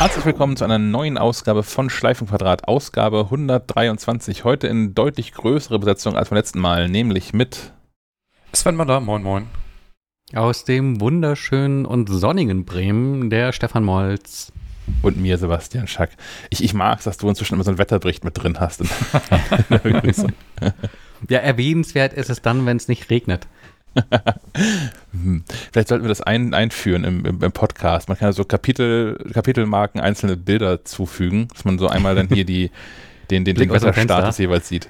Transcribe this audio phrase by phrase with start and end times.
[0.00, 4.44] Herzlich willkommen zu einer neuen Ausgabe von Schleifenquadrat, Ausgabe 123.
[4.44, 7.74] Heute in deutlich größere Besetzung als beim letzten Mal, nämlich mit
[8.54, 9.46] Sven da, moin moin.
[10.34, 14.52] Aus dem wunderschönen und sonnigen Bremen, der Stefan Molz.
[15.02, 16.12] Und mir, Sebastian Schack.
[16.48, 18.80] Ich, ich mag es, dass du inzwischen immer so einen Wetterbericht mit drin hast.
[21.28, 23.48] ja, erwähnenswert ist es dann, wenn es nicht regnet.
[25.12, 25.44] Hm.
[25.72, 28.08] Vielleicht sollten wir das ein, einführen im, im, im, Podcast.
[28.08, 32.44] Man kann ja so Kapitel, Kapitelmarken einzelne Bilder zufügen, dass man so einmal dann hier
[32.44, 32.70] die,
[33.30, 34.88] den, den, den Wetterstatus jeweils sieht.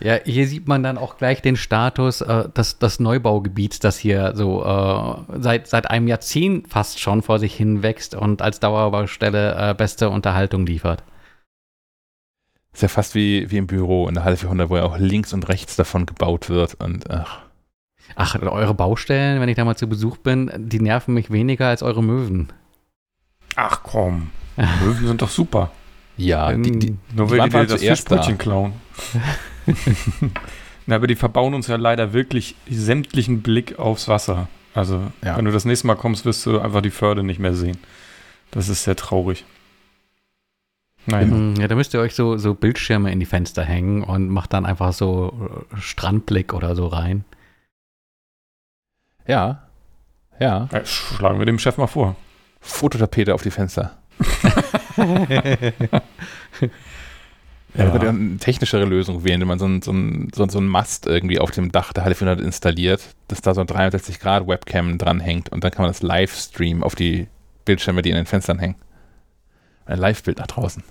[0.00, 4.32] Ja, hier sieht man dann auch gleich den Status äh, des, des Neubaugebiets, das hier
[4.34, 9.70] so äh, seit, seit einem Jahrzehnt fast schon vor sich hin wächst und als Dauerbaustelle
[9.70, 11.04] äh, beste Unterhaltung liefert.
[12.72, 15.32] Ist ja fast wie, wie im Büro in der Halle 400, wo ja auch links
[15.32, 17.42] und rechts davon gebaut wird und ach.
[18.14, 21.82] Ach, eure Baustellen, wenn ich da mal zu Besuch bin, die nerven mich weniger als
[21.82, 22.52] eure Möwen.
[23.56, 25.70] Ach komm, Möwen sind doch super.
[26.16, 28.42] Ja, die, die, nur weil die, die das Fischbrötchen da.
[28.42, 28.72] klauen.
[30.86, 34.48] Na, aber die verbauen uns ja leider wirklich sämtlichen Blick aufs Wasser.
[34.74, 35.36] Also, ja.
[35.36, 37.78] wenn du das nächste Mal kommst, wirst du einfach die Förde nicht mehr sehen.
[38.50, 39.44] Das ist sehr traurig.
[41.06, 41.56] Nein.
[41.58, 44.64] Ja, da müsst ihr euch so, so Bildschirme in die Fenster hängen und macht dann
[44.64, 47.24] einfach so Strandblick oder so rein.
[49.26, 49.62] Ja.
[50.38, 50.68] Ja.
[50.72, 52.16] ja schlagen wir dem Chef mal vor.
[52.60, 53.98] Fototapete auf die Fenster.
[57.74, 59.92] Ja, man könnte eine technischere Lösung wählen, wenn man so einen so
[60.34, 63.62] so, so ein Mast irgendwie auf dem Dach der Halle 400 installiert, dass da so
[63.62, 67.28] ein 360 Grad Webcam dranhängt und dann kann man das live streamen auf die
[67.64, 68.76] Bildschirme, die in den Fenstern hängen.
[69.86, 70.82] Ein Live-Bild nach draußen.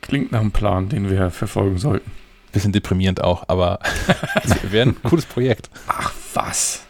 [0.00, 2.10] Klingt nach einem Plan, den wir verfolgen sollten.
[2.54, 3.80] Bisschen deprimierend auch, aber
[4.62, 5.68] wäre ein cooles Projekt.
[5.88, 6.86] Ach was.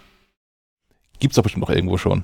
[1.18, 2.22] Gibt's doch bestimmt noch irgendwo schon.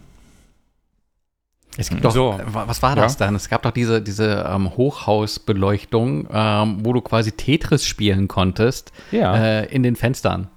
[1.76, 2.38] Es gibt doch, so.
[2.44, 3.26] was war das ja?
[3.26, 3.34] dann?
[3.34, 9.34] Es gab doch diese, diese ähm, Hochhausbeleuchtung, ähm, wo du quasi Tetris spielen konntest ja.
[9.36, 10.48] äh, in den Fenstern.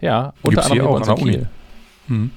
[0.00, 1.46] Ja, unter Gibt's anderem auch an der Uni.
[2.06, 2.30] Hm.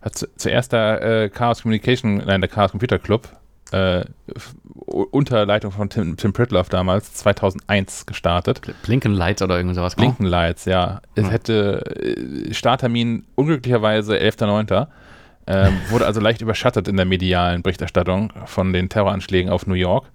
[0.00, 3.28] Hat zuerst der äh, Chaos Communication, nein, der Chaos Computer Club
[3.72, 4.04] äh,
[4.86, 8.60] unter Leitung von Tim, Tim Pritloff damals 2001 gestartet.
[8.82, 9.96] Blinken Lights oder irgend sowas.
[9.96, 11.00] Blinken Lights, ja.
[11.14, 11.30] Es hm.
[11.30, 14.86] hätte äh, Starttermin unglücklicherweise 11.09.
[15.48, 20.06] Ähm, wurde also leicht überschattet in der medialen Berichterstattung von den Terroranschlägen auf New York.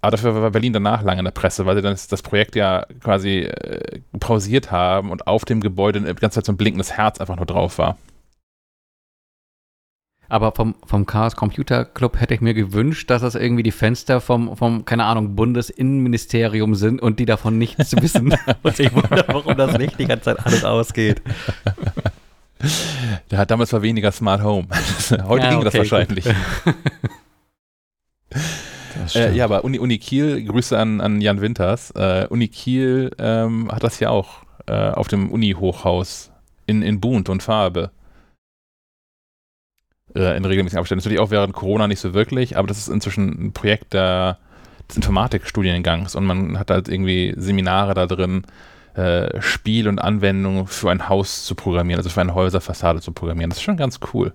[0.00, 2.84] Aber dafür war Berlin danach lange in der Presse, weil sie dann das Projekt ja
[3.02, 7.20] quasi äh, pausiert haben und auf dem Gebäude die ganze Zeit so ein blinkendes Herz
[7.20, 7.96] einfach nur drauf war.
[10.28, 14.20] Aber vom, vom Chaos Computer Club hätte ich mir gewünscht, dass das irgendwie die Fenster
[14.20, 18.34] vom, vom keine Ahnung, Bundesinnenministerium sind und die davon nichts wissen.
[18.62, 21.22] und ich wundere, warum das nicht die ganze Zeit alles ausgeht.
[23.30, 24.68] Der hat damals war weniger Smart Home.
[25.24, 26.24] Heute ja, ging okay, das wahrscheinlich.
[29.14, 31.90] äh, ja, aber Uni, Uni Kiel, Grüße an, an Jan Winters.
[31.90, 36.30] Äh, Uni Kiel ähm, hat das ja auch äh, auf dem Uni-Hochhaus
[36.66, 37.90] in, in Bunt und Farbe.
[40.14, 41.00] Äh, in regelmäßigen Abständen.
[41.00, 44.38] Natürlich auch während Corona nicht so wirklich, aber das ist inzwischen ein Projekt der,
[44.88, 48.44] des Informatikstudiengangs und man hat halt irgendwie Seminare da drin
[48.94, 53.50] äh, Spiel und Anwendung für ein Haus zu programmieren, also für eine Häuserfassade zu programmieren.
[53.50, 54.32] Das ist schon ganz cool.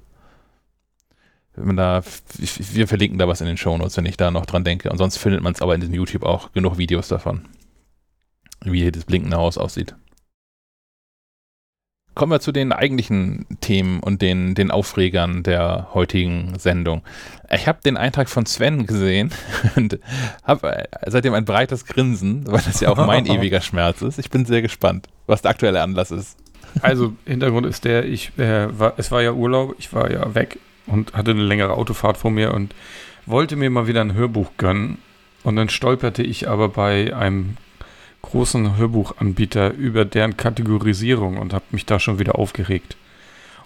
[1.56, 2.04] Da,
[2.38, 4.90] wir verlinken da was in den Shownotes, wenn ich da noch dran denke.
[4.90, 7.46] Und sonst findet man es aber in diesem YouTube auch genug Videos davon,
[8.64, 9.96] wie hier das blinkende Haus aussieht
[12.20, 17.02] kommen wir zu den eigentlichen Themen und den, den Aufregern der heutigen Sendung.
[17.50, 19.32] Ich habe den Eintrag von Sven gesehen
[19.78, 20.00] und
[20.44, 24.20] habe seitdem ein breites Grinsen, weil das ja auch mein ewiger Schmerz ist.
[24.20, 26.38] Ich bin sehr gespannt, was der aktuelle Anlass ist.
[26.82, 30.60] Also Hintergrund ist der, ich äh, war, es war ja Urlaub, ich war ja weg
[30.88, 32.76] und hatte eine längere Autofahrt vor mir und
[33.28, 34.98] wollte mir mal wieder ein Hörbuch gönnen.
[35.44, 37.56] Und dann stolperte ich aber bei einem
[38.22, 42.96] großen Hörbuchanbieter über deren Kategorisierung und habe mich da schon wieder aufgeregt.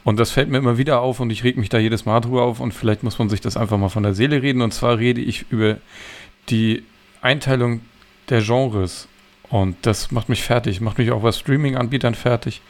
[0.03, 2.43] Und das fällt mir immer wieder auf und ich reg mich da jedes Mal drüber
[2.43, 4.61] auf und vielleicht muss man sich das einfach mal von der Seele reden.
[4.61, 5.77] Und zwar rede ich über
[6.49, 6.83] die
[7.21, 7.81] Einteilung
[8.29, 9.07] der Genres.
[9.49, 12.61] Und das macht mich fertig, macht mich auch bei Streaming-Anbietern fertig.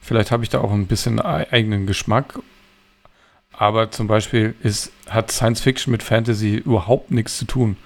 [0.00, 2.38] Vielleicht habe ich da auch ein bisschen eigenen Geschmack.
[3.52, 7.76] Aber zum Beispiel ist, hat Science Fiction mit Fantasy überhaupt nichts zu tun.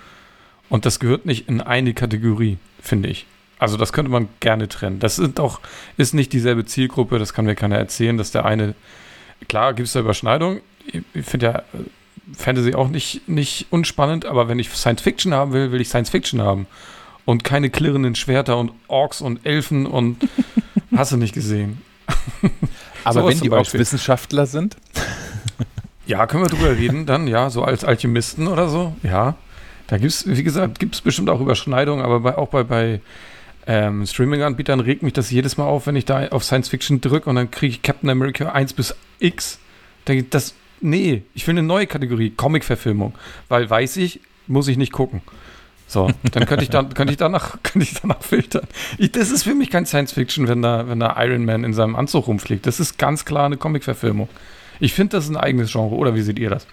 [0.68, 3.26] Und das gehört nicht in eine Kategorie, finde ich.
[3.64, 4.98] Also das könnte man gerne trennen.
[4.98, 5.58] Das sind auch,
[5.96, 8.74] ist nicht dieselbe Zielgruppe, das kann mir keiner erzählen, dass der eine,
[9.48, 10.60] klar gibt es da Überschneidung.
[10.86, 15.54] Ich finde ja äh, Fantasy auch nicht, nicht unspannend, aber wenn ich Science Fiction haben
[15.54, 16.66] will, will ich Science Fiction haben.
[17.24, 20.18] Und keine klirrenden Schwerter und Orks und Elfen und
[20.94, 21.80] hast du nicht gesehen.
[23.04, 24.76] aber wenn die Orks Wissenschaftler sind?
[26.06, 29.36] Ja, können wir drüber reden dann, ja, so als Alchemisten oder so, ja.
[29.86, 33.00] Da gibt es, wie gesagt, gibt es bestimmt auch Überschneidungen, aber bei, auch bei, bei
[33.66, 37.28] ähm, Streaming-Anbietern regt mich das jedes Mal auf, wenn ich da auf Science Fiction drücke
[37.30, 39.58] und dann kriege ich Captain America 1 bis X.
[40.06, 43.14] Denke ich, das, nee, ich will eine neue Kategorie, Comic-Verfilmung,
[43.48, 45.22] weil weiß ich, muss ich nicht gucken.
[45.86, 48.66] So, dann könnte ich, dann, könnte ich, danach, könnte ich danach filtern.
[48.98, 51.74] Ich, das ist für mich kein Science Fiction, wenn da, wenn da Iron Man in
[51.74, 52.66] seinem Anzug rumfliegt.
[52.66, 54.28] Das ist ganz klar eine Comic-Verfilmung.
[54.80, 56.66] Ich finde, das ist ein eigenes Genre, oder wie seht ihr das?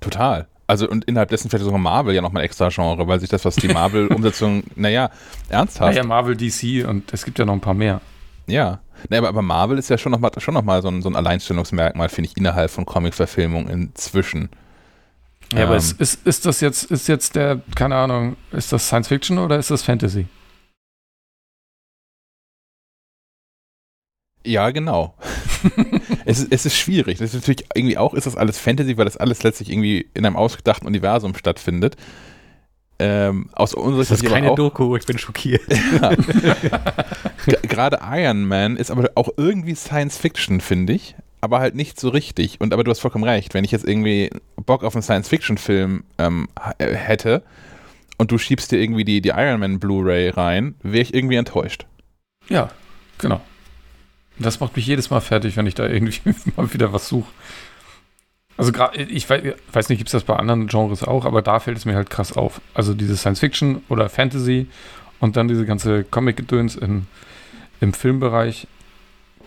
[0.00, 0.46] Total.
[0.66, 3.44] Also und innerhalb dessen vielleicht sogar Marvel ja nochmal ein extra Genre, weil sich das,
[3.44, 5.10] was die Marvel-Umsetzung, naja,
[5.48, 5.92] ernsthaft.
[5.92, 8.00] Naja, Marvel, DC und es gibt ja noch ein paar mehr.
[8.46, 8.80] Ja.
[9.08, 11.16] Naja, aber, aber Marvel ist ja schon nochmal schon noch mal so, ein, so ein
[11.16, 14.48] Alleinstellungsmerkmal, finde ich, innerhalb von Comic-Verfilmung inzwischen.
[15.52, 18.86] Ja, ähm, aber ist, ist, ist das jetzt, ist jetzt der, keine Ahnung, ist das
[18.86, 20.26] Science Fiction oder ist das Fantasy?
[24.46, 25.14] Ja, genau.
[26.24, 27.18] es, ist, es ist schwierig.
[27.18, 30.24] Das ist natürlich irgendwie auch, ist das alles Fantasy, weil das alles letztlich irgendwie in
[30.24, 31.96] einem ausgedachten Universum stattfindet.
[32.98, 35.62] Ähm, aus unserer das ist keine auch, Doku, ich bin schockiert.
[36.00, 36.12] Ja.
[37.62, 42.08] Gerade Iron Man ist aber auch irgendwie Science Fiction, finde ich, aber halt nicht so
[42.08, 42.60] richtig.
[42.60, 45.58] Und aber du hast vollkommen recht, wenn ich jetzt irgendwie Bock auf einen Science Fiction
[45.58, 46.48] Film ähm,
[46.78, 47.42] äh, hätte
[48.16, 51.86] und du schiebst dir irgendwie die, die Iron Man Blu-ray rein, wäre ich irgendwie enttäuscht.
[52.48, 52.70] Ja,
[53.18, 53.40] genau.
[54.38, 56.20] Das macht mich jedes Mal fertig, wenn ich da irgendwie
[56.56, 57.30] mal wieder was suche.
[58.58, 59.42] Also ich weiß,
[59.72, 62.08] weiß nicht, gibt es das bei anderen Genres auch, aber da fällt es mir halt
[62.08, 62.60] krass auf.
[62.72, 64.68] Also diese Science Fiction oder Fantasy
[65.20, 67.06] und dann diese ganze Comic-Gedöns im,
[67.80, 68.66] im Filmbereich.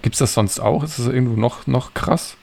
[0.01, 0.83] Gibt es das sonst auch?
[0.83, 2.37] Ist das irgendwo noch, noch krass?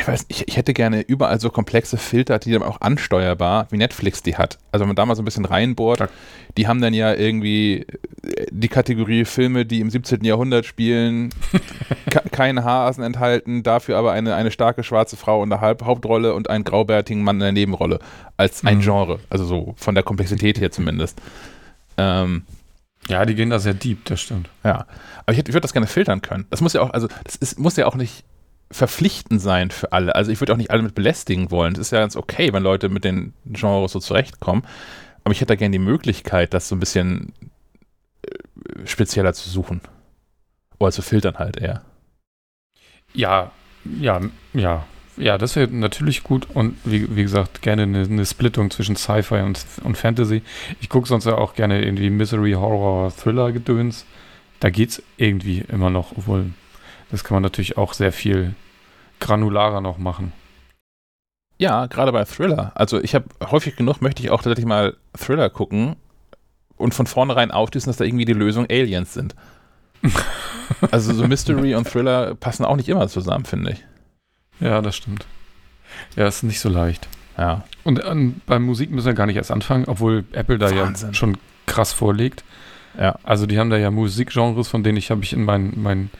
[0.00, 3.76] Ich weiß, ich, ich, hätte gerne überall so komplexe Filter, die dann auch ansteuerbar, wie
[3.76, 4.58] Netflix die hat.
[4.72, 6.08] Also wenn man da mal so ein bisschen reinbohrt, ja.
[6.56, 7.86] die haben dann ja irgendwie
[8.22, 10.24] äh, die Kategorie Filme, die im 17.
[10.24, 11.30] Jahrhundert spielen,
[12.32, 16.50] keine Hasen enthalten, dafür aber eine, eine starke schwarze Frau in der Halb Hauptrolle und
[16.50, 17.98] einen graubärtigen Mann in der Nebenrolle.
[18.36, 18.82] Als ein mhm.
[18.82, 19.20] Genre.
[19.30, 21.20] Also so von der Komplexität her zumindest.
[21.96, 22.42] Ähm,
[23.08, 24.48] ja, die gehen da sehr deep, das stimmt.
[24.64, 24.86] Ja,
[25.26, 26.46] aber ich, ich würde das gerne filtern können.
[26.50, 28.24] Das muss ja auch, also das ist, muss ja auch nicht
[28.74, 30.16] verpflichtend sein für alle.
[30.16, 31.74] Also ich würde auch nicht alle mit belästigen wollen.
[31.74, 34.66] Es ist ja ganz okay, wenn Leute mit den Genres so zurechtkommen.
[35.22, 37.32] Aber ich hätte da gerne die Möglichkeit, das so ein bisschen
[38.22, 39.80] äh, spezieller zu suchen.
[40.80, 41.82] Oder zu filtern halt eher.
[43.12, 43.52] Ja,
[43.84, 44.20] ja,
[44.52, 44.84] ja.
[45.16, 49.42] Ja, das wäre natürlich gut und wie, wie gesagt, gerne eine, eine Splittung zwischen Sci-Fi
[49.42, 50.42] und, und Fantasy.
[50.80, 54.04] Ich gucke sonst ja auch gerne irgendwie Misery, Horror, Thriller-Gedöns.
[54.58, 56.46] Da geht es irgendwie immer noch, obwohl
[57.12, 58.56] das kann man natürlich auch sehr viel
[59.24, 60.32] granularer noch machen.
[61.58, 62.72] Ja, gerade bei Thriller.
[62.74, 65.96] Also ich habe häufig genug, möchte ich auch tatsächlich mal Thriller gucken
[66.76, 69.34] und von vornherein aufschließen, dass da irgendwie die Lösung Aliens sind.
[70.90, 73.84] also so Mystery und Thriller passen auch nicht immer zusammen, finde ich.
[74.60, 75.26] Ja, das stimmt.
[76.16, 77.08] Ja, ist nicht so leicht.
[77.38, 77.64] Ja.
[77.84, 81.08] Und ähm, bei Musik müssen wir gar nicht erst anfangen, obwohl Apple da Wahnsinn.
[81.08, 82.44] ja schon krass vorlegt.
[82.98, 83.16] Ja.
[83.22, 86.10] Also die haben da ja Musikgenres, von denen ich habe ich in mein, mein,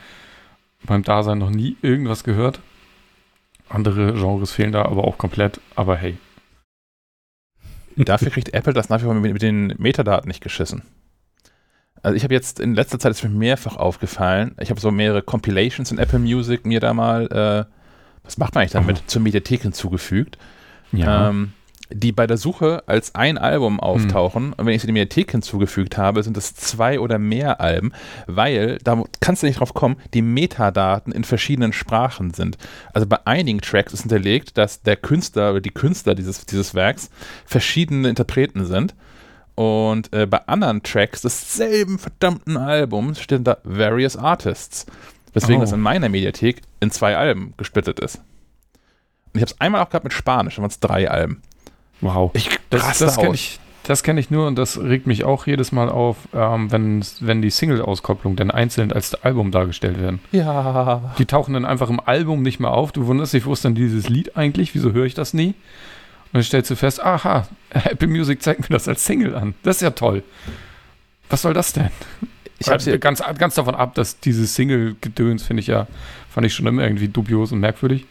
[0.87, 2.59] meinem Dasein noch nie irgendwas gehört.
[3.69, 6.17] Andere Genres fehlen da aber auch komplett, aber hey.
[7.95, 10.83] Dafür kriegt Apple das nach wie vor mit, mit den Metadaten nicht geschissen.
[12.03, 15.23] Also ich habe jetzt in letzter Zeit ist mir mehrfach aufgefallen, ich habe so mehrere
[15.23, 17.71] Compilations in Apple Music mir da mal, äh,
[18.23, 19.03] was macht man eigentlich damit, oh.
[19.07, 20.37] zur Mediathek hinzugefügt.
[20.91, 21.29] Ja.
[21.29, 21.53] Ähm,
[21.95, 24.47] die bei der Suche als ein Album auftauchen.
[24.47, 24.53] Hm.
[24.57, 27.93] Und wenn ich sie in die Mediathek hinzugefügt habe, sind es zwei oder mehr Alben,
[28.27, 32.57] weil, da kannst du nicht drauf kommen, die Metadaten in verschiedenen Sprachen sind.
[32.93, 37.09] Also bei einigen Tracks ist hinterlegt, dass der Künstler oder die Künstler dieses, dieses Werks
[37.45, 38.93] verschiedene Interpreten sind.
[39.55, 44.85] Und äh, bei anderen Tracks desselben verdammten Albums stehen da Various Artists.
[45.33, 45.61] Weswegen oh.
[45.61, 48.17] das in meiner Mediathek in zwei Alben gesplittet ist.
[48.17, 51.41] Und ich habe es einmal auch gehabt mit Spanisch, da waren es drei Alben.
[52.01, 52.31] Wow.
[52.33, 53.59] Ich, das das kenne ich,
[54.03, 57.49] kenn ich nur und das regt mich auch jedes Mal auf, ähm, wenn, wenn die
[57.49, 60.19] Single-Auskopplung dann einzeln als Album dargestellt werden.
[60.31, 61.13] Ja.
[61.17, 62.91] Die tauchen dann einfach im Album nicht mehr auf.
[62.91, 64.73] Du wunderst dich, wo ist denn dieses Lied eigentlich?
[64.75, 65.55] Wieso höre ich das nie?
[66.25, 69.55] Und dann stellst du fest, aha, Apple Music zeigt mir das als Single an.
[69.63, 70.23] Das ist ja toll.
[71.29, 71.89] Was soll das denn?
[72.59, 75.87] Ich habe ganz, ganz davon ab, dass dieses Single-Gedöns finde ich ja,
[76.29, 78.05] fand ich schon immer irgendwie dubios und merkwürdig.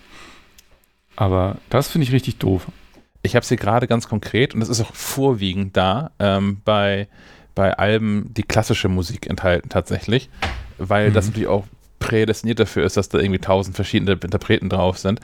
[1.16, 2.66] Aber das finde ich richtig doof.
[3.24, 7.08] Ich habe sie gerade ganz konkret, und das ist auch vorwiegend da, ähm, bei,
[7.54, 10.28] bei Alben, die klassische Musik enthalten tatsächlich,
[10.76, 11.14] weil mhm.
[11.14, 11.64] das natürlich auch
[12.00, 15.20] prädestiniert dafür ist, dass da irgendwie tausend verschiedene Interpreten drauf sind.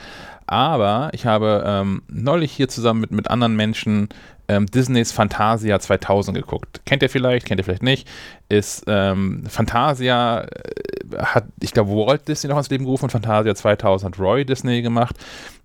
[0.46, 4.08] Aber ich habe ähm, neulich hier zusammen mit, mit anderen Menschen
[4.48, 6.80] ähm, Disneys Fantasia 2000 geguckt.
[6.86, 8.08] Kennt ihr vielleicht, kennt ihr vielleicht nicht.
[8.48, 13.54] Ist ähm, Fantasia, äh, hat, ich glaube, Walt Disney noch ins Leben gerufen und Fantasia
[13.54, 15.16] 2000 hat Roy Disney gemacht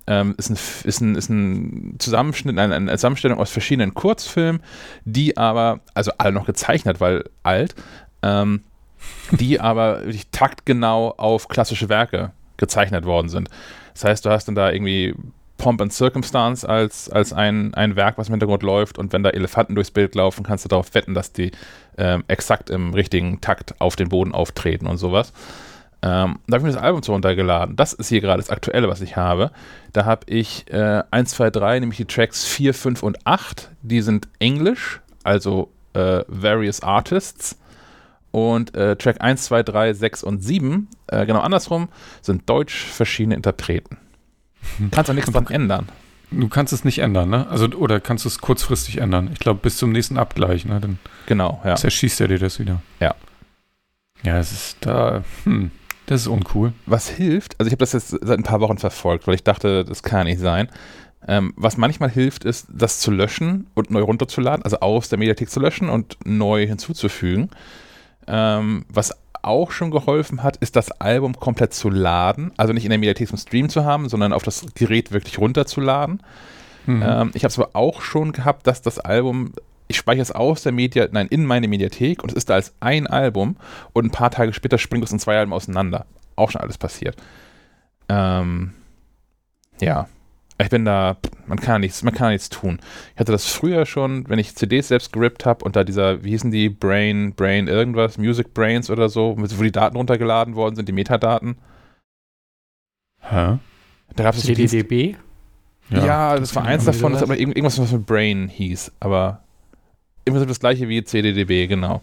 [0.07, 4.61] Ähm, ist, ein, ist, ein, ist ein Zusammenschnitt, eine, eine Zusammenstellung aus verschiedenen Kurzfilmen,
[5.03, 7.73] die aber, also alle noch gezeichnet, weil alt,
[8.21, 8.61] ähm,
[9.31, 13.49] die aber wirklich taktgenau auf klassische Werke gezeichnet worden sind.
[13.93, 15.15] Das heißt, du hast dann da irgendwie
[15.57, 19.29] Pomp and Circumstance als, als ein, ein Werk, was im Hintergrund läuft und wenn da
[19.29, 21.51] Elefanten durchs Bild laufen, kannst du darauf wetten, dass die
[21.97, 25.31] ähm, exakt im richtigen Takt auf den Boden auftreten und sowas.
[26.05, 27.75] Ähm, da habe ich mir das Album zu runtergeladen.
[27.75, 29.49] Das ist hier gerade das Aktuelle, was ich habe.
[29.91, 33.71] Da habe ich äh, 1, 2, 3, nämlich die Tracks 4, 5 und 8.
[33.81, 37.57] Die sind Englisch, also äh, Various Artists.
[38.29, 41.89] Und äh, Track 1, 2, 3, 6 und 7, äh, genau andersrum,
[42.21, 43.97] sind deutsch verschiedene Interpreten.
[44.91, 45.89] Kannst auch nichts dran ändern.
[46.31, 47.47] Du kannst es nicht ändern, ne?
[47.49, 49.29] Also, oder kannst du es kurzfristig ändern?
[49.31, 50.81] Ich glaube, bis zum nächsten Abgleich, ne?
[50.81, 51.75] Dann genau, ja.
[51.75, 52.81] zerschießt er dir das wieder.
[52.99, 53.15] Ja.
[54.23, 55.71] Ja, es ist da, hm,
[56.05, 56.73] das ist uncool.
[56.85, 59.85] Was hilft, also ich habe das jetzt seit ein paar Wochen verfolgt, weil ich dachte,
[59.85, 60.69] das kann nicht sein.
[61.27, 65.49] Ähm, was manchmal hilft, ist, das zu löschen und neu runterzuladen, also aus der Mediathek
[65.49, 67.49] zu löschen und neu hinzuzufügen.
[68.27, 72.51] Ähm, was auch schon geholfen hat, ist das Album komplett zu laden.
[72.57, 76.21] Also nicht in der Mediathek zum Stream zu haben, sondern auf das Gerät wirklich runterzuladen.
[76.85, 77.03] Mhm.
[77.05, 79.53] Ähm, ich habe es aber auch schon gehabt, dass das Album,
[79.87, 82.73] ich speichere es aus der Media, nein, in meine Mediathek und es ist da als
[82.79, 83.57] ein Album
[83.93, 86.05] und ein paar Tage später springt es in zwei Alben auseinander.
[86.35, 87.17] Auch schon alles passiert.
[88.09, 88.73] Ähm,
[89.79, 90.07] ja.
[90.57, 92.79] Ich bin da, man kann nichts, man kann nichts tun.
[93.13, 96.29] Ich hatte das früher schon, wenn ich CDs selbst gerippt habe und da dieser, wie
[96.29, 100.87] hießen die, Brain, Brain irgendwas, Music Brains oder so, wo die Daten runtergeladen worden sind,
[100.87, 101.57] die Metadaten.
[103.19, 103.57] Hä?
[104.15, 105.17] Da gab es CDDB?
[105.89, 109.44] Ja, ja, das, das war eins davon, das aber irgendwas, was mit Brain hieß, aber
[110.25, 112.01] immer das gleiche wie CDDB, genau.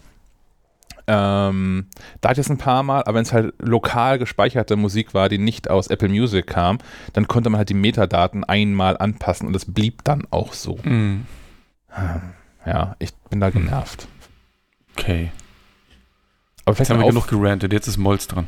[1.08, 1.86] Ähm,
[2.20, 5.28] da hatte ich es ein paar Mal, aber wenn es halt lokal gespeicherte Musik war,
[5.28, 6.78] die nicht aus Apple Music kam,
[7.12, 10.76] dann konnte man halt die Metadaten einmal anpassen und es blieb dann auch so.
[10.84, 11.26] Mm.
[12.64, 14.06] Ja, ich bin da genervt.
[14.96, 15.32] Okay.
[16.64, 18.46] Aber vielleicht jetzt haben wir genug gerantet, jetzt ist Molz dran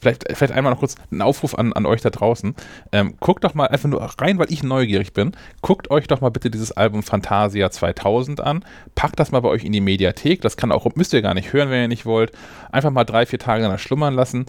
[0.00, 2.54] vielleicht, vielleicht einmal noch kurz einen Aufruf an, an euch da draußen.
[2.92, 5.32] Ähm, guckt doch mal einfach nur rein, weil ich neugierig bin.
[5.62, 8.64] Guckt euch doch mal bitte dieses Album Fantasia 2000 an.
[8.94, 10.40] Packt das mal bei euch in die Mediathek.
[10.40, 12.32] Das kann auch, müsst ihr gar nicht hören, wenn ihr nicht wollt.
[12.72, 14.46] Einfach mal drei, vier Tage danach schlummern lassen.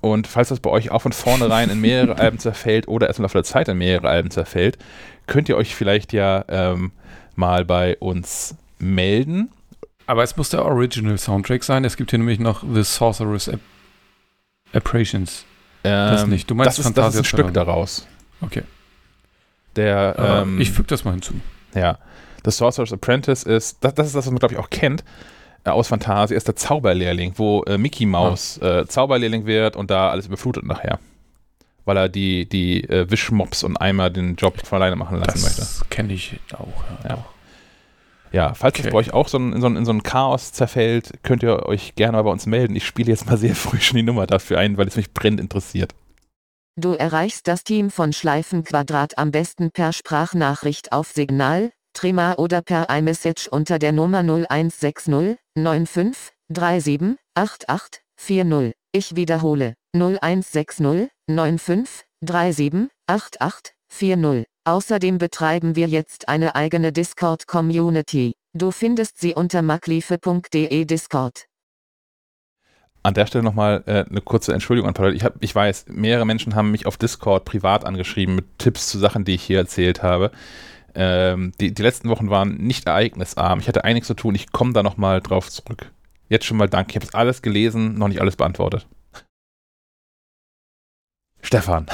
[0.00, 3.22] Und falls das bei euch auch von vornherein in mehrere Alben zerfällt oder erst im
[3.22, 4.78] Laufe der Zeit in mehrere Alben zerfällt,
[5.26, 6.92] könnt ihr euch vielleicht ja ähm,
[7.36, 9.50] mal bei uns melden.
[10.06, 11.84] Aber es muss der Original Soundtrack sein.
[11.84, 13.48] Es gibt hier nämlich noch The Sorcerer's
[14.74, 15.44] Apprations.
[15.84, 16.50] Ähm, das nicht.
[16.50, 18.06] Du meinst das ist, das ist ein Stück daraus.
[18.40, 18.62] Okay.
[19.76, 21.34] Der, ähm, ich füge das mal hinzu.
[21.74, 21.98] Ja.
[22.44, 25.02] The Sorcerer's Apprentice ist, das, das ist das, was man, glaube ich, auch kennt
[25.64, 28.80] äh, aus Fantasie, ist der Zauberlehrling, wo äh, Mickey Mouse ah.
[28.80, 30.98] äh, Zauberlehrling wird und da alles überflutet nachher.
[31.84, 35.42] Weil er die, die äh, Wischmops und Eimer den Job von alleine machen lassen das
[35.42, 35.60] möchte.
[35.60, 36.84] Das kenne ich auch.
[37.04, 37.10] Ja.
[37.10, 37.24] ja.
[38.34, 38.88] Ja, falls okay.
[38.88, 41.94] es bei euch auch so in, so, in so ein Chaos zerfällt, könnt ihr euch
[41.94, 42.74] gerne mal bei uns melden.
[42.74, 45.40] Ich spiele jetzt mal sehr früh schon die Nummer dafür ein, weil es mich brennend
[45.40, 45.94] interessiert.
[46.76, 52.90] Du erreichst das Team von Schleifenquadrat am besten per Sprachnachricht auf Signal, Trima oder per
[52.90, 58.72] iMessage unter der Nummer 0160 95 37 88 40.
[58.90, 64.53] Ich wiederhole 0160 95 37 88 40.
[64.66, 68.32] Außerdem betreiben wir jetzt eine eigene Discord-Community.
[68.54, 71.44] Du findest sie unter makliefe.de Discord.
[73.02, 75.14] An der Stelle nochmal äh, eine kurze Entschuldigung an Paul.
[75.14, 78.98] Ich, hab, ich weiß, mehrere Menschen haben mich auf Discord privat angeschrieben mit Tipps zu
[78.98, 80.30] Sachen, die ich hier erzählt habe.
[80.94, 83.58] Ähm, die, die letzten Wochen waren nicht ereignisarm.
[83.58, 84.34] Ich hatte einiges zu tun.
[84.34, 85.92] Ich komme da nochmal drauf zurück.
[86.30, 86.92] Jetzt schon mal danke.
[86.92, 88.86] Ich habe es alles gelesen, noch nicht alles beantwortet.
[91.42, 91.86] Stefan.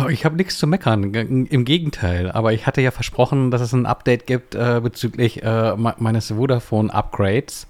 [0.00, 2.30] Oh, ich habe nichts zu meckern, im Gegenteil.
[2.30, 7.66] Aber ich hatte ja versprochen, dass es ein Update gibt äh, bezüglich äh, meines Vodafone-Upgrades.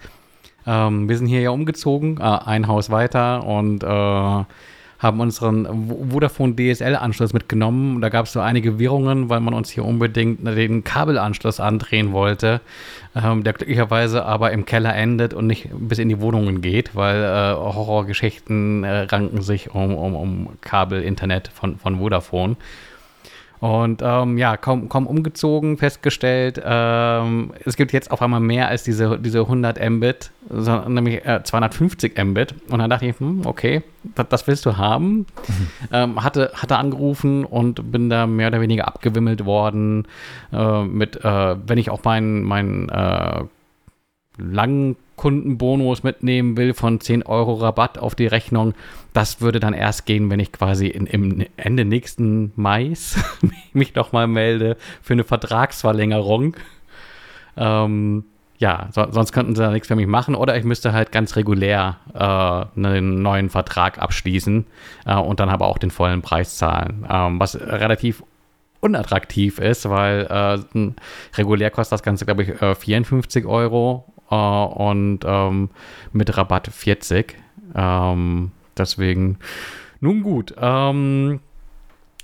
[0.66, 4.44] Ähm, wir sind hier ja umgezogen, äh, ein Haus weiter und äh,
[4.98, 8.00] haben unseren Vodafone DSL-Anschluss mitgenommen.
[8.00, 12.60] Da gab es so einige Wirrungen, weil man uns hier unbedingt den Kabelanschluss andrehen wollte,
[13.14, 17.22] ähm, der glücklicherweise aber im Keller endet und nicht bis in die Wohnungen geht, weil
[17.22, 22.56] äh, Horrorgeschichten äh, ranken sich um, um, um Kabel-Internet von, von Vodafone.
[23.60, 28.84] Und ähm, ja, kaum, kaum umgezogen, festgestellt, ähm, es gibt jetzt auf einmal mehr als
[28.84, 32.54] diese, diese 100 Mbit, sondern nämlich äh, 250 Mbit.
[32.70, 33.82] Und dann dachte ich, hm, okay,
[34.14, 35.18] das, das, willst du haben.
[35.18, 35.26] Mhm.
[35.92, 40.06] Ähm, hatte, hatte angerufen und bin da mehr oder weniger abgewimmelt worden
[40.52, 43.44] äh, mit, äh, wenn ich auch meinen mein, äh,
[44.38, 48.72] langen Kundenbonus mitnehmen will von 10 Euro Rabatt auf die Rechnung,
[49.12, 53.22] das würde dann erst gehen, wenn ich quasi in, im Ende nächsten Mais
[53.74, 56.56] mich nochmal melde für eine Vertragsverlängerung.
[57.58, 58.24] Ähm,
[58.58, 60.34] ja, so, sonst könnten sie da nichts für mich machen.
[60.34, 64.66] Oder ich müsste halt ganz regulär äh, einen neuen Vertrag abschließen
[65.06, 68.22] äh, und dann aber auch den vollen Preis zahlen, ähm, was relativ
[68.80, 70.90] unattraktiv ist, weil äh,
[71.36, 74.04] regulär kostet das Ganze, glaube ich, 54 äh, Euro
[74.36, 75.70] und ähm,
[76.12, 77.36] mit Rabatt 40.
[77.74, 79.38] Ähm, deswegen,
[80.00, 80.54] nun gut.
[80.60, 81.40] Ähm,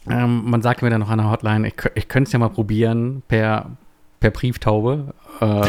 [0.09, 2.51] ähm, man sagte mir dann noch an der Hotline, ich, ich könnte es ja mal
[2.51, 3.71] probieren per,
[4.21, 5.15] per Brieftaube.
[5.41, 5.67] Äh,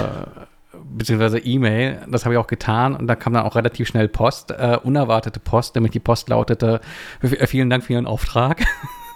[0.96, 2.02] beziehungsweise E-Mail.
[2.10, 5.40] Das habe ich auch getan und da kam dann auch relativ schnell Post, äh, unerwartete
[5.40, 6.82] Post, nämlich die Post lautete,
[7.22, 8.64] vielen Dank für Ihren Auftrag.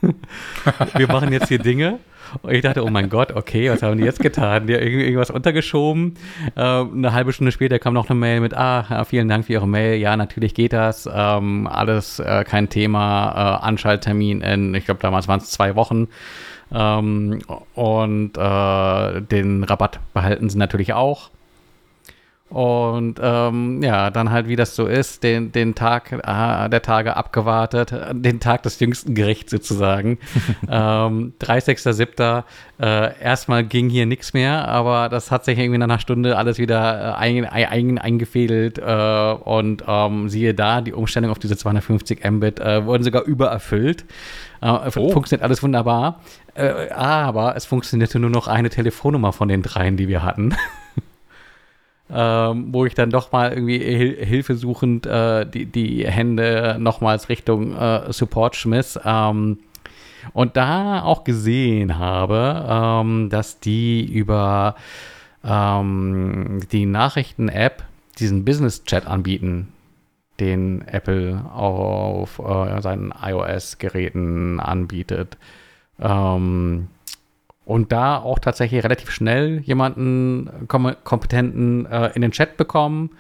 [0.95, 1.99] Wir machen jetzt hier Dinge.
[2.41, 4.67] Und ich dachte, oh mein Gott, okay, was haben die jetzt getan?
[4.67, 6.15] Die haben irgendwas untergeschoben.
[6.55, 9.67] Äh, eine halbe Stunde später kam noch eine Mail mit, ah, vielen Dank für Ihre
[9.67, 10.00] Mail.
[10.00, 11.09] Ja, natürlich geht das.
[11.12, 13.59] Ähm, alles äh, kein Thema.
[13.62, 16.07] Äh, Anschalttermin in, ich glaube, damals waren es zwei Wochen.
[16.71, 17.39] Ähm,
[17.74, 21.31] und äh, den Rabatt behalten sie natürlich auch.
[22.49, 27.15] Und ähm, ja, dann halt, wie das so ist, den, den Tag äh, der Tage
[27.15, 30.17] abgewartet, den Tag des jüngsten Gerichts sozusagen.
[30.67, 32.43] ähm, 30.07.
[32.81, 36.57] Äh, erstmal ging hier nichts mehr, aber das hat sich irgendwie nach einer Stunde alles
[36.57, 42.23] wieder äh, ein, ein, eingefädelt äh, und ähm, siehe da, die Umstellung auf diese 250
[42.31, 44.05] Mbit äh, wurden sogar übererfüllt.
[44.61, 45.09] Äh, oh.
[45.11, 46.21] Funktioniert alles wunderbar,
[46.55, 50.55] äh, aber es funktionierte nur noch eine Telefonnummer von den dreien, die wir hatten
[52.11, 57.75] ähm, wo ich dann doch mal irgendwie hil hilfesuchend äh, die, die Hände nochmals Richtung
[57.75, 58.99] äh, Support schmiss.
[59.03, 59.59] Ähm,
[60.33, 64.75] und da auch gesehen habe, ähm, dass die über
[65.43, 67.83] ähm, die Nachrichten-App
[68.19, 69.71] diesen Business-Chat anbieten,
[70.39, 75.38] den Apple auf äh, seinen iOS-Geräten anbietet.
[75.99, 76.88] Ähm,
[77.69, 83.12] und da auch tatsächlich relativ schnell jemanden kom kompetenten äh, in den Chat bekommen,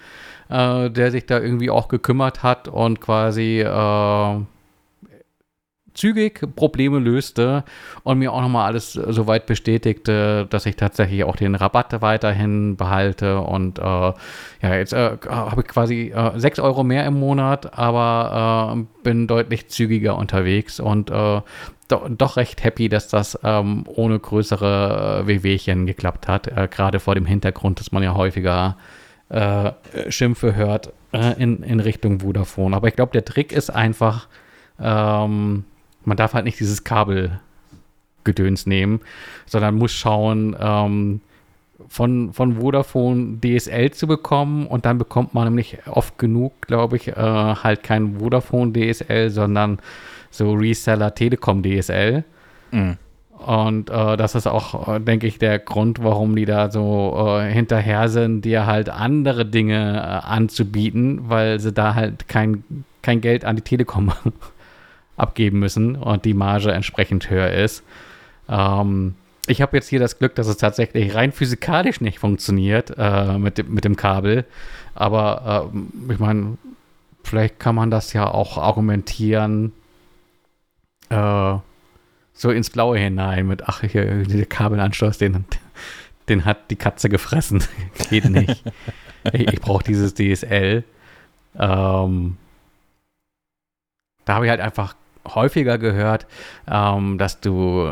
[0.49, 4.39] äh, der sich da irgendwie auch gekümmert hat und quasi äh,
[5.99, 7.65] zügig Probleme löste
[8.03, 13.41] und mir auch nochmal alles soweit bestätigte, dass ich tatsächlich auch den Rabatt weiterhin behalte
[13.41, 14.15] und äh, ja,
[14.61, 19.67] jetzt äh, habe ich quasi äh, 6 Euro mehr im Monat, aber äh, bin deutlich
[19.67, 21.41] zügiger unterwegs und äh,
[21.89, 26.47] do, doch recht happy, dass das ähm, ohne größere äh, Wehwehchen geklappt hat.
[26.47, 28.77] Äh, Gerade vor dem Hintergrund, dass man ja häufiger
[30.07, 32.75] Schimpfe hört in, in Richtung Vodafone.
[32.75, 34.27] Aber ich glaube, der Trick ist einfach,
[34.79, 35.65] ähm,
[36.05, 39.01] man darf halt nicht dieses Kabelgedöns nehmen,
[39.45, 41.21] sondern muss schauen, ähm,
[41.87, 47.07] von, von Vodafone DSL zu bekommen und dann bekommt man nämlich oft genug, glaube ich,
[47.07, 49.79] äh, halt kein Vodafone DSL, sondern
[50.29, 52.23] so Reseller Telekom DSL.
[52.71, 52.97] Mhm.
[53.39, 57.49] Und äh, das ist auch, äh, denke ich, der Grund, warum die da so äh,
[57.51, 62.63] hinterher sind, dir halt andere Dinge äh, anzubieten, weil sie da halt kein,
[63.01, 64.11] kein Geld an die Telekom
[65.19, 67.83] abgeben müssen und die Marge entsprechend höher ist.
[68.47, 69.15] Ähm,
[69.47, 73.57] ich habe jetzt hier das Glück, dass es tatsächlich rein physikalisch nicht funktioniert äh, mit,
[73.57, 74.45] dem, mit dem Kabel.
[74.93, 76.57] Aber äh, ich meine,
[77.23, 79.73] vielleicht kann man das ja auch argumentieren,
[81.09, 81.55] äh,
[82.33, 85.45] so ins Blaue hinein mit, ach, hier, dieser Kabelanschluss, den,
[86.29, 87.63] den hat die Katze gefressen.
[88.09, 88.63] Geht nicht.
[89.33, 90.83] ich, ich brauche dieses DSL.
[91.57, 92.37] Ähm,
[94.25, 94.95] da habe ich halt einfach
[95.27, 96.27] häufiger gehört,
[96.69, 97.87] ähm, dass du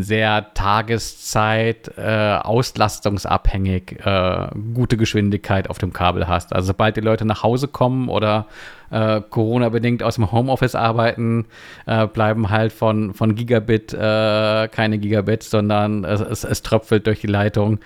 [0.00, 6.52] sehr Tageszeit, äh, auslastungsabhängig äh, gute Geschwindigkeit auf dem Kabel hast.
[6.52, 8.46] Also sobald die Leute nach Hause kommen oder
[8.90, 11.46] äh, Corona-bedingt aus dem Homeoffice arbeiten,
[11.86, 17.20] äh, bleiben halt von, von Gigabit äh, keine Gigabit, sondern es, es, es, tröpfelt durch
[17.20, 17.78] die Leitung,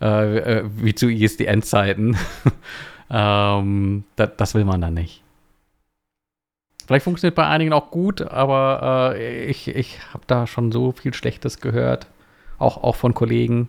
[0.00, 2.16] äh, wie zu ISDN-Zeiten.
[3.10, 5.22] ähm, das, das will man dann nicht.
[6.88, 11.12] Vielleicht funktioniert bei einigen auch gut, aber äh, ich, ich habe da schon so viel
[11.12, 12.06] Schlechtes gehört.
[12.58, 13.68] Auch, auch von Kollegen.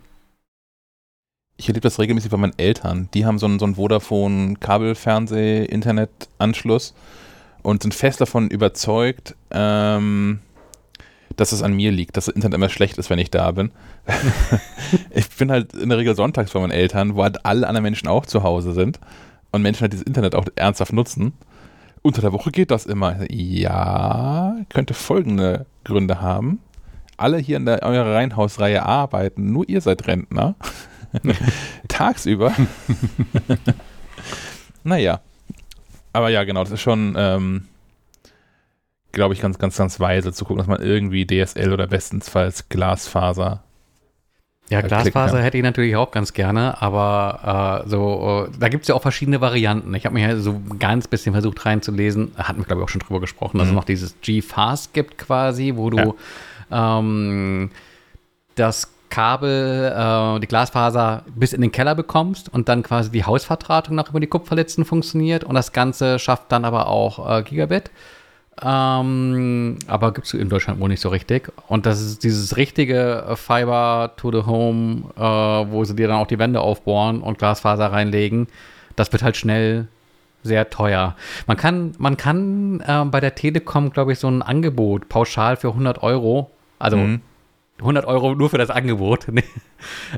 [1.58, 3.10] Ich erlebe das regelmäßig bei meinen Eltern.
[3.12, 6.94] Die haben so einen, so einen Vodafone Kabelfernseh, Internetanschluss
[7.62, 10.40] und sind fest davon überzeugt, ähm,
[11.36, 13.70] dass es an mir liegt, dass das Internet immer schlecht ist, wenn ich da bin.
[15.10, 18.08] ich bin halt in der Regel sonntags bei meinen Eltern, wo halt alle anderen Menschen
[18.08, 18.98] auch zu Hause sind
[19.50, 21.34] und Menschen halt dieses Internet auch ernsthaft nutzen.
[22.02, 23.30] Unter der Woche geht das immer.
[23.30, 26.60] Ja, könnte folgende Gründe haben.
[27.16, 30.54] Alle hier in der, eurer Reihenhausreihe arbeiten, nur ihr seid Rentner.
[31.88, 32.52] Tagsüber.
[34.82, 35.20] Naja.
[36.12, 37.68] Aber ja, genau, das ist schon, ähm,
[39.12, 43.62] glaube ich, ganz, ganz, ganz weise zu gucken, dass man irgendwie DSL oder bestenfalls Glasfaser
[44.70, 45.42] Ja, Äh, klicken Glasfaser kann.
[45.42, 49.02] hätte ich natürlich auch ganz gerne, aber äh, so, äh, da gibt es ja auch
[49.02, 49.92] verschiedene Varianten.
[49.94, 52.88] Ich habe mir ja so ein ganz bisschen versucht reinzulesen, hatten wir, glaube ich, auch
[52.88, 53.76] schon drüber gesprochen, dass es Mhm.
[53.76, 56.14] noch dieses G-Fast gibt quasi, wo du
[56.70, 57.70] ähm,
[58.54, 63.96] das Kabel, äh, die Glasfaser bis in den Keller bekommst und dann quasi die Hausvertratung
[63.96, 67.90] noch über die Kupferlitzen funktioniert und das Ganze schafft dann aber auch äh, Gigabit.
[68.62, 71.52] Ähm, aber gibt es in Deutschland wohl nicht so richtig.
[71.68, 76.18] Und das ist dieses richtige äh, Fiber to the Home, äh, wo sie dir dann
[76.18, 78.46] auch die Wände aufbohren und Glasfaser reinlegen.
[78.96, 79.88] Das wird halt schnell
[80.42, 81.16] sehr teuer.
[81.46, 85.68] Man kann, man kann äh, bei der Telekom, glaube ich, so ein Angebot pauschal für
[85.68, 87.20] 100 Euro, also Mhm.
[87.80, 89.42] 100 Euro nur für das Angebot, ne,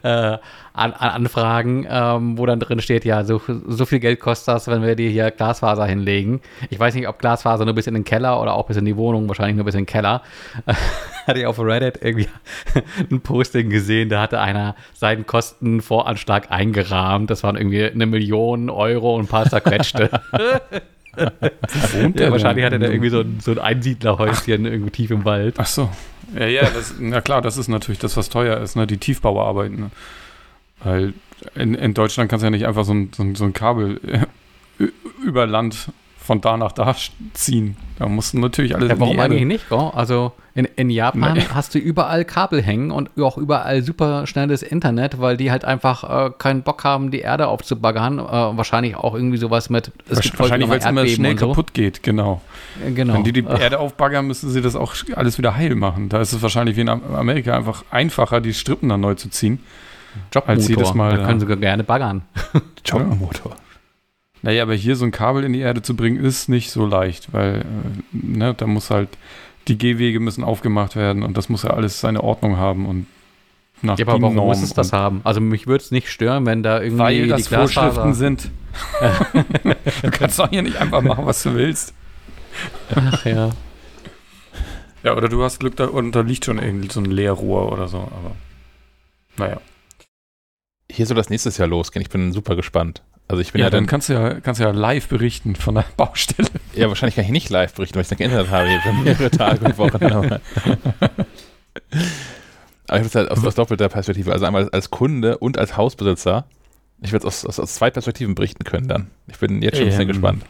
[0.02, 0.38] äh,
[0.74, 4.68] an, an Anfragen, ähm, wo dann drin steht, ja, so, so viel Geld kostet das,
[4.68, 6.40] wenn wir dir hier Glasfaser hinlegen.
[6.70, 8.96] Ich weiß nicht, ob Glasfaser nur bis in den Keller oder auch bis in die
[8.96, 10.22] Wohnung, wahrscheinlich nur bis in den Keller.
[11.26, 12.28] hatte ich auf Reddit irgendwie
[13.10, 17.30] ein Posting gesehen, da hatte einer seinen Kostenvoranschlag eingerahmt.
[17.30, 20.10] Das waren irgendwie eine Million Euro und ein paar zerquetschte.
[21.14, 25.24] Wohnt ja, wahrscheinlich hat er da irgendwie so ein, so ein Einsiedlerhäuschen irgendwo tief im
[25.24, 25.56] Wald.
[25.58, 25.90] Ach so.
[26.34, 28.86] Ja, ja, das, na klar, das ist natürlich das, was teuer ist, ne?
[28.86, 29.78] die Tiefbauarbeiten.
[29.78, 29.90] Ne?
[30.82, 31.14] Weil
[31.54, 34.00] in, in Deutschland kannst du ja nicht einfach so ein, so ein, so ein Kabel
[34.78, 34.86] äh,
[35.24, 35.88] über Land
[36.22, 36.94] von da nach da
[37.34, 37.76] ziehen.
[37.98, 39.68] Da musst du natürlich alles Ja, warum eigentlich nicht?
[39.68, 39.90] Gell?
[39.94, 41.42] Also in, in Japan Nee.
[41.54, 46.26] hast du überall Kabel hängen und auch überall super schnelles Internet, weil die halt einfach
[46.28, 48.18] äh, keinen Bock haben, die Erde aufzubaggern.
[48.18, 49.90] Äh, wahrscheinlich auch irgendwie sowas mit.
[50.08, 51.48] Es Wahrscheinlich, weil es immer schnell so.
[51.48, 52.40] kaputt geht, genau.
[52.86, 53.14] Äh, Genau.
[53.14, 56.08] Wenn die die Äh, Erde aufbaggern, müssen sie das auch alles wieder heil machen.
[56.08, 59.28] Da ist es wahrscheinlich wie in Am- Amerika einfach einfacher, die Strippen dann neu zu
[59.30, 59.60] ziehen.
[60.46, 62.22] als sie das mal da können sie gerne baggern.
[62.84, 63.56] Joggenmotor.
[64.42, 67.32] Naja, aber hier so ein Kabel in die Erde zu bringen, ist nicht so leicht,
[67.32, 67.64] weil äh,
[68.12, 69.08] ne, da muss halt,
[69.68, 73.06] die Gehwege müssen aufgemacht werden und das muss ja alles seine Ordnung haben und
[73.82, 75.20] nach Ja, aber warum DIN-Norm muss es das haben?
[75.22, 78.14] Also mich würde es nicht stören, wenn da irgendwie Weil die das Vorschriften Glasfaser...
[78.14, 78.50] sind.
[80.02, 81.94] du kannst doch hier nicht einfach machen, was du willst.
[82.94, 83.50] Ach ja.
[85.04, 87.88] Ja, oder du hast Glück, da, und da liegt schon irgendwie so ein Leerrohr oder
[87.88, 88.36] so, aber
[89.36, 89.60] naja.
[90.90, 92.02] Hier soll das nächstes Jahr losgehen.
[92.02, 93.02] Ich bin super gespannt.
[93.28, 95.56] Also ich bin Ja, ja, dann dann, kannst du ja, kannst du ja live berichten
[95.56, 96.48] von der Baustelle.
[96.74, 99.30] ja wahrscheinlich kann ich nicht live berichten, weil ich dann geändert habe hier für mehrere
[99.30, 100.04] Tage und Wochen.
[100.04, 100.40] Aber,
[102.88, 104.32] aber ich es halt aus, aus doppelter Perspektive.
[104.32, 106.46] Also einmal als Kunde und als Hausbesitzer.
[107.00, 109.10] Ich werde aus, aus, aus zwei Perspektiven berichten können dann.
[109.28, 110.44] Ich bin jetzt schon ein bisschen Ähm, gespannt.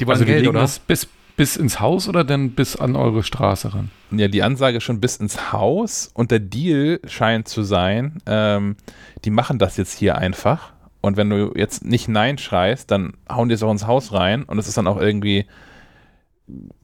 [0.00, 0.60] Die wollen Also Geld, oder?
[0.60, 1.06] das bis,
[1.36, 3.90] bis ins Haus oder dann bis an eure Straße ran?
[4.10, 8.76] Ja, die Ansage schon bis ins Haus und der Deal scheint zu sein, ähm,
[9.24, 10.73] die machen das jetzt hier einfach.
[11.04, 14.44] Und wenn du jetzt nicht Nein schreist, dann hauen die es auch ins Haus rein
[14.44, 15.44] und es ist dann auch irgendwie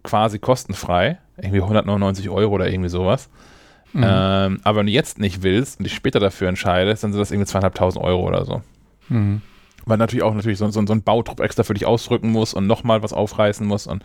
[0.02, 1.18] quasi kostenfrei.
[1.38, 3.30] Irgendwie 199 Euro oder irgendwie sowas.
[3.94, 4.04] Mhm.
[4.06, 7.30] Ähm, aber wenn du jetzt nicht willst und dich später dafür entscheidest, dann sind das
[7.30, 8.60] irgendwie zweieinhalbtausend Euro oder so.
[9.08, 9.40] Mhm.
[9.86, 12.66] Weil natürlich auch natürlich so, so, so ein Bautrupp extra für dich ausrücken muss und
[12.66, 13.86] nochmal was aufreißen muss.
[13.86, 14.04] Und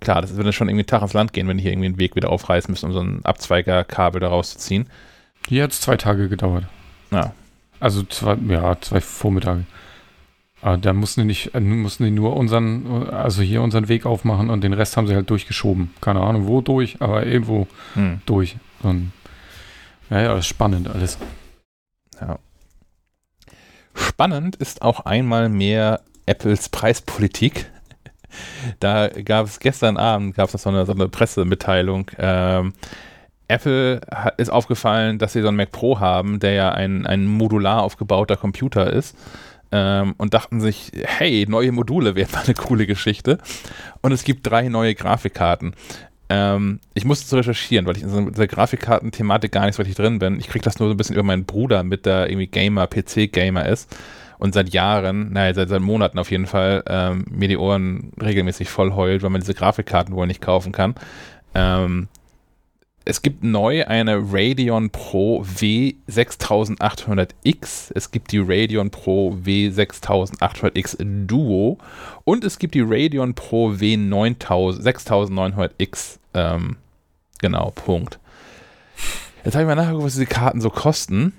[0.00, 2.00] klar, das würde schon irgendwie einen Tag ins Land gehen, wenn die hier irgendwie einen
[2.00, 4.88] Weg wieder aufreißen müssen, um so ein Abzweigerkabel da rauszuziehen.
[5.46, 6.64] Hier hat es zwei Tage gedauert.
[7.12, 7.32] Ja.
[7.82, 9.64] Also zwei, ja, zwei Vormittage.
[10.60, 14.50] Aber da mussten die nicht, äh, mussten die nur unseren, also hier unseren Weg aufmachen
[14.50, 15.92] und den Rest haben sie halt durchgeschoben.
[16.00, 18.20] Keine Ahnung wo durch, aber irgendwo Hm.
[18.24, 18.56] durch.
[18.84, 19.10] Und,
[20.10, 21.18] ja, ja, spannend alles.
[23.94, 27.68] Spannend ist auch einmal mehr Apples Preispolitik.
[28.80, 32.10] Da gab es gestern Abend gab es so eine, so eine Pressemitteilung.
[32.16, 32.72] Ähm,
[33.52, 34.00] Apple
[34.36, 38.36] ist aufgefallen, dass sie so einen Mac Pro haben, der ja ein, ein modular aufgebauter
[38.36, 39.16] Computer ist.
[39.74, 43.38] Ähm, und dachten sich, hey, neue Module wären mal eine coole Geschichte.
[44.02, 45.74] Und es gibt drei neue Grafikkarten.
[46.28, 49.96] Ähm, ich musste zu recherchieren, weil ich in so dieser Grafikkarten-Thematik gar nicht so richtig
[49.96, 50.38] drin bin.
[50.38, 53.66] Ich kriege das nur so ein bisschen über meinen Bruder mit, der irgendwie Gamer, PC-Gamer
[53.66, 53.94] ist
[54.42, 58.68] und seit Jahren, naja, seit, seit Monaten auf jeden Fall, ähm, mir die Ohren regelmäßig
[58.70, 60.96] voll heult, weil man diese Grafikkarten wohl nicht kaufen kann.
[61.54, 62.08] Ähm,
[63.04, 71.78] es gibt neu eine Radeon Pro W6800X, es gibt die Radeon Pro W6800X Duo
[72.24, 76.18] und es gibt die Radeon Pro W6900X.
[76.34, 76.76] Ähm,
[77.40, 78.18] genau, Punkt.
[79.44, 81.32] Jetzt habe ich mal nachgeguckt, was diese Karten so kosten.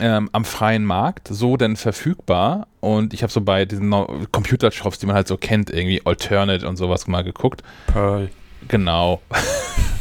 [0.00, 2.66] Ähm, am freien Markt, so denn verfügbar.
[2.80, 6.66] Und ich habe so bei diesen Neu- Computershops, die man halt so kennt, irgendwie Alternate
[6.66, 7.62] und sowas mal geguckt.
[7.88, 8.30] Pearl.
[8.68, 9.20] Genau.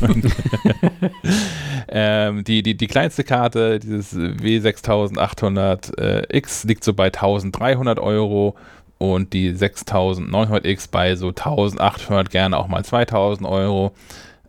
[1.89, 8.55] ähm, die, die, die kleinste Karte, dieses W6800X, liegt so bei 1300 Euro.
[8.97, 13.93] und die 6900X bei so 1800, gerne auch mal 2000 Euro.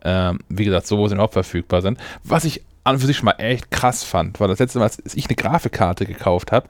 [0.03, 1.97] Ähm, wie gesagt, so wo sie überhaupt verfügbar sind.
[2.23, 4.85] Was ich an und für sich schon mal echt krass fand, weil das letzte Mal,
[4.85, 6.67] als ich eine Grafikkarte gekauft habe,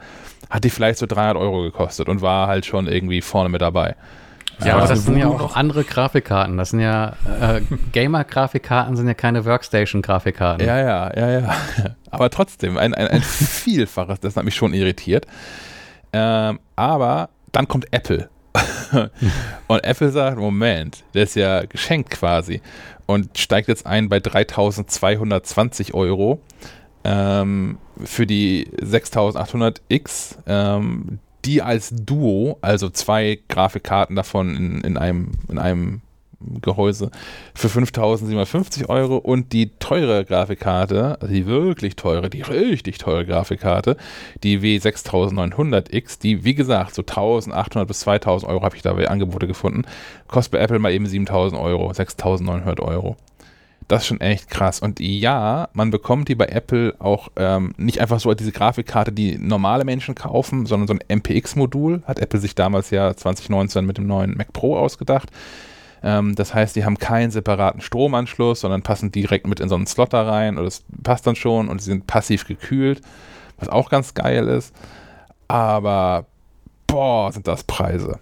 [0.50, 3.96] hat die vielleicht so 300 Euro gekostet und war halt schon irgendwie vorne mit dabei.
[4.64, 6.58] Ja, aber das sind ja auch andere Grafikkarten.
[6.58, 7.62] Das sind ja äh,
[7.92, 10.66] Gamer-Grafikkarten sind ja keine Workstation-Grafikkarten.
[10.66, 11.56] Ja, ja, ja, ja.
[12.12, 15.26] Aber trotzdem, ein, ein, ein Vielfaches, das hat mich schon irritiert.
[16.14, 18.30] Ähm, aber dann kommt Apple.
[19.68, 22.62] und Apple sagt, Moment, der ist ja geschenkt quasi.
[23.06, 26.40] Und steigt jetzt ein bei 3220 Euro
[27.04, 30.38] ähm, für die 6800X.
[30.48, 36.02] Ähm, die als Duo, also zwei Grafikkarten davon in, in, einem, in einem
[36.62, 37.12] Gehäuse,
[37.54, 43.98] für 5.750 Euro und die teure Grafikkarte, also die wirklich teure, die richtig teure Grafikkarte,
[44.44, 49.48] die W6900X, die wie gesagt so 1.800 bis 2.000 Euro habe ich da bei Angebote
[49.48, 49.84] gefunden,
[50.28, 53.16] kostet bei Apple mal eben 7.000 Euro, 6.900 Euro.
[53.88, 54.80] Das ist schon echt krass.
[54.80, 59.38] Und ja, man bekommt die bei Apple auch ähm, nicht einfach so diese Grafikkarte, die
[59.38, 62.04] normale Menschen kaufen, sondern so ein MPX-Modul.
[62.06, 65.30] Hat Apple sich damals ja 2019 mit dem neuen Mac Pro ausgedacht.
[66.04, 69.88] Ähm, das heißt, die haben keinen separaten Stromanschluss, sondern passen direkt mit in so einen
[69.88, 73.02] Slot da rein und das passt dann schon und sie sind passiv gekühlt,
[73.58, 74.76] was auch ganz geil ist.
[75.48, 76.26] Aber
[76.88, 78.20] boah, sind das Preise.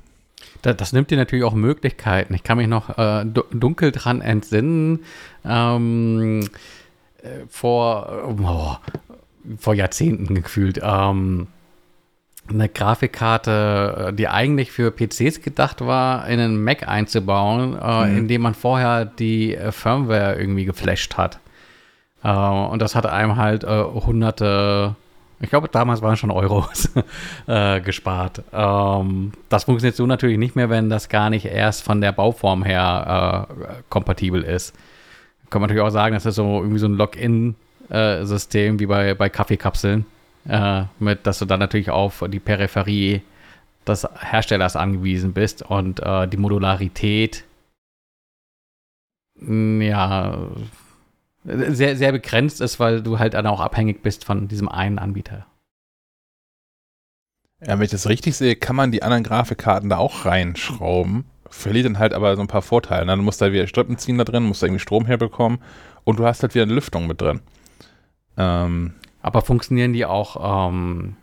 [0.61, 2.33] Das, das, nimmt dir natürlich auch Möglichkeiten.
[2.33, 4.99] Ich kann mich noch äh, dunkel dran entsinnen.
[5.43, 6.49] Ähm,
[7.21, 8.75] äh, vor, oh,
[9.57, 10.79] vor Jahrzehnten gefühlt.
[10.83, 11.47] Ähm,
[12.49, 18.17] eine Grafikkarte, äh, die eigentlich für PCs gedacht war, in einen Mac einzubauen, äh, mhm.
[18.17, 21.39] indem man vorher die äh, Firmware irgendwie geflasht hat.
[22.23, 24.95] Äh, und das hat einem halt hunderte
[25.41, 26.89] ich glaube, damals waren schon Euros
[27.47, 28.43] äh, gespart.
[28.53, 32.63] Ähm, das funktioniert so natürlich nicht mehr, wenn das gar nicht erst von der Bauform
[32.63, 34.75] her äh, kompatibel ist.
[35.49, 39.29] Kann man natürlich auch sagen, das ist so irgendwie so ein Login-System wie bei, bei
[39.29, 40.05] Kaffeekapseln,
[40.47, 43.21] äh, mit, dass du dann natürlich auf die Peripherie
[43.87, 47.43] des Herstellers angewiesen bist und äh, die Modularität
[49.43, 50.37] ja
[51.43, 55.45] sehr, sehr begrenzt ist, weil du halt dann auch abhängig bist von diesem einen Anbieter.
[57.65, 61.25] Ja, wenn ich das richtig sehe, kann man die anderen Grafikkarten da auch reinschrauben.
[61.49, 63.05] Verliert dann halt aber so ein paar Vorteile.
[63.05, 63.15] Ne?
[63.15, 65.59] Du musst da wieder Strippen ziehen da drin, musst da irgendwie Strom herbekommen
[66.03, 67.41] und du hast halt wieder eine Lüftung mit drin.
[68.37, 71.15] Ähm, aber funktionieren die auch ähm,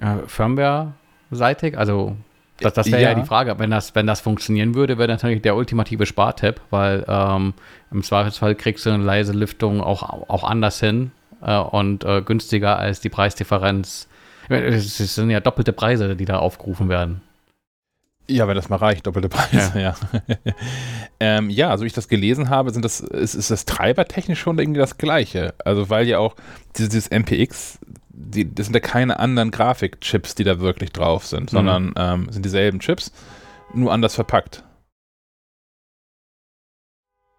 [0.00, 1.76] äh, Firmware-seitig?
[1.76, 2.16] Also
[2.60, 3.10] das, das wäre ja.
[3.10, 3.14] ja.
[3.14, 3.58] die Frage.
[3.58, 7.54] Wenn das, wenn das funktionieren würde, wäre natürlich der ultimative Spartipp, weil ähm,
[7.90, 12.78] im Zweifelsfall kriegst du eine leise Lüftung auch, auch anders hin äh, und äh, günstiger
[12.78, 14.08] als die Preisdifferenz.
[14.48, 17.20] Es sind ja doppelte Preise, die da aufgerufen werden.
[18.30, 19.94] Ja, wenn das mal reicht, doppelte Preise, ja.
[20.12, 20.36] Ja,
[21.20, 24.58] ähm, ja so wie ich das gelesen habe, sind das, ist, ist das treibertechnisch schon
[24.58, 25.54] irgendwie das Gleiche.
[25.64, 26.34] Also weil ja auch
[26.76, 27.78] dieses MPX
[28.18, 31.56] die, das sind ja keine anderen Grafikchips, die da wirklich drauf sind, mhm.
[31.56, 33.12] sondern ähm, sind dieselben Chips,
[33.74, 34.64] nur anders verpackt.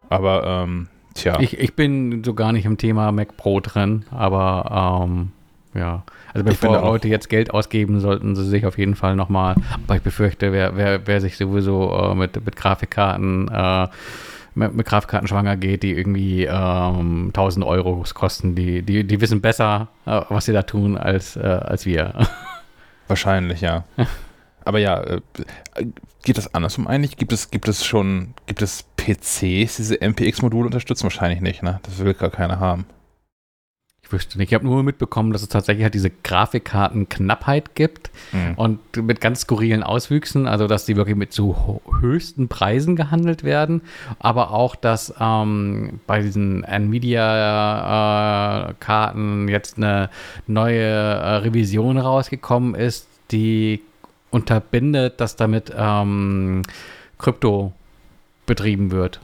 [0.10, 1.39] Aber, ähm, tja.
[1.39, 5.32] Ich, ich bin so gar nicht im Thema Mac Pro drin, aber, ähm,
[5.74, 6.04] ja.
[6.34, 10.02] Also bevor Leute jetzt Geld ausgeben, sollten sie sich auf jeden Fall nochmal, aber ich
[10.02, 13.88] befürchte, wer, wer, wer sich sowieso äh, mit, mit Grafikkarten äh,
[14.56, 18.56] mit, mit Grafikkarten schwanger geht, die irgendwie ähm, 1000 Euro kosten.
[18.56, 22.28] Die, die, die wissen besser, äh, was sie da tun, als, äh, als wir.
[23.08, 23.86] Wahrscheinlich, ja.
[24.66, 25.22] Aber ja, äh,
[26.24, 27.18] geht das andersrum eigentlich?
[27.18, 31.04] Gibt es, gibt es schon, gibt es PCs, die diese MPX-Module unterstützen?
[31.04, 31.80] Wahrscheinlich nicht, ne?
[31.84, 32.86] Das will gar keiner haben.
[34.10, 34.50] Ich wüsste nicht.
[34.50, 38.56] Ich habe nur mitbekommen, dass es tatsächlich halt diese Grafikkartenknappheit gibt mhm.
[38.56, 43.84] und mit ganz skurrilen Auswüchsen, also dass die wirklich mit so höchsten Preisen gehandelt werden,
[44.17, 50.10] aber auch, dass ähm, bei diesen Nvidia-Karten äh, jetzt eine
[50.48, 53.80] neue äh, Revision rausgekommen ist, die
[54.32, 56.63] unterbindet, dass damit ähm,
[57.19, 57.74] Krypto
[58.48, 59.19] betrieben wird.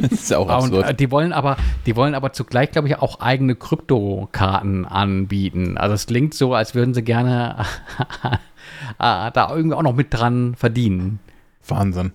[0.00, 0.72] Das ist ja auch absurd.
[0.72, 5.76] Und, äh, die wollen aber, die wollen aber zugleich, glaube ich, auch eigene Kryptokarten anbieten.
[5.76, 7.64] Also es klingt so, als würden sie gerne
[8.24, 8.36] äh,
[8.98, 11.20] da irgendwie auch noch mit dran verdienen.
[11.66, 12.12] Wahnsinn.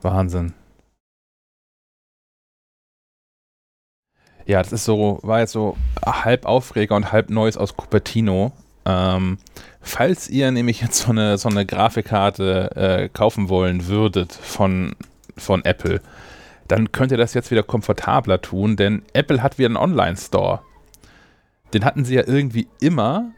[0.00, 0.54] Wahnsinn.
[4.46, 8.52] Ja, das ist so, war jetzt so halb Aufreger und halb Neues aus Cupertino.
[8.86, 9.36] Ähm,
[9.82, 14.96] falls ihr nämlich jetzt so eine, so eine Grafikkarte äh, kaufen wollen würdet von
[15.38, 16.00] von Apple,
[16.68, 20.60] dann könnt ihr das jetzt wieder komfortabler tun, denn Apple hat wieder einen Online-Store.
[21.72, 23.32] Den hatten sie ja irgendwie immer,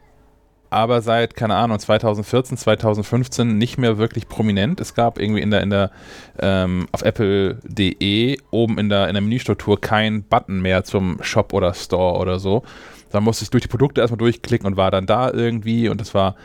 [0.71, 4.81] aber seit, keine Ahnung, 2014, 2015 nicht mehr wirklich prominent.
[4.81, 5.91] Es gab irgendwie in der, in der,
[6.39, 11.75] ähm, auf apple.de oben in der, in der Menüstruktur keinen Button mehr zum Shop oder
[11.75, 12.63] Store oder so.
[13.11, 16.15] Da musste ich durch die Produkte erstmal durchklicken und war dann da irgendwie und das
[16.15, 16.37] war,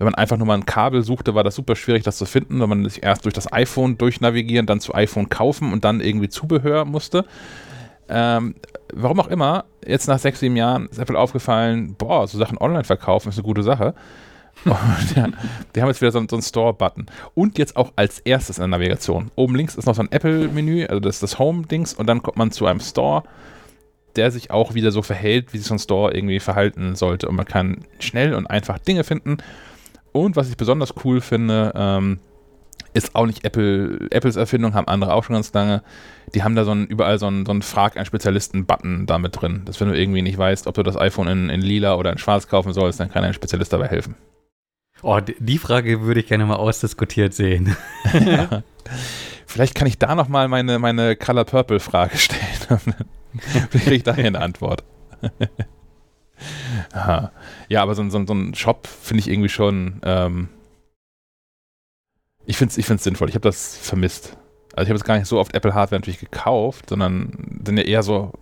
[0.00, 2.58] wenn man einfach nur mal ein Kabel suchte, war das super schwierig, das zu finden,
[2.58, 6.30] weil man sich erst durch das iPhone durchnavigieren, dann zu iPhone kaufen und dann irgendwie
[6.30, 7.26] Zubehör musste.
[8.08, 8.54] Ähm,
[8.94, 12.84] warum auch immer, jetzt nach sechs, sieben Jahren ist Apple aufgefallen, boah, so Sachen online
[12.84, 13.94] verkaufen ist eine gute Sache.
[14.64, 15.28] Und ja,
[15.76, 17.04] die haben jetzt wieder so, so einen Store-Button.
[17.34, 19.30] Und jetzt auch als erstes in der Navigation.
[19.36, 22.38] Oben links ist noch so ein Apple-Menü, also das ist das Home-Dings, und dann kommt
[22.38, 23.22] man zu einem Store,
[24.16, 27.28] der sich auch wieder so verhält, wie sich so ein Store irgendwie verhalten sollte.
[27.28, 29.38] Und man kann schnell und einfach Dinge finden.
[30.12, 32.20] Und was ich besonders cool finde, ähm,
[32.92, 35.82] ist auch nicht Apple, Apples Erfindung, haben andere auch schon ganz lange.
[36.34, 39.40] Die haben da so ein, überall so einen, so einen Frag einen Spezialisten-Button da mit
[39.40, 39.62] drin.
[39.64, 42.18] Dass wenn du irgendwie nicht weißt, ob du das iPhone in, in lila oder in
[42.18, 44.16] schwarz kaufen sollst, dann kann ein Spezialist dabei helfen.
[45.02, 47.76] Oh, die Frage würde ich gerne mal ausdiskutiert sehen.
[48.12, 48.62] ja.
[49.50, 52.40] Vielleicht kann ich da nochmal meine, meine Color Purple Frage stellen.
[53.70, 54.84] Vielleicht kriege ich daher eine Antwort.
[57.68, 60.00] ja, aber so, so, so ein Shop finde ich irgendwie schon.
[60.04, 60.48] Ähm,
[62.46, 63.28] ich finde es ich find's sinnvoll.
[63.28, 64.36] Ich habe das vermisst.
[64.74, 67.82] Also ich habe jetzt gar nicht so oft Apple Hardware natürlich gekauft, sondern dann ja
[67.84, 68.32] eher so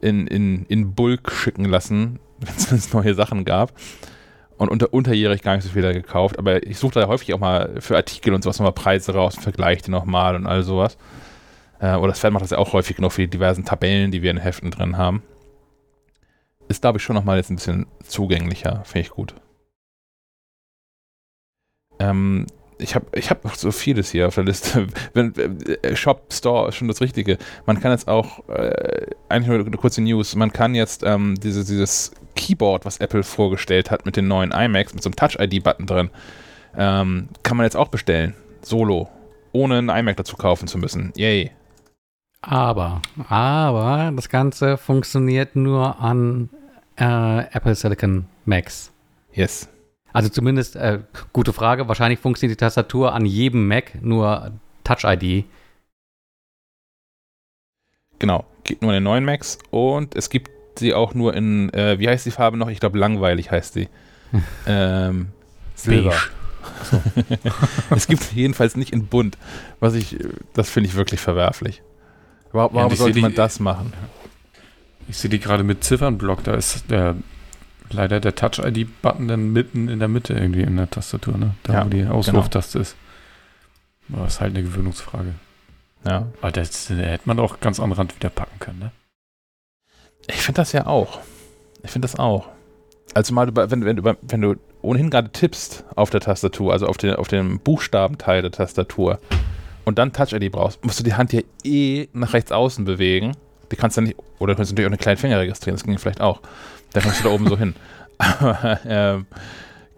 [0.00, 3.72] in, in, in Bulk schicken lassen, wenn es neue Sachen gab.
[4.56, 6.38] Und unter, unterjährig gar nicht so viel da gekauft.
[6.38, 9.84] Aber ich suche da häufig auch mal für Artikel und sowas nochmal Preise raus, vergleiche
[9.84, 10.98] die nochmal und all sowas.
[11.80, 14.30] Äh, oder Sven macht das ja auch häufig noch für die diversen Tabellen, die wir
[14.30, 15.22] in Heften drin haben.
[16.70, 18.84] Ist, glaube ich, schon nochmal jetzt ein bisschen zugänglicher.
[18.84, 19.34] Finde ich gut.
[21.98, 22.46] Ähm,
[22.78, 24.86] ich habe ich hab noch so vieles hier auf der Liste.
[25.12, 27.38] Wenn, äh, Shop, Store ist schon das Richtige.
[27.66, 31.64] Man kann jetzt auch, äh, eigentlich nur eine kurze News, man kann jetzt ähm, diese,
[31.64, 36.10] dieses Keyboard, was Apple vorgestellt hat mit den neuen iMacs, mit so einem Touch-ID-Button drin,
[36.76, 38.36] ähm, kann man jetzt auch bestellen.
[38.62, 39.08] Solo.
[39.50, 41.12] Ohne einen iMac dazu kaufen zu müssen.
[41.16, 41.50] Yay.
[42.42, 46.48] Aber, aber das Ganze funktioniert nur an
[47.00, 48.92] äh, Apple Silicon Macs.
[49.32, 49.68] Yes.
[50.12, 51.00] Also zumindest, äh,
[51.32, 54.52] gute Frage, wahrscheinlich funktioniert die Tastatur an jedem Mac, nur
[54.84, 55.44] Touch ID.
[58.18, 61.98] Genau, geht nur an den neuen Macs und es gibt sie auch nur in, äh,
[61.98, 62.68] wie heißt die Farbe noch?
[62.68, 63.88] Ich glaube, langweilig heißt sie.
[64.66, 65.28] ähm,
[65.74, 66.12] Silber.
[66.12, 67.00] So.
[67.96, 69.38] es gibt sie jedenfalls nicht in bunt,
[69.80, 70.16] was ich,
[70.54, 71.82] das finde ich wirklich verwerflich.
[72.52, 73.92] Warum, warum ja, sollte man die, das machen?
[75.08, 77.16] Ich sehe die gerade mit Ziffernblock, da ist der
[77.92, 81.54] leider der Touch-ID-Button dann mitten in der Mitte irgendwie in der Tastatur, ne?
[81.64, 82.82] Da ja, wo die Auswurftaste genau.
[82.82, 82.96] ist.
[84.08, 85.34] Das ist halt eine Gewöhnungsfrage.
[86.04, 86.26] Ja.
[86.40, 88.92] Aber das, das hätte man auch ganz am Rand wieder packen können, ne?
[90.28, 91.20] Ich finde das ja auch.
[91.82, 92.48] Ich finde das auch.
[93.14, 96.96] Also mal, wenn, wenn, du, wenn du ohnehin gerade tippst auf der Tastatur, also auf,
[96.96, 99.18] den, auf dem Buchstabenteil der Tastatur
[99.84, 103.32] und dann Touch-ID brauchst, musst du die Hand ja eh nach rechts außen bewegen.
[103.70, 105.98] Die kannst du nicht, oder du kannst natürlich auch eine kleine Finger registrieren, das ging
[105.98, 106.40] vielleicht auch.
[106.92, 107.74] Da kommst du da oben so hin.
[108.18, 109.18] Aber äh,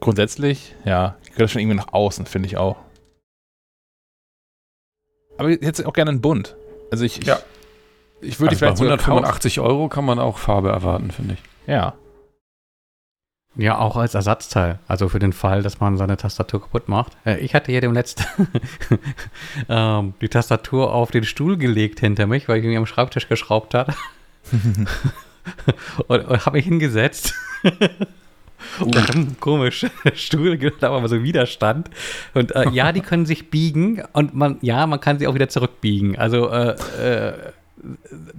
[0.00, 2.76] grundsätzlich, ja, gehört das schon irgendwie nach außen, finde ich auch.
[5.38, 6.56] Aber jetzt auch gerne ein Bunt.
[6.90, 7.38] Also ich, ja.
[8.20, 11.40] ich, ich würde also vielleicht bei 185 Euro kann man auch Farbe erwarten, finde ich.
[11.66, 11.94] Ja.
[13.54, 14.78] Ja, auch als Ersatzteil.
[14.88, 17.12] Also für den Fall, dass man seine Tastatur kaputt macht.
[17.26, 18.24] Äh, ich hatte hier dem letzten
[19.68, 23.74] ähm, die Tastatur auf den Stuhl gelegt hinter mich, weil ich irgendwie am Schreibtisch geschraubt
[23.74, 23.94] hat.
[26.06, 27.34] und, und habe mich hingesetzt.
[28.80, 28.90] Uh.
[29.40, 31.90] komisch, Stuhl, da war aber so Widerstand.
[32.32, 35.48] Und äh, ja, die können sich biegen und man, ja, man kann sie auch wieder
[35.48, 36.16] zurückbiegen.
[36.16, 37.32] Also äh, äh,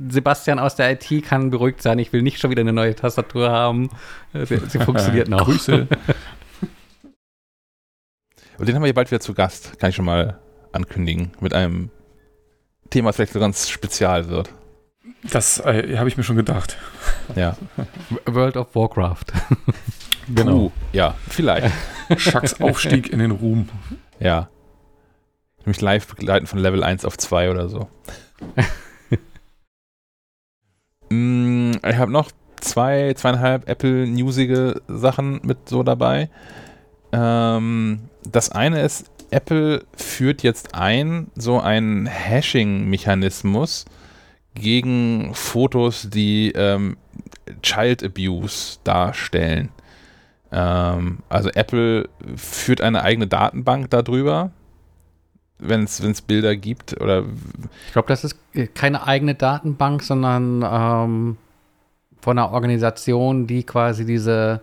[0.09, 1.99] Sebastian aus der IT kann beruhigt sein.
[1.99, 3.89] Ich will nicht schon wieder eine neue Tastatur haben.
[4.33, 5.45] Sie, sie funktioniert noch.
[5.45, 5.87] Grüße.
[8.57, 10.39] Und den haben wir hier bald wieder zu Gast, kann ich schon mal
[10.71, 11.89] ankündigen, mit einem
[12.89, 14.53] Thema, das vielleicht so ganz spezial wird.
[15.31, 16.77] Das äh, habe ich mir schon gedacht.
[17.35, 17.57] Ja.
[18.25, 19.25] World of Warcraft.
[20.33, 20.55] genau.
[20.55, 21.73] Uh, ja, vielleicht.
[22.17, 23.69] Schacks Aufstieg in den Ruhm.
[24.19, 24.49] Ja.
[25.59, 27.89] Ich mich live begleiten von Level 1 auf 2 oder so.
[31.13, 36.29] Mm, ich habe noch zwei, zweieinhalb Apple newsige Sachen mit so dabei.
[37.11, 43.85] Ähm, das eine ist, Apple führt jetzt ein, so einen Hashing-Mechanismus,
[44.55, 46.97] gegen Fotos, die ähm,
[47.61, 49.69] Child Abuse darstellen.
[50.51, 54.51] Ähm, also Apple führt eine eigene Datenbank darüber,
[55.59, 57.23] wenn es Bilder gibt oder.
[57.87, 58.37] Ich glaube, das ist
[58.75, 61.37] keine eigene Datenbank, sondern ähm,
[62.21, 64.61] von einer Organisation, die quasi diese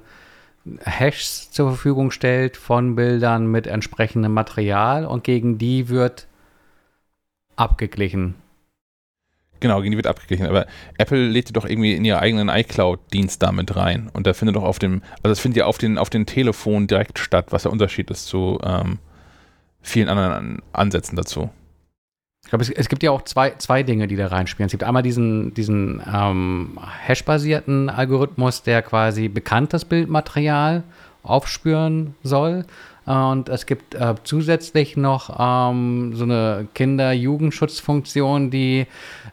[0.85, 6.27] Hashs zur Verfügung stellt von Bildern mit entsprechendem Material und gegen die wird
[7.57, 8.35] abgeglichen.
[9.61, 10.47] Genau, gegen die wird abgeglichen.
[10.47, 10.67] Aber
[10.97, 14.11] Apple lädt die doch irgendwie in ihren eigenen iCloud-Dienst damit rein.
[14.13, 16.87] Und da findet doch auf dem, also das findet ja auf den, auf den Telefon
[16.87, 18.99] direkt statt, was der Unterschied ist zu ähm,
[19.83, 21.51] vielen anderen Ansätzen dazu.
[22.43, 24.67] Ich glaube, es, es, gibt ja auch zwei, zwei Dinge, die da reinspielen.
[24.67, 30.83] Es gibt einmal diesen, diesen ähm, Hash-basierten Algorithmus, der quasi bekanntes Bildmaterial
[31.23, 32.65] aufspüren soll.
[33.07, 38.87] Und es gibt äh, zusätzlich noch ähm, so eine Kinder-Jugendschutzfunktion, die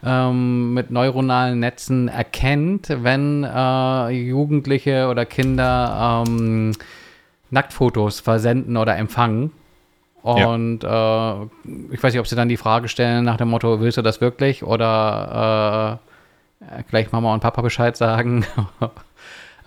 [0.04, 6.74] ähm, mit neuronalen Netzen erkennt, wenn äh, Jugendliche oder Kinder ähm,
[7.52, 9.52] Nacktfotos versenden oder empfangen.
[10.36, 11.44] Und ja.
[11.44, 11.48] äh,
[11.92, 14.22] ich weiß nicht, ob sie dann die Frage stellen nach dem Motto, willst du das
[14.22, 14.64] wirklich?
[14.64, 16.00] Oder
[16.62, 18.46] äh, gleich Mama und Papa Bescheid sagen.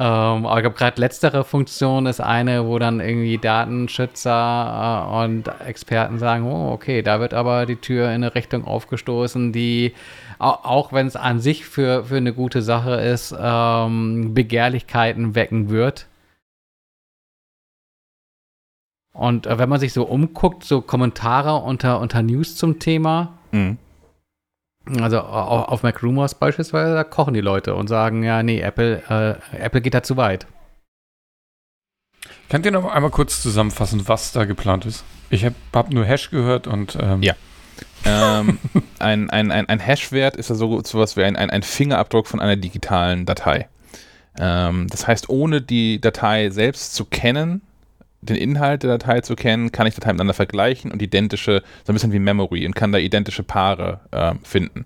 [0.00, 5.50] Ähm, aber ich glaube, gerade letztere Funktion ist eine, wo dann irgendwie Datenschützer äh, und
[5.66, 9.92] Experten sagen, oh, okay, da wird aber die Tür in eine Richtung aufgestoßen, die,
[10.38, 16.06] auch wenn es an sich für, für eine gute Sache ist, ähm, Begehrlichkeiten wecken wird.
[19.12, 23.78] Und äh, wenn man sich so umguckt, so Kommentare unter, unter News zum Thema, mhm.
[24.98, 29.02] Also auf Mac Rumors beispielsweise, da kochen die Leute und sagen, ja, nee, Apple,
[29.52, 30.46] äh, Apple geht da zu weit.
[32.48, 35.04] Könnt ihr noch einmal kurz zusammenfassen, was da geplant ist?
[35.28, 37.34] Ich habe hab nur Hash gehört und ähm Ja.
[38.04, 38.58] ähm,
[38.98, 42.40] ein, ein, ein, ein Hash-Wert ist ja so sowas wie ein, ein, ein Fingerabdruck von
[42.40, 43.68] einer digitalen Datei.
[44.38, 47.62] Ähm, das heißt, ohne die Datei selbst zu kennen,
[48.22, 51.94] den Inhalt der Datei zu kennen, kann ich Dateien miteinander vergleichen und identische, so ein
[51.94, 54.84] bisschen wie Memory und kann da identische Paare äh, finden.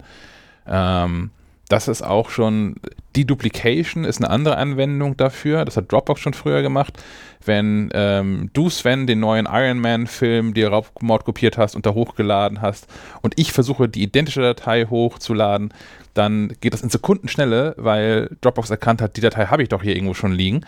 [0.66, 1.30] Ähm,
[1.74, 2.76] das ist auch schon,
[3.16, 5.64] Deduplication ist eine andere Anwendung dafür.
[5.64, 7.02] Das hat Dropbox schon früher gemacht.
[7.44, 12.62] Wenn ähm, du, Sven, den neuen Iron Man-Film dir Raubmord kopiert hast und da hochgeladen
[12.62, 12.86] hast
[13.22, 15.74] und ich versuche, die identische Datei hochzuladen,
[16.14, 19.96] dann geht das in Sekundenschnelle, weil Dropbox erkannt hat, die Datei habe ich doch hier
[19.96, 20.64] irgendwo schon liegen.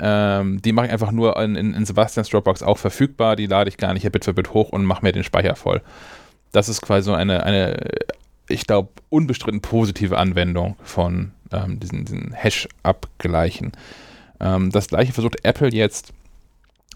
[0.00, 3.36] Ähm, die mache ich einfach nur in, in, in, Sebastians Dropbox auch verfügbar.
[3.36, 5.82] Die lade ich gar nicht Bit für Bit hoch und mache mir den Speicher voll.
[6.50, 7.76] Das ist quasi so eine, eine
[8.48, 13.72] ich glaube, unbestritten positive Anwendung von ähm, diesen, diesen Hash-Abgleichen.
[14.40, 16.12] Ähm, das gleiche versucht Apple jetzt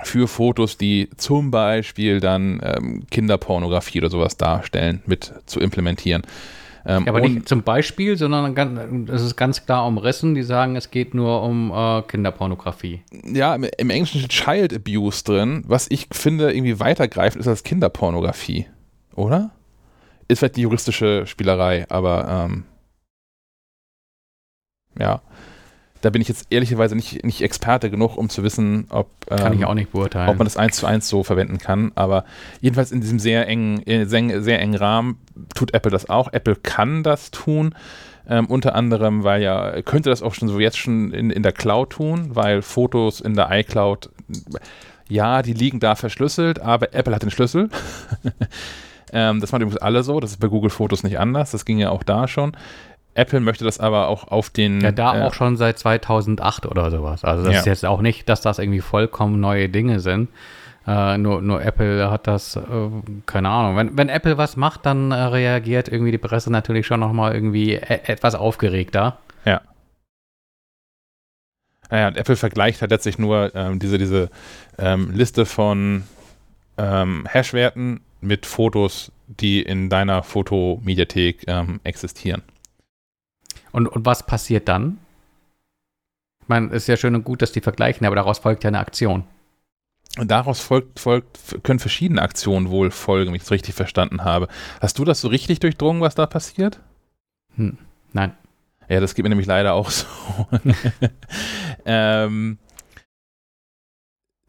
[0.03, 6.22] für Fotos, die zum Beispiel dann ähm, Kinderpornografie oder sowas darstellen, mit zu implementieren.
[6.84, 10.34] Ähm, aber nicht zum Beispiel, sondern es ist ganz klar umrissen.
[10.34, 13.03] Die sagen, es geht nur um äh, Kinderpornografie.
[13.24, 17.62] Ja, im, im Englischen steht Child Abuse drin, was ich finde irgendwie weitergreifend ist als
[17.62, 18.66] Kinderpornografie.
[19.14, 19.50] Oder?
[20.33, 22.64] Ist vielleicht die juristische Spielerei, aber ähm,
[24.99, 25.22] ja
[26.03, 29.59] da bin ich jetzt ehrlicherweise nicht, nicht Experte genug, um zu wissen, ob, kann ähm,
[29.59, 30.28] ich auch nicht beurteilen.
[30.28, 31.93] ob man das eins zu eins so verwenden kann.
[31.95, 32.24] Aber
[32.61, 35.18] jedenfalls in diesem sehr engen, äh, sehr, sehr engen Rahmen
[35.55, 36.33] tut Apple das auch.
[36.33, 37.74] Apple kann das tun.
[38.28, 41.53] Ähm, unter anderem, weil ja, könnte das auch schon so jetzt schon in, in der
[41.53, 44.11] Cloud tun, weil Fotos in der iCloud,
[45.09, 47.68] ja, die liegen da verschlüsselt, aber Apple hat den Schlüssel.
[49.13, 51.79] ähm, das machen übrigens alle so, das ist bei Google Fotos nicht anders, das ging
[51.79, 52.57] ja auch da schon.
[53.15, 54.81] Apple möchte das aber auch auf den.
[54.81, 57.25] Ja, da äh, auch schon seit 2008 oder sowas.
[57.25, 57.59] Also, das ja.
[57.61, 60.31] ist jetzt auch nicht, dass das irgendwie vollkommen neue Dinge sind.
[60.87, 62.61] Äh, nur, nur Apple hat das, äh,
[63.27, 63.77] keine Ahnung.
[63.77, 67.75] Wenn, wenn Apple was macht, dann äh, reagiert irgendwie die Presse natürlich schon nochmal irgendwie
[67.75, 69.19] e etwas aufgeregter.
[69.45, 69.61] Ja.
[71.91, 74.31] Naja, und Apple vergleicht halt letztlich nur ähm, diese, diese
[74.79, 76.05] ähm, Liste von
[76.79, 82.43] ähm, Hash-Werten mit Fotos, die in deiner Fotomediathek ähm, existieren.
[83.73, 84.99] Und, und was passiert dann?
[86.41, 88.68] Ich meine, es ist ja schön und gut, dass die vergleichen, aber daraus folgt ja
[88.68, 89.25] eine Aktion.
[90.18, 94.49] Und daraus folgt, folgt, können verschiedene Aktionen wohl folgen, wenn ich es richtig verstanden habe.
[94.81, 96.81] Hast du das so richtig durchdrungen, was da passiert?
[97.57, 97.79] Hm,
[98.12, 98.35] nein.
[98.89, 100.07] Ja, das geht mir nämlich leider auch so.
[101.87, 102.59] ähm,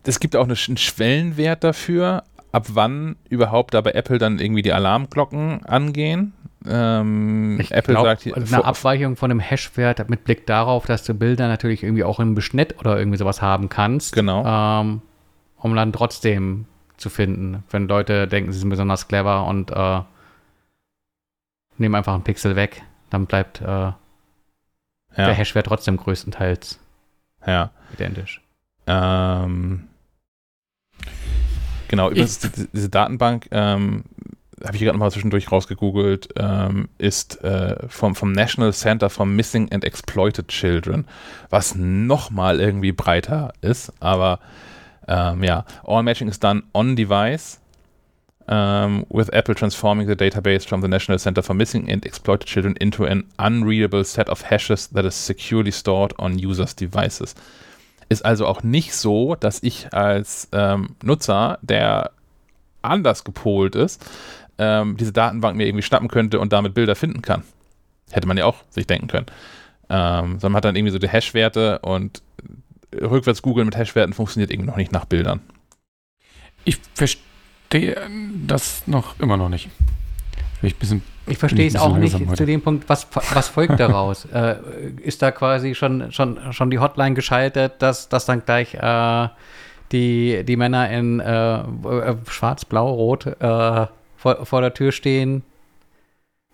[0.03, 4.71] es gibt auch einen Schwellenwert dafür, ab wann überhaupt da bei Apple dann irgendwie die
[4.71, 6.33] Alarmglocken angehen.
[6.65, 11.13] Ähm, Apple glaub, sagt hier, eine Abweichung von dem Hash-Wert mit Blick darauf, dass du
[11.13, 14.13] Bilder natürlich irgendwie auch im Beschnitt oder irgendwie sowas haben kannst.
[14.13, 14.45] Genau.
[14.45, 15.01] Ähm,
[15.57, 20.01] um dann trotzdem zu finden, wenn Leute denken, sie sind besonders clever und äh,
[21.77, 23.95] nehmen einfach einen Pixel weg, dann bleibt äh, ja.
[25.17, 26.79] der Hash-Wert trotzdem größtenteils
[27.47, 27.71] ja.
[27.93, 28.41] identisch.
[28.85, 29.87] Ähm,
[31.93, 32.39] genau, übrigens,
[32.73, 34.03] diese Datenbank ähm,
[34.65, 39.71] habe ich gerade mal zwischendurch rausgegoogelt, ähm, ist äh, vom, vom National Center for Missing
[39.71, 41.05] and Exploited Children,
[41.51, 44.39] was nochmal irgendwie breiter ist, aber
[45.07, 47.59] ähm, ja, all matching is done on device.
[48.45, 52.75] Um, with Apple transforming the database from the National Center for Missing and Exploited Children
[52.75, 57.35] into an unreadable set of hashes that is securely stored on users' devices.
[58.13, 62.11] Ist also auch nicht so, dass ich als ähm, Nutzer, der
[62.83, 64.05] anders gepolt ist,
[64.59, 67.43] ähm, diese Datenbank mir irgendwie schnappen könnte und damit Bilder finden kann.
[68.11, 69.25] Hätte man ja auch sich denken können.
[69.89, 72.21] Ähm, sondern man hat dann irgendwie so die Hash-Werte und
[72.93, 75.41] rückwärts googeln mit Hash-Werten funktioniert irgendwie noch nicht nach Bildern.
[76.65, 77.99] Ich verstehe
[78.45, 79.69] das noch immer noch nicht.
[80.59, 82.33] Vielleicht ein bisschen ich verstehe es auch nicht heute.
[82.33, 84.25] zu dem Punkt, was, was folgt daraus?
[84.33, 84.55] äh,
[85.01, 89.29] ist da quasi schon, schon, schon die Hotline geschaltet, dass, dass dann gleich äh,
[89.91, 95.43] die, die Männer in äh, äh, schwarz, blau, rot äh, vor, vor der Tür stehen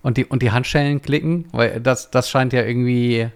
[0.02, 1.48] und die, und die Handschellen klicken?
[1.52, 3.30] Weil das, das scheint ja irgendwie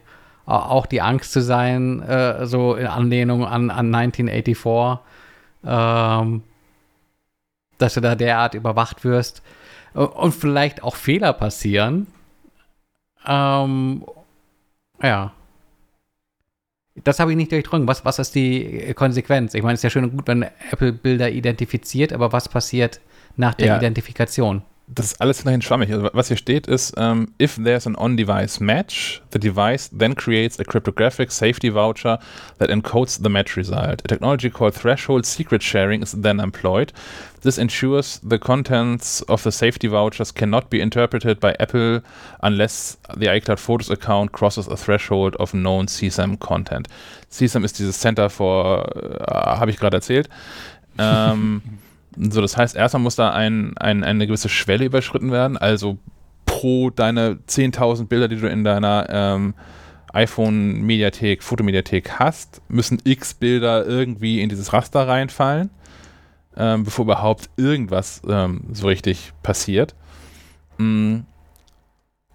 [0.45, 4.99] auch die Angst zu sein, äh, so in Anlehnung an, an 1984,
[5.65, 6.43] ähm,
[7.77, 9.41] dass du da derart überwacht wirst
[9.93, 12.07] und vielleicht auch Fehler passieren.
[13.25, 14.03] Ähm,
[15.01, 15.33] ja.
[17.03, 17.87] Das habe ich nicht durchdrungen.
[17.87, 19.53] Was, was ist die Konsequenz?
[19.55, 23.01] Ich meine, es ist ja schön und gut, wenn Apple Bilder identifiziert, aber was passiert
[23.35, 23.77] nach der ja.
[23.77, 24.61] Identifikation?
[24.87, 25.91] Das ist alles nachhin schwammig.
[25.91, 30.59] Also, was hier steht ist, um, if there's an on-device match, the device then creates
[30.59, 32.19] a cryptographic safety voucher
[32.59, 34.01] that encodes the match result.
[34.03, 36.91] A technology called threshold secret sharing is then employed.
[37.43, 42.01] This ensures the contents of the safety vouchers cannot be interpreted by Apple
[42.41, 46.87] unless the iCloud Photos account crosses a threshold of known CSAM content.
[47.29, 49.25] CSAM ist dieses Center for, äh,
[49.59, 50.29] habe ich gerade erzählt.
[50.97, 51.61] Ähm,
[52.17, 55.97] so, das heißt, erstmal muss da ein, ein, eine gewisse Schwelle überschritten werden, also
[56.45, 59.53] pro deine 10.000 Bilder, die du in deiner ähm,
[60.13, 65.71] iPhone-Mediathek, Fotomediathek hast, müssen x Bilder irgendwie in dieses Raster reinfallen,
[66.57, 69.95] ähm, bevor überhaupt irgendwas ähm, so richtig passiert.
[70.77, 71.19] Mm.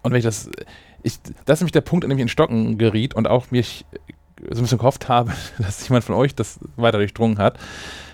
[0.01, 0.49] Und wenn ich das,
[1.03, 3.85] ich, das ist nämlich der Punkt, an dem ich in Stocken geriet und auch mich
[4.49, 7.59] so ein bisschen gehofft habe, dass jemand von euch das weiter durchdrungen hat.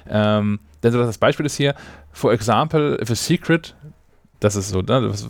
[0.08, 1.76] Ähm, denn so das Beispiel ist hier,
[2.12, 3.76] for example, if a secret,
[4.40, 5.30] das ist so, ne, was,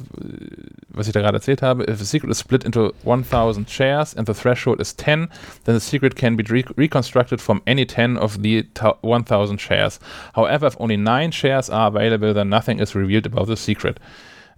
[0.89, 4.28] was, ich da gerade erzählt habe, if a secret is split into 1000 shares and
[4.28, 5.30] the threshold is 10,
[5.66, 8.68] then the secret can be re reconstructed from any 10 of the
[9.01, 9.99] 1000 shares.
[10.34, 13.99] However, if only 9 shares are available, then nothing is revealed about the secret.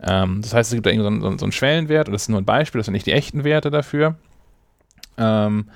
[0.01, 2.29] Ähm, das heißt, es gibt da irgendwie so, so, so einen Schwellenwert, und das ist
[2.29, 4.15] nur ein Beispiel, das sind nicht die echten Werte dafür.
[5.17, 5.69] Ähm,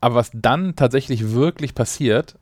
[0.00, 2.36] aber was dann tatsächlich wirklich passiert,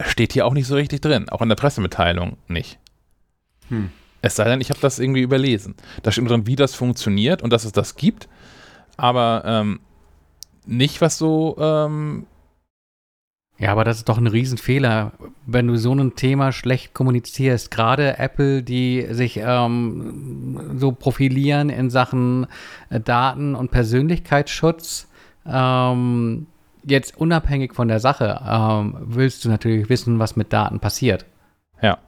[0.00, 1.28] steht hier auch nicht so richtig drin.
[1.28, 2.78] Auch in der Pressemitteilung nicht.
[3.68, 3.90] Hm.
[4.22, 5.74] Es sei denn, ich habe das irgendwie überlesen.
[6.02, 8.28] Da steht drin, wie das funktioniert und dass es das gibt,
[8.96, 9.80] aber ähm,
[10.64, 11.56] nicht, was so.
[11.58, 12.26] Ähm
[13.58, 15.12] ja, aber das ist doch ein Riesenfehler,
[15.46, 17.70] wenn du so ein Thema schlecht kommunizierst.
[17.70, 22.46] Gerade Apple, die sich ähm, so profilieren in Sachen
[22.90, 25.08] äh, Daten- und Persönlichkeitsschutz.
[25.46, 26.46] Ähm,
[26.84, 31.24] jetzt unabhängig von der Sache ähm, willst du natürlich wissen, was mit Daten passiert.
[31.80, 31.98] Ja.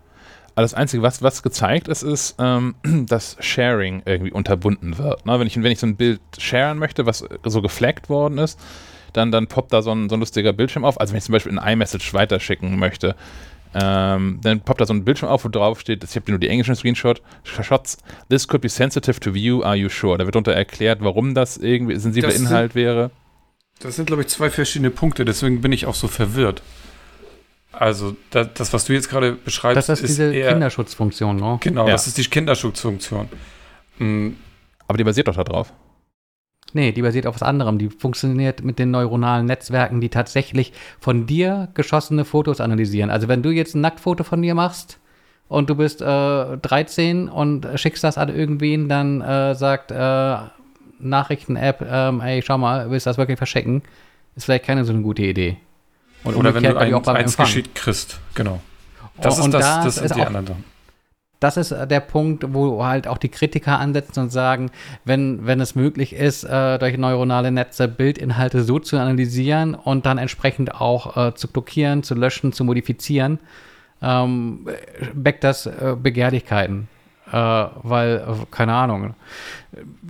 [0.54, 2.74] Aber das Einzige, was, was gezeigt ist, ist, ähm,
[3.06, 5.26] dass Sharing irgendwie unterbunden wird.
[5.26, 5.38] Ne?
[5.38, 8.58] Wenn, ich, wenn ich so ein Bild sharen möchte, was so geflaggt worden ist,
[9.12, 11.00] dann, dann poppt da so ein, so ein lustiger Bildschirm auf.
[11.00, 13.16] Also wenn ich zum Beispiel ein iMessage weiterschicken möchte,
[13.74, 16.48] ähm, dann poppt da so ein Bildschirm auf, wo drauf steht, ich habe nur die
[16.48, 17.98] englischen Screenshots, Shots,
[18.28, 20.16] this could be sensitive to view, are you sure?
[20.16, 23.10] Da wird unter erklärt, warum das irgendwie sensibler Inhalt wäre.
[23.80, 26.62] Das sind, glaube ich, zwei verschiedene Punkte, deswegen bin ich auch so verwirrt.
[27.78, 31.58] Also, das, das was du jetzt gerade beschreibst, das ist, ist diese eher, Kinderschutzfunktion, ne?
[31.60, 31.92] Genau, ja.
[31.92, 33.28] das ist die Kinderschutzfunktion.
[33.98, 34.36] Mhm.
[34.86, 35.72] Aber die basiert doch darauf.
[36.72, 37.78] Nee, die basiert auf was anderem.
[37.78, 43.10] Die funktioniert mit den neuronalen Netzwerken, die tatsächlich von dir geschossene Fotos analysieren.
[43.10, 44.98] Also, wenn du jetzt ein Nacktfoto von dir machst
[45.48, 50.36] und du bist äh, 13 und schickst das an irgendwen, dann äh, sagt äh,
[50.98, 53.82] Nachrichten-App, ähm, ey, schau mal, willst du das wirklich verschicken?
[54.36, 55.58] Ist vielleicht keine so eine gute Idee.
[56.24, 58.60] Und Oder wenn du ein, auch eins geschickt kriegst, genau.
[59.20, 60.64] Das und ist das, das, das sind die auch, anderen
[61.38, 64.70] Das ist der Punkt, wo halt auch die Kritiker ansetzen und sagen,
[65.04, 70.18] wenn, wenn es möglich ist, äh, durch neuronale Netze Bildinhalte so zu analysieren und dann
[70.18, 73.38] entsprechend auch äh, zu blockieren, zu löschen, zu modifizieren,
[74.02, 74.66] ähm,
[75.12, 76.88] weckt das äh, Begehrlichkeiten.
[77.32, 79.14] Äh, weil, keine Ahnung,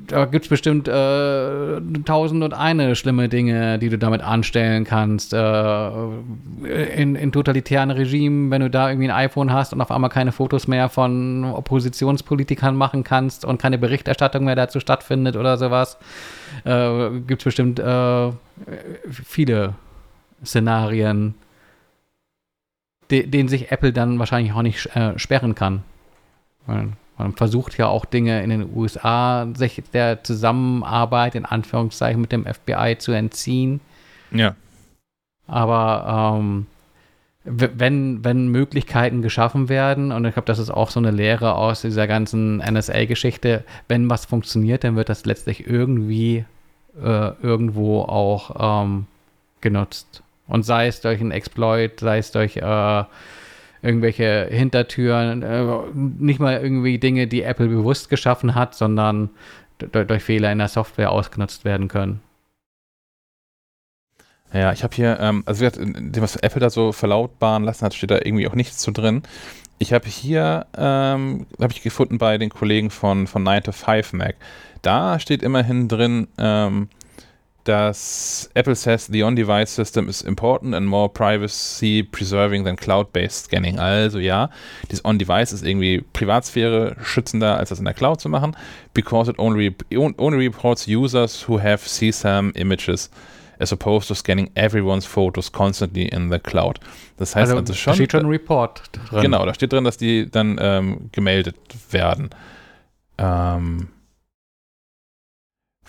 [0.08, 5.32] da gibt es bestimmt äh, tausend und eine schlimme Dinge, die du damit anstellen kannst.
[5.32, 5.90] Äh,
[6.96, 10.32] in, in totalitären Regimen, wenn du da irgendwie ein iPhone hast und auf einmal keine
[10.32, 15.98] Fotos mehr von Oppositionspolitikern machen kannst und keine Berichterstattung mehr dazu stattfindet oder sowas,
[16.64, 18.32] äh, gibt es bestimmt äh,
[19.08, 19.74] viele
[20.44, 21.34] Szenarien,
[23.10, 25.84] de denen sich Apple dann wahrscheinlich auch nicht äh, sperren kann.
[27.16, 32.44] Man versucht ja auch Dinge in den USA, sich der Zusammenarbeit in Anführungszeichen mit dem
[32.44, 33.80] FBI zu entziehen.
[34.32, 34.56] Ja.
[35.46, 36.66] Aber ähm,
[37.44, 41.82] wenn, wenn Möglichkeiten geschaffen werden, und ich glaube, das ist auch so eine Lehre aus
[41.82, 46.44] dieser ganzen NSA-Geschichte, wenn was funktioniert, dann wird das letztlich irgendwie
[47.00, 49.06] äh, irgendwo auch ähm,
[49.60, 50.22] genutzt.
[50.46, 53.04] Und sei es durch einen Exploit, sei es durch äh,
[53.84, 55.64] irgendwelche Hintertüren, äh,
[55.94, 59.30] nicht mal irgendwie Dinge, die Apple bewusst geschaffen hat, sondern
[59.78, 62.20] durch Fehler in der Software ausgenutzt werden können.
[64.52, 68.12] Ja, ich habe hier, ähm, also dem, was Apple da so verlautbaren lassen hat, steht
[68.12, 69.22] da irgendwie auch nichts zu drin.
[69.78, 74.12] Ich habe hier, ähm, habe ich gefunden bei den Kollegen von, von 9 to 5
[74.12, 74.36] Mac.
[74.82, 76.88] Da steht immerhin drin, ähm,
[77.64, 83.78] dass Apple says the on-device system is important and more privacy preserving than cloud-based scanning.
[83.78, 84.50] Also ja,
[84.90, 88.56] dieses on-device ist irgendwie Privatsphäre schützender, als das in der Cloud zu machen,
[88.92, 89.74] because it only,
[90.18, 93.10] only reports users who have CSAM images
[93.58, 96.78] as opposed to scanning everyone's photos constantly in the cloud.
[97.16, 97.92] Das heißt also, also schon.
[97.92, 99.22] Da steht schon ein Report drin.
[99.22, 101.56] Genau, da steht drin, dass die dann ähm, gemeldet
[101.90, 102.30] werden.
[103.16, 103.88] Ähm,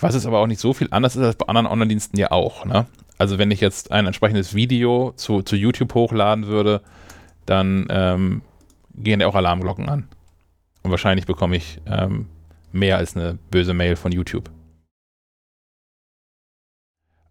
[0.05, 2.65] was ist aber auch nicht so viel anders ist als bei anderen Online-Diensten ja auch.
[2.65, 2.85] Ne?
[3.17, 6.81] Also wenn ich jetzt ein entsprechendes Video zu, zu YouTube hochladen würde,
[7.45, 8.41] dann ähm,
[8.93, 10.07] gehen ja auch Alarmglocken an.
[10.83, 12.27] Und wahrscheinlich bekomme ich ähm,
[12.71, 14.51] mehr als eine böse Mail von YouTube.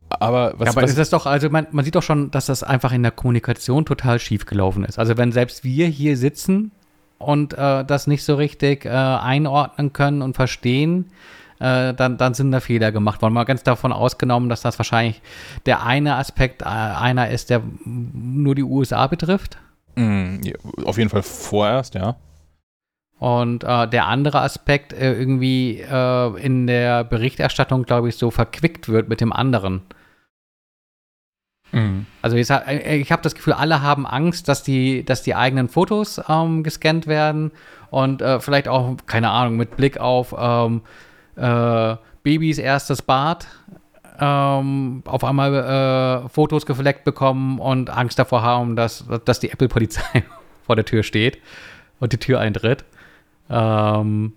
[0.08, 2.46] Aber was, ja, aber was ist das doch, also man, man sieht doch schon, dass
[2.46, 4.98] das einfach in der Kommunikation total schief gelaufen ist.
[4.98, 6.72] Also wenn selbst wir hier sitzen
[7.18, 11.10] und äh, das nicht so richtig äh, einordnen können und verstehen,
[11.60, 13.34] äh, dann, dann sind da Fehler gemacht worden.
[13.34, 15.22] Mal ganz davon ausgenommen, dass das wahrscheinlich
[15.66, 19.58] der eine Aspekt äh, einer ist, der nur die USA betrifft.
[19.96, 22.16] Mm, ja, auf jeden Fall vorerst, ja.
[23.18, 28.88] Und äh, der andere Aspekt äh, irgendwie äh, in der Berichterstattung, glaube ich, so verquickt
[28.88, 29.82] wird mit dem anderen.
[31.74, 32.06] Mhm.
[32.22, 35.68] Also ich, äh, ich habe das Gefühl, alle haben Angst, dass die, dass die eigenen
[35.68, 37.50] Fotos ähm, gescannt werden
[37.90, 40.82] und äh, vielleicht auch, keine Ahnung, mit Blick auf ähm,
[41.36, 43.46] äh, Babys erstes Bad
[44.18, 50.24] ähm, auf einmal äh, Fotos gefleckt bekommen und Angst davor haben, dass, dass die Apple-Polizei
[50.62, 51.38] vor der Tür steht
[52.00, 52.84] und die Tür eintritt.
[53.50, 54.32] Ähm,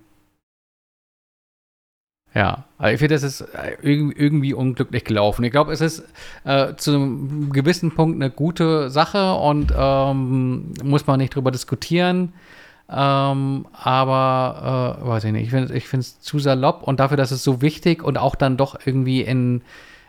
[2.33, 5.43] ja, also ich finde, das ist äh, irgendwie unglücklich gelaufen.
[5.43, 6.03] Ich glaube, es ist
[6.43, 12.33] äh, zu einem gewissen Punkt eine gute Sache und ähm, muss man nicht drüber diskutieren.
[12.89, 17.31] Ähm, aber, äh, weiß ich nicht, ich finde ich es zu salopp und dafür, dass
[17.31, 19.61] es so wichtig und auch dann doch irgendwie in,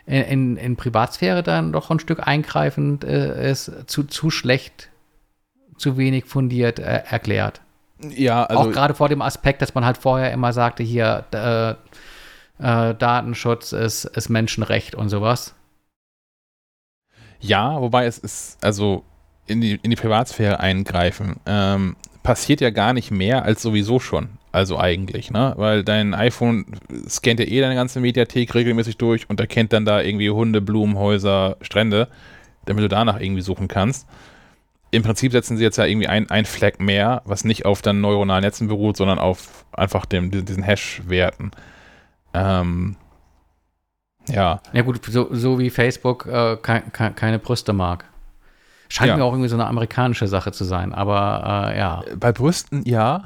[0.06, 4.90] in, in Privatsphäre dann doch ein Stück eingreifend äh, ist, zu, zu schlecht,
[5.76, 7.60] zu wenig fundiert äh, erklärt.
[8.00, 8.62] Ja, also.
[8.62, 11.74] Auch gerade vor dem Aspekt, dass man halt vorher immer sagte, hier, äh,
[12.58, 15.54] äh, Datenschutz ist, ist Menschenrecht und sowas.
[17.40, 19.04] Ja, wobei es ist, also
[19.46, 21.36] in die, in die Privatsphäre eingreifen.
[21.46, 21.96] Ähm,
[22.28, 24.28] passiert ja gar nicht mehr als sowieso schon.
[24.52, 25.54] Also eigentlich, ne?
[25.56, 26.66] Weil dein iPhone
[27.08, 30.98] scannt ja eh deine ganze Mediathek regelmäßig durch und erkennt dann da irgendwie Hunde, Blumen,
[30.98, 32.08] Häuser, Strände,
[32.66, 34.06] damit du danach irgendwie suchen kannst.
[34.90, 38.02] Im Prinzip setzen sie jetzt ja irgendwie ein, ein Flag mehr, was nicht auf dann
[38.02, 41.52] neuronalen Netzen beruht, sondern auf einfach dem, diesen Hash-Werten.
[42.34, 42.96] Ähm,
[44.28, 44.60] ja.
[44.74, 48.04] Ja gut, so, so wie Facebook äh, ke ke keine Brüste mag.
[48.90, 49.16] Scheint ja.
[49.16, 52.04] mir auch irgendwie so eine amerikanische Sache zu sein, aber äh, ja.
[52.16, 53.22] Bei Brüsten ja.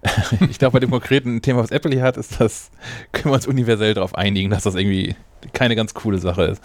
[0.48, 2.70] ich glaube, bei dem konkreten Thema, was Apple hier hat, ist das,
[3.12, 5.14] können wir uns universell darauf einigen, dass das irgendwie
[5.52, 6.62] keine ganz coole Sache ist.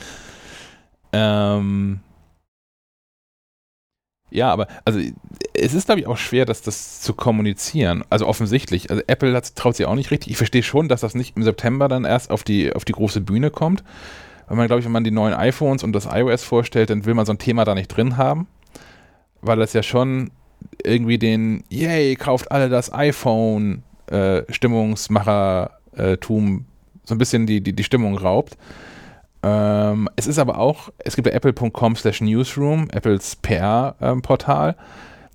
[1.11, 1.99] Ähm,
[4.29, 5.01] ja, aber also
[5.53, 8.05] es ist, glaube ich, auch schwer, dass das zu kommunizieren.
[8.09, 8.89] Also offensichtlich.
[8.89, 10.31] Also Apple hat, traut sich auch nicht richtig.
[10.31, 13.19] Ich verstehe schon, dass das nicht im September dann erst auf die, auf die große
[13.19, 13.83] Bühne kommt
[14.51, 17.13] weil man, glaube ich, wenn man die neuen iPhones und das iOS vorstellt, dann will
[17.13, 18.47] man so ein Thema da nicht drin haben,
[19.39, 20.29] weil das ja schon
[20.83, 26.65] irgendwie den, yay, kauft alle das iPhone äh, Stimmungsmachertum
[27.05, 28.57] so ein bisschen die, die, die Stimmung raubt.
[29.41, 34.69] Ähm, es ist aber auch, es gibt ja apple.com slash newsroom, Apples PR-Portal.
[34.71, 34.75] Ähm,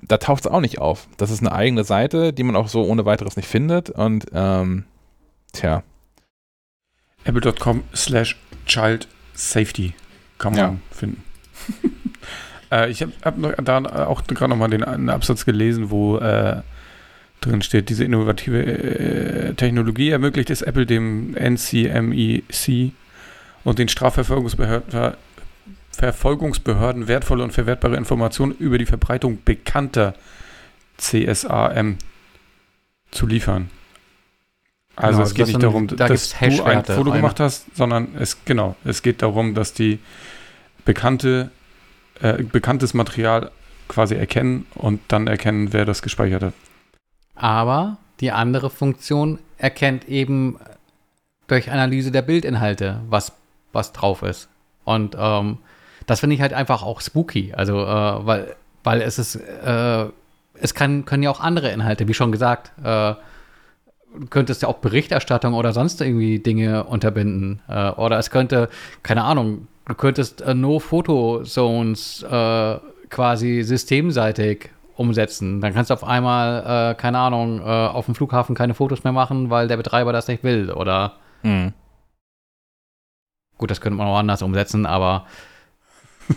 [0.02, 1.08] da taucht es auch nicht auf.
[1.16, 3.88] Das ist eine eigene Seite, die man auch so ohne weiteres nicht findet.
[3.88, 4.84] Und ähm,
[5.54, 5.84] tja.
[7.26, 9.94] Apple.com slash child safety
[10.38, 10.76] kann man ja.
[10.90, 11.24] finden.
[12.72, 16.62] äh, ich habe hab da auch gerade nochmal den einen Absatz gelesen, wo äh,
[17.40, 22.92] drin steht, diese innovative äh, Technologie ermöglicht es Apple dem NCMEC
[23.64, 25.14] und den Strafverfolgungsbehörden
[25.90, 30.14] Verfolgungsbehörden wertvolle und verwertbare Informationen über die Verbreitung bekannter
[30.98, 31.96] CSAM
[33.10, 33.70] zu liefern.
[34.96, 38.44] Also genau, es geht nicht darum, da dass du ein Foto gemacht hast, sondern es
[38.44, 39.98] genau, es geht darum, dass die
[40.84, 41.50] bekannte
[42.20, 43.50] äh, bekanntes Material
[43.88, 46.54] quasi erkennen und dann erkennen, wer das gespeichert hat.
[47.34, 50.58] Aber die andere Funktion erkennt eben
[51.46, 53.32] durch Analyse der Bildinhalte, was,
[53.72, 54.48] was drauf ist.
[54.84, 55.58] Und ähm,
[56.06, 57.52] das finde ich halt einfach auch spooky.
[57.54, 60.06] Also, äh, weil, weil es ist, äh,
[60.54, 63.14] es kann, können ja auch andere Inhalte, wie schon gesagt, äh,
[64.30, 67.60] könntest ja auch Berichterstattung oder sonst irgendwie Dinge unterbinden.
[67.68, 68.68] Äh, oder es könnte,
[69.02, 72.76] keine Ahnung, du könntest äh, No-Photo-Zones äh,
[73.10, 75.60] quasi systemseitig umsetzen.
[75.60, 79.12] Dann kannst du auf einmal, äh, keine Ahnung, äh, auf dem Flughafen keine Fotos mehr
[79.12, 80.70] machen, weil der Betreiber das nicht will.
[80.70, 81.72] Oder mhm.
[83.58, 85.26] gut, das könnte man auch anders umsetzen, aber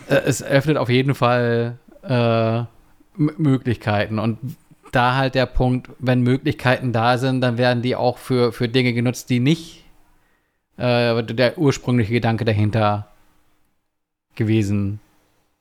[0.09, 1.77] äh, es öffnet auf jeden Fall
[3.17, 4.19] Möglichkeiten.
[4.19, 4.37] Und
[4.91, 8.93] da halt der Punkt, wenn Möglichkeiten da sind, dann werden die auch für, für Dinge
[8.93, 9.85] genutzt, die nicht
[10.77, 13.07] äh, der ursprüngliche Gedanke dahinter
[14.35, 14.99] gewesen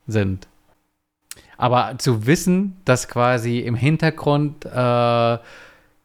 [0.07, 0.47] sind.
[1.57, 5.37] Aber zu wissen, dass quasi im Hintergrund äh,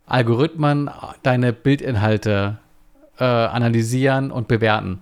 [0.07, 0.91] Algorithmen
[1.23, 2.59] deine Bildinhalte
[3.19, 5.01] äh, analysieren und bewerten,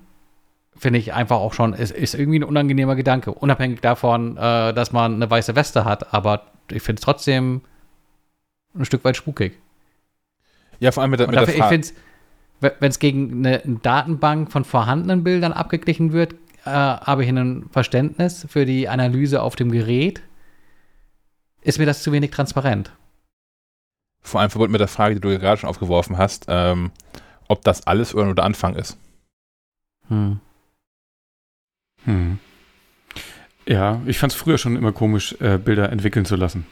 [0.76, 3.32] finde ich einfach auch schon, ist, ist irgendwie ein unangenehmer Gedanke.
[3.32, 7.62] Unabhängig davon, äh, dass man eine weiße Weste hat, aber ich finde es trotzdem
[8.74, 9.58] ein Stück weit spukig.
[10.80, 11.94] Ja, vor allem mit der, mit dafür, der Ich finde es,
[12.80, 17.68] wenn es gegen eine, eine, Datenbank von vorhandenen Bildern abgeglichen wird, äh, habe ich ein
[17.70, 20.22] Verständnis für die Analyse auf dem Gerät.
[21.60, 22.92] Ist mir das zu wenig transparent?
[24.22, 26.92] Vor allem verbunden mit der Frage, die du gerade schon aufgeworfen hast, ähm,
[27.48, 28.96] ob das alles oder nur der Anfang ist.
[30.08, 30.40] Hm.
[32.04, 32.38] Hm.
[33.66, 36.66] Ja, ich fand es früher schon immer komisch, äh, Bilder entwickeln zu lassen.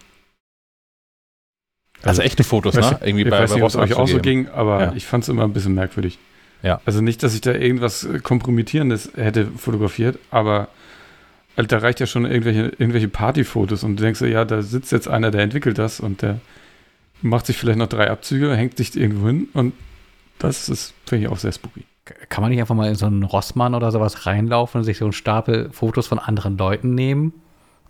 [2.03, 2.99] Also, also echte Fotos, ne?
[3.03, 4.93] Irgendwie ich bei, weiß nicht, was euch auch so ging, aber ja.
[4.95, 6.19] ich fand es immer ein bisschen merkwürdig.
[6.63, 6.81] Ja.
[6.85, 10.69] Also nicht, dass ich da irgendwas äh, Kompromittierendes hätte fotografiert, aber
[11.57, 15.09] also, da reicht ja schon irgendwelche, irgendwelche Partyfotos und du denkst, ja, da sitzt jetzt
[15.09, 16.41] einer, der entwickelt das und der
[17.23, 19.75] macht sich vielleicht noch drei Abzüge, hängt sich irgendwo hin und
[20.39, 21.85] das ist, finde ich auch sehr spooky.
[22.29, 25.05] Kann man nicht einfach mal in so einen Rossmann oder sowas reinlaufen und sich so
[25.05, 27.35] einen Stapel Fotos von anderen Leuten nehmen,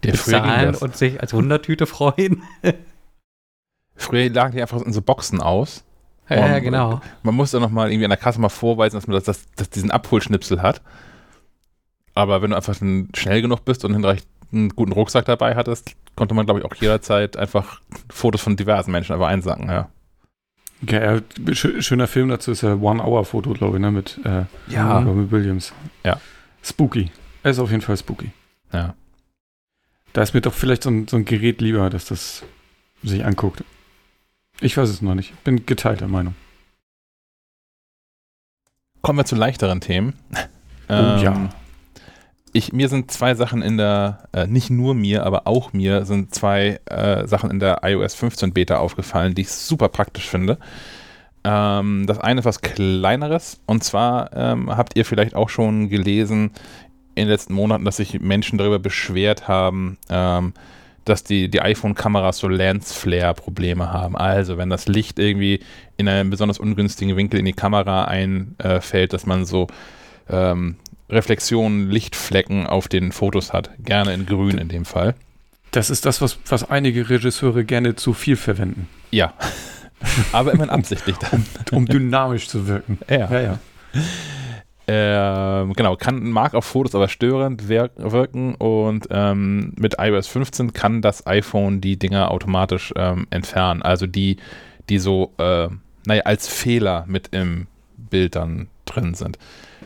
[0.02, 2.42] die bezahlen und sich als Wundertüte freuen?
[4.01, 5.84] Früher lagen die einfach in so Boxen aus.
[6.30, 7.03] Ja, ja genau.
[7.22, 9.68] Man musste noch mal irgendwie an der Kasse mal vorweisen, dass man das, das, das
[9.68, 10.80] diesen Abholschnipsel hat.
[12.14, 16.34] Aber wenn du einfach schnell genug bist und hinreichend einen guten Rucksack dabei hattest, konnte
[16.34, 19.90] man, glaube ich, auch jederzeit einfach Fotos von diversen Menschen einfach einsacken, ja.
[20.88, 24.98] Ja, ja schöner Film dazu ist ja One-Hour-Foto, glaube ich, ne, mit äh, ja.
[24.98, 25.74] Robin Williams.
[26.05, 26.18] Ja.
[26.62, 27.11] Spooky.
[27.42, 28.32] Er ist auf jeden Fall spooky.
[28.72, 28.94] Ja.
[30.14, 32.44] Da ist mir doch vielleicht so ein, so ein Gerät lieber, dass das
[33.03, 33.62] sich anguckt.
[34.61, 35.42] Ich weiß es noch nicht.
[35.44, 36.34] Bin geteilter Meinung.
[39.02, 40.14] Kommen wir zu leichteren Themen.
[40.88, 41.48] Oh ähm, ja.
[42.52, 46.34] Ich, mir sind zwei Sachen in der, äh, nicht nur mir, aber auch mir sind
[46.34, 50.58] zwei äh, Sachen in der iOS 15 Beta aufgefallen, die ich super praktisch finde.
[51.44, 56.50] Ähm, das eine ist was kleineres und zwar ähm, habt ihr vielleicht auch schon gelesen
[57.14, 60.52] in den letzten Monaten, dass sich Menschen darüber beschwert haben, ähm,
[61.11, 64.16] dass die, die iPhone-Kameras so Lens-Flare-Probleme haben.
[64.16, 65.61] Also, wenn das Licht irgendwie
[65.96, 69.66] in einem besonders ungünstigen Winkel in die Kamera einfällt, dass man so
[70.28, 70.76] ähm,
[71.11, 73.70] Reflexionen, Lichtflecken auf den Fotos hat.
[73.84, 75.14] Gerne in grün in dem Fall.
[75.72, 78.88] Das ist das, was, was einige Regisseure gerne zu viel verwenden.
[79.11, 79.34] Ja.
[80.32, 81.44] Aber immerhin absichtlich dann.
[81.72, 82.98] um, um dynamisch zu wirken.
[83.08, 83.40] Ja, ja.
[83.40, 83.58] ja.
[84.93, 91.01] Ähm, genau, kann, mag auf Fotos aber störend wirken und ähm, mit iOS 15 kann
[91.01, 93.82] das iPhone die Dinger automatisch ähm, entfernen.
[93.82, 94.38] Also die,
[94.88, 95.68] die so, äh,
[96.07, 97.68] naja, als Fehler mit im
[97.99, 99.38] Bild dann drin sind.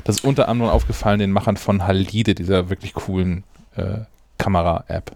[0.04, 3.44] Das ist unter anderem aufgefallen den Machern von Halide, dieser wirklich coolen
[3.76, 3.98] äh,
[4.38, 5.14] Kamera-App.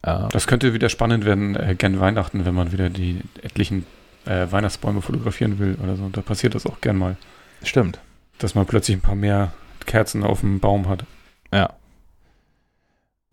[0.00, 3.84] Äh, das könnte wieder spannend werden, äh, gern Weihnachten, wenn man wieder die etlichen
[4.24, 6.08] äh, Weihnachtsbäume fotografieren will oder so.
[6.08, 7.18] Da passiert das auch gern mal.
[7.62, 7.98] Stimmt.
[8.38, 9.52] Dass man plötzlich ein paar mehr
[9.86, 11.04] Kerzen auf dem Baum hat.
[11.52, 11.70] Ja.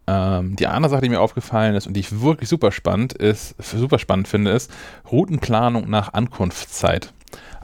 [0.08, 3.56] Ähm, die andere Sache, die mir aufgefallen ist und die ich wirklich super spannend ist,
[3.62, 4.72] super spannend finde, ist
[5.12, 7.14] Routenplanung nach Ankunftszeit.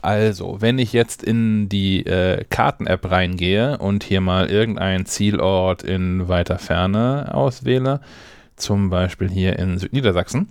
[0.02, 6.26] Also, wenn ich jetzt in die äh, Karten-App reingehe und hier mal irgendeinen Zielort in
[6.26, 8.00] weiter Ferne auswähle,
[8.56, 10.48] zum Beispiel hier in Südniedersachsen,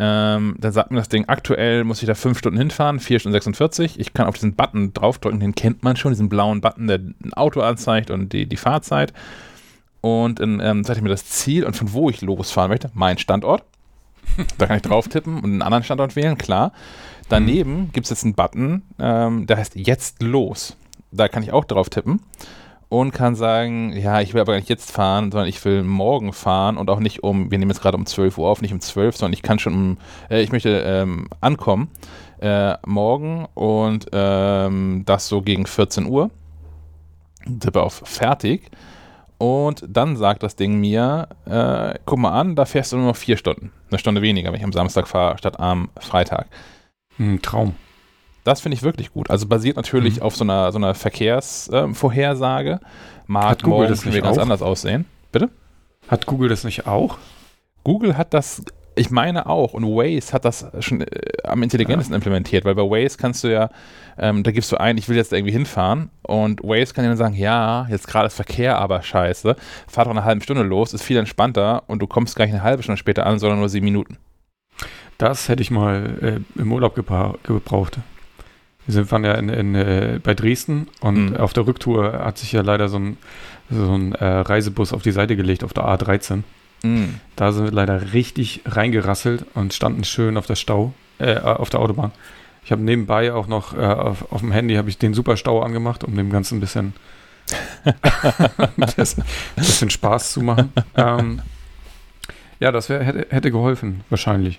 [0.00, 3.32] ähm, dann sagt mir das Ding, aktuell muss ich da fünf Stunden hinfahren, vier Stunden
[3.32, 3.98] 46.
[3.98, 7.32] Ich kann auf diesen Button draufdrücken, den kennt man schon, diesen blauen Button, der ein
[7.34, 9.12] Auto anzeigt und die, die Fahrzeit.
[10.00, 12.92] Und dann ähm, zeigt mir das Ziel und von wo ich losfahren möchte.
[12.94, 13.64] Mein Standort.
[14.56, 16.72] Da kann ich drauf tippen und einen anderen Standort wählen, klar.
[17.28, 17.92] Daneben mhm.
[17.92, 20.76] gibt es jetzt einen Button, ähm, der heißt Jetzt los.
[21.10, 22.20] Da kann ich auch drauf tippen
[22.88, 26.32] und kann sagen, ja, ich will aber gar nicht jetzt fahren, sondern ich will morgen
[26.32, 28.80] fahren und auch nicht um, wir nehmen jetzt gerade um 12 Uhr auf, nicht um
[28.80, 29.98] 12, sondern ich kann schon um,
[30.30, 31.90] äh, ich möchte ähm, ankommen
[32.40, 36.30] äh, morgen und ähm, das so gegen 14 Uhr.
[37.60, 38.70] Tippe auf Fertig
[39.38, 43.16] und dann sagt das Ding mir, äh, guck mal an, da fährst du nur noch
[43.16, 43.72] vier Stunden.
[43.88, 46.46] Eine Stunde weniger, wenn ich am Samstag fahre, statt am Freitag.
[47.18, 47.74] Ein Traum.
[48.48, 49.28] Das finde ich wirklich gut.
[49.28, 50.22] Also basiert natürlich mhm.
[50.22, 52.70] auf so einer, so einer Verkehrsvorhersage.
[52.70, 52.78] Ähm,
[53.26, 55.04] Mag hat Google das nicht ganz anders aussehen.
[55.32, 55.50] Bitte?
[56.08, 57.18] Hat Google das nicht auch?
[57.84, 58.62] Google hat das,
[58.96, 61.06] ich meine auch, und Waze hat das schon äh,
[61.44, 62.16] am intelligentesten ja.
[62.16, 63.68] implementiert, weil bei Waze kannst du ja,
[64.16, 67.18] ähm, da gibst du ein, ich will jetzt irgendwie hinfahren und Waze kann dir dann
[67.18, 71.02] sagen, ja, jetzt gerade ist Verkehr, aber scheiße, fahr doch eine halbe Stunde los, ist
[71.02, 73.84] viel entspannter und du kommst gar nicht eine halbe Stunde später an, sondern nur sieben
[73.84, 74.16] Minuten.
[75.18, 77.98] Das hätte ich mal äh, im Urlaub gebraucht.
[78.88, 81.36] Wir waren ja in, in, äh, bei Dresden und mhm.
[81.36, 83.18] auf der Rücktour hat sich ja leider so ein,
[83.70, 86.42] so ein äh, Reisebus auf die Seite gelegt auf der A13.
[86.82, 87.20] Mhm.
[87.36, 91.80] Da sind wir leider richtig reingerasselt und standen schön auf der Stau, äh, auf der
[91.80, 92.12] Autobahn.
[92.64, 96.04] Ich habe nebenbei auch noch äh, auf, auf, dem Handy habe ich den Superstau angemacht,
[96.04, 96.92] um dem Ganzen ein bisschen,
[98.96, 99.24] bisschen,
[99.56, 100.72] bisschen Spaß zu machen.
[100.96, 101.42] Ähm,
[102.60, 104.58] ja, das wär, hätte, hätte geholfen, wahrscheinlich.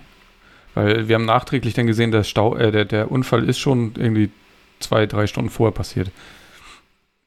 [0.74, 4.30] Weil wir haben nachträglich dann gesehen, der, Stau, äh, der, der Unfall ist schon irgendwie
[4.78, 6.10] zwei, drei Stunden vorher passiert.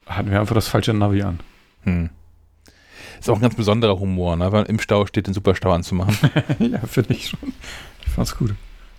[0.06, 1.40] Hatten wir einfach das falsche Navi an.
[1.84, 2.10] Hm.
[3.20, 4.52] Ist auch ein ganz besonderer Humor, ne?
[4.52, 6.18] weil im Stau steht, den Superstau anzumachen.
[6.60, 7.54] ja, finde ich schon.
[8.06, 8.54] Ich fand's gut.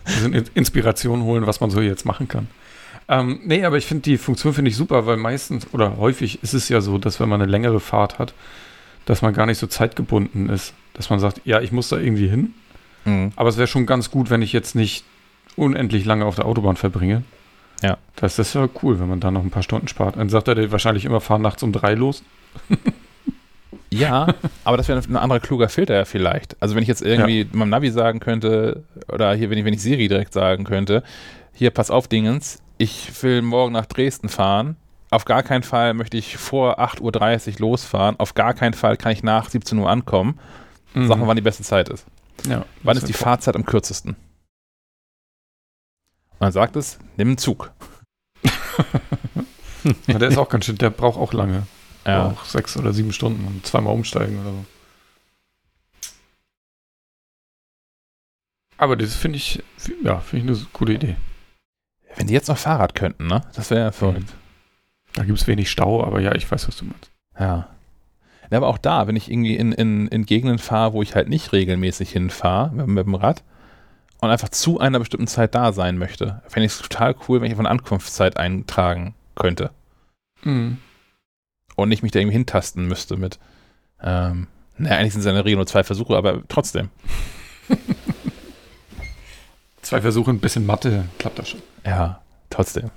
[0.04, 2.48] Also Inspiration holen, was man so jetzt machen kann.
[3.08, 6.54] Ähm, nee, aber ich finde die Funktion finde ich super, weil meistens oder häufig ist
[6.54, 8.34] es ja so, dass wenn man eine längere Fahrt hat,
[9.04, 10.74] dass man gar nicht so zeitgebunden ist.
[10.94, 12.54] Dass man sagt, ja, ich muss da irgendwie hin
[13.04, 13.32] Mhm.
[13.36, 15.04] Aber es wäre schon ganz gut, wenn ich jetzt nicht
[15.56, 17.22] unendlich lange auf der Autobahn verbringe.
[17.82, 17.98] Ja.
[18.16, 20.16] Das ist ja cool, wenn man da noch ein paar Stunden spart.
[20.16, 22.22] Dann sagt er wahrscheinlich immer, fahren nachts um drei los.
[23.90, 24.28] ja,
[24.64, 26.56] aber das wäre ein anderer kluger Filter ja vielleicht.
[26.62, 27.46] Also wenn ich jetzt irgendwie ja.
[27.52, 31.02] meinem Navi sagen könnte, oder hier, wenn ich, wenn ich Siri direkt sagen könnte,
[31.52, 34.76] hier, pass auf, Dingens, ich will morgen nach Dresden fahren.
[35.10, 38.18] Auf gar keinen Fall möchte ich vor 8.30 Uhr losfahren.
[38.18, 40.40] Auf gar keinen Fall kann ich nach 17 Uhr ankommen.
[40.94, 41.06] Mhm.
[41.06, 42.06] Sag mal, wann die beste Zeit ist.
[42.46, 44.16] Ja, Wann ist die Fahrzeit am kürzesten?
[46.32, 47.72] Und dann sagt es, nimm einen Zug.
[50.06, 51.66] ja, der ist auch ganz schön, der braucht auch lange.
[52.04, 52.28] Ja.
[52.30, 54.64] Auch sechs oder sieben Stunden und zweimal umsteigen oder so.
[58.76, 59.62] Aber das finde ich,
[60.02, 61.16] ja, finde ich eine coole Idee.
[62.16, 63.42] Wenn die jetzt noch Fahrrad könnten, ne?
[63.54, 64.34] Das wäre ja verrückt.
[65.14, 67.10] Da gibt es wenig Stau, aber ja, ich weiß, was du meinst.
[67.38, 67.73] Ja.
[68.50, 71.28] Ja, aber auch da, wenn ich irgendwie in, in, in Gegenden fahre, wo ich halt
[71.28, 73.42] nicht regelmäßig hinfahre mit, mit dem Rad
[74.20, 77.46] und einfach zu einer bestimmten Zeit da sein möchte, fände ich es total cool, wenn
[77.46, 79.70] ich einfach eine Ankunftszeit eintragen könnte.
[80.42, 80.78] Mhm.
[81.76, 83.38] Und nicht mich da irgendwie hintasten müsste mit,
[84.02, 86.90] ähm, naja, eigentlich sind es in der Regel nur zwei Versuche, aber trotzdem.
[89.82, 91.62] zwei Versuche, ein bisschen Mathe, klappt das schon.
[91.84, 92.20] Ja,
[92.50, 92.90] trotzdem.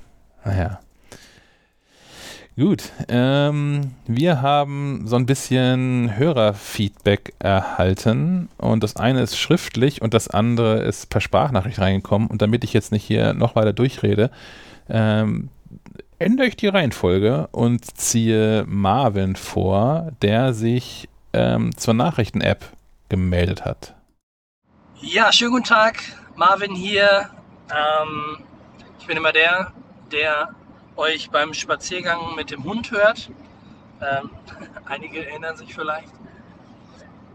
[0.43, 0.79] Naja.
[2.59, 10.15] Gut, ähm, wir haben so ein bisschen Hörerfeedback erhalten und das eine ist schriftlich und
[10.15, 14.31] das andere ist per Sprachnachricht reingekommen und damit ich jetzt nicht hier noch weiter durchrede,
[14.89, 15.49] ähm,
[16.17, 22.65] ändere ich die Reihenfolge und ziehe Marvin vor, der sich ähm, zur Nachrichten-App
[23.07, 23.93] gemeldet hat.
[24.99, 25.99] Ja, schönen guten Tag,
[26.35, 27.29] Marvin hier.
[27.69, 28.39] Ähm,
[28.99, 29.71] ich bin immer der,
[30.11, 30.55] der
[30.97, 33.29] euch beim Spaziergang mit dem Hund hört.
[34.01, 34.29] Ähm,
[34.85, 36.13] einige erinnern sich vielleicht.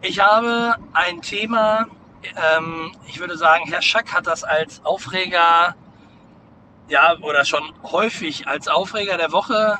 [0.01, 1.87] Ich habe ein Thema,
[2.23, 5.77] ähm, ich würde sagen, Herr Schack hat das als Aufreger,
[6.89, 9.79] ja, oder schon häufig als Aufreger der Woche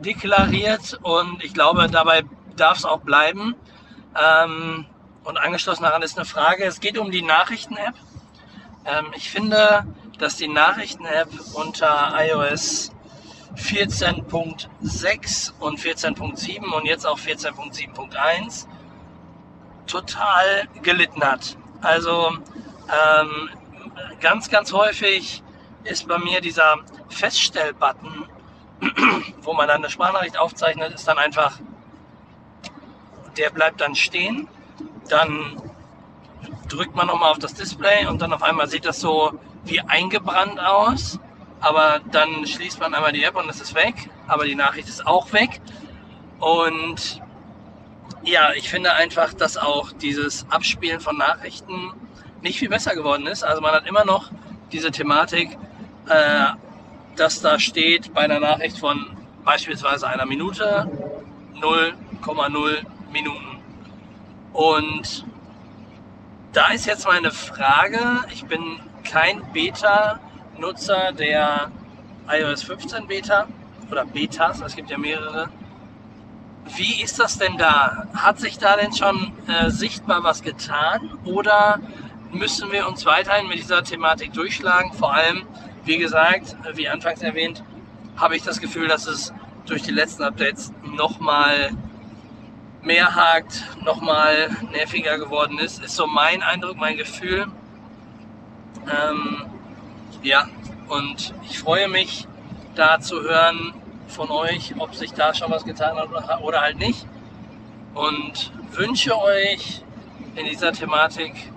[0.00, 2.24] deklariert und ich glaube, dabei
[2.56, 3.54] darf es auch bleiben.
[4.20, 4.86] Ähm,
[5.24, 7.94] und angeschlossen daran ist eine Frage, es geht um die Nachrichten-App.
[8.86, 9.84] Ähm, ich finde,
[10.20, 12.92] dass die Nachrichten-App unter iOS
[13.56, 18.66] 14.6 und 14.7 und jetzt auch 14.7.1
[19.86, 21.56] total gelitten hat.
[21.80, 22.32] Also
[22.88, 23.50] ähm,
[24.20, 25.42] ganz, ganz häufig
[25.84, 26.76] ist bei mir dieser
[27.08, 28.28] Feststellbutton,
[29.42, 31.58] wo man dann eine Sprachnachricht aufzeichnet, ist dann einfach,
[33.36, 34.48] der bleibt dann stehen,
[35.08, 35.60] dann
[36.68, 39.32] drückt man nochmal auf das Display und dann auf einmal sieht das so
[39.64, 41.18] wie eingebrannt aus,
[41.60, 43.94] aber dann schließt man einmal die App und es ist weg,
[44.26, 45.60] aber die Nachricht ist auch weg
[46.38, 47.20] und
[48.22, 51.92] ja, ich finde einfach, dass auch dieses Abspielen von Nachrichten
[52.42, 53.42] nicht viel besser geworden ist.
[53.42, 54.30] Also man hat immer noch
[54.72, 55.56] diese Thematik,
[56.08, 56.46] äh,
[57.16, 60.90] dass da steht bei einer Nachricht von beispielsweise einer Minute
[61.60, 63.58] 0,0 Minuten.
[64.52, 65.24] Und
[66.52, 68.80] da ist jetzt meine Frage, ich bin
[69.10, 71.70] kein Beta-Nutzer der
[72.28, 73.48] iOS 15 Beta
[73.90, 75.48] oder Betas, es gibt ja mehrere.
[76.76, 78.06] Wie ist das denn da?
[78.14, 81.80] Hat sich da denn schon äh, sichtbar was getan oder
[82.30, 84.92] müssen wir uns weiterhin mit dieser Thematik durchschlagen?
[84.92, 85.44] Vor allem,
[85.84, 87.64] wie gesagt, wie anfangs erwähnt,
[88.16, 89.32] habe ich das Gefühl, dass es
[89.66, 91.70] durch die letzten Updates nochmal
[92.82, 95.82] mehr hakt, nochmal nerviger geworden ist.
[95.82, 97.48] Ist so mein Eindruck, mein Gefühl.
[98.86, 99.44] Ähm,
[100.22, 100.48] ja,
[100.88, 102.26] und ich freue mich,
[102.74, 103.74] da zu hören
[104.08, 107.06] von euch, ob sich da schon was getan hat oder halt nicht.
[107.94, 109.82] Und wünsche euch
[110.36, 111.52] in dieser Thematik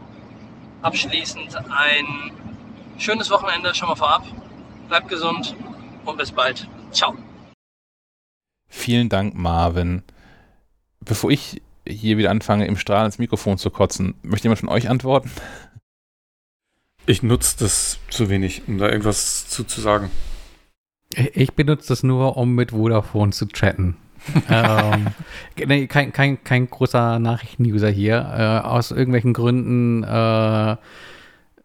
[0.82, 2.32] abschließend ein
[2.97, 4.24] schönes Wochenende schon mal vorab.
[4.88, 5.55] Bleibt gesund
[6.05, 6.67] und bis bald.
[6.91, 7.15] Ciao.
[8.67, 10.03] Vielen Dank, Marvin.
[10.99, 14.89] Bevor ich hier wieder anfange, im Strahl ins Mikrofon zu kotzen, möchte jemand von euch
[14.89, 15.32] antworten?
[17.05, 20.09] Ich nutze das zu wenig, um da irgendwas zu, zu sagen.
[21.33, 23.97] Ich benutze das nur, um mit Vodafone zu chatten.
[24.49, 25.07] ähm,
[25.67, 28.15] nee, kein, kein, kein großer Nachrichten-User hier.
[28.15, 30.77] Äh, aus irgendwelchen Gründen äh,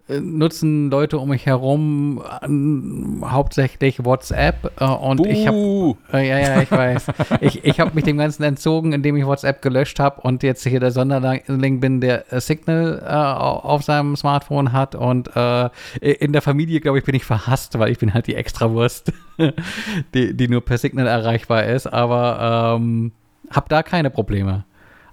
[0.09, 5.27] nutzen Leute um mich herum äh, hauptsächlich WhatsApp äh, und uh.
[5.27, 7.07] ich habe äh, ja ja ich weiß.
[7.41, 10.81] Ich, ich habe mich dem ganzen entzogen indem ich WhatsApp gelöscht habe und jetzt hier
[10.81, 15.69] der Sonderling bin der äh, Signal äh, auf seinem Smartphone hat und äh,
[16.01, 19.13] in der Familie glaube ich bin ich verhasst weil ich bin halt die Extrawurst
[20.15, 23.13] die, die nur per Signal erreichbar ist aber ähm,
[23.51, 24.65] habe da keine Probleme.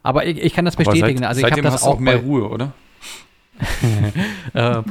[0.04, 2.74] Aber ich, ich kann das bestätigen seit, also ich habe das auch mehr Ruhe oder
[4.54, 4.84] ähm,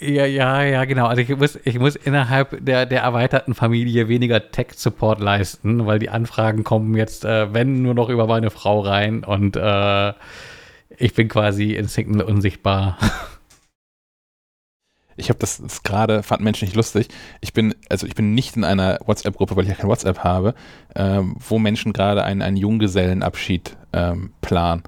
[0.00, 1.06] ja, ja, ja, genau.
[1.06, 6.10] Also ich muss, ich muss innerhalb der, der erweiterten Familie weniger Tech-Support leisten, weil die
[6.10, 10.12] Anfragen kommen jetzt, äh, wenn, nur noch über meine Frau rein und äh,
[10.96, 12.98] ich bin quasi in Signal unsichtbar.
[15.16, 17.06] Ich habe das, das gerade, fand Menschen nicht lustig.
[17.40, 20.54] Ich bin, also ich bin nicht in einer WhatsApp-Gruppe, weil ich ja kein WhatsApp habe,
[20.96, 24.82] ähm, wo Menschen gerade einen, einen Junggesellenabschied ähm, planen.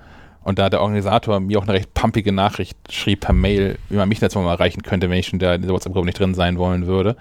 [0.46, 4.08] Und da der Organisator mir auch eine recht pumpige Nachricht schrieb per Mail, wie man
[4.08, 7.16] mich jetzt mal erreichen könnte, wenn ich in der, WhatsApp-Gruppe nicht drin sein wollen würde.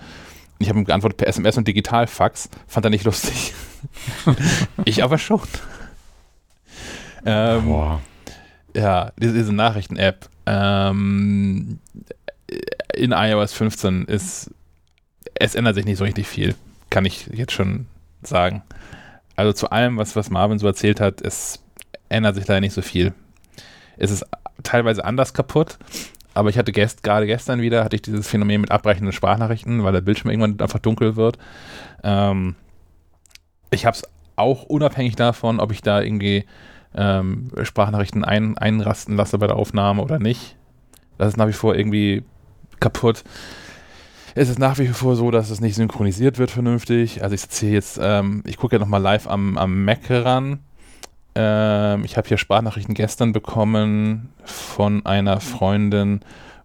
[0.60, 2.50] Ich habe ihm geantwortet per SMS und Digitalfax.
[2.68, 3.56] Fand er nicht lustig.
[4.86, 5.42] ich aber schon.
[7.26, 8.00] Ähm, Boah.
[8.76, 11.80] Ja, diese, diese Nachrichten-App ähm,
[12.94, 14.52] in iOS 15 ist,
[15.34, 16.54] es ändert sich nicht so richtig viel,
[16.92, 17.88] kann ich jetzt schon
[18.22, 18.62] sagen.
[19.36, 21.65] Also zu allem, was, was Marvin so erzählt hat, es
[22.10, 23.14] ändert sich leider nicht so viel.
[23.98, 24.26] Es ist
[24.64, 25.78] teilweise anders kaputt,
[26.34, 29.94] aber ich hatte gest, gerade gestern wieder, hatte ich dieses Phänomen mit abbrechenden Sprachnachrichten, weil
[29.94, 31.38] der Bildschirm irgendwann einfach dunkel wird.
[32.04, 32.56] Ähm,
[33.72, 34.04] ich habe es
[34.36, 36.46] auch unabhängig davon, ob ich da irgendwie
[36.94, 40.56] ähm, Sprachnachrichten ein, einrasten lasse bei der Aufnahme oder nicht.
[41.18, 42.24] Das ist nach wie vor irgendwie
[42.80, 43.24] kaputt.
[44.34, 47.24] Es ist nach wie vor so, dass es nicht synchronisiert wird vernünftig.
[47.24, 50.60] Also ich sitze jetzt, ähm, ich gucke ja nochmal live am, am Mac ran
[51.36, 56.22] ähm, ich habe hier Sprachnachrichten gestern bekommen von einer Freundin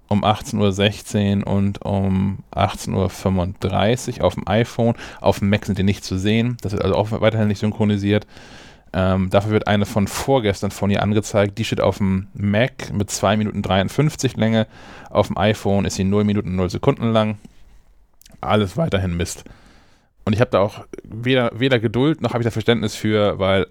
[0.08, 4.94] um 18.16 Uhr und um 18.35 Uhr auf dem iPhone.
[5.20, 6.56] Auf dem Mac sind die nicht zu sehen.
[6.62, 8.26] Das wird also auch weiterhin nicht synchronisiert.
[8.92, 11.58] Ähm, dafür wird eine von vorgestern von ihr angezeigt.
[11.58, 14.66] Die steht auf dem Mac mit 2 Minuten 53 Länge.
[15.10, 17.38] Auf dem iPhone ist sie 0 Minuten 0 Sekunden lang.
[18.40, 19.44] Alles weiterhin Mist.
[20.24, 23.68] Und ich habe da auch weder, weder Geduld noch habe ich da Verständnis für, weil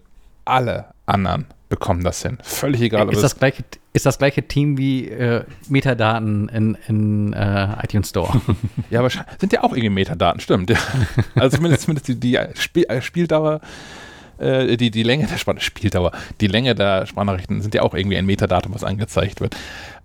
[0.50, 2.40] alle anderen bekommen das hin.
[2.42, 3.10] Völlig egal.
[3.10, 8.42] Ist das, gleiche, ist das gleiche Team wie äh, Metadaten in, in äh, iTunes Store?
[8.90, 10.72] ja, aber sind ja auch irgendwie Metadaten, stimmt.
[10.72, 10.78] Ja.
[11.36, 13.62] Also zumindest, zumindest die, die Spiel, äh, Spieldauer,
[14.40, 18.18] äh, die, die Länge der Span Spieldauer, die Länge der Sprachnachrichten sind ja auch irgendwie
[18.18, 19.56] ein Metadatum, was angezeigt wird.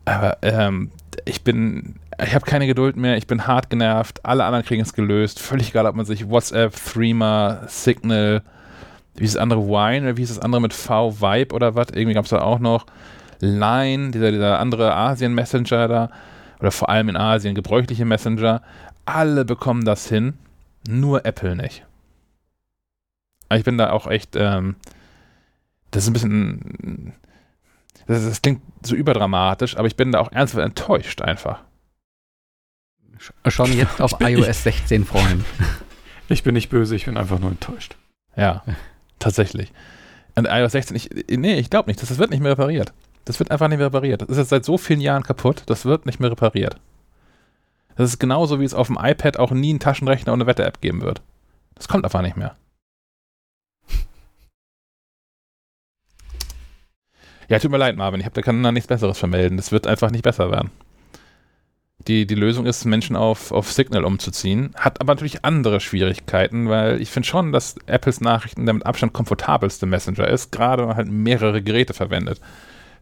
[0.05, 0.90] Aber ähm,
[1.24, 4.92] ich bin, ich habe keine Geduld mehr, ich bin hart genervt, alle anderen kriegen es
[4.92, 8.42] gelöst, völlig egal, ob man sich WhatsApp, Threema, Signal,
[9.17, 11.89] wie ist das andere Wine oder wie ist das andere mit V Vibe oder was?
[11.91, 12.87] Irgendwie gab es da auch noch.
[13.41, 16.11] Line, dieser, dieser andere Asien-Messenger da,
[16.61, 18.62] oder vor allem in Asien gebräuchliche Messenger,
[19.05, 20.35] alle bekommen das hin,
[20.89, 21.85] nur Apple nicht.
[23.53, 24.77] Ich bin da auch echt, ähm,
[25.91, 27.12] das ist ein bisschen,
[28.07, 31.61] das, das, klingt so überdramatisch, aber ich bin da auch ernsthaft enttäuscht einfach.
[33.47, 35.45] Schon jetzt auf iOS 16 freuen.
[36.29, 37.97] Ich bin nicht böse, ich bin einfach nur enttäuscht.
[38.37, 38.65] Ja,
[39.25, 39.72] tatsächlich.
[40.37, 42.93] Und iOS 16, ich, nee, ich glaube nicht, das, das wird nicht mehr repariert.
[43.25, 44.22] Das wird einfach nicht mehr repariert.
[44.22, 46.77] Das ist jetzt seit so vielen Jahren kaputt, das wird nicht mehr repariert.
[47.97, 50.81] Das ist genauso, wie es auf dem iPad auch nie einen Taschenrechner und eine Wetter-App
[50.81, 51.22] geben wird.
[51.75, 52.57] Das kommt einfach nicht mehr.
[57.49, 58.20] Ja, tut mir leid, Marvin.
[58.20, 59.57] Ich hab, da kann da nichts Besseres vermelden.
[59.57, 60.70] Das wird einfach nicht besser werden.
[62.07, 64.74] Die, die Lösung ist, Menschen auf, auf Signal umzuziehen.
[64.76, 69.14] Hat aber natürlich andere Schwierigkeiten, weil ich finde schon, dass Apples Nachrichten der mit Abstand
[69.14, 72.40] komfortabelste Messenger ist, gerade wenn man halt mehrere Geräte verwendet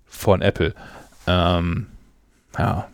[0.04, 0.74] von Apple.
[1.26, 1.88] Ähm,
[2.56, 2.88] ja.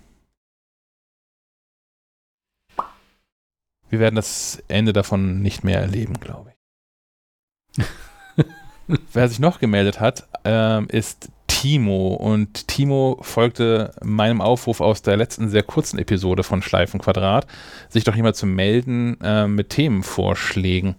[3.91, 6.55] Wir werden das Ende davon nicht mehr erleben, glaube
[7.77, 7.85] ich.
[9.13, 12.15] Wer sich noch gemeldet hat, ähm, ist Timo.
[12.15, 17.49] Und Timo folgte meinem Aufruf aus der letzten sehr kurzen Episode von Schleifenquadrat,
[17.89, 20.95] sich doch jemand zu melden äh, mit Themenvorschlägen.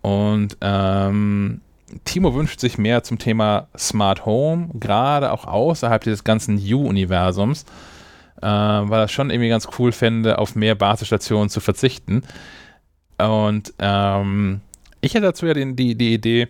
[0.00, 1.62] Und ähm,
[2.04, 7.64] Timo wünscht sich mehr zum Thema Smart Home, gerade auch außerhalb dieses ganzen U-Universums,
[8.40, 12.22] äh, weil er schon irgendwie ganz cool fände, auf mehr Basisstationen zu verzichten.
[13.18, 14.60] Und ähm,
[15.00, 16.46] ich hätte dazu ja den, die, die Idee,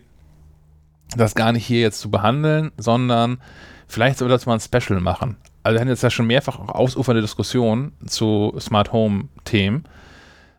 [1.17, 3.39] das gar nicht hier jetzt zu behandeln, sondern
[3.87, 5.37] vielleicht soll das mal ein Special machen.
[5.63, 9.85] Also wir hatten jetzt ja schon mehrfach auch ausufernde Diskussionen zu Smart Home Themen.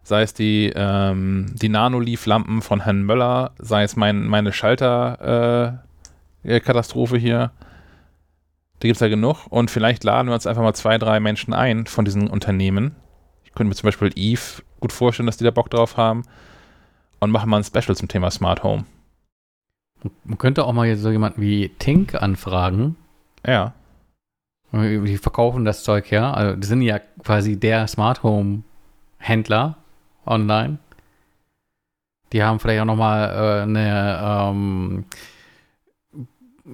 [0.04, 7.20] Sei es die, ähm, die Nanoleaf-Lampen von Herrn Möller, sei es mein, meine Schalter-Katastrophe äh,
[7.20, 7.52] hier.
[8.80, 9.46] Da gibt es ja genug.
[9.50, 12.96] Und vielleicht laden wir uns einfach mal zwei, drei Menschen ein von diesen Unternehmen.
[13.44, 16.24] Ich könnte mir zum Beispiel Eve gut vorstellen, dass die da Bock drauf haben.
[17.20, 18.86] Und machen mal ein Special zum Thema Smart Home.
[20.24, 22.96] Man könnte auch mal so jemanden wie Tink anfragen.
[23.46, 23.74] Ja.
[24.72, 26.32] Die verkaufen das Zeug ja.
[26.32, 28.64] Also die sind ja quasi der Smart Home
[29.18, 29.78] Händler
[30.26, 30.78] online.
[32.32, 35.06] Die haben vielleicht auch nochmal äh, eine ähm,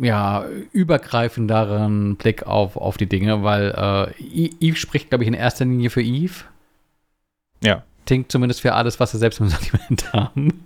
[0.01, 5.65] ja, übergreifenderen Blick auf, auf die Dinge, weil äh, Eve spricht, glaube ich, in erster
[5.65, 6.43] Linie für Eve.
[7.63, 7.83] Ja.
[8.05, 10.65] Tink zumindest für alles, was sie selbst im Sortiment haben.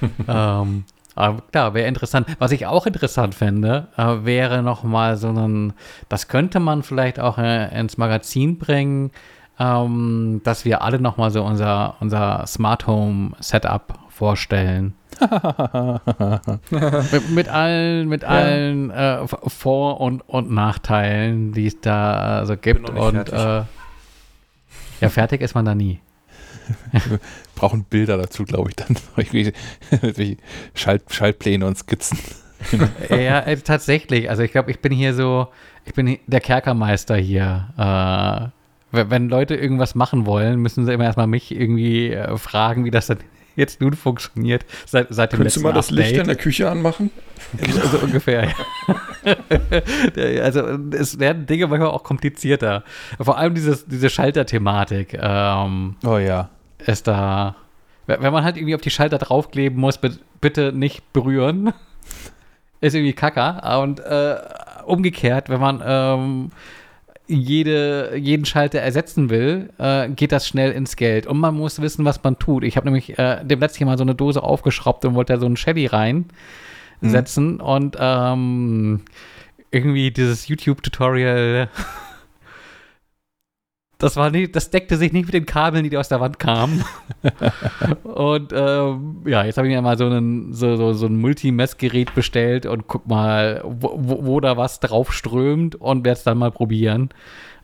[0.28, 0.84] ähm,
[1.14, 2.26] aber klar, wäre interessant.
[2.38, 5.72] Was ich auch interessant fände, äh, wäre nochmal so ein,
[6.08, 9.10] das könnte man vielleicht auch äh, ins Magazin bringen,
[9.58, 14.94] ähm, dass wir alle nochmal so unser, unser Smart Home Setup vorstellen.
[16.70, 18.28] mit, mit, allen, mit ja.
[18.28, 22.90] allen äh, Vor- und, und Nachteilen, die es da so gibt.
[22.90, 23.62] Und äh,
[25.00, 26.00] ja, fertig ist man da nie.
[27.54, 28.96] Brauchen Bilder dazu, glaube ich, dann.
[30.74, 32.18] Schalt, Schaltpläne und Skizzen.
[33.10, 34.30] ja, äh, tatsächlich.
[34.30, 35.48] Also ich glaube, ich bin hier so,
[35.84, 37.68] ich bin der Kerkermeister hier.
[37.76, 38.50] Äh,
[38.92, 43.08] wenn Leute irgendwas machen wollen, müssen sie immer erstmal mich irgendwie äh, fragen, wie das
[43.08, 43.18] dann
[43.56, 44.64] jetzt nun funktioniert.
[44.86, 46.06] Seit, seit dem Könntest du mal das Update.
[46.06, 47.10] Licht in der Küche anmachen?
[47.92, 48.48] So ungefähr,
[50.16, 50.42] ja.
[50.42, 50.60] also
[50.92, 52.82] es werden Dinge manchmal auch komplizierter.
[53.20, 55.16] Vor allem dieses, diese Schalterthematik.
[55.20, 56.50] Ähm, oh ja
[56.86, 57.56] ist da,
[58.06, 59.98] wenn man halt irgendwie auf die Schalter draufkleben muss,
[60.40, 61.72] bitte nicht berühren,
[62.80, 63.80] ist irgendwie kacker.
[63.82, 64.36] Und äh,
[64.86, 66.50] umgekehrt, wenn man ähm,
[67.26, 71.26] jede, jeden Schalter ersetzen will, äh, geht das schnell ins Geld.
[71.26, 72.64] Und man muss wissen, was man tut.
[72.64, 75.46] Ich habe nämlich äh, dem letzten Mal so eine Dose aufgeschraubt und wollte da so
[75.46, 77.54] einen Shelly reinsetzen.
[77.54, 77.60] Mhm.
[77.60, 79.02] Und ähm,
[79.70, 81.68] irgendwie dieses YouTube-Tutorial
[84.04, 86.84] das war nicht, das deckte sich nicht mit den Kabeln, die aus der Wand kamen.
[88.02, 92.14] und ähm, ja, jetzt habe ich mir mal so, einen, so, so, so ein Multimessgerät
[92.14, 93.94] bestellt und guck mal, wo,
[94.26, 97.08] wo, da was drauf strömt und werde es dann mal probieren.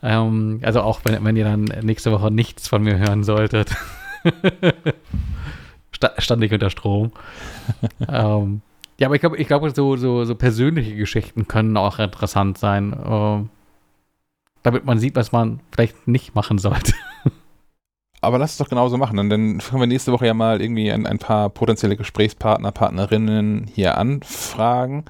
[0.01, 3.75] Ähm, also auch wenn, wenn ihr dann nächste Woche nichts von mir hören solltet.
[6.17, 7.11] stand ich unter Strom.
[8.09, 8.61] ähm,
[8.99, 12.95] ja, aber ich glaube, ich glaube, so, so, so persönliche Geschichten können auch interessant sein.
[13.05, 13.49] Ähm,
[14.63, 16.93] damit man sieht, was man vielleicht nicht machen sollte.
[18.21, 19.17] Aber lass es doch genauso machen.
[19.17, 23.67] Und dann können wir nächste Woche ja mal irgendwie ein, ein paar potenzielle Gesprächspartner, Partnerinnen
[23.73, 25.05] hier anfragen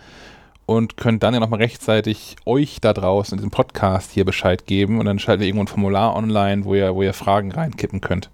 [0.66, 5.00] und können dann ja nochmal rechtzeitig euch da draußen in diesem Podcast hier Bescheid geben
[5.00, 8.30] und dann schalten wir irgendwo ein Formular online, wo ihr, wo ihr Fragen reinkippen könnt.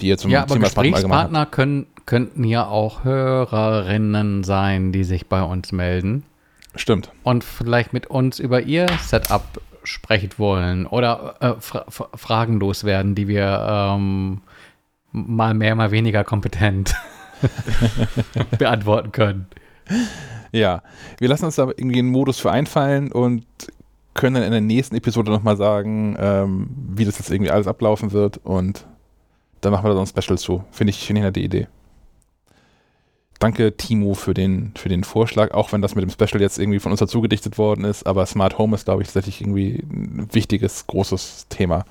[0.00, 5.26] Die ihr zum ja, aber Thema Gesprächspartner können, könnten ja auch Hörerinnen sein, die sich
[5.26, 6.24] bei uns melden.
[6.74, 7.10] Stimmt.
[7.22, 13.14] und vielleicht mit uns über ihr Setup sprechen wollen oder äh, fra fra Fragen loswerden,
[13.14, 14.42] die wir ähm,
[15.12, 16.94] mal mehr, mal weniger kompetent
[18.58, 19.46] beantworten können.
[20.52, 20.82] Ja,
[21.18, 23.44] wir lassen uns da irgendwie einen Modus für einfallen und
[24.14, 28.12] können dann in der nächsten Episode nochmal sagen, ähm, wie das jetzt irgendwie alles ablaufen
[28.12, 28.86] wird und
[29.60, 30.64] dann machen wir da so ein Special zu.
[30.70, 31.68] Finde ich, finde ich eine nette Idee.
[33.40, 36.78] Danke, Timo, für den, für den Vorschlag, auch wenn das mit dem Special jetzt irgendwie
[36.78, 40.28] von uns dazu gedichtet worden ist, aber Smart Home ist, glaube ich, tatsächlich irgendwie ein
[40.30, 41.86] wichtiges, großes Thema.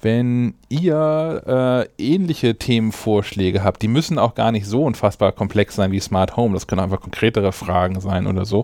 [0.00, 5.90] Wenn ihr äh, ähnliche Themenvorschläge habt, die müssen auch gar nicht so unfassbar komplex sein
[5.90, 8.62] wie Smart Home, das können einfach konkretere Fragen sein oder so,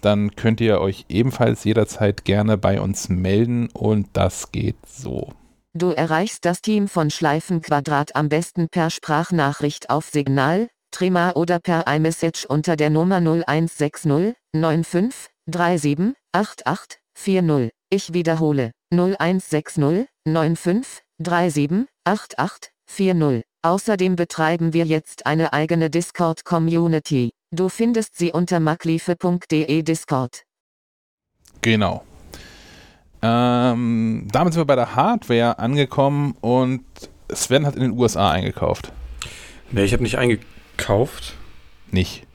[0.00, 5.34] dann könnt ihr euch ebenfalls jederzeit gerne bei uns melden und das geht so.
[5.74, 11.86] Du erreichst das Team von Schleifenquadrat am besten per Sprachnachricht auf Signal, Trima oder per
[11.86, 17.70] iMessage unter der Nummer 0160 95 37 88 40.
[17.90, 23.42] Ich wiederhole 0160 95 37 88 40.
[23.62, 27.30] Außerdem betreiben wir jetzt eine eigene Discord-Community.
[27.52, 30.44] Du findest sie unter makliefe.de Discord.
[31.60, 32.04] Genau.
[33.22, 36.84] Ähm, damit sind wir bei der Hardware angekommen und
[37.30, 38.92] Sven hat in den USA eingekauft.
[39.70, 40.59] Nee, ich habe nicht eingekauft.
[41.90, 42.26] Nicht.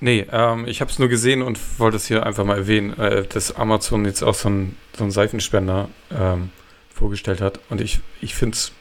[0.00, 3.24] Nee, ähm, ich habe es nur gesehen und wollte es hier einfach mal erwähnen, äh,
[3.24, 6.50] dass Amazon jetzt auch so einen so Seifenspender ähm,
[6.92, 7.60] vorgestellt hat.
[7.70, 8.72] Und ich, ich finde es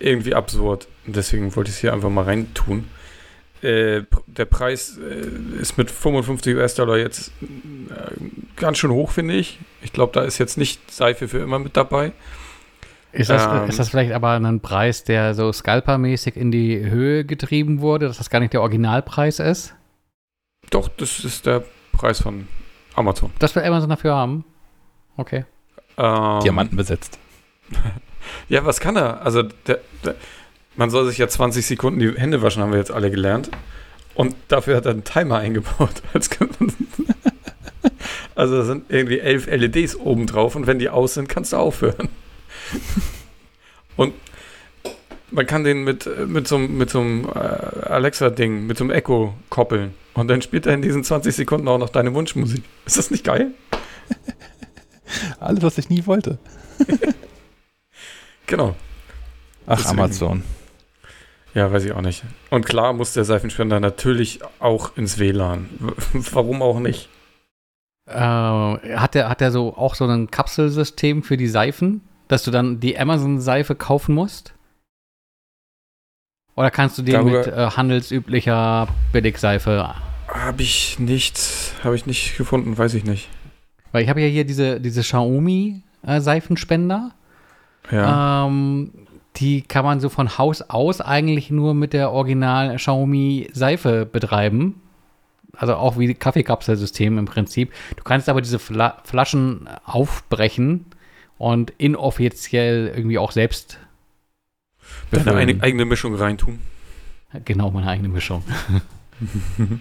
[0.00, 0.88] irgendwie absurd.
[1.06, 2.86] Deswegen wollte ich es hier einfach mal reintun.
[3.62, 8.24] Äh, der Preis äh, ist mit 55 US-Dollar jetzt äh,
[8.56, 9.58] ganz schön hoch, finde ich.
[9.82, 12.12] Ich glaube, da ist jetzt nicht Seife für immer mit dabei.
[13.12, 13.68] Ist das, Ähm.
[13.68, 18.18] ist das vielleicht aber ein Preis, der so scalpermäßig in die Höhe getrieben wurde, dass
[18.18, 19.74] das gar nicht der Originalpreis ist?
[20.70, 22.46] Doch, das ist der Preis von
[22.94, 23.32] Amazon.
[23.38, 24.44] Das will Amazon dafür haben?
[25.16, 25.44] Okay.
[25.96, 27.18] Ähm, Diamanten besetzt.
[28.48, 29.22] Ja, was kann er?
[29.22, 30.14] Also, der, der,
[30.76, 33.50] man soll sich ja 20 Sekunden die Hände waschen, haben wir jetzt alle gelernt.
[34.14, 36.02] Und dafür hat er einen Timer eingebaut.
[38.34, 41.56] Also, da sind irgendwie elf LEDs oben drauf und wenn die aus sind, kannst du
[41.56, 42.08] aufhören.
[43.96, 44.14] Und
[45.30, 48.90] man kann den mit, mit so, einem- mit so einem äh, Alexa-Ding, mit so einem
[48.92, 49.94] Echo koppeln.
[50.14, 52.64] Und dann spielt er in diesen 20 Sekunden auch noch deine Wunschmusik.
[52.86, 53.52] Ist das nicht geil?
[55.40, 56.38] Alles, was ich nie wollte.
[58.46, 58.74] Genau.
[59.66, 60.00] Ach, Deswegen.
[60.00, 60.42] Amazon.
[61.54, 62.24] Ja, weiß ich auch nicht.
[62.50, 65.68] Und klar muss der Seifenspender natürlich auch ins WLAN.
[66.12, 67.08] Warum auch nicht?
[68.06, 72.52] Äh, hat der, hat der so auch so ein Kapselsystem für die Seifen, dass du
[72.52, 74.54] dann die Amazon-Seife kaufen musst?
[76.54, 79.96] Oder kannst du Darüber- mit äh, handelsüblicher Billigseife?
[80.28, 81.40] Habe ich nicht,
[81.82, 83.28] habe ich nicht gefunden, weiß ich nicht.
[83.90, 87.10] Weil ich habe ja hier diese, diese Xiaomi-Seifenspender.
[87.90, 88.46] Ja.
[88.46, 88.92] Ähm,
[89.36, 94.80] die kann man so von Haus aus eigentlich nur mit der Original Xiaomi Seife betreiben.
[95.56, 97.72] Also auch wie Kaffeekapselsystem im Prinzip.
[97.96, 100.86] Du kannst aber diese Fla Flaschen aufbrechen
[101.40, 103.78] und inoffiziell irgendwie auch selbst
[105.10, 106.58] Deine eine, eigene Mischung reintun.
[107.46, 108.44] Genau, meine eigene Mischung.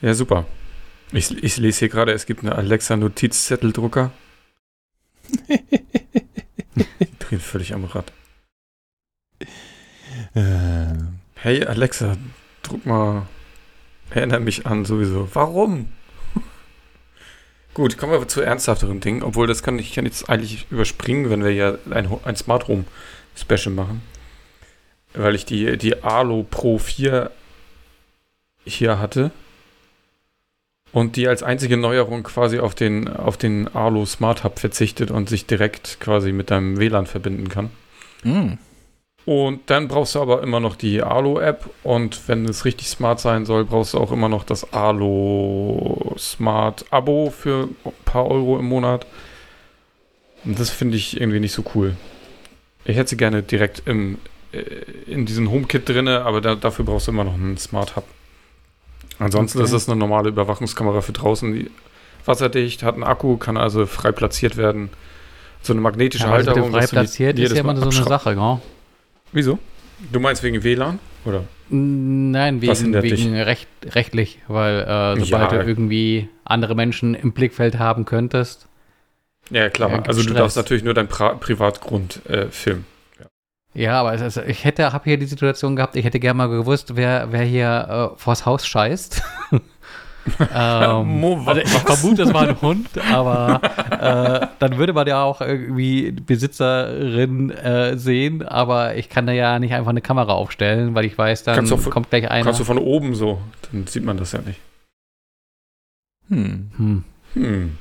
[0.00, 0.46] Ja, super.
[1.12, 4.10] Ich, ich lese hier gerade, es gibt eine Alexa-Notizzetteldrucker.
[5.48, 8.12] Die drehen völlig am Rad.
[10.34, 10.94] Äh,
[11.36, 12.16] Hey Alexa,
[12.64, 13.28] druck mal.
[14.10, 15.28] Erinnere mich an sowieso.
[15.34, 15.86] Warum?
[17.74, 21.42] Gut, kommen wir zu ernsthafteren Dingen, obwohl das kann ich kann jetzt eigentlich überspringen, wenn
[21.42, 22.84] wir ja ein, ein Smart Home
[23.34, 24.02] Special machen.
[25.14, 27.30] Weil ich die, die Alo Pro 4
[28.64, 29.30] hier hatte
[30.92, 35.28] und die als einzige Neuerung quasi auf den, auf den Alo Smart Hub verzichtet und
[35.28, 37.70] sich direkt quasi mit deinem WLAN verbinden kann.
[38.22, 38.58] mh.
[39.24, 43.46] Und dann brauchst du aber immer noch die Alo-App und wenn es richtig smart sein
[43.46, 48.64] soll, brauchst du auch immer noch das Alo Smart Abo für ein paar Euro im
[48.66, 49.06] Monat.
[50.44, 51.94] Und das finde ich irgendwie nicht so cool.
[52.84, 54.18] Ich hätte sie gerne direkt im,
[54.52, 54.58] äh,
[55.06, 58.04] in diesem HomeKit drinne, aber da, dafür brauchst du immer noch einen Smart Hub.
[59.20, 59.66] Ansonsten Okay.
[59.66, 61.70] ist das eine normale Überwachungskamera für draußen, die
[62.24, 64.90] wasserdicht, hat einen Akku, kann also frei platziert werden.
[65.62, 66.72] So eine magnetische Ja, also Halterung.
[66.72, 68.58] frei platziert ist ja immer so eine Sache, gell?
[69.32, 69.58] Wieso?
[70.12, 70.98] Du meinst wegen WLAN?
[71.24, 71.44] Oder?
[71.68, 75.58] Nein, wegen, wegen recht, rechtlich, weil äh, sobald Ja.
[75.62, 78.66] du irgendwie andere Menschen im Blickfeld haben könntest.
[79.50, 79.88] Ja, klar.
[79.90, 80.38] Ja, gibt's also du Stress.
[80.38, 82.84] darfst natürlich nur deinen pra Privatgrund äh, filmen.
[83.74, 86.48] Ja, aber es ist, ich hätte, habe hier die Situation gehabt, ich hätte gerne mal
[86.48, 89.22] gewusst, wer, wer hier äh, vors Haus scheißt.
[90.54, 95.22] ähm, Mo- also ich vermute, das war ein Hund, aber äh, dann würde man ja
[95.22, 100.94] auch irgendwie Besitzerin äh, sehen, aber ich kann da ja nicht einfach eine Kamera aufstellen,
[100.94, 102.44] weil ich weiß, dann von- kommt gleich einer.
[102.44, 103.40] Kannst du von oben so,
[103.72, 104.60] dann sieht man das ja nicht.
[106.28, 106.70] Hm.
[106.76, 107.04] hm.
[107.34, 107.78] Hm.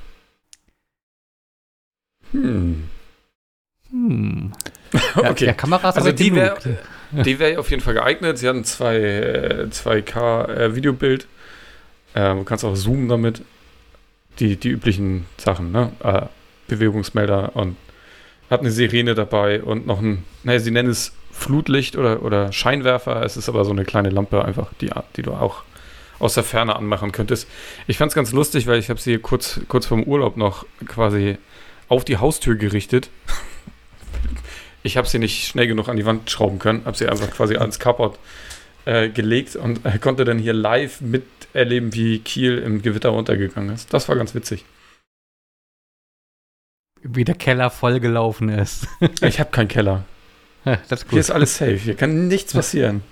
[2.31, 2.83] Hm.
[3.91, 4.51] Hm.
[5.15, 5.45] Ja, Okay.
[5.45, 6.77] ja, Kameras Also die wär- genug.
[7.25, 8.37] Die wäre auf jeden Fall geeignet.
[8.37, 11.27] Sie hat ein 2, äh, 2K äh, Videobild.
[12.15, 13.43] Ähm, du kannst auch zoomen damit.
[14.39, 15.91] Die, die üblichen Sachen, ne?
[16.03, 16.27] Äh,
[16.67, 17.75] Bewegungsmelder und
[18.49, 23.23] hat eine Sirene dabei und noch ein, naja, sie nennen es Flutlicht oder, oder Scheinwerfer.
[23.23, 25.63] Es ist aber so eine kleine Lampe einfach, die, die du auch
[26.19, 27.47] aus der Ferne anmachen könntest.
[27.87, 31.37] Ich fand es ganz lustig, weil ich habe sie kurz, kurz vorm Urlaub noch quasi
[31.87, 33.09] auf die Haustür gerichtet.
[34.83, 37.55] Ich habe sie nicht schnell genug an die Wand schrauben können, habe sie einfach quasi
[37.55, 38.17] ans Carport
[38.85, 43.93] äh, gelegt und äh, konnte dann hier live miterleben, wie Kiel im Gewitter runtergegangen ist.
[43.93, 44.65] Das war ganz witzig.
[47.03, 48.87] Wie der Keller vollgelaufen ist.
[49.21, 50.05] Ich habe keinen Keller.
[50.63, 51.75] das ist Hier ist alles safe.
[51.75, 53.03] Hier kann nichts passieren.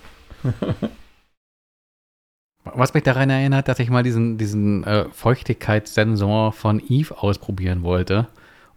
[2.63, 8.27] Was mich daran erinnert, dass ich mal diesen, diesen äh, Feuchtigkeitssensor von Eve ausprobieren wollte,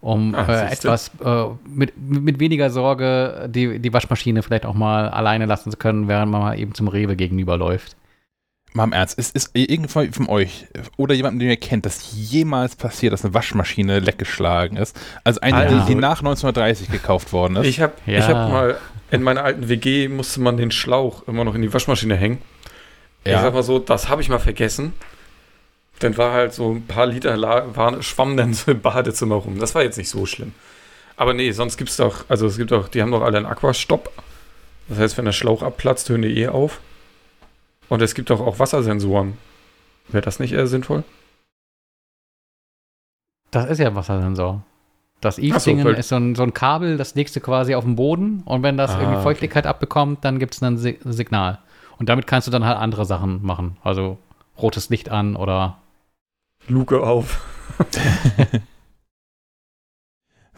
[0.03, 5.07] um Ah, äh, etwas äh, mit, mit weniger Sorge die, die Waschmaschine vielleicht auch mal
[5.09, 7.95] alleine lassen zu können, während man mal eben zum Rewe gegenüberläuft.
[8.73, 10.65] Mal im Ernst, ist, ist irgendjemand von euch
[10.97, 14.99] oder jemandem, den ihr kennt, das jemals passiert, dass eine Waschmaschine leckgeschlagen ist?
[15.23, 15.79] Also eine, Alter.
[15.81, 17.67] die, die nach 1930 gekauft worden ist.
[17.67, 18.17] Ich habe Ja.
[18.19, 18.77] ich hab mal
[19.11, 22.39] in meiner alten WG musste man den Schlauch immer noch in die Waschmaschine hängen.
[23.23, 24.91] Ich sag mal so, das habe ich mal vergessen.
[25.99, 27.39] Dann war halt so ein paar Liter
[27.75, 29.59] waren, schwammen dann so im Badezimmer rum.
[29.59, 30.53] Das war jetzt nicht so schlimm.
[31.15, 34.11] Aber nee, sonst gibt's doch, also es gibt doch, die haben doch alle einen Aquastopp.
[34.89, 36.81] Das heißt, wenn der Schlauch abplatzt, hören die eh auf.
[37.89, 39.37] Und es gibt doch auch Wassersensoren.
[40.09, 41.03] Wäre das nicht eher sinnvoll?
[43.51, 44.63] Das ist ja ein Wassersensor.
[45.21, 47.85] Das so, Eve-Dingen weil- ist so ein, so ein Kabel, das legst du quasi auf
[47.85, 49.23] den Boden und wenn das Ah, irgendwie okay.
[49.23, 51.59] Feuchtigkeit abbekommt, dann gibt es ein Si- Signal.
[51.99, 53.77] Und damit kannst du dann halt andere Sachen machen.
[53.83, 54.17] Also
[54.57, 55.77] rotes Licht an oder
[56.67, 57.45] Luke auf.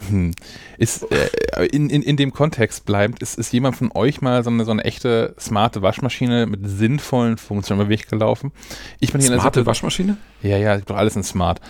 [0.10, 0.34] Hm.
[0.78, 4.50] Ist, äh, in, in, in dem Kontext bleibt, ist, ist jemand von euch mal so
[4.50, 8.52] eine, so eine echte smarte Waschmaschine mit sinnvollen Funktionen über den Weg gelaufen?
[9.00, 10.18] Ich bin hier in der Smarte Waschmaschine?
[10.44, 11.62] Ja, ja, doch alles in smart.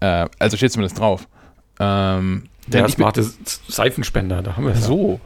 [0.00, 1.28] Äh, also steht zumindest drauf.
[1.78, 3.38] Ähm, denn Ja, bin, smarte S-
[3.68, 4.86] Seifenspender, da haben wir es.
[4.86, 5.20] so.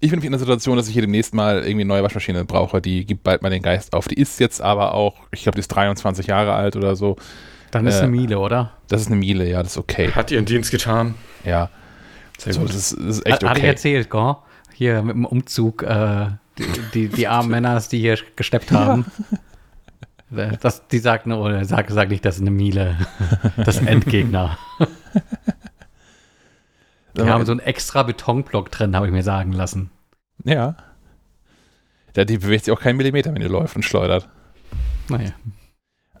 [0.00, 2.80] Ich bin in der Situation, dass ich hier demnächst mal irgendwie eine neue Waschmaschine brauche.
[2.80, 4.08] Die gibt bald mal den Geist auf.
[4.08, 7.16] Die ist jetzt aber auch, ich glaube, die ist 23 Jahre alt oder so.
[7.74, 8.72] Dann ist Äh, eine Miele, oder?
[8.88, 10.10] Das ist eine Miele, ja, das ist okay.
[10.12, 11.14] Hat ihren Dienst getan.
[11.44, 11.70] Ja,
[12.38, 12.68] Sehr so, gut.
[12.70, 13.68] das, ist, das ist echt Hat- Hatte ich okay.
[13.70, 14.36] erzählt, gell?
[14.72, 16.28] Hier mit dem Umzug, äh,
[16.58, 16.64] die,
[16.94, 19.06] die, die armen Männer, die hier gesteppt haben.
[20.34, 22.96] Äh, Das, die sagten, oh, sag, sag nicht, das ist eine Miele.
[23.56, 24.58] Das ist ein Endgegner.
[27.16, 29.90] Die haben so einen extra Betonblock drin, habe ich mir sagen lassen.
[30.44, 30.74] Ja.
[32.16, 32.24] ja.
[32.24, 34.28] Die bewegt sich auch keinen Millimeter, wenn die läuft und schleudert.
[35.08, 35.30] Naja.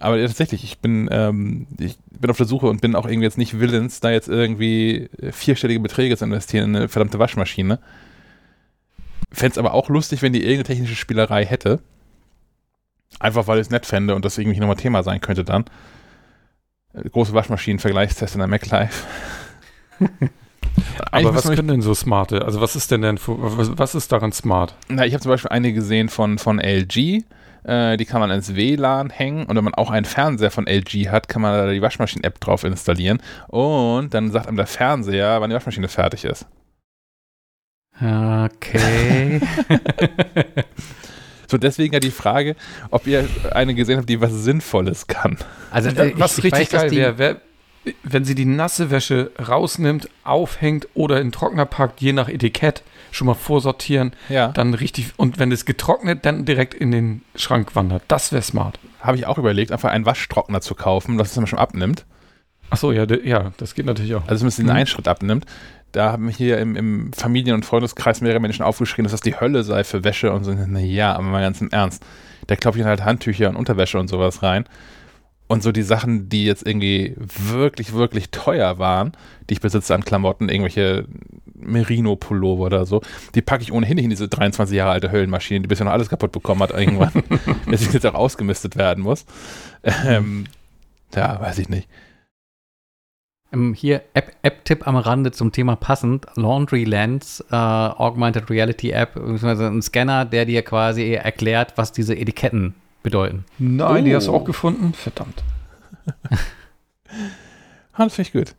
[0.04, 3.24] Aber ja, tatsächlich, ich bin, ähm, ich bin auf der Suche und bin auch irgendwie
[3.24, 7.78] jetzt nicht willens, da jetzt irgendwie äh, vierstellige Beträge zu investieren in eine verdammte Waschmaschine.
[9.32, 11.80] Fände es aber auch lustig, wenn die irgendeine technische Spielerei hätte.
[13.18, 15.64] Einfach weil ich es nett fände und das irgendwie nochmal Thema sein könnte dann.
[16.92, 19.06] Äh, Große Waschmaschinen-Vergleichstest in der MacLife.
[21.12, 22.44] Aber was können denn so smarte?
[22.44, 24.74] Also was ist denn denn, für- was, was ist daran smart?
[24.88, 27.22] Na, ich habe zum Beispiel eine gesehen von, von LG.
[27.64, 31.08] Äh, die kann man ins WLAN hängen und wenn man auch einen Fernseher von LG
[31.10, 35.50] hat, kann man da die Waschmaschinen-App drauf installieren und dann sagt einem der Fernseher, wann
[35.50, 36.46] die Waschmaschine fertig ist.
[38.00, 39.40] Okay.
[41.46, 42.56] So, deswegen ja die Frage,
[42.90, 45.36] ob ihr eine gesehen habt, die was Sinnvolles kann.
[45.70, 47.40] Also, äh, ich- was ich richtig weiß, dass geil wäre, wär,
[48.02, 52.82] wenn sie die nasse Wäsche rausnimmt, aufhängt oder in den Trockner packt, je nach Etikett,
[53.14, 57.74] schon mal vorsortieren, Ja, dann richtig, und wenn es getrocknet, dann direkt in den Schrank
[57.76, 58.02] wandert.
[58.08, 58.78] Das wäre smart.
[59.00, 62.06] habe ich auch überlegt, einfach einen Waschtrockner zu kaufen, das es dann schon abnimmt.
[62.70, 64.22] Achso, ja, ja, das geht natürlich auch.
[64.26, 64.72] Also zumindest den Mhm.
[64.72, 65.44] einen Schritt abnimmt.
[65.92, 69.62] Da haben hier im, im Familien- und Freundeskreis mehrere Menschen aufgeschrieben, dass das die Hölle
[69.62, 70.52] sei für Wäsche und so.
[70.52, 72.02] Naja, aber mal ganz im Ernst.
[72.48, 74.64] Da klopfe ich halt Handtücher und Unterwäsche und sowas rein.
[75.46, 79.12] Und so die Sachen, die jetzt irgendwie wirklich, wirklich teuer waren,
[79.48, 81.06] die ich besitze an Klamotten, irgendwelche
[81.66, 83.00] Merino-Pullover oder so,
[83.34, 86.08] die packe ich ohnehin nicht in diese 23 Jahre alte Höllenmaschine, die bisher noch alles
[86.08, 87.12] kaputt bekommen hat irgendwann.
[87.70, 89.26] Deswegen jetzt auch ausgemistet werden muss.
[89.82, 90.44] Ähm,
[91.14, 91.88] ja, weiß ich nicht.
[93.52, 96.26] Ähm, hier App- App-Tipp am Rande zum Thema passend.
[96.34, 102.16] Laundry Lens, äh, Augmented Reality App, beziehungsweise ein Scanner, der dir quasi erklärt, was diese
[102.16, 103.44] Etiketten bedeuten.
[103.58, 104.04] Nein, Oh.
[104.04, 104.92] die hast du auch gefunden?
[104.94, 105.42] Verdammt.
[107.96, 108.54] Ah, das finde ich gut.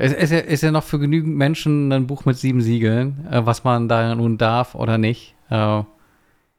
[0.00, 3.44] Es ist ja, ist ja noch für genügend Menschen ein Buch mit sieben Siegeln, äh,
[3.44, 5.34] was man da nun darf oder nicht.
[5.50, 5.82] Äh,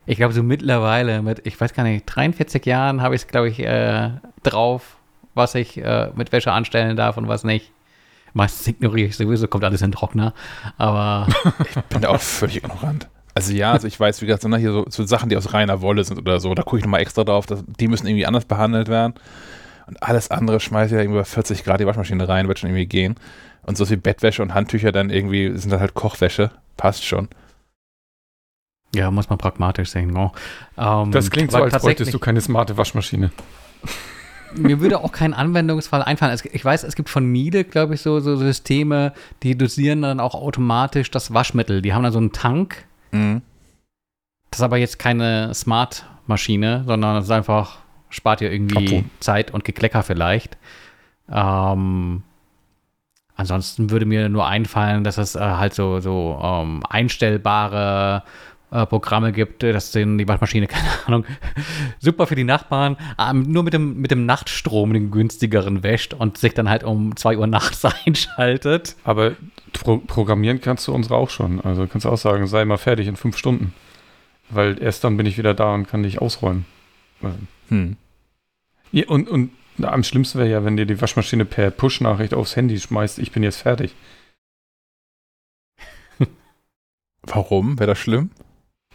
[0.05, 3.49] ich glaube, so mittlerweile mit, ich weiß gar nicht, 43 Jahren habe ich es, glaube
[3.49, 4.11] ich, äh,
[4.43, 4.97] drauf,
[5.33, 7.71] was ich äh, mit Wäsche anstellen darf und was nicht.
[8.33, 10.35] Meistens ignoriere ich sowieso, kommt alles in den Trockner.
[10.77, 11.27] Aber
[11.67, 13.09] Ich bin da auch völlig ignorant.
[13.33, 15.81] Also ja, also ich weiß, wie gesagt, so, hier so, so Sachen, die aus reiner
[15.81, 18.45] Wolle sind oder so, da gucke ich nochmal extra drauf, dass, die müssen irgendwie anders
[18.45, 19.15] behandelt werden.
[19.91, 22.69] Und alles andere schmeiße ich ja irgendwie bei 40 Grad die Waschmaschine rein, wird schon
[22.69, 23.15] irgendwie gehen.
[23.63, 26.49] Und so wie Bettwäsche und Handtücher dann irgendwie sind dann halt Kochwäsche.
[26.77, 27.27] Passt schon.
[28.95, 30.15] ja, muss man pragmatisch sehen.
[30.17, 30.31] Oh.
[30.77, 33.31] Ähm, Das klingt so, als bräuchtest du keine smarte Waschmaschine.
[34.55, 36.33] Mir würde auch kein Anwendungsfall einfallen.
[36.33, 39.13] Es, ich weiß, es gibt von Miele, glaube ich, so, so Systeme,
[39.43, 41.81] die dosieren dann auch automatisch das Waschmittel.
[41.81, 42.85] Die haben dann so einen Tank.
[43.11, 43.41] Mhm.
[44.49, 47.77] Das ist aber jetzt keine Smart-Maschine, sondern es ist einfach,
[48.11, 49.09] spart ihr irgendwie Kaputt.
[49.19, 50.57] Zeit und Geklecker vielleicht.
[51.31, 52.23] Ähm,
[53.35, 58.23] ansonsten würde mir nur einfallen, dass es äh, halt so, so ähm, einstellbare
[58.71, 61.25] äh, Programme gibt, dass den die Waschmaschine, keine Ahnung,
[61.99, 66.37] super für die Nachbarn, ähm, nur mit dem, mit dem Nachtstrom den günstigeren wäscht und
[66.37, 68.95] sich dann halt um 2 Uhr nachts einschaltet.
[69.03, 69.33] Aber
[69.73, 71.61] pro programmieren kannst du unsere auch schon.
[71.61, 73.73] Also kannst du auch sagen, sei mal fertig in fünf Stunden.
[74.49, 76.65] Weil erst dann bin ich wieder da und kann dich ausräumen.
[77.71, 77.97] Hm.
[78.91, 82.55] Ja, und, und na, am schlimmsten wäre ja, wenn dir die Waschmaschine per Push-Nachricht aufs
[82.55, 83.95] Handy schmeißt, ich bin jetzt fertig.
[87.23, 87.79] Warum?
[87.79, 88.31] Wäre das schlimm?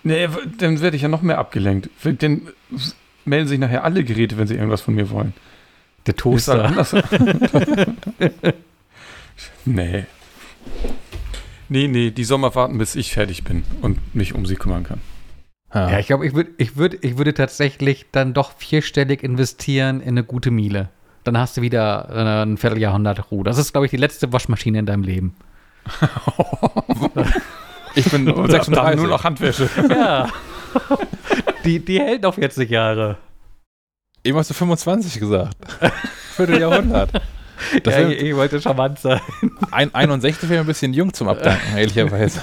[0.03, 0.29] Nee,
[0.59, 1.89] dann werde ich ja noch mehr abgelenkt.
[2.05, 2.49] Dann
[3.25, 5.33] melden sich nachher alle Geräte, wenn sie irgendwas von mir wollen.
[6.07, 6.65] Der Ist halt Toaster.
[6.65, 6.95] anders.
[9.65, 10.05] nee.
[11.69, 15.01] Nee, nee, die Sommer warten, bis ich fertig bin und mich um sie kümmern kann.
[15.75, 20.11] Ja, ich glaube, ich, würd, ich, würd, ich würde tatsächlich dann doch vierstellig investieren in
[20.11, 20.89] eine gute Miele.
[21.25, 23.45] Dann hast du wieder äh, ein Vierteljahrhundert Ruhe.
[23.45, 25.35] Das ist, glaube ich, die letzte Waschmaschine in deinem Leben.
[27.95, 28.75] ich bin Oder 36.
[28.75, 29.69] dann nur noch Handwäsche.
[29.91, 30.29] Ja.
[31.65, 33.19] die, die hält noch 40 Jahre.
[34.25, 35.57] Eben hast du 25 gesagt.
[36.37, 37.11] Vierteljahrhundert.
[37.83, 39.21] Das ja, ich, ich wollte charmant sein.
[39.71, 42.41] ein, 61 wäre ein bisschen jung zum Abdanken, ehrlicherweise.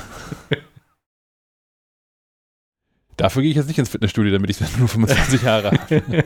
[3.17, 6.23] Dafür gehe ich jetzt nicht ins Fitnessstudio, damit ich dann nur 25 Jahre habe.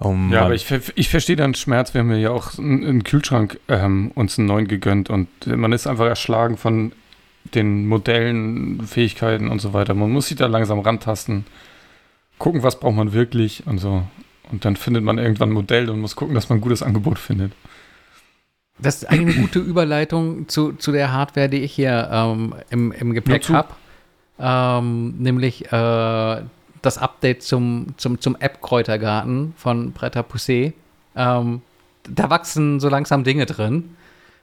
[0.00, 0.14] Oh.
[0.30, 0.66] Ja, aber ich,
[0.96, 1.94] ich verstehe dann Schmerz.
[1.94, 5.86] Wir haben ja auch einen, einen Kühlschrank ähm, uns einen neuen gegönnt und man ist
[5.86, 6.92] einfach erschlagen von
[7.54, 9.94] den Modellen, Fähigkeiten und so weiter.
[9.94, 11.44] Man muss sich da langsam rantasten,
[12.38, 14.02] gucken, was braucht man wirklich und so.
[14.50, 17.18] Und dann findet man irgendwann ein Modell und muss gucken, dass man ein gutes Angebot
[17.18, 17.52] findet.
[18.78, 23.12] Das ist eine gute Überleitung zu, zu der Hardware, die ich hier ähm, im, im
[23.12, 23.68] Gepäck habe.
[24.38, 26.42] Ähm, nämlich äh,
[26.82, 30.72] das Update zum, zum, zum App-Kräutergarten von Pret à Pousser.
[31.14, 31.62] Ähm,
[32.08, 33.96] da wachsen so langsam Dinge drin.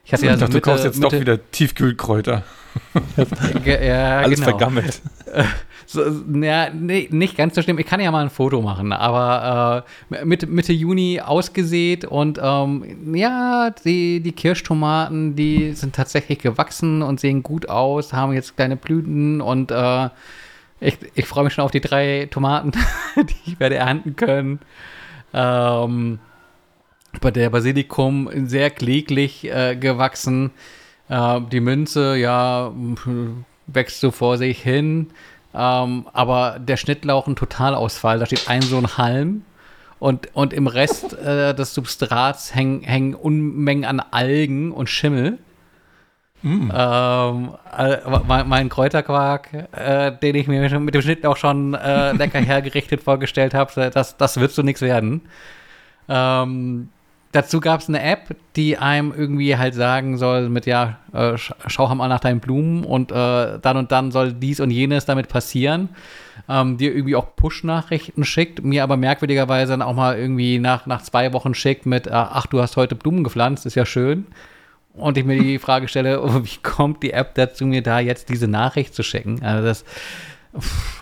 [0.04, 2.42] Ich hatte ich ja dachte, du kaufst jetzt doch Mitte- wieder Tiefkühlkräuter.
[3.64, 4.50] Ja, Alles genau.
[4.50, 5.02] vergammelt.
[5.92, 6.04] So,
[6.40, 7.80] ja, nee, nicht ganz so schlimm.
[7.80, 13.12] Ich kann ja mal ein Foto machen, aber äh, Mitte, Mitte Juni ausgesät und ähm,
[13.16, 18.76] ja, die, die Kirschtomaten, die sind tatsächlich gewachsen und sehen gut aus, haben jetzt kleine
[18.76, 20.10] Blüten und äh,
[20.78, 22.70] ich, ich freue mich schon auf die drei Tomaten,
[23.16, 24.60] die ich werde ernten können.
[25.34, 26.20] Ähm,
[27.20, 30.52] bei der Basilikum sehr kläglich äh, gewachsen.
[31.08, 32.72] Äh, die Münze, ja,
[33.66, 35.08] wächst so vor sich hin.
[35.54, 38.18] Ähm, aber der Schnittlauch ein Totalausfall.
[38.18, 39.44] Da steht ein so ein Halm.
[39.98, 45.38] Und, und im Rest äh, des Substrats hängen, hängen Unmengen an Algen und Schimmel.
[46.42, 46.70] Mm.
[46.74, 52.38] Ähm, äh, mein, mein Kräuterquark, äh, den ich mir mit dem Schnittlauch schon äh, lecker
[52.40, 55.20] hergerichtet vorgestellt habe, das, das wird so nichts werden.
[56.08, 56.88] Ähm,
[57.32, 61.52] dazu gab es eine App, die einem irgendwie halt sagen soll, mit ja, äh, sch
[61.66, 65.28] schau mal nach deinen Blumen und äh, dann und dann soll dies und jenes damit
[65.28, 65.90] passieren.
[66.48, 71.02] Ähm, dir irgendwie auch Push-Nachrichten schickt, mir aber merkwürdigerweise dann auch mal irgendwie nach, nach
[71.02, 74.26] zwei Wochen schickt mit, äh, ach, du hast heute Blumen gepflanzt, ist ja schön.
[74.94, 78.48] Und ich mir die Frage stelle, wie kommt die App dazu, mir da jetzt diese
[78.48, 79.42] Nachricht zu schicken?
[79.44, 79.84] Also das,
[80.58, 80.99] pff,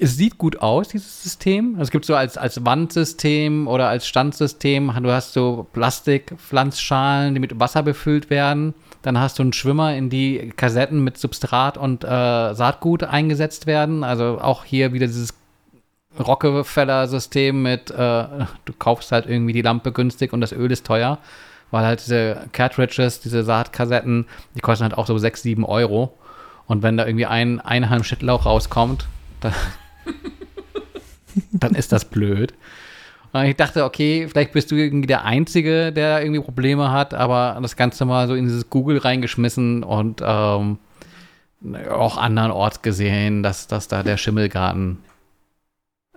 [0.00, 1.78] es sieht gut aus, dieses System.
[1.78, 7.60] Es gibt so als, als Wandsystem oder als Standsystem, du hast so Plastikpflanzschalen, die mit
[7.60, 8.74] Wasser befüllt werden.
[9.02, 14.02] Dann hast du einen Schwimmer, in die Kassetten mit Substrat und äh, Saatgut eingesetzt werden.
[14.02, 15.34] Also auch hier wieder dieses
[16.18, 21.18] Rockefeller-System mit, äh, du kaufst halt irgendwie die Lampe günstig und das Öl ist teuer.
[21.70, 26.14] Weil halt diese Cartridges, diese Saatkassetten, die kosten halt auch so 6, 7 Euro.
[26.66, 29.06] Und wenn da irgendwie ein, ein Halm Schnittlauch rauskommt,
[29.40, 29.54] dann,
[31.52, 32.54] dann ist das blöd.
[33.32, 37.58] Und ich dachte, okay, vielleicht bist du irgendwie der Einzige, der irgendwie Probleme hat, aber
[37.62, 40.78] das Ganze mal so in dieses Google reingeschmissen und ähm,
[41.90, 44.98] auch andernorts gesehen, dass, dass da der Schimmelgarten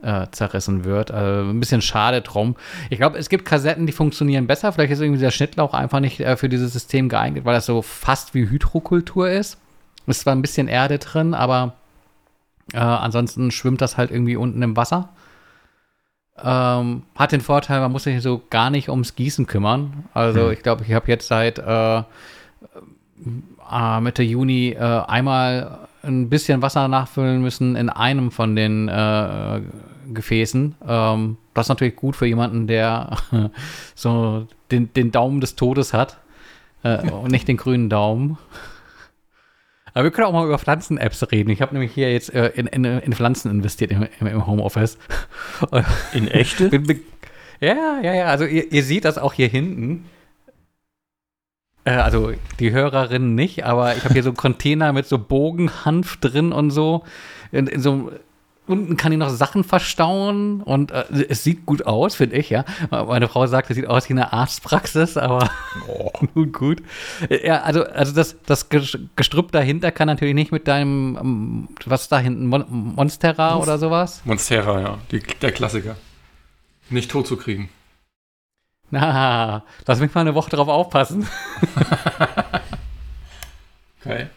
[0.01, 1.11] äh, zerrissen wird.
[1.11, 2.55] Also ein bisschen schade drum.
[2.89, 4.71] Ich glaube, es gibt Kassetten, die funktionieren besser.
[4.71, 7.81] Vielleicht ist irgendwie der Schnittlauch einfach nicht äh, für dieses System geeignet, weil das so
[7.81, 9.59] fast wie Hydrokultur ist.
[10.07, 11.75] Ist zwar ein bisschen Erde drin, aber
[12.71, 15.09] äh, ansonsten schwimmt das halt irgendwie unten im Wasser.
[16.41, 20.05] Ähm, hat den Vorteil, man muss sich so gar nicht ums Gießen kümmern.
[20.13, 20.53] Also hm.
[20.53, 22.03] ich glaube, ich habe jetzt seit äh,
[23.71, 29.61] äh, Mitte Juni äh, einmal ein bisschen Wasser nachfüllen müssen in einem von den äh,
[30.13, 30.75] Gefäßen.
[30.87, 33.17] Ähm, das ist natürlich gut für jemanden, der
[33.95, 36.17] so den, den Daumen des Todes hat
[36.83, 38.37] äh, und nicht den grünen Daumen.
[39.93, 41.49] Aber wir können auch mal über Pflanzen-Apps reden.
[41.49, 44.97] Ich habe nämlich hier jetzt äh, in, in, in, Pflanzen investiert im, im Homeoffice.
[46.13, 46.69] In echte?
[47.59, 48.25] ja, ja, ja.
[48.25, 50.05] Also ihr, ihr seht das auch hier hinten.
[51.85, 56.17] Äh, also die Hörerinnen nicht, aber ich habe hier so einen Container mit so Bogenhanf
[56.17, 57.03] drin und so.
[57.51, 58.11] In, in so
[58.67, 62.65] unten kann ich noch Sachen verstauen und äh, es sieht gut aus, finde ich, ja.
[62.89, 65.49] Meine Frau sagt, es sieht aus wie eine Arztpraxis, aber
[65.87, 66.11] oh.
[66.33, 66.83] gut, gut.
[67.29, 72.19] Ja, also, also das, das Gestrüpp dahinter kann natürlich nicht mit deinem, ähm, was da
[72.19, 74.21] hinten, Mon Monstera oder sowas?
[74.25, 75.95] Monstera, ja, Die, der Klassiker.
[76.89, 77.69] Nicht tot zu kriegen.
[78.91, 81.27] Na, lass mich mal eine Woche drauf aufpassen.
[83.99, 84.27] okay.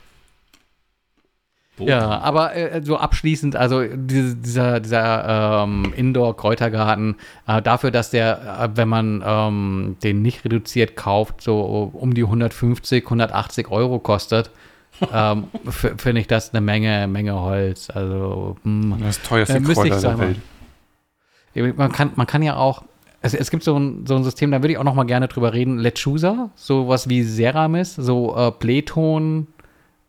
[1.76, 1.90] Boden.
[1.90, 7.16] Ja, aber äh, so abschließend, also diese, dieser, dieser ähm, Indoor-Kräutergarten,
[7.46, 12.24] äh, dafür, dass der, äh, wenn man ähm, den nicht reduziert kauft, so um die
[12.24, 14.50] 150, 180 Euro kostet,
[15.12, 17.90] ähm, finde ich das eine Menge, Menge Holz.
[17.90, 21.76] Also, mh, hm, das teuerste äh, Kräuter der Welt.
[21.76, 22.84] Man kann, man kann ja auch,
[23.20, 25.28] es, es gibt so ein, so ein System, da würde ich auch noch mal gerne
[25.28, 29.46] drüber reden, Lechusa, sowas wie Ceramis, so äh, Pleton,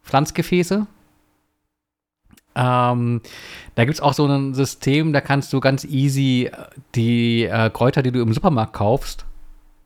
[0.04, 0.88] Pflanzgefäße
[2.58, 3.22] ähm,
[3.76, 6.50] da gibt es auch so ein System, da kannst du ganz easy
[6.96, 9.26] die äh, Kräuter, die du im Supermarkt kaufst,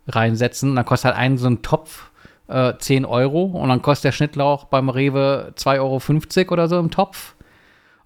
[0.07, 0.75] reinsetzen.
[0.75, 2.09] Dann kostet halt ein so ein Topf
[2.47, 6.91] äh, 10 Euro und dann kostet der Schnittlauch beim Rewe 2,50 Euro oder so im
[6.91, 7.35] Topf.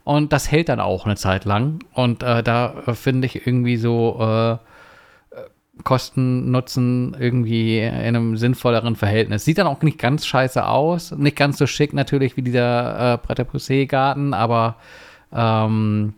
[0.04, 1.80] Und das hält dann auch eine Zeit lang.
[1.94, 4.58] Und äh, da äh, finde ich irgendwie so äh,
[5.84, 9.46] Kosten, Nutzen irgendwie in einem sinnvolleren Verhältnis.
[9.46, 11.12] Sieht dann auch nicht ganz scheiße aus.
[11.12, 14.78] Nicht ganz so schick natürlich wie dieser äh, Pret-à-Garten, aber
[15.34, 16.14] ähm,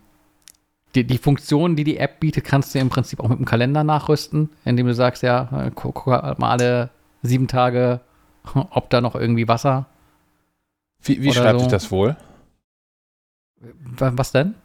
[0.96, 3.84] die, die Funktion, die die App bietet, kannst du im Prinzip auch mit dem Kalender
[3.84, 6.90] nachrüsten, indem du sagst, ja, äh, guck, guck mal alle
[7.22, 8.02] sieben Tage,
[8.54, 9.88] ob da noch irgendwie Wasser.
[11.02, 11.64] Wie, wie schreibt so.
[11.64, 12.16] sich das wohl?
[13.98, 14.56] Was denn?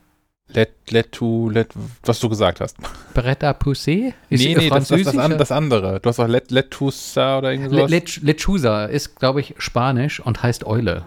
[0.55, 1.69] Let, let to, let,
[2.05, 2.77] was du gesagt hast.
[3.15, 4.13] Beretta Poussé?
[4.29, 6.01] Ist nee, nee, das, das, das, an, das, andere.
[6.01, 7.91] Du hast auch Let, Letusa oder irgendwas.
[7.91, 11.07] Let, Lechusa ist, glaube ich, Spanisch und heißt Eule.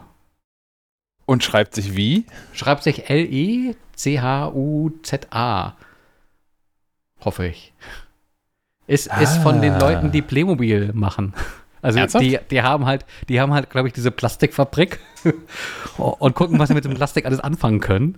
[1.25, 2.25] Und schreibt sich wie?
[2.53, 3.75] Schreibt sich L-E-C-H-U-Z-A.
[7.23, 7.73] Hoffe ich.
[8.87, 9.19] Ist, ah.
[9.21, 11.33] ist von den Leuten, die Playmobil machen.
[11.81, 14.99] Also die, die haben halt, die haben halt, glaube ich, diese Plastikfabrik
[15.97, 18.17] und gucken, was sie mit dem Plastik alles anfangen können.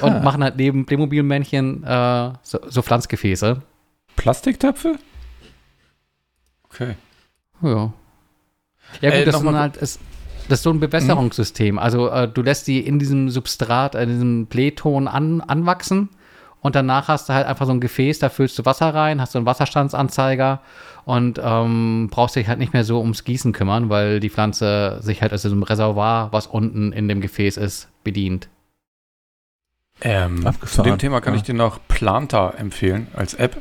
[0.00, 0.20] Und ah.
[0.20, 3.62] machen halt neben Playmobil-Männchen äh, so, so, Pflanzgefäße.
[4.16, 4.98] Plastiktöpfe?
[6.64, 6.96] Okay.
[7.62, 7.92] Ja.
[9.00, 10.00] Ja, gut, äh, das, ist halt, ist,
[10.48, 11.78] das ist so ein Bewässerungssystem.
[11.78, 16.08] Also, äh, du lässt die in diesem Substrat, in diesem Playton an, anwachsen.
[16.60, 19.32] Und danach hast du halt einfach so ein Gefäß, da füllst du Wasser rein, hast
[19.32, 20.60] so einen Wasserstandsanzeiger
[21.04, 25.22] und ähm, brauchst dich halt nicht mehr so ums Gießen kümmern, weil die Pflanze sich
[25.22, 28.48] halt aus diesem Reservoir, was unten in dem Gefäß ist, bedient.
[30.02, 31.38] Ähm, zu dem Thema kann ja.
[31.38, 33.56] ich dir noch Planta empfehlen als App.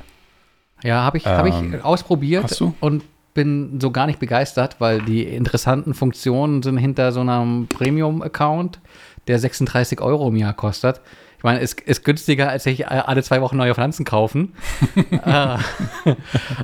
[0.83, 3.03] Ja, habe ich, ähm, hab ich ausprobiert und
[3.33, 8.79] bin so gar nicht begeistert, weil die interessanten Funktionen sind hinter so einem Premium-Account,
[9.27, 10.99] der 36 Euro im Jahr kostet.
[11.41, 14.53] Ich meine, es ist günstiger, als sich alle zwei Wochen neue Pflanzen kaufen.
[15.11, 15.57] Äh,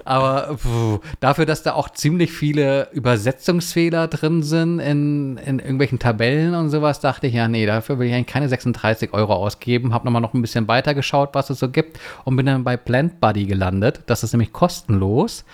[0.03, 6.55] aber pff, dafür, dass da auch ziemlich viele Übersetzungsfehler drin sind in, in irgendwelchen Tabellen
[6.55, 9.93] und sowas, dachte ich, ja, nee, dafür will ich eigentlich keine 36 Euro ausgeben.
[9.93, 12.77] Hab nochmal noch ein bisschen weiter geschaut, was es so gibt und bin dann bei
[12.77, 14.01] Plant Buddy gelandet.
[14.07, 15.45] Das ist nämlich kostenlos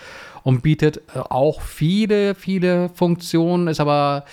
[0.44, 4.26] und bietet äh, auch viele, viele Funktionen, ist aber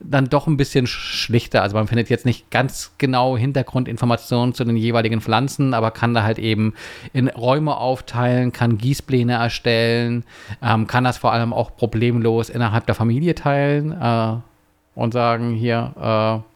[0.00, 1.62] dann doch ein bisschen schlichter.
[1.62, 6.22] Also man findet jetzt nicht ganz genau Hintergrundinformationen zu den jeweiligen Pflanzen, aber kann da
[6.22, 6.74] halt eben
[7.12, 10.24] in Räume aufteilen, kann Gießpläne erstellen,
[10.62, 14.36] ähm, kann das vor allem auch problemlos innerhalb der Familie teilen äh,
[14.94, 16.52] und sagen, hier, äh,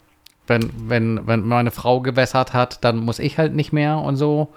[0.47, 4.49] wenn, wenn, wenn meine Frau gewässert hat, dann muss ich halt nicht mehr und so.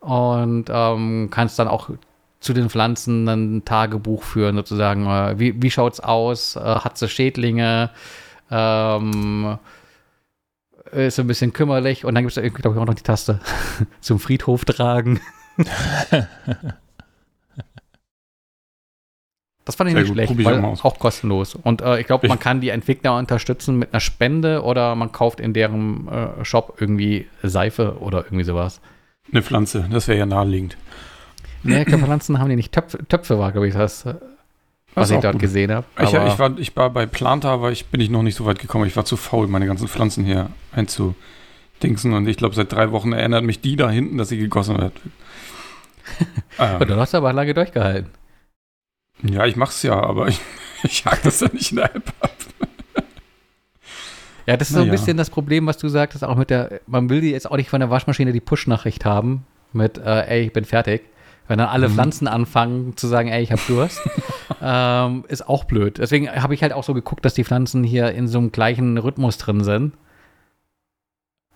[0.00, 1.90] und ähm, kannst dann auch
[2.40, 5.06] zu den Pflanzen ein Tagebuch führen, sozusagen.
[5.06, 6.56] Äh, wie, wie schaut's aus?
[6.56, 7.90] Äh, hat sie Schädlinge?
[8.50, 9.58] Ähm,
[10.92, 12.04] ist ein bisschen kümmerlich.
[12.04, 13.40] Und dann gibt es glaube ich, auch noch die Taste
[14.00, 15.20] zum Friedhof tragen.
[19.68, 21.54] Das fand ich Sehr nicht gut, schlecht, weil auch kostenlos.
[21.54, 25.40] Und äh, ich glaube, man kann die Entwickler unterstützen mit einer Spende oder man kauft
[25.40, 28.80] in deren äh, Shop irgendwie Seife oder irgendwie sowas.
[29.30, 30.78] Eine Pflanze, das wäre ja naheliegend.
[31.62, 32.72] Nee, Pflanzen haben die nicht.
[32.72, 34.14] Töpfe, Töpfe war, glaube ich, das, äh,
[34.94, 35.42] was ich dort gut.
[35.42, 35.86] gesehen habe.
[36.00, 38.58] Ich, ich, war, ich war bei Planta, aber ich bin ich noch nicht so weit
[38.58, 38.86] gekommen.
[38.86, 42.12] Ich war zu faul, meine ganzen Pflanzen hier einzudingsen.
[42.14, 44.94] Und ich glaube, seit drei Wochen erinnert mich die da hinten, dass sie gegossen wird.
[46.58, 46.80] ähm.
[46.80, 48.10] Und du hast aber lange durchgehalten.
[49.22, 50.40] Ja, ich mach's ja, aber ich,
[50.84, 52.32] ich hake das ja nicht in der App ab.
[54.46, 57.10] Ja, das ist so ein bisschen das Problem, was du sagtest, auch mit der, man
[57.10, 59.44] will jetzt auch nicht von der Waschmaschine die Push-Nachricht haben
[59.74, 61.02] mit, äh, ey, ich bin fertig.
[61.48, 61.94] Wenn dann alle mhm.
[61.94, 64.00] Pflanzen anfangen zu sagen, ey, ich hab Durst,
[64.62, 65.98] ähm, ist auch blöd.
[65.98, 68.98] Deswegen habe ich halt auch so geguckt, dass die Pflanzen hier in so einem gleichen
[68.98, 69.94] Rhythmus drin sind.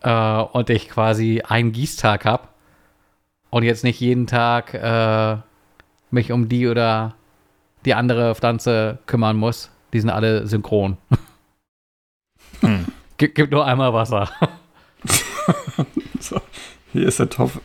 [0.00, 2.48] Äh, und ich quasi einen Gießtag habe
[3.50, 5.36] und jetzt nicht jeden Tag äh,
[6.10, 7.14] mich um die oder
[7.84, 9.70] die andere Pflanze kümmern muss.
[9.92, 10.96] Die sind alle synchron.
[12.60, 12.86] Hm.
[13.16, 14.30] Gib, gib nur einmal Wasser.
[16.20, 16.40] so,
[16.92, 17.58] hier ist der Topf.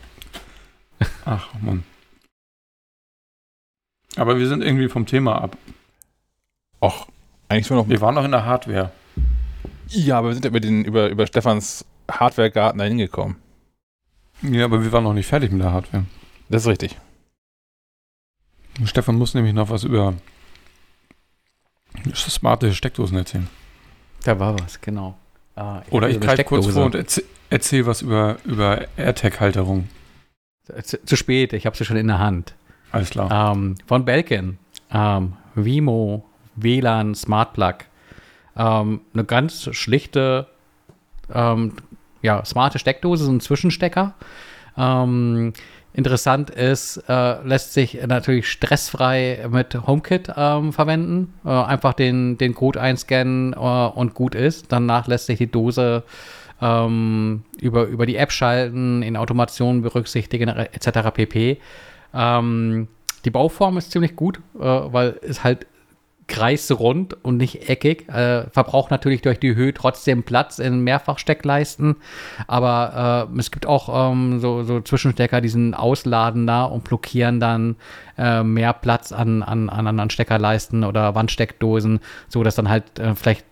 [1.24, 1.84] Ach, Mann.
[4.18, 5.56] Aber wir sind irgendwie vom Thema ab.
[6.80, 7.06] Och,
[7.48, 7.88] eigentlich sind wir noch.
[7.88, 8.90] Wir waren noch in der Hardware.
[9.88, 13.36] Ja, aber wir sind über, den, über, über Stefans Hardware-Garten da hingekommen.
[14.42, 16.04] Ja, aber wir waren noch nicht fertig mit der Hardware.
[16.48, 16.96] Das ist richtig.
[18.84, 20.14] Stefan muss nämlich noch was über
[22.14, 23.48] smarte Steckdosen erzählen.
[24.24, 25.16] Da war was, genau.
[25.56, 29.88] Ah, ich Oder ich greife kurz vor und erzähl, erzähl was über, über AirTag-Halterung.
[30.82, 32.54] Zu, zu, spät, ich habe sie schon in der Hand.
[32.92, 33.52] Alles klar.
[33.52, 34.58] Ähm, von Belkin.
[34.92, 36.24] Ähm, Vimo
[36.56, 37.76] WLAN Smart Plug.
[38.56, 40.46] Ähm, eine ganz schlichte,
[41.32, 41.74] ähm,
[42.22, 44.14] ja, smarte Steckdose, so ein Zwischenstecker.
[44.76, 45.52] Ähm,
[45.94, 51.34] Interessant ist, äh, lässt sich natürlich stressfrei mit HomeKit ähm, verwenden.
[51.44, 54.70] Äh, einfach den, den Code einscannen äh, und gut ist.
[54.70, 56.04] Danach lässt sich die Dose
[56.60, 61.10] über, über die App schalten, in Automation berücksichtigen, etc.
[61.14, 61.58] pp.
[62.14, 62.88] Ähm,
[63.24, 65.66] die Bauform ist ziemlich gut, äh, weil es halt
[66.28, 68.08] kreisrund und nicht eckig.
[68.08, 71.96] Äh, verbraucht natürlich durch die Höhe trotzdem Platz in Mehrfachsteckleisten.
[72.46, 77.76] Aber äh, es gibt auch ähm, so, so, Zwischenstecker, die sind ausladender und blockieren dann
[78.18, 83.14] äh, mehr Platz an, an, an anderen Steckerleisten oder Wandsteckdosen, so dass dann halt äh,
[83.14, 83.44] vielleicht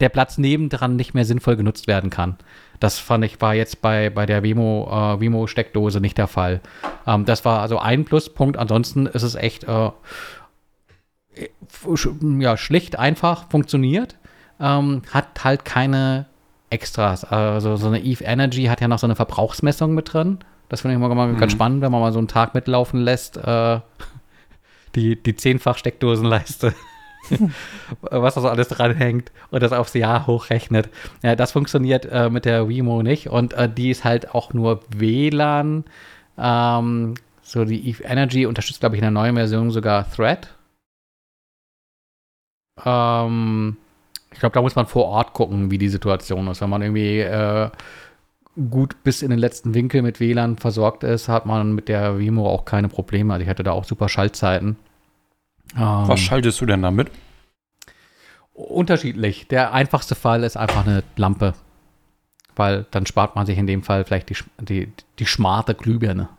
[0.00, 2.36] der Platz nebendran nicht mehr sinnvoll genutzt werden kann.
[2.80, 6.60] Das fand ich war jetzt bei, bei der Vimo, äh, Vimo Steckdose nicht der Fall.
[7.06, 8.56] Ähm, das war also ein Pluspunkt.
[8.56, 9.90] Ansonsten ist es echt äh,
[12.38, 14.16] ja, schlicht einfach funktioniert,
[14.58, 16.26] ähm, hat halt keine
[16.70, 17.24] Extras.
[17.24, 20.38] Also so eine Eve Energy hat ja noch so eine Verbrauchsmessung mit drin.
[20.68, 21.36] Das finde ich immer mhm.
[21.36, 23.36] ganz spannend, wenn man mal so einen Tag mitlaufen lässt.
[23.36, 23.80] Äh,
[24.94, 26.74] die, die zehnfach Steckdosenleiste.
[28.00, 30.88] was da so alles dranhängt und das aufs Jahr hochrechnet.
[31.22, 34.80] Ja, das funktioniert äh, mit der Wemo nicht und äh, die ist halt auch nur
[34.96, 35.84] WLAN.
[36.38, 40.48] Ähm, so die Eve Energy unterstützt, glaube ich, in der neuen Version sogar Thread.
[42.84, 43.76] Ähm,
[44.32, 46.60] ich glaube, da muss man vor Ort gucken, wie die Situation ist.
[46.60, 47.70] Wenn man irgendwie äh,
[48.70, 52.48] gut bis in den letzten Winkel mit WLAN versorgt ist, hat man mit der Vimo
[52.48, 53.32] auch keine Probleme.
[53.32, 54.76] Also ich hatte da auch super Schaltzeiten.
[55.76, 57.10] Ähm, Was schaltest du denn damit?
[58.52, 59.48] Unterschiedlich.
[59.48, 61.54] Der einfachste Fall ist einfach eine Lampe.
[62.56, 66.28] Weil dann spart man sich in dem Fall vielleicht die, die, die schmarte Glühbirne.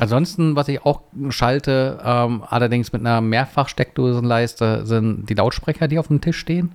[0.00, 6.08] Ansonsten, was ich auch schalte, ähm, allerdings mit einer Mehrfachsteckdosenleiste, sind die Lautsprecher, die auf
[6.08, 6.74] dem Tisch stehen.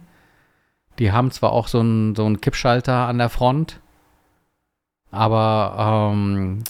[0.99, 3.81] Die haben zwar auch so einen so Kippschalter an der Front,
[5.11, 6.63] aber ähm,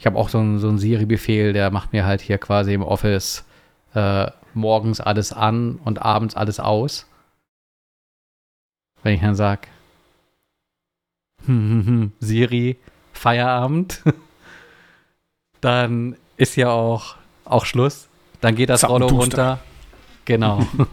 [0.00, 2.82] ich habe auch so einen, so einen Siri-Befehl, der macht mir halt hier quasi im
[2.82, 3.44] Office
[3.94, 7.06] äh, morgens alles an und abends alles aus.
[9.02, 9.68] Wenn ich dann sage,
[12.20, 12.78] Siri,
[13.12, 14.02] Feierabend.
[15.60, 18.08] dann ist ja auch, auch Schluss.
[18.40, 19.60] Dann geht das Rollo runter.
[20.24, 20.66] Genau.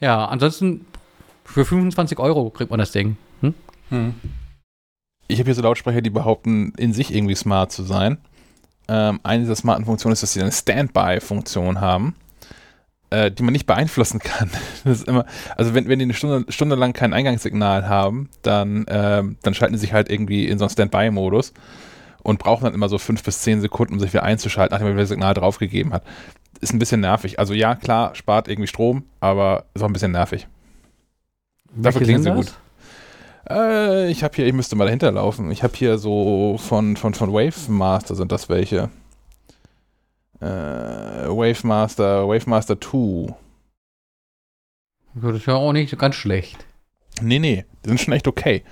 [0.00, 0.84] ja, ansonsten
[1.46, 3.16] für 25 Euro kriegt man das Ding.
[3.40, 3.54] Hm?
[3.88, 4.14] Hm.
[5.30, 8.18] Ich habe hier so Lautsprecher, die behaupten, in sich irgendwie smart zu sein.
[8.88, 12.14] Ähm, eine dieser smarten Funktionen ist, dass sie eine Standby-Funktion haben.
[13.10, 14.50] äh, die man nicht beeinflussen kann.
[14.84, 15.26] Das ist immer,
[15.56, 19.74] also wenn, wenn die eine Stunde, Stunde lang kein Eingangssignal haben, dann, ähm, dann schalten
[19.74, 21.52] sie sich halt irgendwie in so einen Standby-Modus
[22.22, 24.96] und brauchen dann immer so fünf bis zehn Sekunden, um sich wieder einzuschalten, nachdem man
[24.96, 26.04] das Signal draufgegeben hat.
[26.60, 27.38] Ist ein bisschen nervig.
[27.38, 30.46] Also ja, klar, spart irgendwie Strom, aber ist auch ein bisschen nervig.
[31.74, 32.54] Dafür klingen sie gut.
[33.50, 35.50] Äh, ich habe hier, ich müsste mal dahinter laufen.
[35.50, 38.90] Ich habe hier so von, von, von Wave Master sind das welche.
[40.40, 43.34] Äh, Wave Master, Wave Master 2.
[45.14, 46.64] Das ist ja auch nicht ganz schlecht.
[47.20, 48.62] Nee, nee, die sind schon echt okay.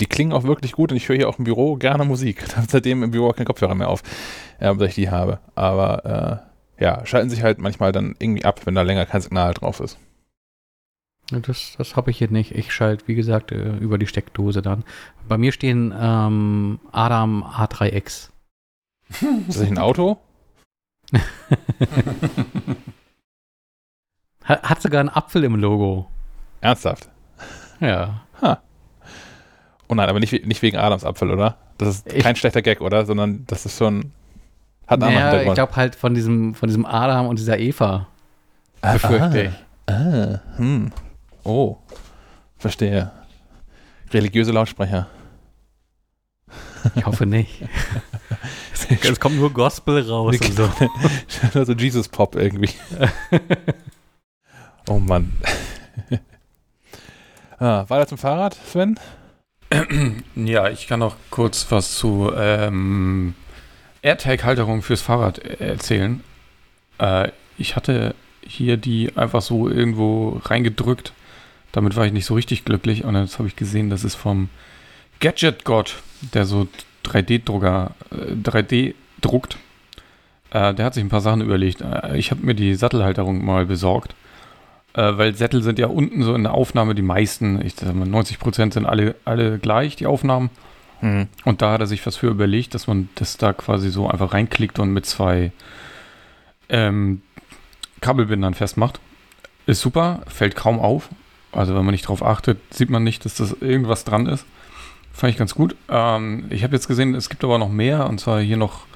[0.00, 2.42] Die klingen auch wirklich gut und ich höre hier auch im Büro gerne Musik.
[2.44, 4.02] Ich habe seitdem im Büro keinen Kopfhörer mehr auf,
[4.58, 5.38] äh, dass ich die habe.
[5.54, 6.42] Aber
[6.78, 9.78] äh, ja, schalten sich halt manchmal dann irgendwie ab, wenn da länger kein Signal drauf
[9.78, 9.96] ist.
[11.40, 12.52] Das, das habe ich hier nicht.
[12.52, 14.84] Ich schalte, wie gesagt, äh, über die Steckdose dann.
[15.28, 18.04] Bei mir stehen ähm, Adam A3X.
[19.08, 20.18] Ist das nicht ein Auto?
[24.44, 26.08] hat, hat sogar einen Apfel im Logo.
[26.60, 27.08] Ernsthaft?
[27.80, 28.22] Ja.
[29.88, 31.58] Oh nein, aber nicht, nicht wegen Adams Apfel, oder?
[31.76, 33.04] Das ist Ich- kein schlechter Gag, oder?
[33.04, 34.12] Sondern das ist schon.
[34.86, 38.06] Hat einen anderen Naja, ich glaube halt von diesem, von diesem Adam und dieser Eva.
[38.80, 39.92] Befürchte ich.
[39.92, 40.90] Ah, hm.
[41.44, 41.78] Oh.
[42.58, 43.10] Verstehe.
[44.10, 45.08] Religiöse Lautsprecher.
[46.94, 47.62] Ich hoffe nicht.
[49.02, 50.70] es kommt nur Gospel raus und so.
[51.64, 52.70] so Jesus Pop irgendwie.
[54.88, 55.32] oh Mann.
[57.58, 58.98] ah, weiter zum Fahrrad, Sven?
[60.34, 63.34] Ja, ich kann noch kurz was zu ähm,
[64.02, 66.22] AirTag-Halterung fürs Fahrrad äh, erzählen.
[66.98, 68.14] Äh, ich hatte
[68.44, 71.12] hier die einfach so irgendwo reingedrückt.
[71.72, 73.04] Damit war ich nicht so richtig glücklich.
[73.04, 74.48] Und jetzt habe ich gesehen, das ist vom
[75.20, 75.96] Gadget God,
[76.34, 76.68] der so
[77.04, 79.56] 3D-Drucker, äh, 3D druckt.
[80.50, 81.80] Äh, der hat sich ein paar Sachen überlegt.
[81.80, 84.14] Äh, ich habe mir die Sattelhalterung mal besorgt.
[84.94, 88.06] Äh, weil Sättel sind ja unten so in der Aufnahme die meisten, ich sag mal
[88.06, 90.50] 90 Prozent sind alle, alle gleich, die Aufnahmen.
[91.00, 91.28] Hm.
[91.44, 94.34] Und da hat er sich was für überlegt, dass man das da quasi so einfach
[94.34, 95.50] reinklickt und mit zwei
[96.68, 97.22] ähm,
[98.00, 99.00] Kabelbindern festmacht.
[99.66, 101.08] Ist super, fällt kaum auf.
[101.52, 104.46] Also wenn man nicht drauf achtet, sieht man nicht, dass das irgendwas dran ist.
[105.12, 105.76] Fand ich ganz gut.
[105.88, 108.86] Ähm, ich habe jetzt gesehen, es gibt aber noch mehr, und zwar hier noch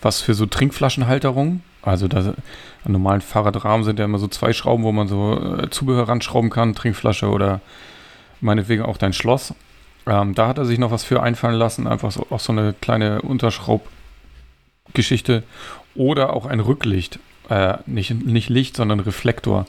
[0.00, 1.62] was für so Trinkflaschenhalterungen.
[1.82, 2.34] Also da,
[2.84, 6.50] an normalen Fahrradrahmen sind ja immer so zwei Schrauben, wo man so äh, Zubehör ranschrauben
[6.50, 7.60] kann, Trinkflasche oder
[8.40, 9.54] meinetwegen auch dein Schloss.
[10.06, 12.74] Ähm, da hat er sich noch was für einfallen lassen, einfach so, auch so eine
[12.74, 15.44] kleine Unterschraubgeschichte
[15.94, 17.18] oder auch ein Rücklicht.
[17.48, 19.66] Äh, nicht, nicht Licht, sondern Reflektor.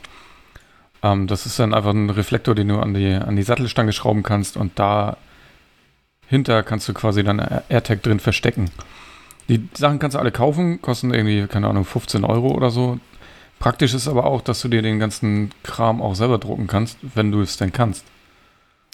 [1.05, 4.23] Ähm, das ist dann einfach ein Reflektor, den du an die, an die Sattelstange schrauben
[4.23, 5.17] kannst und da
[6.27, 8.71] hinter kannst du quasi dann AirTag drin verstecken.
[9.47, 12.99] Die Sachen kannst du alle kaufen, kosten irgendwie, keine Ahnung, 15 Euro oder so.
[13.59, 17.31] Praktisch ist aber auch, dass du dir den ganzen Kram auch selber drucken kannst, wenn
[17.31, 18.03] du es denn kannst.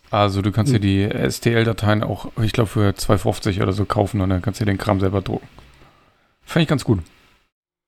[0.09, 4.29] Also du kannst dir die STL-Dateien auch, ich glaube, für 2,50 oder so kaufen und
[4.29, 5.47] dann kannst du dir den Kram selber drucken.
[6.43, 6.99] Fand ich ganz gut.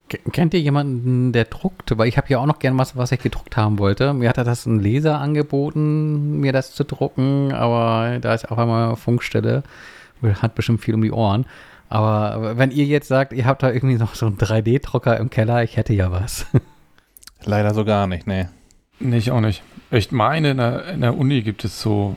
[0.10, 1.98] Kennt ihr jemanden, der druckt?
[1.98, 4.14] Weil ich habe ja auch noch gern was, was ich gedruckt haben wollte.
[4.14, 8.58] Mir hat er das ein Leser angeboten, mir das zu drucken, aber da ist auch
[8.58, 9.64] einmal Funkstelle.
[10.42, 11.46] Hat bestimmt viel um die Ohren.
[11.90, 15.64] Aber wenn ihr jetzt sagt, ihr habt da irgendwie noch so einen 3D-Drucker im Keller,
[15.64, 16.46] ich hätte ja was.
[17.44, 18.48] Leider so gar nicht, nee.
[19.00, 19.64] Nee, ich auch nicht.
[19.92, 22.16] Ich meine, in der, in der Uni gibt es so,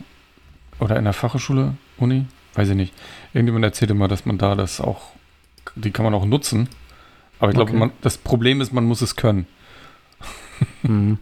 [0.78, 2.94] oder in der Fachhochschule, Uni, weiß ich nicht.
[3.34, 5.10] Irgendjemand erzählte mal, dass man da das auch,
[5.74, 6.68] die kann man auch nutzen.
[7.38, 7.90] Aber ich glaube, Okay.
[8.00, 9.46] das Problem ist, man muss es können.
[10.82, 11.18] Hm.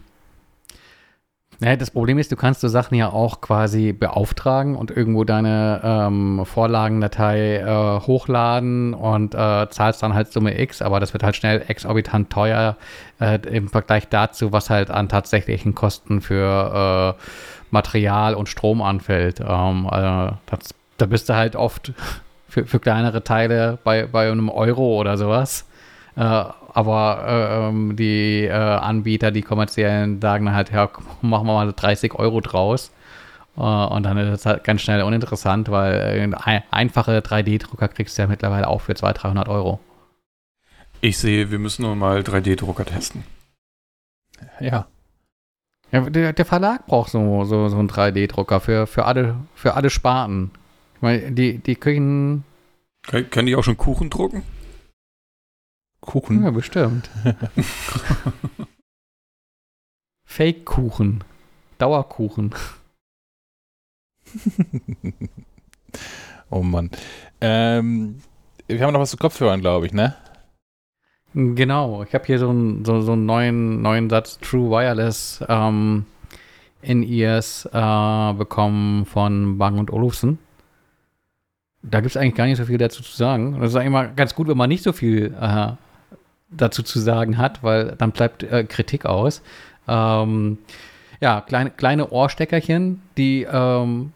[1.61, 5.79] Ja, das Problem ist, du kannst so Sachen ja auch quasi beauftragen und irgendwo deine
[5.83, 11.35] ähm, Vorlagendatei äh, hochladen und äh, zahlst dann halt Summe X, aber das wird halt
[11.37, 12.75] schnell exorbitant teuer
[13.21, 17.23] äh, im Vergleich dazu, was halt an tatsächlichen Kosten für äh,
[17.71, 19.39] Material und Strom anfällt.
[19.39, 21.93] Ähm, äh, das, da bist du halt oft
[22.49, 25.65] für, für kleinere Teile bei, bei einem Euro oder sowas.
[26.15, 30.89] Äh, aber äh, ähm, die äh, Anbieter, die kommerziellen, sagen dann halt, ja,
[31.21, 32.91] machen wir mal 30 Euro draus.
[33.57, 38.17] Äh, und dann ist es halt ganz schnell uninteressant, weil äh, ein, einfache 3D-Drucker kriegst
[38.17, 39.79] du ja mittlerweile auch für 200, 300 Euro.
[41.01, 43.23] Ich sehe, wir müssen nur mal 3D-Drucker testen.
[44.59, 44.87] Ja.
[45.91, 49.89] Ja, der, der Verlag braucht so, so, so einen 3D-Drucker für, für, alle, für alle
[49.89, 50.51] Sparten.
[50.95, 52.43] Ich meine, die, die Küchen,
[53.07, 54.43] Können können die auch schon Kuchen drucken?
[56.05, 56.43] Kuchen.
[56.43, 57.09] ja, bestimmt.
[60.25, 61.23] Fake-Kuchen.
[61.77, 62.53] Dauerkuchen.
[66.49, 66.89] oh Mann.
[67.41, 68.21] Ähm,
[68.67, 70.15] wir haben noch was zu Kopfhörern, glaube ich, ne?
[71.33, 76.05] Genau, ich habe hier so einen so, so einen neuen, neuen Satz True Wireless ähm,
[76.81, 80.39] in ears äh, bekommen von Bang und Olufsen.
[81.81, 83.59] Da gibt es eigentlich gar nicht so viel dazu zu sagen.
[83.59, 85.73] Das ist eigentlich mal ganz gut, wenn man nicht so viel äh,
[86.49, 89.41] dazu zu sagen hat, weil dann bleibt äh, Kritik aus.
[89.87, 90.57] Ähm,
[91.21, 94.11] ja, kleine, kleine Ohrsteckerchen, die ähm,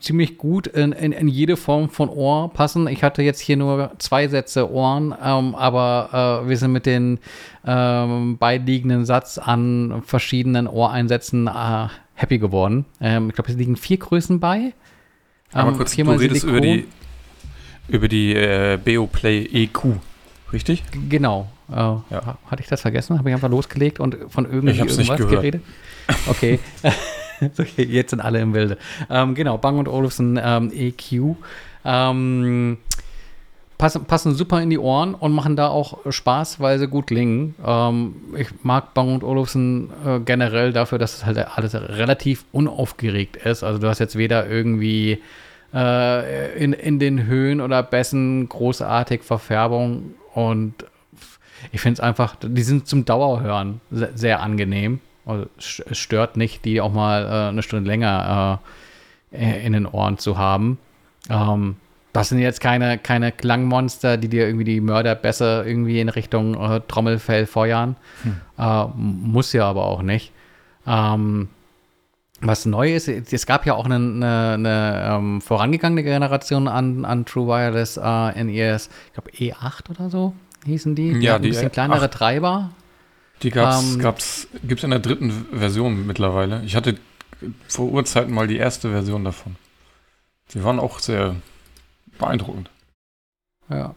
[0.00, 2.86] ziemlich gut in, in, in, jede Form von Ohr passen.
[2.86, 7.18] Ich hatte jetzt hier nur zwei Sätze Ohren, ähm, aber äh, wir sind mit den
[7.66, 12.84] ähm, beiliegenden Satz an verschiedenen Ohreinsätzen äh, happy geworden.
[13.00, 14.72] Ähm, ich glaube, es liegen vier Größen bei.
[15.52, 16.50] Aber ähm, kurz, du redest Silikon.
[16.50, 16.86] über die,
[17.88, 19.96] über die äh, Beoplay EQ,
[20.52, 20.84] richtig?
[21.08, 21.48] Genau.
[21.70, 22.38] Äh, ja.
[22.46, 23.18] Hatte ich das vergessen?
[23.18, 25.62] Habe ich einfach losgelegt und von irgendwie irgendwas geredet?
[26.28, 26.58] Okay.
[27.58, 27.84] okay.
[27.84, 28.78] Jetzt sind alle im Wilde.
[29.10, 31.36] Ähm, genau, Bang und Olufsen ähm, EQ.
[31.84, 32.78] Ähm,
[33.78, 37.54] passen, passen super in die Ohren und machen da auch Spaß, weil sie gut klingen.
[37.64, 43.36] Ähm, ich mag Bang und Olufsen äh, generell dafür, dass es halt alles relativ unaufgeregt
[43.36, 43.62] ist.
[43.62, 45.22] Also du hast jetzt weder irgendwie
[45.72, 50.74] äh, in, in den Höhen oder Bässen großartig Verfärbung und
[51.72, 55.00] ich finde es einfach, die sind zum Dauerhören sehr, sehr angenehm.
[55.26, 58.60] Also, es stört nicht, die auch mal äh, eine Stunde länger
[59.30, 60.78] äh, in den Ohren zu haben.
[61.28, 61.76] Ähm,
[62.12, 66.80] das sind jetzt keine, keine Klangmonster, die dir irgendwie die Mörderbässe irgendwie in Richtung äh,
[66.88, 67.96] Trommelfell feuern.
[68.22, 68.40] Hm.
[68.58, 70.32] Äh, muss ja aber auch nicht.
[70.86, 71.48] Ähm,
[72.40, 77.26] was neu ist, es gab ja auch eine, eine, eine ähm, vorangegangene Generation an, an
[77.26, 81.14] True Wireless äh, NES, ich glaube E8 oder so hießen die.
[81.14, 82.12] die ja, die ein bisschen kleinere 8.
[82.12, 82.70] Treiber.
[83.42, 86.62] Die gab's, ähm, gab's, gibt's in der dritten Version mittlerweile.
[86.64, 86.98] Ich hatte
[87.68, 89.56] vor Urzeiten mal die erste Version davon.
[90.52, 91.36] Die waren auch sehr
[92.18, 92.70] beeindruckend.
[93.70, 93.94] Ja.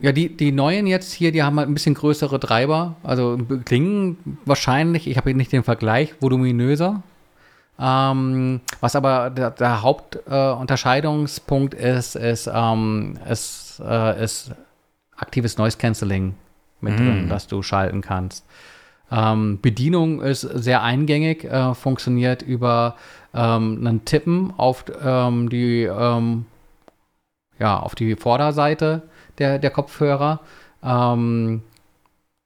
[0.00, 2.96] Ja, die, die neuen jetzt hier, die haben halt ein bisschen größere Treiber.
[3.02, 7.02] Also klingen wahrscheinlich, ich habe hier nicht den Vergleich, voluminöser.
[7.80, 14.52] Ähm, was aber der, der Hauptunterscheidungspunkt äh, ist, ist, ähm, ist, äh, ist
[15.18, 16.34] aktives Noise Cancelling
[16.80, 16.96] mit mm.
[16.96, 18.46] drin, das du schalten kannst.
[19.10, 22.96] Ähm, Bedienung ist sehr eingängig, äh, funktioniert über
[23.34, 26.46] ähm, einen Tippen auf ähm, die ähm,
[27.58, 29.02] ja, auf die Vorderseite
[29.38, 30.40] der, der Kopfhörer.
[30.82, 31.62] Ähm,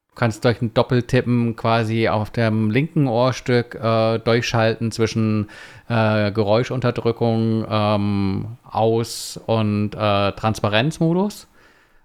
[0.08, 5.48] du kannst durch ein Doppeltippen quasi auf dem linken Ohrstück äh, durchschalten zwischen
[5.88, 11.48] äh, Geräuschunterdrückung, ähm, Aus- und äh, Transparenzmodus.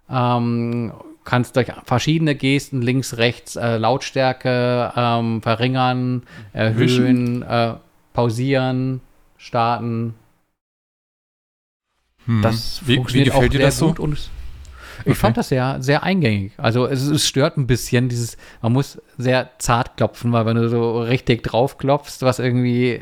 [0.09, 0.93] Ähm,
[1.27, 6.23] kannst durch verschiedene Gesten links, rechts äh, Lautstärke ähm, verringern,
[6.53, 7.73] erhöhen, äh,
[8.13, 9.01] pausieren,
[9.37, 10.15] starten.
[12.25, 12.41] Hm.
[12.41, 13.93] Das wie, funktioniert wie gefällt dir das so?
[13.97, 14.29] Und
[14.99, 15.15] ich okay.
[15.15, 16.53] fand das sehr, sehr eingängig.
[16.57, 20.69] Also es, es, stört ein bisschen dieses, man muss sehr zart klopfen, weil wenn du
[20.69, 23.01] so richtig drauf klopfst, was irgendwie äh,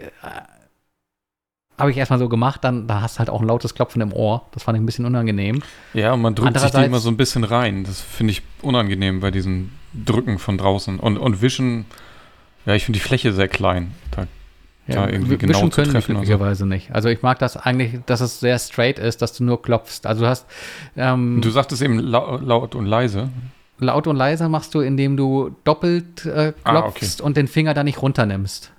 [1.77, 4.13] habe ich erstmal so gemacht, dann da hast du halt auch ein lautes Klopfen im
[4.13, 4.45] Ohr.
[4.53, 5.61] Das fand ich ein bisschen unangenehm.
[5.93, 7.83] Ja, und man drückt sich die immer so ein bisschen rein.
[7.83, 10.99] Das finde ich unangenehm bei diesem Drücken von draußen.
[10.99, 11.85] Und, und Wischen,
[12.65, 13.93] ja, ich finde die Fläche sehr klein.
[14.11, 14.27] Da,
[14.87, 16.65] ja, da irgendwie genau Wischen können mich glücklicherweise so.
[16.65, 16.91] nicht.
[16.91, 20.05] Also ich mag das eigentlich, dass es sehr straight ist, dass du nur klopfst.
[20.05, 20.45] Also du hast
[20.95, 23.29] ähm, Du sagtest eben laut und leise.
[23.79, 27.23] Laut und leise machst du, indem du doppelt äh, klopfst ah, okay.
[27.23, 28.71] und den Finger da nicht runternimmst.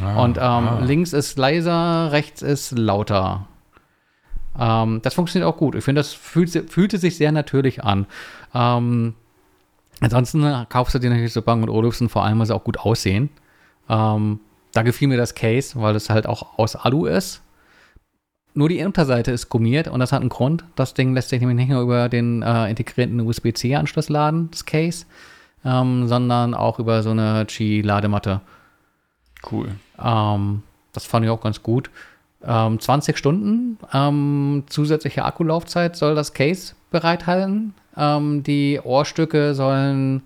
[0.00, 0.80] Ah, und ähm, ah.
[0.84, 3.46] links ist leiser, rechts ist lauter.
[4.58, 5.74] Ähm, das funktioniert auch gut.
[5.74, 8.06] Ich finde, das fühlt, fühlte sich sehr natürlich an.
[8.54, 9.14] Ähm,
[10.00, 12.78] ansonsten kaufst du dir natürlich so Bang und Olufsen, vor allem, weil sie auch gut
[12.78, 13.30] aussehen.
[13.88, 14.40] Ähm,
[14.72, 17.42] da gefiel mir das Case, weil es halt auch aus Alu ist.
[18.54, 20.64] Nur die Unterseite ist gummiert und das hat einen Grund.
[20.76, 25.06] Das Ding lässt sich nämlich nicht nur über den äh, integrierten USB-C-Anschluss laden, das Case,
[25.64, 28.42] ähm, sondern auch über so eine Qi-Ladematte.
[29.50, 29.70] Cool.
[30.02, 30.62] Ähm,
[30.92, 31.90] das fand ich auch ganz gut.
[32.44, 37.74] Ähm, 20 Stunden ähm, zusätzliche Akkulaufzeit soll das Case bereithalten.
[37.96, 40.22] Ähm, die Ohrstücke sollen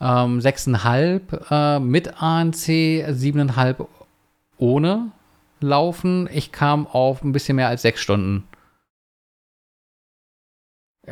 [0.00, 3.86] ähm, 6,5 äh, mit ANC, 7,5
[4.56, 5.10] ohne
[5.60, 6.28] laufen.
[6.32, 8.44] Ich kam auf ein bisschen mehr als 6 Stunden.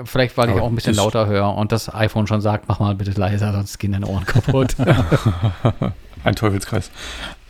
[0.04, 2.80] Vielleicht, weil Aber ich auch ein bisschen lauter höre und das iPhone schon sagt, mach
[2.80, 4.76] mal bitte leiser, sonst gehen deine Ohren kaputt.
[6.24, 6.90] ein Teufelskreis.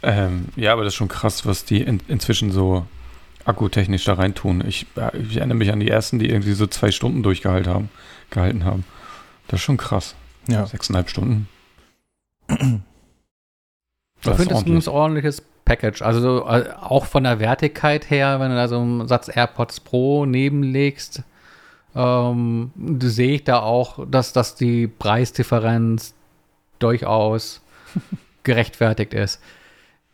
[0.06, 2.86] Ähm, ja, aber das ist schon krass, was die in, inzwischen so
[3.44, 4.62] akkutechnisch da reintun.
[4.64, 7.90] Ich, ich, erinnere mich an die ersten, die irgendwie so zwei Stunden durchgehalten haben.
[8.30, 8.84] Gehalten haben.
[9.48, 10.14] Das ist schon krass.
[10.46, 10.64] Ja.
[10.64, 11.48] Sechseinhalb Stunden.
[12.46, 12.60] Das
[14.22, 16.02] ich finde, das ist ein ordentliches Package.
[16.02, 19.80] Also so, äh, auch von der Wertigkeit her, wenn du da so einen Satz AirPods
[19.80, 21.24] Pro nebenlegst,
[21.96, 22.70] ähm,
[23.00, 26.14] sehe ich da auch, dass, dass die Preisdifferenz
[26.78, 27.60] durchaus
[28.44, 29.40] gerechtfertigt ist.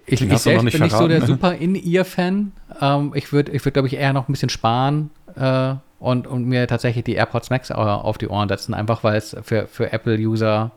[0.06, 1.26] Ich, ich selbst bin nicht so der verraten, ne?
[1.26, 2.52] super In-Ear-Fan.
[2.80, 6.46] Ähm, ich würde, ich würd, glaube ich, eher noch ein bisschen sparen äh, und, und
[6.46, 10.72] mir tatsächlich die AirPods Max auf die Ohren setzen, einfach weil es für, für Apple-User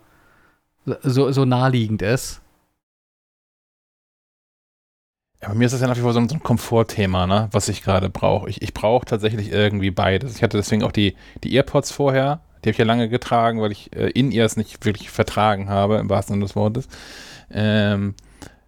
[1.02, 2.41] so, so naheliegend ist.
[5.41, 7.49] Ja, bei mir ist das ja nach wie vor so ein, so ein Komfortthema, ne?
[7.52, 8.49] was ich gerade brauche.
[8.49, 10.35] Ich, ich brauche tatsächlich irgendwie beides.
[10.35, 13.72] Ich hatte deswegen auch die, die AirPods vorher, die habe ich ja lange getragen, weil
[13.72, 16.88] ich äh, In-Ears nicht wirklich vertragen habe, im wahrsten Sinne des Wortes.
[17.52, 18.15] Ähm,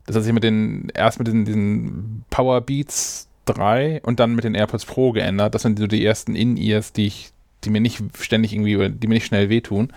[0.08, 4.44] das hat sich mit den, erst mit den, diesen Power Beats 3 und dann mit
[4.44, 5.54] den AirPods Pro geändert.
[5.54, 7.32] Das sind so die ersten In-Ears, die ich,
[7.64, 9.94] die mir nicht ständig irgendwie, die mir nicht schnell wehtun.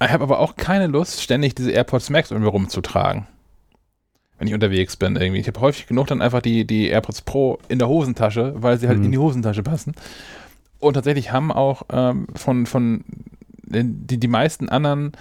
[0.00, 3.26] Ich habe aber auch keine Lust, ständig diese AirPods Max irgendwie rumzutragen
[4.38, 5.40] wenn ich unterwegs bin irgendwie.
[5.40, 8.88] Ich habe häufig genug dann einfach die, die AirPods Pro in der Hosentasche, weil sie
[8.88, 9.04] halt Mhm.
[9.04, 9.94] in die Hosentasche passen.
[10.80, 13.04] Und tatsächlich haben auch ähm, von, von
[13.62, 15.12] die, die meisten anderen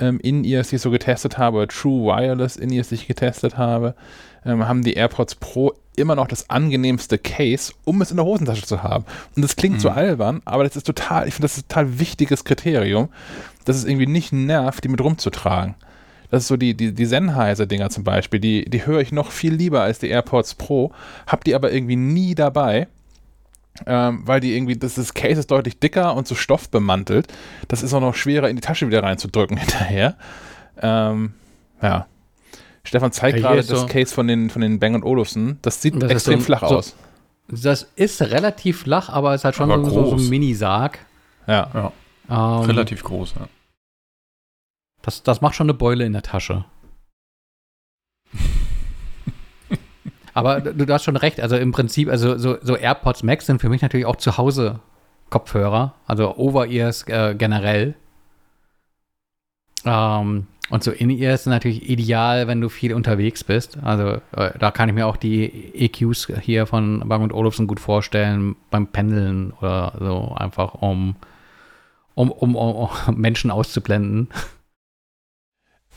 [0.00, 3.94] ähm, In-Ears, die ich so getestet habe, oder True Wireless In-Ears, die ich getestet habe,
[4.44, 8.64] ähm, haben die AirPods Pro immer noch das angenehmste Case, um es in der Hosentasche
[8.64, 9.04] zu haben.
[9.36, 11.98] Und das klingt so albern, aber das ist total, ich finde das ist ein total
[11.98, 13.08] wichtiges Kriterium,
[13.64, 15.74] dass es irgendwie nicht nervt, die mit rumzutragen.
[16.30, 19.52] Das ist so die, die, die Sennheiser-Dinger zum Beispiel, die, die höre ich noch viel
[19.52, 20.92] lieber als die AirPods Pro,
[21.26, 22.86] hab die aber irgendwie nie dabei,
[23.86, 27.28] ähm, weil die irgendwie, das, das Case ist deutlich dicker und so stoffbemantelt.
[27.68, 30.16] Das ist auch noch schwerer in die Tasche wieder reinzudrücken hinterher.
[30.80, 31.32] Ähm,
[31.82, 32.06] ja.
[32.84, 35.58] Stefan zeigt Ja, gerade das so- Case von den, von den Bang Olufsen.
[35.62, 36.96] Das sieht Das extrem so- flach so- aus.
[37.48, 40.22] Das ist relativ flach, aber es ist halt schon Aber so, so, so groß.
[40.22, 40.98] ein Minisarg.
[41.48, 41.92] Ja.
[42.28, 43.48] Ähm, Relativ groß, ja.
[45.02, 46.64] Das, das macht schon eine Beule in der Tasche.
[50.34, 51.40] Aber du, du hast schon recht.
[51.40, 54.80] Also im Prinzip, also so, so AirPods Max sind für mich natürlich auch zu Hause
[55.30, 57.94] Kopfhörer, also Over-Ears äh, generell.
[59.84, 63.78] Ähm, und so In-Ears sind natürlich ideal, wenn du viel unterwegs bist.
[63.82, 68.56] Also äh, da kann ich mir auch die EQs hier von Bang Olufsen gut vorstellen,
[68.70, 71.16] beim Pendeln oder so, einfach um,
[72.14, 74.28] um, um, um Menschen auszublenden.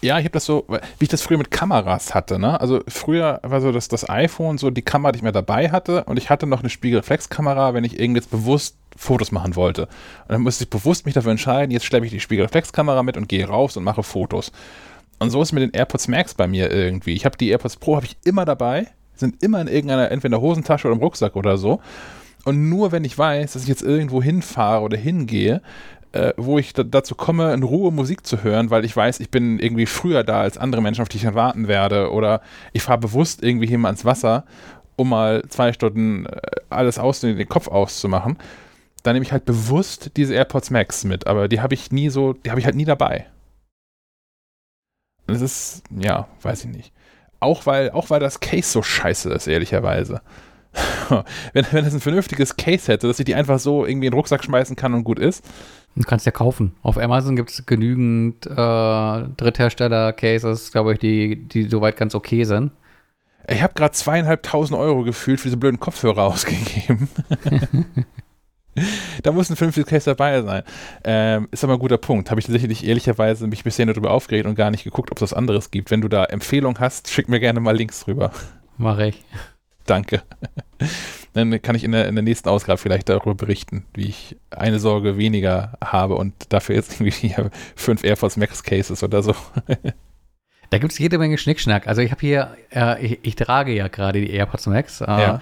[0.03, 2.59] Ja, ich habe das so, wie ich das früher mit Kameras hatte, ne?
[2.59, 6.03] Also früher war so das, das iPhone so die Kamera, die ich mir dabei hatte
[6.03, 9.83] und ich hatte noch eine Spiegelreflexkamera, wenn ich irgendwie jetzt bewusst Fotos machen wollte.
[9.83, 13.29] Und dann musste ich bewusst mich dafür entscheiden, jetzt schleppe ich die Spiegelreflexkamera mit und
[13.29, 14.51] gehe raus und mache Fotos.
[15.19, 17.13] Und so ist mit den AirPods Max bei mir irgendwie.
[17.13, 20.41] Ich habe die AirPods Pro habe ich immer dabei, sind immer in irgendeiner entweder in
[20.41, 21.79] der Hosentasche oder im Rucksack oder so.
[22.43, 25.61] Und nur wenn ich weiß, dass ich jetzt irgendwo hinfahre oder hingehe,
[26.13, 29.29] äh, wo ich da, dazu komme, in Ruhe Musik zu hören, weil ich weiß, ich
[29.29, 32.11] bin irgendwie früher da als andere Menschen, auf die ich dann warten werde.
[32.11, 32.41] Oder
[32.71, 34.45] ich fahre bewusst irgendwie mal ans Wasser,
[34.95, 38.37] um mal zwei Stunden äh, alles aus, den Kopf auszumachen.
[39.01, 42.33] Dann nehme ich halt bewusst diese AirPods Max mit, aber die habe ich nie so,
[42.33, 43.25] die habe ich halt nie dabei.
[45.27, 46.93] Das ist, ja, weiß ich nicht.
[47.39, 50.21] Auch weil, auch weil das Case so scheiße ist, ehrlicherweise.
[51.53, 54.17] wenn, wenn es ein vernünftiges Case hätte, dass ich die einfach so irgendwie in den
[54.17, 55.43] Rucksack schmeißen kann und gut ist,
[55.95, 56.73] Du kannst ja kaufen.
[56.81, 62.71] Auf Amazon gibt es genügend äh, Dritthersteller-Cases, glaube ich, die, die soweit ganz okay sind.
[63.47, 67.09] Ich habe gerade zweieinhalbtausend Euro gefühlt für diese blöden Kopfhörer ausgegeben.
[69.21, 70.63] da muss ein vernünftiges Case dabei sein.
[71.03, 72.31] Ähm, ist aber ein guter Punkt.
[72.31, 75.21] Habe ich tatsächlich ehrlicherweise mich bisher nur darüber aufgeregt und gar nicht geguckt, ob es
[75.21, 75.91] was anderes gibt.
[75.91, 78.31] Wenn du da Empfehlungen hast, schick mir gerne mal Links rüber.
[78.77, 79.23] Mache ich.
[79.85, 80.23] Danke.
[81.33, 84.79] Dann kann ich in der, in der nächsten Ausgabe vielleicht darüber berichten, wie ich eine
[84.79, 87.35] Sorge weniger habe und dafür jetzt irgendwie
[87.75, 89.35] fünf AirPods Max Cases oder so.
[90.69, 91.87] Da gibt es jede Menge Schnickschnack.
[91.87, 95.01] Also ich habe hier, äh, ich, ich trage ja gerade die AirPods Max.
[95.01, 95.41] Äh, Ja.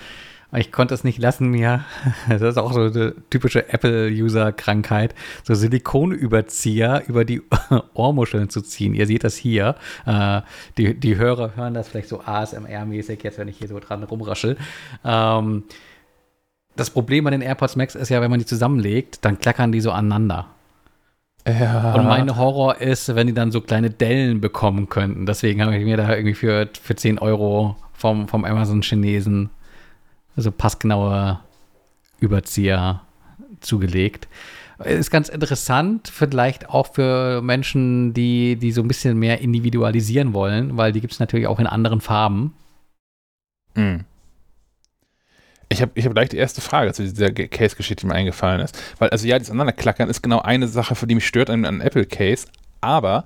[0.54, 1.86] Ich konnte es nicht lassen, mir,
[2.30, 7.42] das ist auch so eine typische Apple-User-Krankheit, so Silikonüberzieher über die
[7.94, 8.94] Ohrmuscheln zu ziehen.
[8.94, 9.76] Ihr seht das hier.
[10.06, 10.42] Äh,
[10.78, 14.58] die, die Hörer hören das vielleicht so ASMR-mäßig, jetzt wenn ich hier so dran rumraschel.
[15.06, 15.64] Ähm,
[16.76, 19.82] das Problem bei den AirPods Max ist ja, wenn man die zusammenlegt, dann klackern die
[19.82, 20.48] so aneinander.
[21.48, 21.94] Ja.
[21.94, 25.26] Und mein Horror ist, wenn die dann so kleine Dellen bekommen könnten.
[25.26, 29.50] Deswegen habe ich mir da irgendwie für, für 10 Euro vom, vom Amazon-Chinesen
[30.36, 31.40] so passgenaue
[32.20, 33.02] Überzieher
[33.60, 34.28] zugelegt.
[34.84, 40.78] Ist ganz interessant, vielleicht auch für Menschen, die, die so ein bisschen mehr individualisieren wollen,
[40.78, 42.56] weil die gibt es natürlich auch in anderen Farben.
[43.76, 44.06] Hm.
[45.70, 48.60] Ich habe ich hab gleich die erste Frage zu dieser Ge- Case-Geschichte, die mir eingefallen
[48.60, 48.78] ist.
[48.98, 51.80] Weil, also ja, das Aneinanderklackern ist genau eine Sache, für die mich stört an, an
[51.80, 52.48] Apple Case,
[52.82, 53.26] aber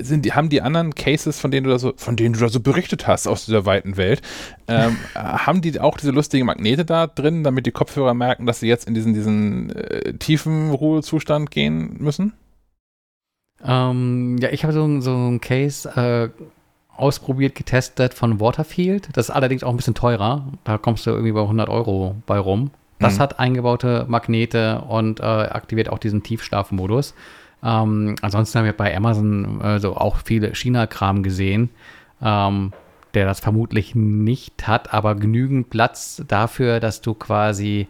[0.00, 2.48] sind die, haben die anderen Cases, von denen du da so, von denen du da
[2.48, 4.22] so berichtet hast aus dieser weiten Welt,
[4.68, 8.68] ähm, haben die auch diese lustigen Magnete da drin, damit die Kopfhörer merken, dass sie
[8.68, 12.32] jetzt in diesen, diesen äh, tiefen Ruhezustand gehen müssen?
[13.64, 16.30] Ähm, ja, ich habe so, so einen Case äh,
[16.96, 19.08] ausprobiert, getestet von Waterfield.
[19.14, 20.46] Das ist allerdings auch ein bisschen teurer.
[20.64, 22.70] Da kommst du irgendwie bei 100 Euro bei rum.
[22.98, 23.18] Das Mhm.
[23.20, 27.14] hat eingebaute Magnete und äh, aktiviert auch diesen Tiefschlafmodus.
[27.62, 31.70] Ähm, ansonsten haben wir bei Amazon äh, so auch viele China-Kram gesehen,
[32.22, 32.72] ähm,
[33.14, 37.88] der das vermutlich nicht hat, aber genügend Platz dafür, dass du quasi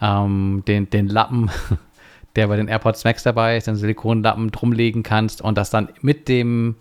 [0.00, 1.50] ähm, den, den Lappen,
[2.36, 6.28] der bei den AirPods Max dabei ist, den Silikonlappen drumlegen kannst und das dann mit
[6.28, 6.76] dem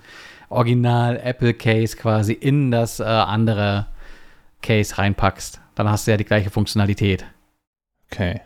[0.50, 3.88] Original Apple Case quasi in das äh, andere
[4.62, 5.62] Case reinpackst.
[5.76, 7.26] Dann hast du ja die gleiche Funktionalität.
[8.12, 8.42] Okay.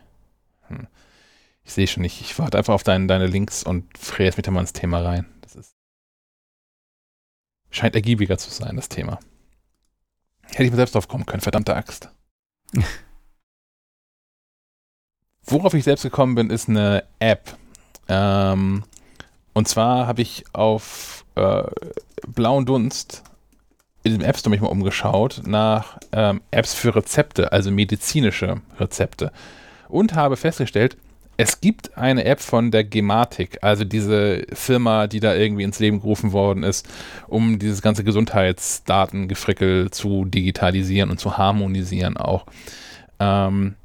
[1.65, 2.21] Ich sehe schon nicht.
[2.21, 5.25] Ich warte einfach auf dein, deine Links und fräse mich da mal ins Thema rein.
[5.41, 5.75] Das ist.
[7.71, 9.19] Scheint ergiebiger zu sein, das Thema.
[10.43, 12.09] Hätte ich mir selbst drauf kommen können, verdammte Axt.
[15.43, 17.57] Worauf ich selbst gekommen bin, ist eine App.
[18.07, 18.83] Ähm,
[19.53, 21.63] und zwar habe ich auf äh,
[22.27, 23.23] blauen Dunst
[24.03, 29.31] in dem App Store mich mal umgeschaut nach ähm, Apps für Rezepte, also medizinische Rezepte.
[29.87, 30.97] Und habe festgestellt,
[31.37, 35.99] es gibt eine App von der Gematik, also diese Firma, die da irgendwie ins Leben
[35.99, 36.87] gerufen worden ist,
[37.27, 42.45] um dieses ganze Gesundheitsdatengefrickel zu digitalisieren und zu harmonisieren auch.
[43.19, 43.75] Ähm,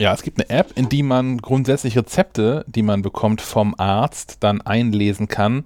[0.00, 4.38] ja, es gibt eine App, in die man grundsätzlich Rezepte, die man bekommt vom Arzt,
[4.40, 5.64] dann einlesen kann,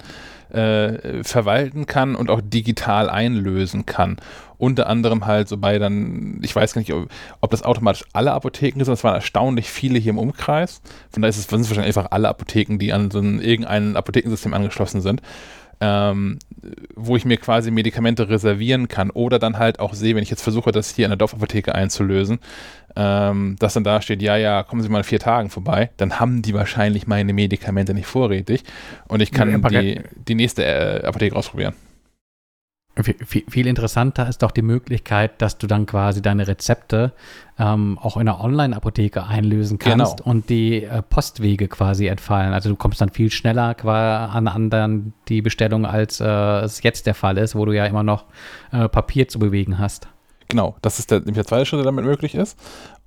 [0.51, 4.16] äh, verwalten kann und auch digital einlösen kann.
[4.65, 7.11] Unter anderem halt so bei dann, ich weiß gar nicht, ob,
[7.43, 10.81] ob das automatisch alle Apotheken sind, es waren erstaunlich viele hier im Umkreis.
[11.11, 13.95] Von daher ist es, sind es wahrscheinlich einfach alle Apotheken, die an so ein, irgendein
[13.95, 15.20] Apothekensystem angeschlossen sind.
[15.81, 16.39] Ähm,
[16.95, 20.41] wo ich mir quasi Medikamente reservieren kann oder dann halt auch sehe, wenn ich jetzt
[20.41, 22.39] versuche, das hier in der Dorfapotheke einzulösen,
[22.97, 26.20] ähm, dass dann da steht, ja, ja, kommen Sie mal in vier Tagen vorbei, dann
[26.20, 28.62] haben die wahrscheinlich meine Medikamente nicht vorrätig
[29.09, 31.74] und ich kann die, die nächste äh, Apotheke ausprobieren.
[33.27, 37.12] Viel, interessanter ist doch die Möglichkeit, dass du dann quasi deine Rezepte
[37.59, 40.31] ähm, auch in einer Online-Apotheke einlösen kannst Genau.
[40.31, 42.53] und die äh, Postwege quasi entfallen.
[42.53, 47.15] Also du kommst dann viel schneller an anderen die Bestellung, als äh, es jetzt der
[47.15, 48.27] Fall ist, wo du ja immer noch
[48.71, 50.07] äh, Papier zu bewegen hast.
[50.49, 52.57] Genau, das ist der, der zweite Schritt, der damit möglich ist.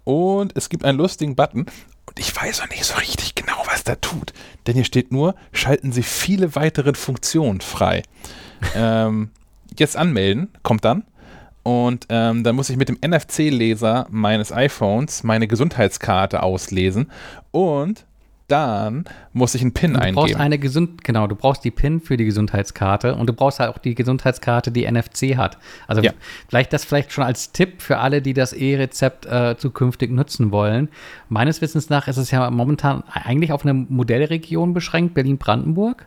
[0.04, 1.62] Und es gibt einen lustigen Button.
[1.62, 4.34] Und ich weiß noch nicht so richtig genau, was der tut.
[4.66, 8.04] Denn hier steht nur, schalten Sie viele weitere Funktionen frei.
[8.76, 9.30] ähm,
[9.80, 11.04] jetzt anmelden, kommt dann.
[11.64, 17.12] Und ähm, dann muss ich mit dem NFC-Leser meines iPhones meine Gesundheitskarte auslesen.
[17.52, 18.06] Und
[18.48, 20.40] dann muss ich einen PIN Du brauchst eingeben.
[20.40, 23.78] eine gesund, genau, du brauchst die PIN für die Gesundheitskarte und du brauchst halt auch
[23.78, 25.58] die Gesundheitskarte, die NFC hat.
[25.86, 26.14] Also Ja.
[26.48, 30.88] vielleicht das vielleicht schon als Tipp für alle, die das E-Rezept äh, zukünftig nutzen wollen.
[31.28, 36.06] Meines Wissens nach ist es ja momentan eigentlich auf eine Modellregion beschränkt, Berlin-Brandenburg,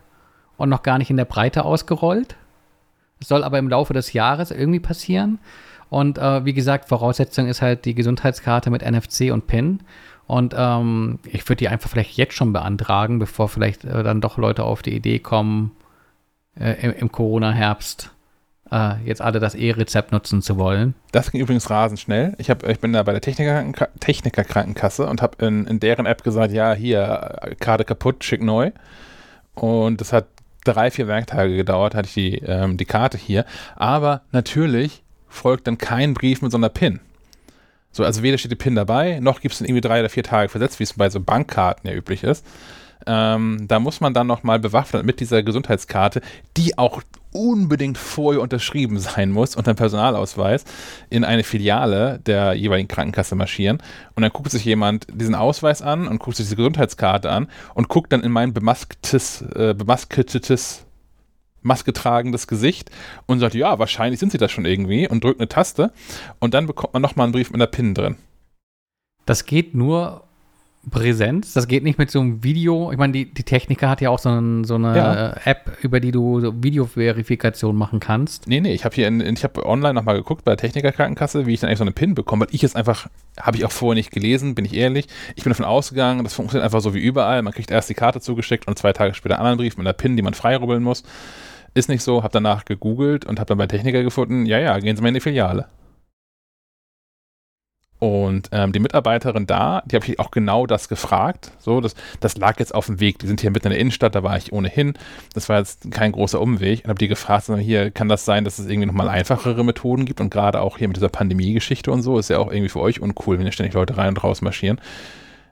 [0.57, 2.35] und noch gar nicht in der Breite ausgerollt.
[3.23, 5.39] Soll aber im Laufe des Jahres irgendwie passieren.
[5.89, 9.81] Und äh, wie gesagt, Voraussetzung ist halt die Gesundheitskarte mit NFC und PIN.
[10.25, 14.37] Und ähm, ich würde die einfach vielleicht jetzt schon beantragen, bevor vielleicht äh, dann doch
[14.37, 15.71] Leute auf die Idee kommen,
[16.57, 18.11] äh, im, im Corona-Herbst
[18.71, 20.95] äh, jetzt alle das E-Rezept nutzen zu wollen.
[21.11, 22.33] Das ging übrigens rasend schnell.
[22.37, 26.23] Ich, hab, ich bin da bei der Techniker, Techniker-Krankenkasse und habe in, in deren App
[26.23, 28.71] gesagt, ja, hier, äh, Karte kaputt, schick neu.
[29.53, 30.27] Und das hat
[30.63, 33.45] drei, vier Werktage gedauert, hatte ich die, ähm, die Karte hier.
[33.75, 36.99] Aber natürlich folgt dann kein Brief mit so einer PIN.
[37.91, 40.23] So, also weder steht die PIN dabei, noch gibt es dann irgendwie drei oder vier
[40.23, 42.45] Tage versetzt, wie es bei so Bankkarten ja üblich ist.
[43.05, 46.21] Ähm, da muss man dann nochmal bewaffnet mit dieser Gesundheitskarte,
[46.55, 47.01] die auch
[47.31, 50.65] unbedingt vorher unterschrieben sein muss und ein Personalausweis
[51.09, 53.81] in eine Filiale der jeweiligen Krankenkasse marschieren.
[54.15, 57.87] Und dann guckt sich jemand diesen Ausweis an und guckt sich diese Gesundheitskarte an und
[57.87, 60.85] guckt dann in mein bemasktes, äh, bemasketes,
[61.61, 62.91] masketragendes Gesicht
[63.27, 65.91] und sagt, ja, wahrscheinlich sind sie das schon irgendwie und drückt eine Taste
[66.39, 68.15] und dann bekommt man nochmal einen Brief mit einer PIN drin.
[69.25, 70.23] Das geht nur
[70.89, 72.91] Präsenz, das geht nicht mit so einem Video.
[72.91, 75.35] Ich meine, die, die Techniker hat ja auch so, ein, so eine Ja.
[75.45, 78.47] App, über die du so Videoverifikation machen kannst.
[78.47, 81.53] Nee, nee, ich habe hier in, ich habe online nochmal geguckt bei der Technikerkrankenkasse, wie
[81.53, 83.07] ich dann eigentlich so eine PIN bekomme, weil ich jetzt einfach,
[83.39, 85.07] habe ich auch vorher nicht gelesen, bin ich ehrlich.
[85.35, 87.43] Ich bin davon ausgegangen, das funktioniert einfach so wie überall.
[87.43, 89.93] Man kriegt erst die Karte zugeschickt und zwei Tage später einen anderen Brief mit einer
[89.93, 91.03] PIN, die man freirubbeln muss.
[91.75, 94.95] Ist nicht so, habe danach gegoogelt und habe dann bei Techniker gefunden, ja, ja, gehen
[94.95, 95.67] Sie mal in die Filiale.
[98.01, 101.51] Und ähm, die Mitarbeiterin da, die habe ich auch genau das gefragt.
[101.59, 103.19] So, das, das lag jetzt auf dem Weg.
[103.19, 104.95] Die sind hier mitten in der Innenstadt, da war ich ohnehin.
[105.35, 106.79] Das war jetzt kein großer Umweg.
[106.83, 110.05] Und habe die gefragt, sondern hier kann das sein, dass es irgendwie nochmal einfachere Methoden
[110.05, 110.19] gibt.
[110.19, 112.99] Und gerade auch hier mit dieser Pandemie-Geschichte und so ist ja auch irgendwie für euch
[112.99, 114.81] uncool, wenn ihr ständig Leute rein und raus marschieren.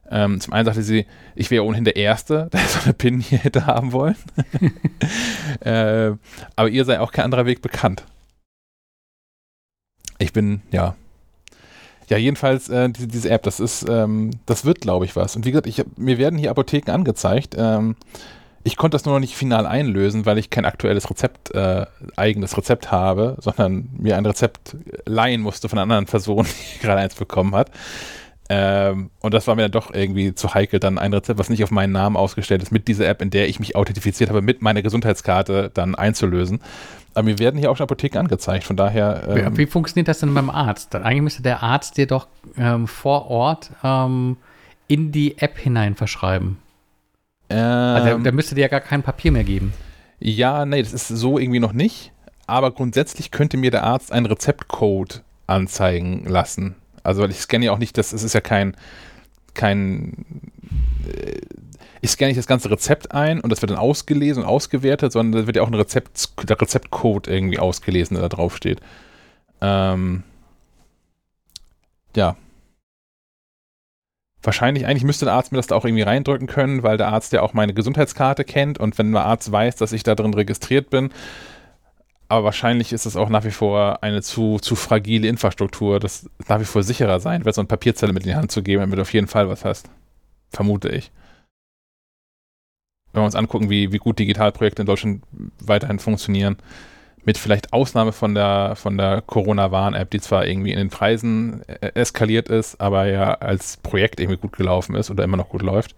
[0.09, 1.05] Ähm, zum einen sagte sie,
[1.35, 4.15] ich wäre ohnehin der Erste, der so eine PIN hier hätte haben wollen.
[5.59, 6.13] äh,
[6.55, 8.05] aber ihr sei auch kein anderer Weg bekannt.
[10.17, 10.95] Ich bin, ja,
[12.09, 15.35] ja, jedenfalls äh, diese, diese, App, das ist, ähm, das wird, glaube ich, was.
[15.35, 17.55] Und wie gesagt, ich, mir werden hier Apotheken angezeigt.
[17.57, 17.95] Ähm,
[18.63, 22.57] ich konnte das nur noch nicht final einlösen, weil ich kein aktuelles Rezept, äh, eigenes
[22.57, 24.75] Rezept habe, sondern mir ein Rezept
[25.05, 26.45] leihen musste von einer anderen Person,
[26.75, 27.71] die gerade eins bekommen hat.
[28.51, 31.63] Ähm, und das war mir dann doch irgendwie zu heikel, dann ein Rezept, was nicht
[31.63, 34.63] auf meinen Namen ausgestellt ist, mit dieser App, in der ich mich authentifiziert habe, mit
[34.63, 36.59] meiner Gesundheitskarte dann einzulösen.
[37.13, 39.27] Aber mir werden hier auch schon Apotheken angezeigt, von daher.
[39.27, 40.95] Ähm, wie, wie, funktioniert das denn beim Arzt?
[40.95, 42.27] Eigentlich müsste der Arzt dir doch
[42.57, 44.37] ähm, vor Ort ähm,
[44.87, 46.57] in die App hinein verschreiben.
[47.57, 49.73] also der, der müsste dir ja gar kein Papier mehr geben.
[50.19, 52.11] Ja, nee, das ist so irgendwie noch nicht.
[52.47, 56.75] Aber grundsätzlich könnte mir der Arzt einen Rezeptcode anzeigen lassen.
[57.03, 58.75] Also, weil ich scanne ja auch nicht, das, das ist ja kein,
[59.53, 60.25] kein,
[61.07, 61.39] äh,
[62.01, 65.41] ich scanne nicht das ganze Rezept ein und das wird dann ausgelesen und ausgewertet, sondern
[65.41, 68.79] da wird ja auch ein Rezept, der Rezeptcode irgendwie ausgelesen, der da drauf steht.
[69.61, 70.23] Ähm,
[72.15, 72.35] ja.
[74.41, 77.33] Wahrscheinlich, eigentlich müsste der Arzt mir das da auch irgendwie reindrücken können, weil der Arzt
[77.33, 80.89] ja auch meine Gesundheitskarte kennt und wenn der Arzt weiß, dass ich da drin registriert
[80.89, 81.11] bin,
[82.29, 86.59] aber wahrscheinlich ist es auch nach wie vor eine zu, zu fragile Infrastruktur, das nach
[86.59, 88.97] wie vor sicherer sein wird, so eine Papierzelle mit in die Hand zu geben, damit
[88.97, 89.89] du auf jeden Fall was hast.
[90.51, 91.11] Vermute ich.
[93.13, 95.23] Wenn wir uns angucken, wie, wie gut Digitalprojekte in Deutschland
[95.59, 96.57] weiterhin funktionieren,
[97.25, 101.91] mit vielleicht Ausnahme von der, von der Corona-Warn-App, die zwar irgendwie in den Preisen äh,
[101.93, 105.95] eskaliert ist, aber ja als Projekt irgendwie gut gelaufen ist oder immer noch gut läuft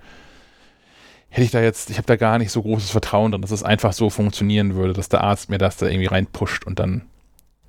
[1.32, 3.64] hätte ich da jetzt, ich habe da gar nicht so großes Vertrauen drin, dass es
[3.64, 7.04] einfach so funktionieren würde, dass der Arzt mir das da irgendwie reinpusht und dann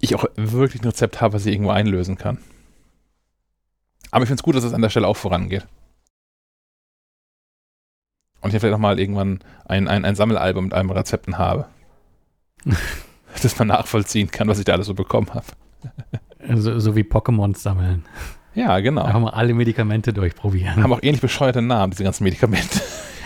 [0.00, 2.38] ich auch wirklich ein Rezept habe, was ich irgendwo einlösen kann.
[4.10, 5.64] Aber ich finde es gut, dass es an der Stelle auch vorangeht.
[8.42, 11.66] Und ich vielleicht auch mal irgendwann ein, ein, ein Sammelalbum mit allen Rezepten habe.
[13.42, 15.46] dass man nachvollziehen kann, was ich da alles so bekommen habe.
[16.56, 18.04] So, so wie Pokémon sammeln.
[18.52, 19.04] Ja, genau.
[19.04, 20.82] Da haben wir alle Medikamente durchprobieren.
[20.82, 22.80] Haben auch ähnlich bescheuerte Namen, diese ganzen Medikamente.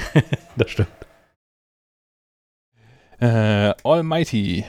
[0.56, 0.90] das stimmt.
[3.18, 4.66] Äh, Almighty.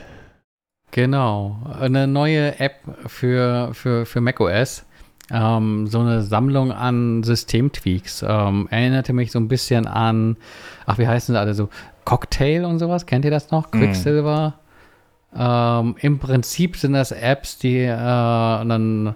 [0.92, 1.60] Genau.
[1.78, 4.86] Eine neue App für, für, für macOS.
[5.32, 8.24] Ähm, so eine Sammlung an Systemtweaks.
[8.28, 10.38] Ähm, erinnerte mich so ein bisschen an,
[10.86, 11.70] ach, wie heißen sie alle so?
[12.06, 13.06] Cocktail und sowas.
[13.06, 13.72] Kennt ihr das noch?
[13.72, 13.80] Mhm.
[13.80, 14.54] Quicksilver.
[15.34, 15.40] Mm.
[15.40, 19.14] Ähm, Im Prinzip sind das Apps, die äh, einen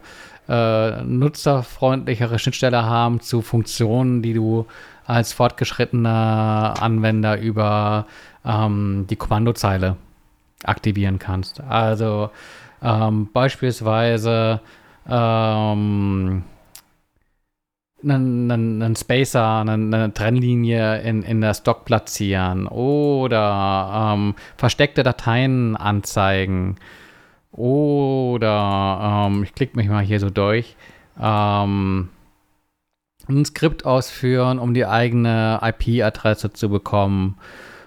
[0.50, 4.66] äh, nutzerfreundlichere Schnittstelle haben zu Funktionen, die du
[5.06, 8.06] als fortgeschrittener Anwender über
[8.46, 9.96] ähm, die Kommandozeile
[10.64, 11.62] aktivieren kannst.
[11.62, 12.30] Also
[12.84, 14.60] ähm, beispielsweise
[15.12, 16.44] ähm,
[18.04, 25.76] einen, einen, Spacer, eine, eine Trennlinie in, in der Stock platzieren oder ähm, versteckte Dateien
[25.76, 26.78] anzeigen
[27.52, 30.76] oder ähm, ich klicke mich mal hier so durch.
[31.22, 32.10] Ähm,
[33.28, 37.38] ein Skript ausführen, um die eigene IP-Adresse zu bekommen.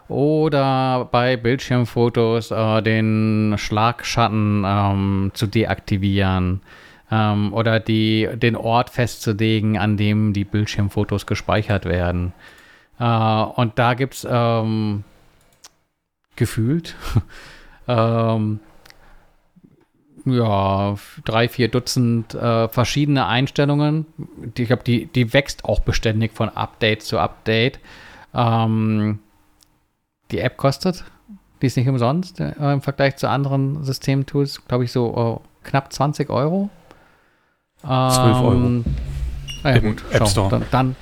[0.08, 6.60] Oder bei Bildschirmfotos äh, den Schlagschatten ähm, zu deaktivieren.
[7.10, 12.32] Ähm, oder die, den Ort festzulegen, an dem die Bildschirmfotos gespeichert werden.
[12.98, 15.04] Äh, und da gibt es ähm,
[16.36, 16.96] gefühlt
[17.88, 18.60] ähm,
[20.24, 20.94] ja,
[21.24, 24.06] drei, vier Dutzend äh, verschiedene Einstellungen.
[24.56, 27.78] Die, ich glaube, die, die wächst auch beständig von Update zu Update.
[28.32, 29.18] Ähm,
[30.30, 31.04] die App kostet,
[31.60, 35.92] die ist nicht umsonst äh, im Vergleich zu anderen Systemtools, glaube ich, so äh, knapp
[35.92, 36.70] 20 Euro.
[37.88, 38.84] Ähm, 12 Euro.
[39.64, 40.50] Ja, gut, App Store.
[40.50, 40.96] Dann, dann,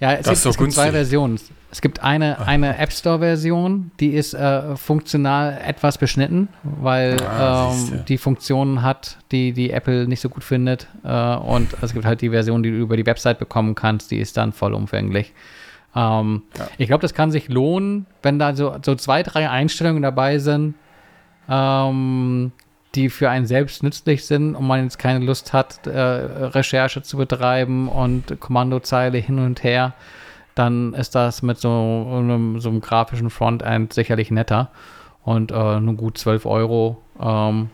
[0.00, 1.38] ja, es, gibt, es gibt zwei Versionen.
[1.72, 8.00] Es gibt eine, eine App Store-Version, die ist äh, funktional etwas beschnitten, weil ah, ähm,
[8.08, 10.88] die Funktionen hat, die die Apple nicht so gut findet.
[11.04, 14.18] Äh, und es gibt halt die Version, die du über die Website bekommen kannst, die
[14.18, 15.32] ist dann vollumfänglich.
[15.94, 16.68] Ähm, ja.
[16.78, 20.74] Ich glaube, das kann sich lohnen, wenn da so, so zwei, drei Einstellungen dabei sind,
[21.48, 22.50] ähm,
[22.94, 27.16] die für einen selbst nützlich sind und man jetzt keine Lust hat, äh, Recherche zu
[27.16, 29.94] betreiben und Kommandozeile hin und her
[30.54, 34.70] dann ist das mit so einem, so einem grafischen Frontend sicherlich netter.
[35.22, 37.70] Und äh, nur gut 12 Euro, ähm,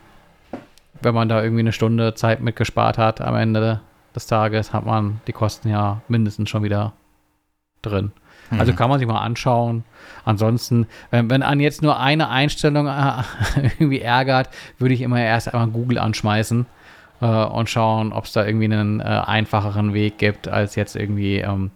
[1.01, 3.81] wenn man da irgendwie eine Stunde Zeit mit gespart hat am Ende
[4.15, 6.93] des Tages hat man die Kosten ja mindestens schon wieder
[7.83, 8.13] drin.
[8.51, 8.77] Also Mhm.
[8.77, 9.85] kann man sich mal anschauen.
[10.25, 13.23] Ansonsten, wenn, wenn an jetzt nur eine Einstellung äh,
[13.79, 16.67] irgendwie ärgert, würde ich immer erst einmal Google anschmeißen
[17.21, 21.39] äh, und schauen, ob es da irgendwie einen äh, einfacheren Weg gibt, als jetzt irgendwie
[21.39, 21.71] ähm,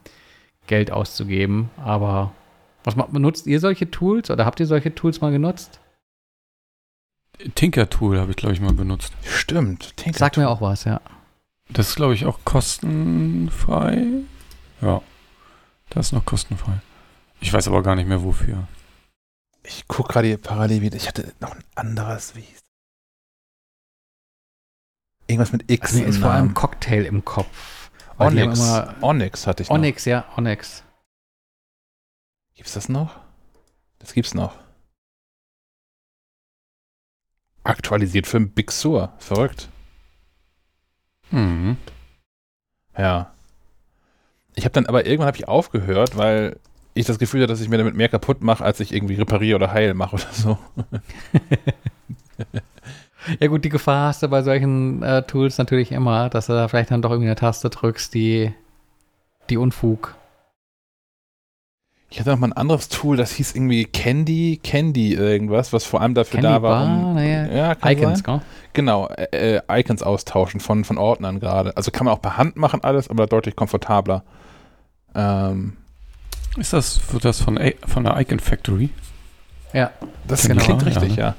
[0.67, 1.71] Geld auszugeben.
[1.85, 2.33] Aber
[2.85, 5.81] was benutzt ihr solche Tools oder habt ihr solche Tools mal genutzt?
[7.55, 9.13] Tinker Tool habe ich, glaube ich, mal benutzt.
[9.25, 9.97] Stimmt.
[9.97, 11.01] Tinker Sagt mir auch was, ja.
[11.71, 14.05] Das ist, glaube ich, auch kostenfrei.
[14.83, 15.01] Ja,
[15.91, 16.81] das ist noch kostenfrei.
[17.41, 18.67] Ich weiß aber gar nicht mehr wofür.
[19.62, 20.97] Ich gucke gerade hier parallel wieder.
[20.97, 22.59] Ich hatte noch ein anderes, wie hieß
[25.27, 25.91] Irgendwas mit X.
[25.93, 26.55] Also mir ist vor allem.
[26.55, 27.91] Cocktail im Kopf.
[28.19, 28.59] Onyx.
[28.59, 29.77] immer- Onyx hatte ich noch.
[29.77, 30.83] Onyx, ja, Onyx.
[32.55, 33.19] Gibt's das noch?
[34.01, 34.59] Das gibt's noch.
[37.62, 39.12] Aktualisiert für ein Big Sur.
[39.19, 39.69] Verrückt.
[41.31, 41.77] Mhm.
[42.97, 43.33] Ja.
[44.61, 46.59] Ich habe dann aber irgendwann habe ich aufgehört, weil
[46.93, 49.57] ich das Gefühl hatte, dass ich mir damit mehr kaputt mache, als ich irgendwie repariere
[49.57, 50.59] oder heil mache oder so.
[53.39, 56.69] Ja gut, die Gefahr hast du bei solchen äh, Tools natürlich immer, dass du da
[56.69, 58.55] vielleicht dann doch irgendwie eine Taste drückst, die,
[59.51, 60.16] die Unfug.
[62.09, 66.01] Ich hatte noch mal ein anderes Tool, das hieß irgendwie Candy, Candy irgendwas, was vor
[66.01, 68.41] allem dafür Candy da war, Bar, um naja, ja, kann Icons, sein.
[68.73, 71.77] Genau, äh, äh, Icons austauschen von, von Ordnern gerade.
[71.77, 74.24] Also kann man auch per Hand machen alles, aber deutlich komfortabler.
[75.15, 75.77] Ähm,
[76.57, 78.91] Ist das, wird das von, A von der Icon Factory?
[79.73, 79.91] Ja,
[80.27, 81.23] das Genau, klingt ja, richtig, ne?
[81.23, 81.35] ja.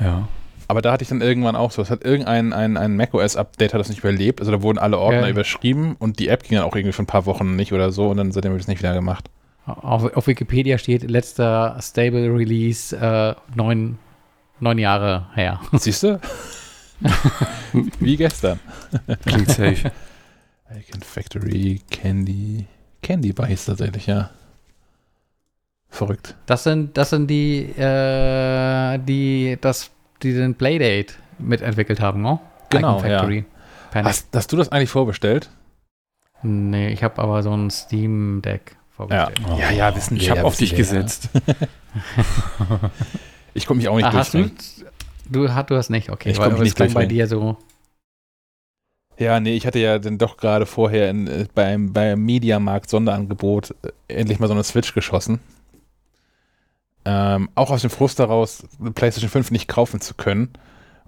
[0.00, 0.28] Ja.
[0.68, 3.80] Aber da hatte ich dann irgendwann auch so, es hat irgendein ein, ein macOS-Update hat
[3.80, 4.40] das nicht überlebt.
[4.40, 5.28] Also da wurden alle Ordner Ja.
[5.28, 8.08] überschrieben und die App ging dann auch irgendwie für ein paar Wochen nicht oder so
[8.08, 9.28] und dann seitdem habe ich das nicht wieder gemacht.
[9.66, 13.98] auf, auf Wikipedia steht letzter Stable Release äh, neun,
[14.60, 15.60] neun Jahre her.
[15.72, 16.20] Siehst du?
[18.00, 18.58] Wie gestern.
[19.26, 19.90] Klingt safe.
[20.78, 22.66] Icon Factory, Candy.
[23.02, 24.30] Candy hieß tatsächlich, ja.
[25.88, 26.34] Verrückt.
[26.46, 29.90] Das sind, das sind die, äh, die, das,
[30.22, 32.38] die den Playdate mitentwickelt haben, ne?
[32.70, 33.44] Genau, Icon Factory.
[33.90, 34.08] Panic.
[34.08, 35.50] Hast, hast du das eigentlich vorbestellt?
[36.42, 39.40] Nee, ich habe aber so ein Steam Deck vorgestellt.
[39.48, 41.28] Oh, Ja, ja, wissen Ich wir, habe ja, auf dich gesetzt.
[43.54, 44.50] Ich konnte mich auch nicht Ah, hast du,
[45.28, 46.30] du, du hast nicht, okay.
[46.30, 47.58] Ich weil komm mich es nicht klang bei dir so.
[49.18, 53.74] Ja, nee, ich hatte ja dann doch gerade vorher in, äh, beim, beim Mediamarkt Sonderangebot
[54.08, 55.40] äh, endlich mal so eine Switch geschossen.
[57.04, 60.50] Ähm, auch aus dem Frust daraus, eine PlayStation 5 nicht kaufen zu können.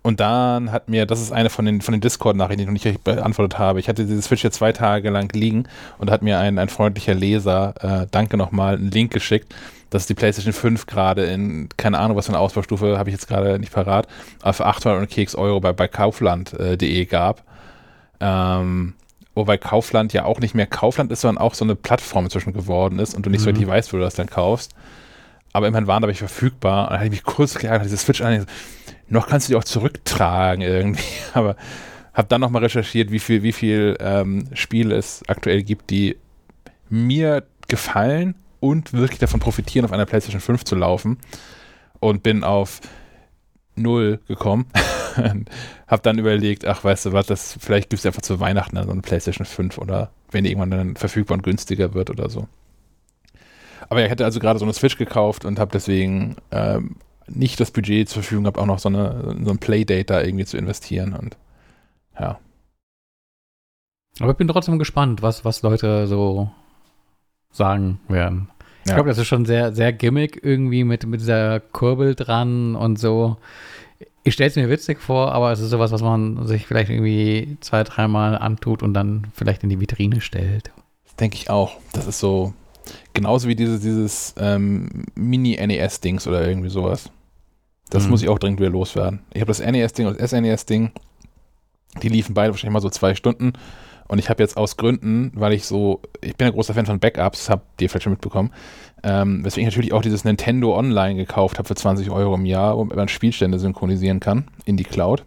[0.02, 2.92] Und dann hat mir, das ist eine von den, von den Discord-Nachrichten, die ich noch
[2.92, 3.80] nicht beantwortet habe.
[3.80, 5.64] Ich hatte diese Switch hier zwei Tage lang liegen
[5.96, 9.54] und hat mir ein, ein freundlicher Leser, äh, danke nochmal, einen Link geschickt,
[9.88, 13.28] dass die PlayStation 5 gerade in, keine Ahnung, was für eine Ausbaustufe, habe ich jetzt
[13.28, 14.06] gerade nicht parat,
[14.42, 17.42] aber für 800 und Keks Euro bei, bei Kaufland.de gab.
[18.20, 18.94] Ähm,
[19.34, 22.98] wobei Kaufland ja auch nicht mehr Kaufland ist, sondern auch so eine Plattform inzwischen geworden
[22.98, 23.54] ist und du nicht so Mhm.
[23.56, 24.72] richtig weißt, wo du das dann kaufst.
[25.52, 26.84] Aber immerhin waren da ich verfügbar.
[26.84, 28.46] Und dann hatte ich mich kurz geärgert, diese Switch an.
[29.08, 31.02] Noch kannst du die auch zurücktragen irgendwie.
[31.34, 31.56] Aber
[32.12, 36.16] habe dann nochmal recherchiert, wie viel, wie viel ähm, Spiele es aktuell gibt, die
[36.88, 41.18] mir gefallen und wirklich davon profitieren, auf einer PlayStation 5 zu laufen.
[42.00, 42.80] Und bin auf
[43.76, 44.66] null gekommen.
[45.86, 48.86] hab dann überlegt, ach, weißt du was, das, vielleicht gibt es einfach zu Weihnachten dann
[48.86, 52.48] so eine PlayStation 5 oder wenn die irgendwann dann verfügbar und günstiger wird oder so.
[53.88, 56.96] Aber ich hätte also gerade so eine Switch gekauft und habe deswegen ähm,
[57.26, 60.44] nicht das Budget zur Verfügung gehabt, auch noch so, eine, so ein Playdate da irgendwie
[60.44, 61.14] zu investieren.
[61.14, 61.36] Und
[62.18, 62.38] ja.
[64.20, 66.50] Aber ich bin trotzdem gespannt, was, was Leute so
[67.50, 68.50] sagen werden.
[68.86, 72.98] Ich glaube, das ist schon sehr, sehr gimmick irgendwie mit, mit dieser Kurbel dran und
[72.98, 73.36] so.
[74.24, 77.56] Ich stelle es mir witzig vor, aber es ist sowas, was man sich vielleicht irgendwie
[77.60, 80.70] zwei, dreimal antut und dann vielleicht in die Vitrine stellt.
[81.04, 81.76] Das denke ich auch.
[81.92, 82.52] Das ist so
[83.14, 87.10] genauso wie dieses, dieses ähm, Mini-NES-Dings oder irgendwie sowas.
[87.90, 88.10] Das Mhm.
[88.10, 89.20] muss ich auch dringend wieder loswerden.
[89.32, 90.90] Ich habe das NES-Ding und das SNES-Ding,
[92.02, 93.52] die liefen beide wahrscheinlich mal so zwei Stunden.
[94.06, 97.00] Und ich habe jetzt aus Gründen, weil ich so, ich bin ein großer Fan von
[97.00, 98.52] Backups, habt ihr vielleicht schon mitbekommen,
[99.02, 102.76] ähm, weswegen ich natürlich auch dieses Nintendo Online gekauft habe für 20 Euro im Jahr,
[102.76, 105.24] womit man Spielstände synchronisieren kann in die Cloud.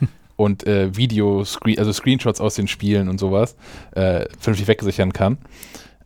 [0.36, 3.56] und äh, Video, -Screen also Screenshots aus den Spielen und sowas
[3.92, 5.38] äh, vernünftig wegsichern kann.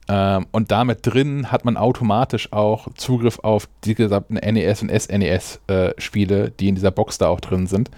[0.08, 6.50] Ähm, und damit drin hat man automatisch auch Zugriff auf die gesamten NES und SNES-Spiele,
[6.50, 7.90] die in dieser Box da auch drin sind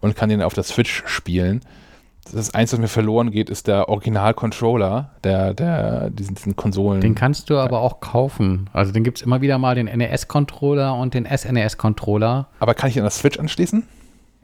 [0.00, 1.60] und kann den auf der Switch spielen.
[2.32, 7.00] Das Einzige, was mir verloren geht, ist der Original-Controller, der, der, diesen, diesen Konsolen.
[7.00, 8.68] Den kannst du aber auch kaufen.
[8.72, 12.48] Also den gibt es immer wieder mal, den NES-Controller und den SNES-Controller.
[12.58, 13.84] Aber kann ich an der Switch anschließen?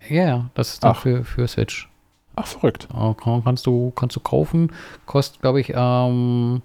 [0.09, 1.01] Ja, ja, das ist dann Ach.
[1.01, 1.89] für, für Switch.
[2.37, 2.89] Ach, verrückt.
[2.95, 4.73] Äh, kann, kannst, du, kannst du kaufen.
[5.07, 6.63] Kostet, glaube ich, ähm,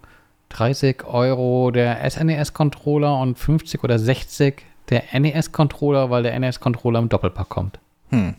[0.49, 7.49] 30 Euro der SNES-Controller und 50 oder 60 der NES-Controller, weil der NES-Controller im Doppelpack
[7.49, 7.79] kommt.
[8.09, 8.35] Hm.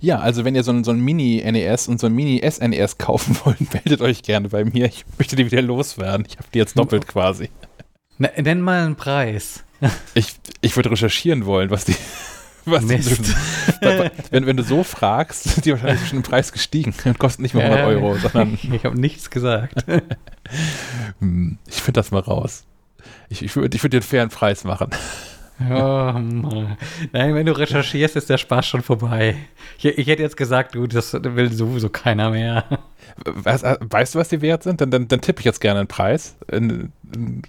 [0.00, 3.72] Ja, also wenn ihr so ein, so ein Mini-NES und so ein Mini-SNES kaufen wollt,
[3.72, 4.86] meldet euch gerne bei mir.
[4.86, 6.26] Ich möchte die wieder loswerden.
[6.28, 7.50] Ich habe die jetzt doppelt quasi.
[8.18, 9.64] Ne, nenn mal einen Preis.
[10.14, 11.94] Ich, ich würde recherchieren wollen, was die.
[12.64, 12.98] Was die
[14.30, 17.54] wenn, wenn du so fragst, sind die wahrscheinlich schon im Preis gestiegen und kosten nicht
[17.54, 19.84] mehr 100 Äh, Euro, sondern Ich habe nichts gesagt.
[21.20, 22.64] hm, ich finde das mal raus.
[23.28, 24.90] Ich, ich würde ich würd dir einen fairen Preis machen.
[25.60, 26.76] Oh, Mann.
[27.12, 29.36] Nein, wenn du recherchierst, ist der Spaß schon vorbei.
[29.78, 32.64] Ich, ich hätte jetzt gesagt, du, das will sowieso keiner mehr.
[33.24, 34.80] Was, weißt du, was die wert sind?
[34.80, 36.36] Dann, dann, dann tippe ich jetzt gerne einen Preis.
[36.52, 36.60] Äh,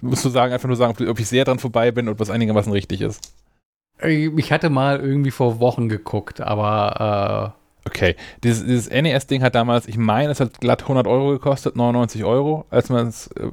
[0.00, 2.72] musst du sagen, einfach nur sagen, ob ich sehr dran vorbei bin und was einigermaßen
[2.72, 3.34] richtig ist.
[4.02, 7.54] Ich hatte mal irgendwie vor Wochen geguckt, aber
[7.86, 8.14] Okay,
[8.44, 12.66] dieses, dieses NES-Ding hat damals, ich meine, es hat glatt 100 Euro gekostet, 99 Euro,
[12.70, 13.50] als man es, äh,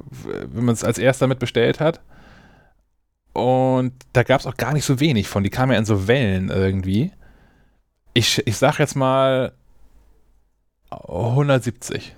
[0.52, 2.00] wenn man es als erster mit bestellt hat.
[3.38, 5.44] Und da gab es auch gar nicht so wenig von.
[5.44, 7.12] Die kamen ja in so Wellen irgendwie.
[8.14, 9.52] Ich, ich sag jetzt mal
[10.90, 12.08] 170.
[12.08, 12.12] äh,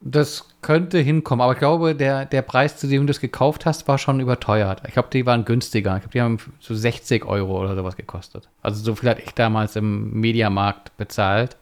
[0.00, 1.42] das könnte hinkommen.
[1.42, 4.82] Aber ich glaube, der, der Preis, zu dem du das gekauft hast, war schon überteuert.
[4.86, 5.96] Ich glaube, die waren günstiger.
[5.96, 8.48] Ich glaube, die haben so 60 Euro oder sowas gekostet.
[8.62, 11.56] Also so viel hatte ich damals im Mediamarkt bezahlt.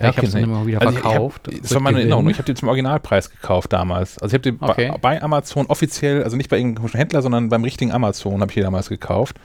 [0.00, 1.48] Ja, ich habe es dann immer wieder Also ich- verkauft.
[1.48, 2.28] Ich hab, das war meine Erinnerung.
[2.30, 4.18] Ich habe die zum Originalpreis gekauft damals.
[4.18, 4.88] Also ich habe die Okay.
[4.92, 8.54] bei, bei Amazon offiziell, also nicht bei irgendeinem Händler, sondern beim richtigen Amazon habe ich
[8.54, 9.36] die damals gekauft.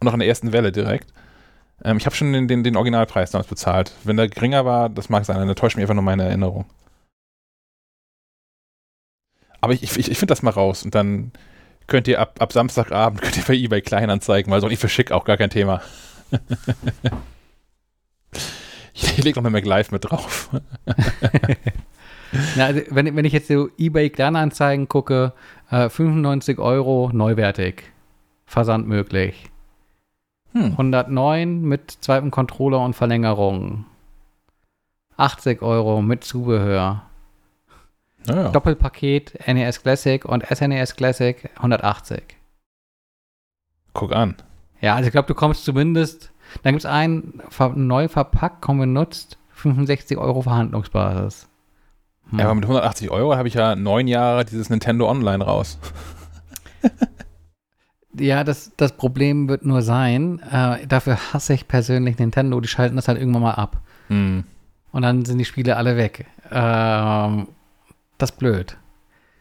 [0.00, 1.12] Und noch in der ersten Welle direkt.
[1.84, 3.92] Ähm, ich habe schon den, den, den Originalpreis damals bezahlt.
[4.04, 6.64] Wenn der geringer war, das mag sein, dann täuscht mich einfach nur meine Erinnerung.
[9.60, 11.32] Aber ich, ich, ich finde das mal raus und dann
[11.86, 15.12] könnt ihr ab, ab Samstagabend könnt ihr bei eBay Kleinanzeigen, weil so nicht für schick
[15.12, 15.82] auch gar kein Thema.
[19.16, 20.50] ich leg noch eine Mac Live mit drauf.
[22.56, 25.32] Na, also wenn, wenn ich jetzt so eBay Kleinanzeigen gucke,
[25.70, 27.84] äh, 95 Euro neuwertig.
[28.46, 29.50] Versand möglich.
[30.52, 30.72] Hm.
[30.72, 33.86] 109 mit zweitem Controller und Verlängerung.
[35.16, 37.02] 80 Euro mit Zubehör.
[38.26, 38.48] Naja.
[38.48, 42.22] Doppelpaket NES Classic und SNES Classic 180.
[43.92, 44.36] Guck an.
[44.80, 46.32] Ja, also ich glaube, du kommst zumindest,
[46.62, 47.42] dann gibt es einen
[47.74, 51.48] neu verpackt, kaum benutzt, 65 Euro Verhandlungsbasis.
[52.30, 52.38] Hm.
[52.38, 55.78] Ja, aber mit 180 Euro habe ich ja neun Jahre dieses Nintendo Online raus.
[58.18, 62.96] Ja, das, das Problem wird nur sein, äh, dafür hasse ich persönlich Nintendo, die schalten
[62.96, 63.80] das halt irgendwann mal ab.
[64.08, 64.44] Hm.
[64.90, 66.26] Und dann sind die Spiele alle weg.
[66.50, 67.46] Ähm,
[68.18, 68.76] das ist blöd.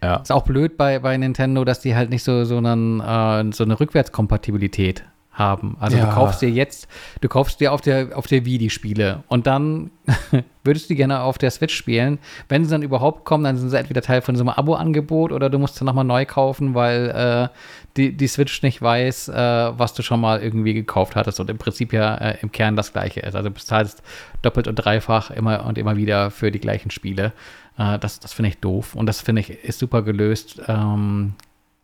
[0.03, 0.17] Ja.
[0.17, 3.63] Ist auch blöd bei, bei Nintendo, dass die halt nicht so, so, einen, äh, so
[3.63, 5.03] eine Rückwärtskompatibilität
[5.39, 5.77] haben.
[5.79, 6.05] Also Ja.
[6.05, 6.87] du kaufst dir jetzt,
[7.21, 9.89] du kaufst dir auf der, auf der Wii die Spiele und dann
[10.63, 12.19] würdest du die gerne auf der Switch spielen.
[12.49, 15.49] Wenn sie dann überhaupt kommen, dann sind sie entweder Teil von so einem Abo-Angebot oder
[15.49, 17.55] du musst sie nochmal neu kaufen, weil äh,
[17.97, 21.57] die, die Switch nicht weiß, äh, was du schon mal irgendwie gekauft hattest und im
[21.57, 23.35] Prinzip ja äh, im Kern das gleiche ist.
[23.35, 24.03] Also du bezahlst
[24.41, 27.33] doppelt und dreifach immer und immer wieder für die gleichen Spiele.
[27.77, 31.33] Äh, das das finde ich doof und das finde ich ist super gelöst ähm,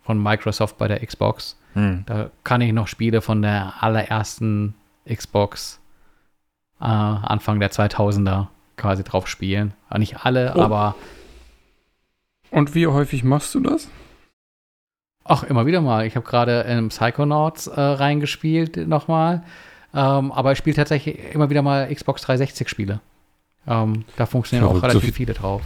[0.06, 1.57] von Microsoft bei der Xbox.
[1.73, 2.03] Hm.
[2.06, 4.76] Da kann ich noch Spiele von der allerersten
[5.11, 5.82] Xbox
[6.80, 9.73] äh, Anfang der 2000er quasi drauf spielen.
[9.91, 10.61] Äh, Nicht alle, Oh.
[10.61, 10.95] aber
[12.52, 13.90] Und wie häufig machst du das?
[15.23, 16.06] Ach, immer wieder mal.
[16.06, 19.44] Ich habe gerade in Psychonauts äh, reingespielt nochmal.
[19.94, 22.99] Ähm, aber ich spiele tatsächlich immer wieder mal Xbox 360 Spiele.
[23.68, 25.64] Ähm, da funktionieren Verrückt, auch so relativ viel- viele drauf.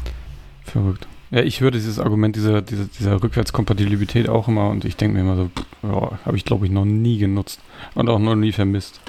[0.64, 1.07] Verrückt.
[1.31, 5.22] Ja, ich höre dieses Argument dieser, dieser, dieser Rückwärtskompatibilität auch immer und ich denke mir
[5.22, 5.51] immer so,
[5.84, 7.60] ja, habe ich glaube ich noch nie genutzt
[7.93, 8.99] und auch noch nie vermisst.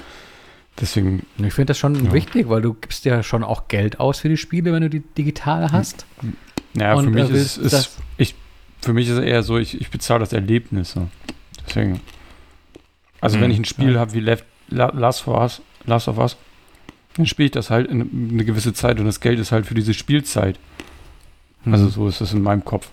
[0.79, 2.13] Deswegen, ich finde das schon Ja.
[2.13, 5.01] wichtig, weil du gibst ja schon auch Geld aus für die Spiele, wenn du die
[5.17, 6.05] digital hast.
[6.73, 8.35] naja, Und, für mich äh, ist, willst ist ich,
[8.81, 10.91] für mich ist es eher so, ich, ich bezahle das Erlebnis.
[10.91, 11.07] So.
[11.67, 11.99] Deswegen.
[13.19, 16.17] Also Hm, wenn ich ein Spiel habe wie Left, La, Last, of Us, Last of
[16.17, 16.37] Us,
[17.17, 19.73] dann spiele ich das halt in eine gewisse Zeit und das Geld ist halt für
[19.75, 20.57] diese Spielzeit.
[21.63, 21.73] Hm.
[21.73, 22.89] Also so ist das in meinem Kopf.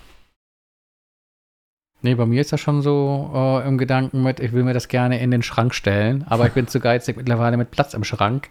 [2.01, 4.87] Nee, bei mir ist das schon so äh, im Gedanken mit, ich will mir das
[4.87, 8.49] gerne in den Schrank stellen, aber ich bin zu geizig mittlerweile mit Platz im Schrank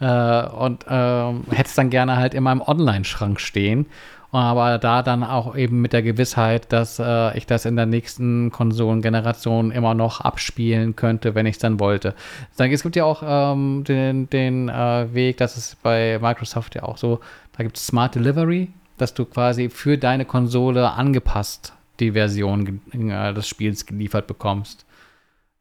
[0.00, 3.86] äh, und ähm, hätte es dann gerne halt in meinem Online-Schrank stehen.
[4.30, 8.50] Aber da dann auch eben mit der Gewissheit, dass äh, ich das in der nächsten
[8.50, 12.14] Konsolengeneration immer noch abspielen könnte, wenn ich es dann wollte.
[12.56, 16.96] Es gibt ja auch ähm, den, den äh, Weg, das ist bei Microsoft ja auch
[16.96, 17.20] so,
[17.56, 23.34] da gibt es Smart Delivery, dass du quasi für deine Konsole angepasst die Version äh,
[23.34, 24.84] des Spiels geliefert bekommst.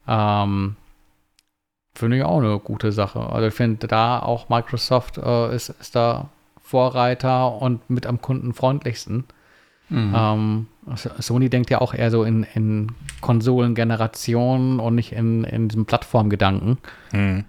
[0.07, 0.75] Ähm,
[1.95, 3.19] Finde ich auch eine gute Sache.
[3.19, 6.29] Also ich finde da auch Microsoft äh, ist, ist da
[6.61, 9.25] Vorreiter und mit am kundenfreundlichsten.
[9.89, 10.13] Mhm.
[10.15, 12.87] Ähm, Sony denkt ja auch eher so in, in
[13.21, 16.79] Konsolengenerationen und nicht in, in diesem Plattformgedanken.
[17.11, 17.45] Mhm.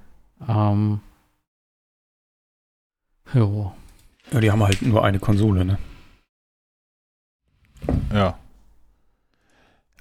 [0.46, 1.00] Ähm,
[3.32, 3.72] jo.
[4.32, 5.78] Ja, die haben halt nur eine Konsole, ne?
[8.12, 8.38] Ja.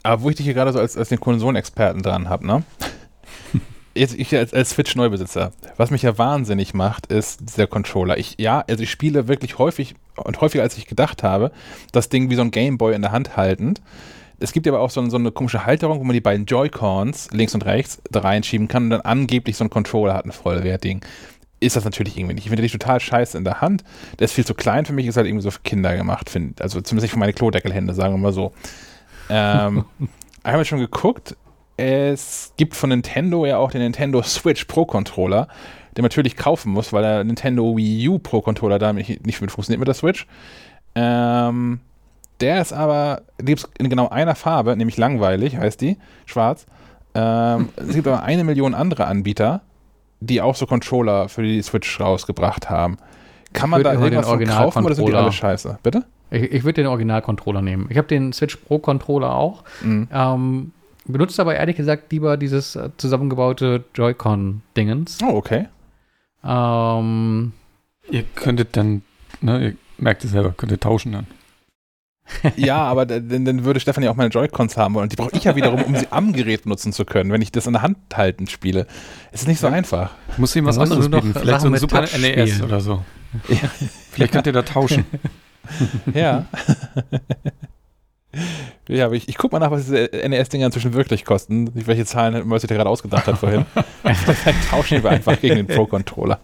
[0.04, 2.64] Aber wo ich dich hier gerade so als, als den Konsolenexperten dran habe, ne?
[3.96, 8.18] Jetzt ich als, als Switch-Neubesitzer, was mich ja wahnsinnig macht, ist dieser Controller.
[8.18, 11.52] Ich, ja, also ich spiele wirklich häufig und häufiger als ich gedacht habe,
[11.92, 13.82] das Ding wie so ein Gameboy in der Hand haltend.
[14.40, 17.54] Es gibt aber auch so, so eine komische Halterung, wo man die beiden Joy-Cons links
[17.54, 21.02] und rechts reinschieben kann und dann angeblich so ein Controller hat, einen vollwertigen
[21.64, 22.46] ist das natürlich irgendwie nicht.
[22.46, 23.84] Ich finde die total scheiße in der Hand.
[24.20, 26.62] Der ist viel zu klein für mich, ist halt irgendwie so für Kinder gemacht, find,
[26.62, 28.54] also zumindest nicht für meine Klodeckelhände, sagen wir mal so.
[29.30, 29.86] Ähm,
[30.46, 31.36] ich habe schon geguckt,
[31.78, 35.48] es gibt von Nintendo ja auch den Nintendo Switch Pro Controller,
[35.96, 39.42] den man natürlich kaufen muss, weil der Nintendo Wii U Pro Controller da nicht, nicht
[39.42, 40.28] mit funktioniert mit der Switch.
[40.96, 41.80] Ähm,
[42.40, 46.66] der ist aber, gibt in genau einer Farbe, nämlich langweilig, heißt die, schwarz.
[47.16, 49.62] Ähm, es gibt aber eine Million andere Anbieter,
[50.26, 52.98] die auch so Controller für die Switch rausgebracht haben.
[53.52, 55.80] Kann man da irgendwas von kaufen oder sind die alle scheiße?
[55.84, 56.06] Bitte?
[56.32, 57.88] Ich, ich würde den Original-Controller nehmen.
[57.90, 59.64] Ich habe den Switch Pro-Controller auch.
[59.82, 60.08] Mhm.
[60.12, 60.72] Ähm,
[61.06, 65.20] benutzt aber ehrlich gesagt lieber dieses äh, zusammengebaute Joy-Con-Dingens.
[65.24, 65.68] Oh, okay.
[66.44, 67.54] Ähm,
[68.10, 69.04] ihr könntet dann,
[69.42, 71.28] ne, ihr merkt es selber, könnt ihr tauschen dann.
[72.56, 75.04] Ja, aber dann, dann, würde Stefan ja auch meine Joy-Cons haben wollen.
[75.04, 77.52] Und die brauche ich ja wiederum, um sie am Gerät benutzen zu können, wenn ich
[77.52, 78.88] das in der Hand halten spiele.
[79.32, 79.74] Es ist nicht so ja.
[79.74, 80.12] einfach.
[80.38, 81.34] Muss ihm was anderes bieten.
[81.34, 83.04] Vielleicht so ein Super NES oder so.
[83.48, 83.70] Ja.
[84.12, 85.06] Vielleicht könnt ihr da tauschen.
[86.14, 86.46] ja.
[88.90, 91.70] Ja, aber ich, ich guck mal nach, was diese NES-Dinger inzwischen wirklich kosten.
[91.74, 93.66] Welche Zahlen Mercy gerade ausgedacht hat vorhin.
[94.04, 96.40] Vielleicht tauschen wir einfach gegen den Pro-Controller.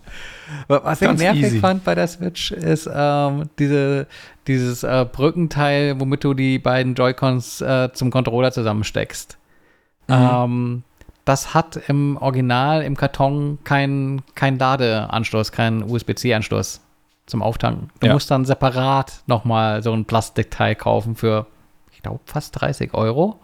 [0.67, 1.59] Was ich nervig easy.
[1.59, 4.07] fand bei der Switch ist ähm, diese,
[4.49, 9.37] dieses äh, Brückenteil, womit du die beiden Joy-Cons äh, zum Controller zusammensteckst.
[10.07, 10.15] Mhm.
[10.15, 10.83] Ähm,
[11.23, 16.81] das hat im Original, im Karton keinen kein Ladeanschluss, keinen USB-C-Anschluss
[17.27, 17.89] zum Auftanken.
[17.99, 18.13] Du ja.
[18.13, 21.45] musst dann separat nochmal so ein Plastikteil kaufen für
[21.99, 23.41] ich glaube, fast 30 Euro.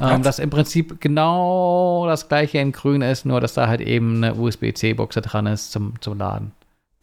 [0.00, 4.22] Ähm, das im Prinzip genau das gleiche in grün ist, nur dass da halt eben
[4.22, 6.52] eine USB-C-Buchse dran ist zum, zum Laden.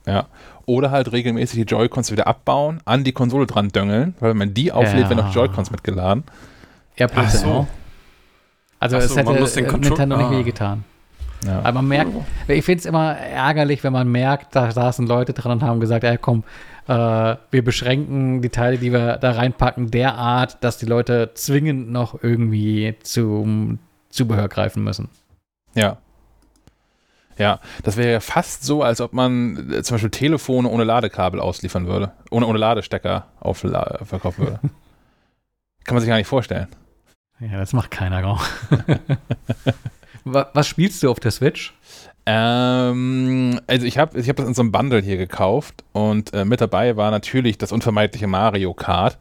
[0.07, 0.25] Ja.
[0.65, 4.53] Oder halt regelmäßig die Joy-Cons wieder abbauen, an die Konsole dran döngeln, weil wenn man
[4.53, 5.09] die auflädt, ja.
[5.09, 6.23] werden auch Joy-Cons mitgeladen.
[6.97, 7.67] Ja, plus so.
[8.79, 9.31] Also es so, hätte
[9.77, 10.19] Nintendo ah.
[10.19, 10.83] nicht wehgetan.
[11.45, 11.59] Ja.
[11.59, 12.11] Aber man merkt,
[12.47, 16.03] ich finde es immer ärgerlich, wenn man merkt, da saßen Leute dran und haben gesagt,
[16.03, 16.43] ja komm,
[16.87, 22.21] äh, wir beschränken die Teile, die wir da reinpacken, derart, dass die Leute zwingend noch
[22.23, 23.79] irgendwie zum
[24.09, 25.09] Zubehör greifen müssen.
[25.75, 25.97] Ja.
[27.37, 31.39] Ja, das wäre ja fast so, als ob man äh, zum Beispiel Telefone ohne Ladekabel
[31.39, 32.11] ausliefern würde.
[32.31, 34.59] Ohne, ohne Ladestecker auf, verkaufen würde.
[35.83, 36.67] Kann man sich gar nicht vorstellen.
[37.39, 38.17] Ja, das macht keiner.
[40.23, 41.73] Was spielst du auf der Switch?
[42.25, 46.43] Ähm, also ich habe ich hab das in so einem Bundle hier gekauft und äh,
[46.43, 49.17] mit dabei war natürlich das unvermeidliche Mario Kart,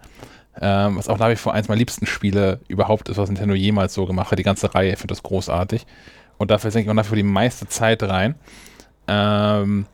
[0.61, 3.95] ähm, was auch nach wie vor eins meiner liebsten Spiele überhaupt ist, was Nintendo jemals
[3.95, 4.41] so gemacht hat.
[4.41, 5.87] Die ganze Reihe, ich finde das großartig.
[6.39, 8.35] Und dafür senke ich auch dafür die meiste Zeit rein.
[9.09, 9.87] Ähm,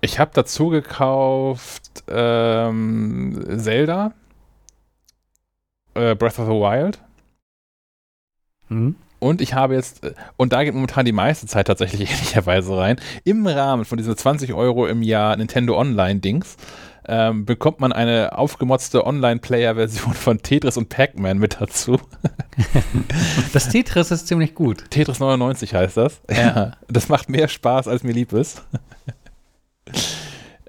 [0.00, 4.12] ich habe dazu gekauft ähm, Zelda,
[5.94, 6.98] äh, Breath of the Wild.
[8.68, 8.96] Mhm.
[9.18, 13.00] Und ich habe jetzt, äh, und da geht momentan die meiste Zeit tatsächlich ähnlicherweise rein,
[13.24, 16.56] im Rahmen von diesen 20 Euro im Jahr Nintendo Online-Dings,
[17.08, 22.00] ähm, bekommt man eine aufgemotzte Online-Player-Version von Tetris und Pac-Man mit dazu.
[23.52, 24.90] Das Tetris ist ziemlich gut.
[24.90, 26.20] Tetris 99 heißt das.
[26.30, 26.72] Ja.
[26.88, 28.64] Das macht mehr Spaß, als mir lieb ist.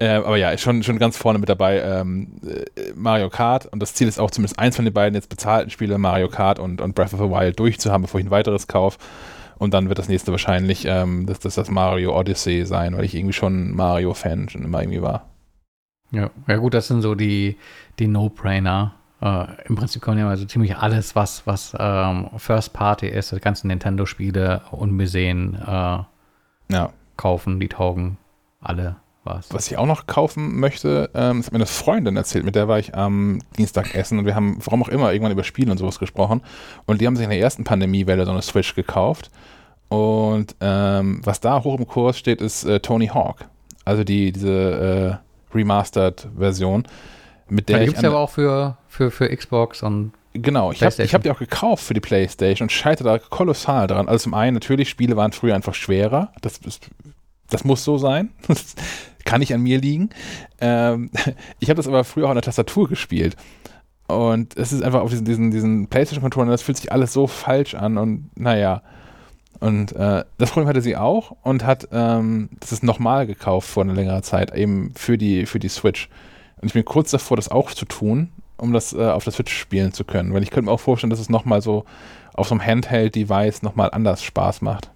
[0.00, 3.94] Äh, aber ja, schon, schon ganz vorne mit dabei ähm, äh, Mario Kart und das
[3.94, 6.94] Ziel ist auch zumindest eins von den beiden jetzt bezahlten Spiele, Mario Kart und, und
[6.94, 8.98] Breath of the Wild durchzuhaben, bevor ich ein weiteres kaufe.
[9.58, 13.16] Und dann wird das nächste wahrscheinlich ähm, das, das, das Mario Odyssey sein, weil ich
[13.16, 15.26] irgendwie schon Mario-Fan schon immer irgendwie war.
[16.10, 17.56] Ja, ja gut, das sind so die,
[17.98, 18.94] die No-Brainer.
[19.20, 23.40] Äh, Im Prinzip kommen ja also ziemlich alles, was, was ähm, First Party ist, die
[23.40, 26.02] ganzen Nintendo-Spiele unbesehen äh,
[26.70, 26.92] ja.
[27.16, 28.16] kaufen, die taugen
[28.60, 29.52] alle was.
[29.52, 32.68] Was ich auch noch kaufen möchte, ähm, das hat mir eine Freundin erzählt, mit der
[32.68, 35.78] war ich am Dienstag essen und wir haben, warum auch immer, irgendwann über Spiele und
[35.78, 36.40] sowas gesprochen.
[36.86, 39.30] Und die haben sich in der ersten Pandemiewelle so eine Switch gekauft.
[39.88, 43.46] Und ähm, was da hoch im Kurs steht, ist äh, Tony Hawk.
[43.84, 46.86] Also die, diese äh, Remastered-Version.
[47.48, 50.82] Mit der die gibt es ja aber auch für, für, für Xbox und Genau, ich
[50.82, 54.08] habe hab die auch gekauft für die Playstation und scheitere da kolossal dran.
[54.08, 56.32] Also zum einen, natürlich, Spiele waren früher einfach schwerer.
[56.42, 56.80] Das, das,
[57.48, 58.30] das muss so sein.
[58.46, 58.74] Das
[59.24, 60.10] kann nicht an mir liegen.
[60.60, 61.10] Ähm,
[61.60, 63.36] ich habe das aber früher auch an der Tastatur gespielt.
[64.06, 67.74] Und es ist einfach auf diesen, diesen, diesen PlayStation-Controller, das fühlt sich alles so falsch
[67.74, 68.82] an und naja.
[69.60, 73.82] Und äh, das Problem hatte sie auch und hat ähm, das ist nochmal gekauft vor
[73.82, 76.08] einer längeren Zeit, eben für die, für die Switch.
[76.60, 79.52] Und ich bin kurz davor, das auch zu tun, um das äh, auf der Switch
[79.52, 80.32] spielen zu können.
[80.32, 81.84] Weil ich könnte mir auch vorstellen, dass es nochmal so
[82.34, 84.90] auf so einem Handheld-Device nochmal anders Spaß macht.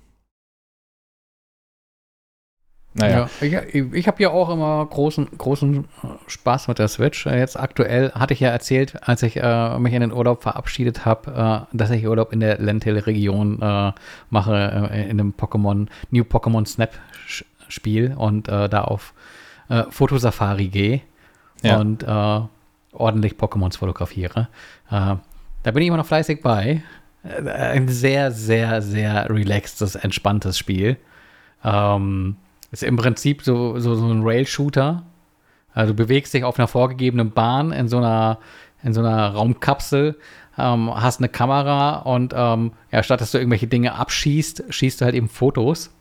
[2.94, 3.30] Naja.
[3.40, 5.86] Ja, ich, ich habe ja auch immer großen, großen
[6.26, 7.24] Spaß mit der Switch.
[7.24, 11.66] Jetzt aktuell hatte ich ja erzählt, als ich äh, mich in den Urlaub verabschiedet habe,
[11.72, 13.92] äh, dass ich Urlaub in der Lentil-Region äh,
[14.28, 19.14] mache, äh, in einem Pokémon, New Pokémon Snap-Spiel und äh, da auf
[19.70, 21.00] äh, Fotosafari gehe
[21.62, 21.78] ja.
[21.78, 22.04] und
[22.94, 24.48] ordentlich Pokémons fotografiere.
[24.90, 25.20] da
[25.62, 26.82] bin ich immer noch fleißig bei.
[27.24, 30.98] Ein sehr, sehr, sehr relaxtes, entspanntes Spiel.
[31.64, 32.36] Ähm,
[32.72, 35.04] ist im Prinzip so, so, so ein Rail-Shooter.
[35.74, 38.38] Also du bewegst dich auf einer vorgegebenen Bahn in so einer,
[38.82, 40.16] in so einer Raumkapsel,
[40.58, 45.04] ähm, hast eine Kamera und ähm, ja, statt dass du irgendwelche Dinge abschießt, schießt du
[45.04, 45.94] halt eben Fotos.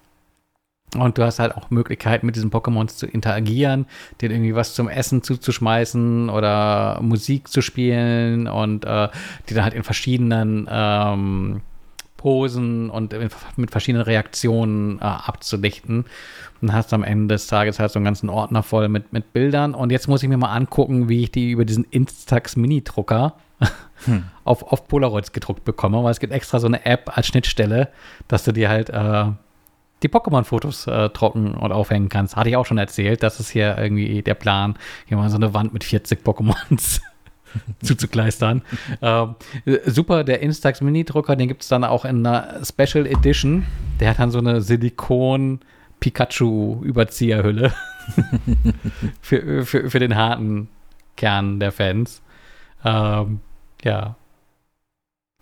[0.98, 3.86] Und du hast halt auch Möglichkeiten, mit diesen Pokémons zu interagieren,
[4.20, 9.08] denen irgendwie was zum Essen zuzuschmeißen oder Musik zu spielen und äh,
[9.48, 11.62] die dann halt in verschiedenen ähm,
[12.22, 13.16] Posen und
[13.56, 16.06] mit verschiedenen Reaktionen äh, abzudichten.
[16.62, 19.74] Und hast am Ende des Tages halt so einen ganzen Ordner voll mit, mit Bildern.
[19.74, 23.34] Und jetzt muss ich mir mal angucken, wie ich die über diesen Instax Mini-Drucker
[24.06, 24.26] hm.
[24.44, 27.90] auf, auf Polaroids gedruckt bekomme, weil es gibt extra so eine App als Schnittstelle,
[28.28, 29.26] dass du dir halt äh,
[30.04, 32.36] die Pokémon-Fotos äh, trocken und aufhängen kannst.
[32.36, 33.24] Hatte ich auch schon erzählt.
[33.24, 34.76] Das ist hier irgendwie der Plan.
[35.08, 37.02] Hier mal so eine Wand mit 40 Pokémons
[37.84, 38.62] zuzukleistern.
[39.02, 39.36] ähm,
[39.86, 43.66] super, der Instax Mini-Drucker, den gibt es dann auch in einer Special Edition.
[44.00, 45.60] Der hat dann so eine Silikon-
[46.02, 47.74] Pikachu-Überzieherhülle
[49.22, 50.68] für, für, für den harten
[51.16, 52.22] Kern der Fans.
[52.84, 53.40] Ähm,
[53.84, 54.16] ja.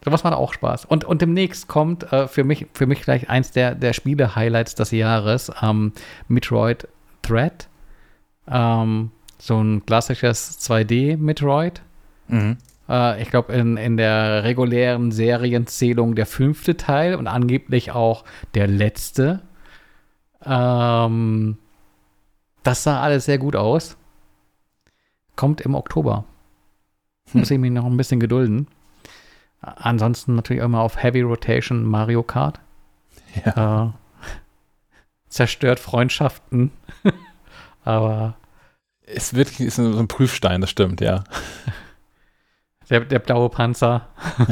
[0.06, 0.86] Sowas macht auch Spaß.
[0.86, 4.92] Und, und demnächst kommt äh, für, mich, für mich gleich eins der, der Spiele-Highlights des
[4.92, 5.94] Jahres, ähm,
[6.28, 6.88] Metroid
[7.22, 7.68] Thread.
[8.48, 11.82] Ähm, so ein klassisches 2D-Metroid.
[12.30, 12.58] Mhm.
[12.88, 18.26] Äh, ich glaube, in, in der regulären Serienzählung der fünfte Teil und angeblich auch
[18.56, 19.42] der letzte.
[20.44, 21.58] Ähm,
[22.64, 23.98] das sah alles sehr gut aus.
[25.36, 26.26] Kommt im Oktober.
[27.32, 27.42] Hm.
[27.42, 28.68] Muss ich mich noch ein bisschen gedulden.
[29.62, 32.60] Ansonsten natürlich immer auf Heavy Rotation Mario Kart.
[33.46, 33.86] Ja.
[33.86, 33.92] Äh,
[35.30, 36.72] zerstört Freundschaften.
[37.84, 38.36] Aber.
[39.06, 41.24] Es wird ist so ein Prüfstein, das stimmt, ja.
[42.90, 44.08] Der, der blaue Panzer.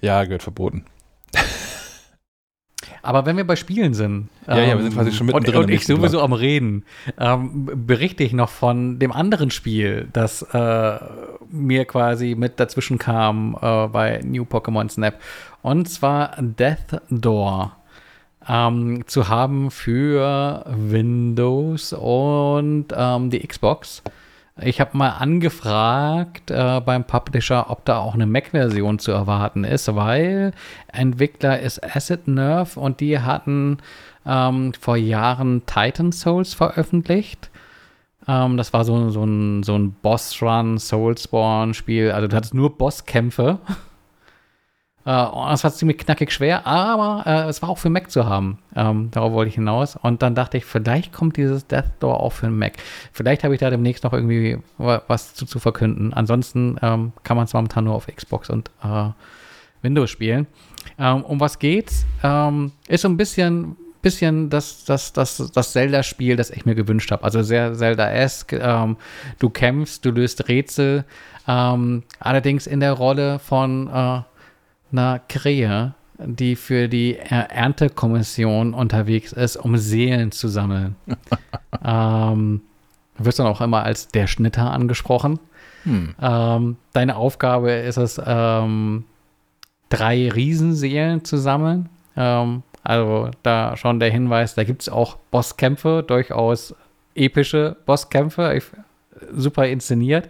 [0.00, 0.84] ja, gehört verboten.
[3.02, 5.56] Aber wenn wir bei Spielen sind, ja, ähm, ja, wir sind quasi schon mittendrin.
[5.56, 6.24] Und, und ich sowieso Block.
[6.24, 6.84] am Reden,
[7.18, 10.98] ähm, berichte ich noch von dem anderen Spiel, das äh,
[11.50, 15.20] mir quasi mit dazwischen kam äh, bei New Pokémon Snap.
[15.62, 17.76] Und zwar Death Door.
[18.48, 24.02] Ähm, zu haben für Windows und ähm, die Xbox.
[24.62, 29.94] Ich habe mal angefragt äh, beim Publisher, ob da auch eine Mac-Version zu erwarten ist,
[29.94, 30.52] weil
[30.88, 33.78] Entwickler ist Acid Nerve und die hatten
[34.24, 37.50] ähm, vor Jahren Titan Souls veröffentlicht.
[38.26, 42.10] Ähm, das war so, so ein, so ein Boss-Run, Soulspawn-Spiel.
[42.12, 43.58] Also du hattest nur Bosskämpfe.
[45.06, 48.58] Äh, das war ziemlich knackig schwer, aber äh, es war auch für Mac zu haben.
[48.74, 49.94] Ähm, darauf wollte ich hinaus.
[49.94, 52.74] Und dann dachte ich, vielleicht kommt dieses Death Door auch für Mac.
[53.12, 56.12] Vielleicht habe ich da demnächst noch irgendwie was zu, zu verkünden.
[56.12, 59.10] Ansonsten ähm, kann man es momentan nur auf Xbox und äh,
[59.80, 60.48] Windows spielen.
[60.98, 62.04] Ähm, um was geht's?
[62.24, 67.10] Ähm, ist so ein bisschen bisschen das, das, das, das Zelda-Spiel, das ich mir gewünscht
[67.10, 67.24] habe.
[67.24, 68.60] Also sehr Zelda-esque.
[68.62, 68.96] Ähm,
[69.40, 71.04] du kämpfst, du löst Rätsel.
[71.48, 74.20] Ähm, allerdings in der Rolle von äh,
[74.98, 80.96] einer Krähe, die für die Erntekommission unterwegs ist, um Seelen zu sammeln.
[81.84, 82.62] ähm,
[83.18, 85.38] wirst dann auch immer als der Schnitter angesprochen.
[85.84, 86.14] Hm.
[86.20, 89.04] Ähm, deine Aufgabe ist es, ähm,
[89.88, 91.88] drei Riesenseelen zu sammeln.
[92.16, 96.74] Ähm, also da schon der Hinweis, da gibt es auch Bosskämpfe, durchaus
[97.14, 98.60] epische Bosskämpfe,
[99.32, 100.28] super inszeniert.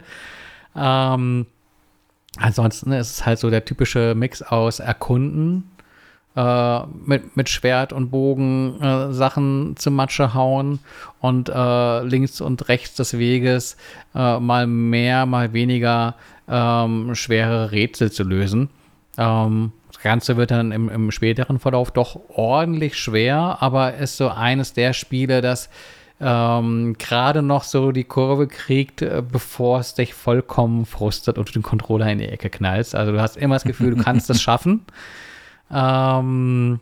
[0.75, 1.47] Ähm,
[2.39, 5.71] Ansonsten ist es halt so der typische Mix aus Erkunden,
[6.37, 10.81] äh, mit, mit Schwert und Bogen äh, Sachen zu Matsche hauen
[11.21, 13.77] und äh, links und rechts des Weges
[14.15, 16.15] äh, mal mehr, mal weniger
[16.49, 18.69] ähm, schwere Rätsel zu lösen.
[19.17, 24.29] Ähm, das Ganze wird dann im, im späteren Verlauf doch ordentlich schwer, aber ist so
[24.29, 25.71] eines der Spiele, das
[26.21, 31.53] ähm, gerade noch so die Kurve kriegt, äh, bevor es dich vollkommen frustet und du
[31.53, 32.95] den Controller in die Ecke knallst.
[32.95, 34.87] Also du hast immer das Gefühl, du kannst es schaffen.
[35.71, 36.81] Ähm,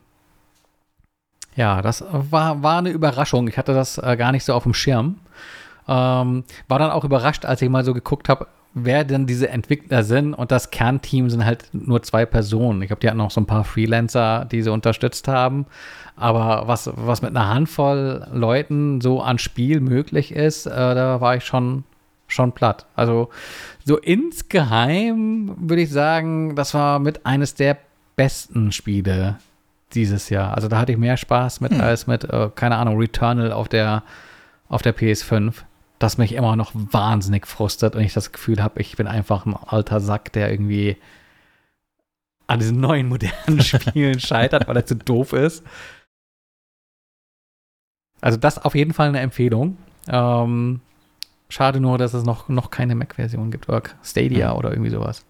[1.56, 3.48] ja, das war, war eine Überraschung.
[3.48, 5.18] Ich hatte das äh, gar nicht so auf dem Schirm.
[5.88, 10.02] Ähm, war dann auch überrascht, als ich mal so geguckt habe, wer denn diese Entwickler
[10.02, 10.34] sind.
[10.34, 12.82] Und das Kernteam sind halt nur zwei Personen.
[12.82, 15.66] Ich glaube, die hatten noch so ein paar Freelancer, die sie unterstützt haben.
[16.16, 21.36] Aber was, was mit einer Handvoll Leuten so an Spiel möglich ist, äh, da war
[21.36, 21.84] ich schon,
[22.26, 22.86] schon platt.
[22.96, 23.30] Also
[23.84, 27.78] so insgeheim würde ich sagen, das war mit eines der
[28.16, 29.38] besten Spiele
[29.94, 30.54] dieses Jahr.
[30.54, 31.80] Also da hatte ich mehr Spaß mit hm.
[31.80, 34.02] als mit, äh, keine Ahnung, Returnal auf der,
[34.68, 35.62] auf der PS5
[36.04, 39.54] das mich immer noch wahnsinnig frustet und ich das Gefühl habe, ich bin einfach ein
[39.54, 40.98] alter Sack, der irgendwie
[42.46, 45.64] an diesen neuen modernen Spielen scheitert, weil er zu doof ist.
[48.20, 49.78] Also das auf jeden Fall eine Empfehlung.
[50.06, 50.82] Ähm,
[51.48, 54.58] schade nur, dass es noch, noch keine Mac-Version gibt oder Stadia mhm.
[54.58, 55.24] oder irgendwie sowas.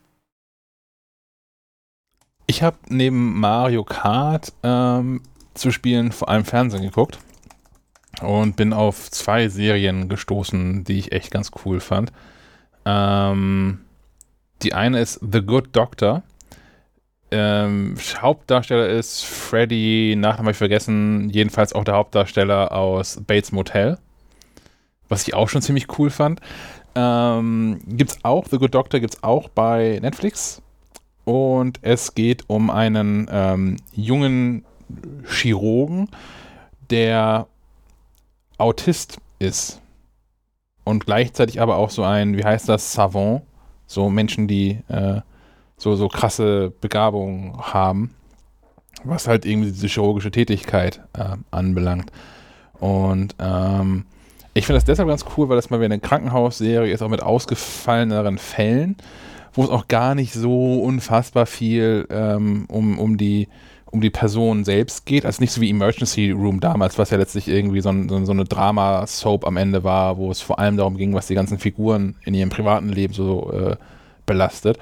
[2.46, 5.22] Ich habe neben Mario Kart ähm,
[5.54, 7.18] zu spielen vor allem Fernsehen geguckt
[8.22, 12.12] und bin auf zwei Serien gestoßen, die ich echt ganz cool fand.
[12.84, 13.80] Ähm,
[14.62, 16.22] die eine ist The Good Doctor.
[17.30, 23.98] Ähm, Hauptdarsteller ist Freddy, Nachname habe ich vergessen, jedenfalls auch der Hauptdarsteller aus Bates Motel.
[25.08, 26.40] Was ich auch schon ziemlich cool fand.
[26.94, 30.62] Ähm, gibt's auch, The Good Doctor gibt's auch bei Netflix.
[31.24, 34.64] Und es geht um einen ähm, jungen
[35.26, 36.10] Chirurgen,
[36.90, 37.48] der
[38.58, 39.80] Autist ist
[40.84, 43.42] und gleichzeitig aber auch so ein, wie heißt das, Savant,
[43.86, 45.20] so Menschen, die äh,
[45.76, 48.14] so, so krasse Begabungen haben,
[49.02, 52.10] was halt irgendwie diese chirurgische Tätigkeit äh, anbelangt.
[52.78, 54.06] Und ähm,
[54.54, 57.22] ich finde das deshalb ganz cool, weil das mal wieder eine Krankenhausserie ist, auch mit
[57.22, 58.96] ausgefalleneren Fällen,
[59.52, 63.48] wo es auch gar nicht so unfassbar viel ähm, um, um die
[63.94, 67.46] um die Person selbst geht, also nicht so wie Emergency Room damals, was ja letztlich
[67.46, 71.14] irgendwie so, ein, so, eine Drama-Soap am Ende war, wo es vor allem darum ging,
[71.14, 73.76] was die ganzen Figuren in ihrem privaten Leben so äh,
[74.26, 74.78] belastet.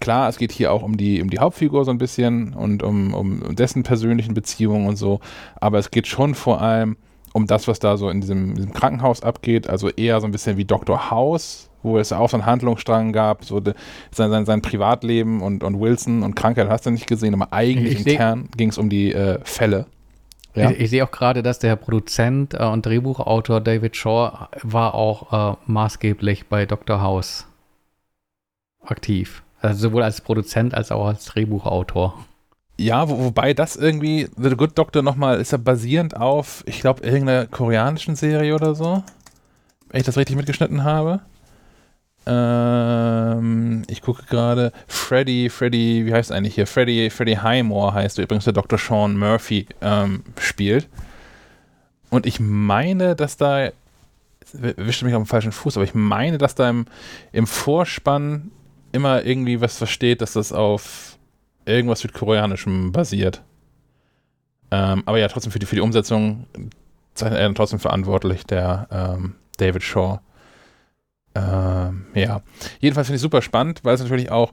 [0.00, 3.12] Klar, es geht hier auch um die, um die Hauptfigur so ein bisschen und um,
[3.12, 5.20] um dessen persönlichen Beziehungen und so,
[5.60, 6.96] aber es geht schon vor allem
[7.34, 10.56] um das, was da so in diesem, diesem Krankenhaus abgeht, also eher so ein bisschen
[10.56, 11.10] wie Dr.
[11.10, 13.74] House, wo es auch so einen Handlungsstrang gab, so de,
[14.10, 18.00] sein, sein, sein, Privatleben und, und Wilson und Krankheit hast du nicht gesehen, aber eigentlich
[18.00, 19.86] ich im Kern ging es um die äh, Fälle.
[20.54, 20.70] Ja.
[20.70, 25.52] Ich, ich sehe auch gerade, dass der Produzent äh, und Drehbuchautor David Shaw war auch
[25.52, 27.00] äh, maßgeblich bei Dr.
[27.00, 27.46] House
[28.84, 29.42] aktiv.
[29.60, 32.24] Also sowohl als Produzent als auch als Drehbuchautor.
[32.76, 37.02] Ja, wo, wobei das irgendwie, The Good Doctor nochmal, ist ja basierend auf, ich glaube,
[37.04, 39.02] irgendeiner koreanischen Serie oder so.
[39.88, 41.20] Wenn ich das richtig mitgeschnitten habe.
[42.28, 46.66] Ähm, ich gucke gerade, Freddy, Freddy, wie heißt eigentlich hier?
[46.66, 48.78] Freddy, Freddy Highmore heißt übrigens der Dr.
[48.78, 50.88] Sean Murphy ähm, spielt.
[52.10, 53.70] Und ich meine, dass da,
[54.52, 56.84] wischte mich auf dem falschen Fuß, aber ich meine, dass da im,
[57.32, 58.50] im Vorspann
[58.92, 61.18] immer irgendwie was versteht, dass das auf
[61.64, 63.42] irgendwas Südkoreanischem basiert.
[64.70, 66.46] Ähm, aber ja, trotzdem für die, für die Umsetzung
[67.14, 70.20] zeichnet er trotzdem verantwortlich, der ähm, David Shaw.
[71.38, 72.42] Ähm, ja,
[72.80, 74.52] jedenfalls finde ich super spannend, weil es natürlich auch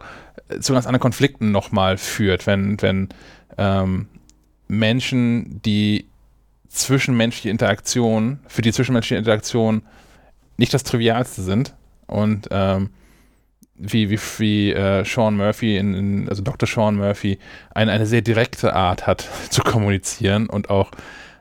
[0.59, 3.09] zu ganz anderen Konflikten nochmal führt, wenn, wenn
[3.57, 4.07] ähm,
[4.67, 6.05] Menschen, die
[6.67, 9.83] zwischenmenschliche Interaktion, für die zwischenmenschliche Interaktion
[10.57, 11.73] nicht das Trivialste sind
[12.07, 12.89] und ähm,
[13.77, 16.67] wie, wie, wie äh, Sean Murphy, in, in, also Dr.
[16.67, 17.39] Sean Murphy,
[17.73, 20.91] eine, eine sehr direkte Art hat zu kommunizieren und auch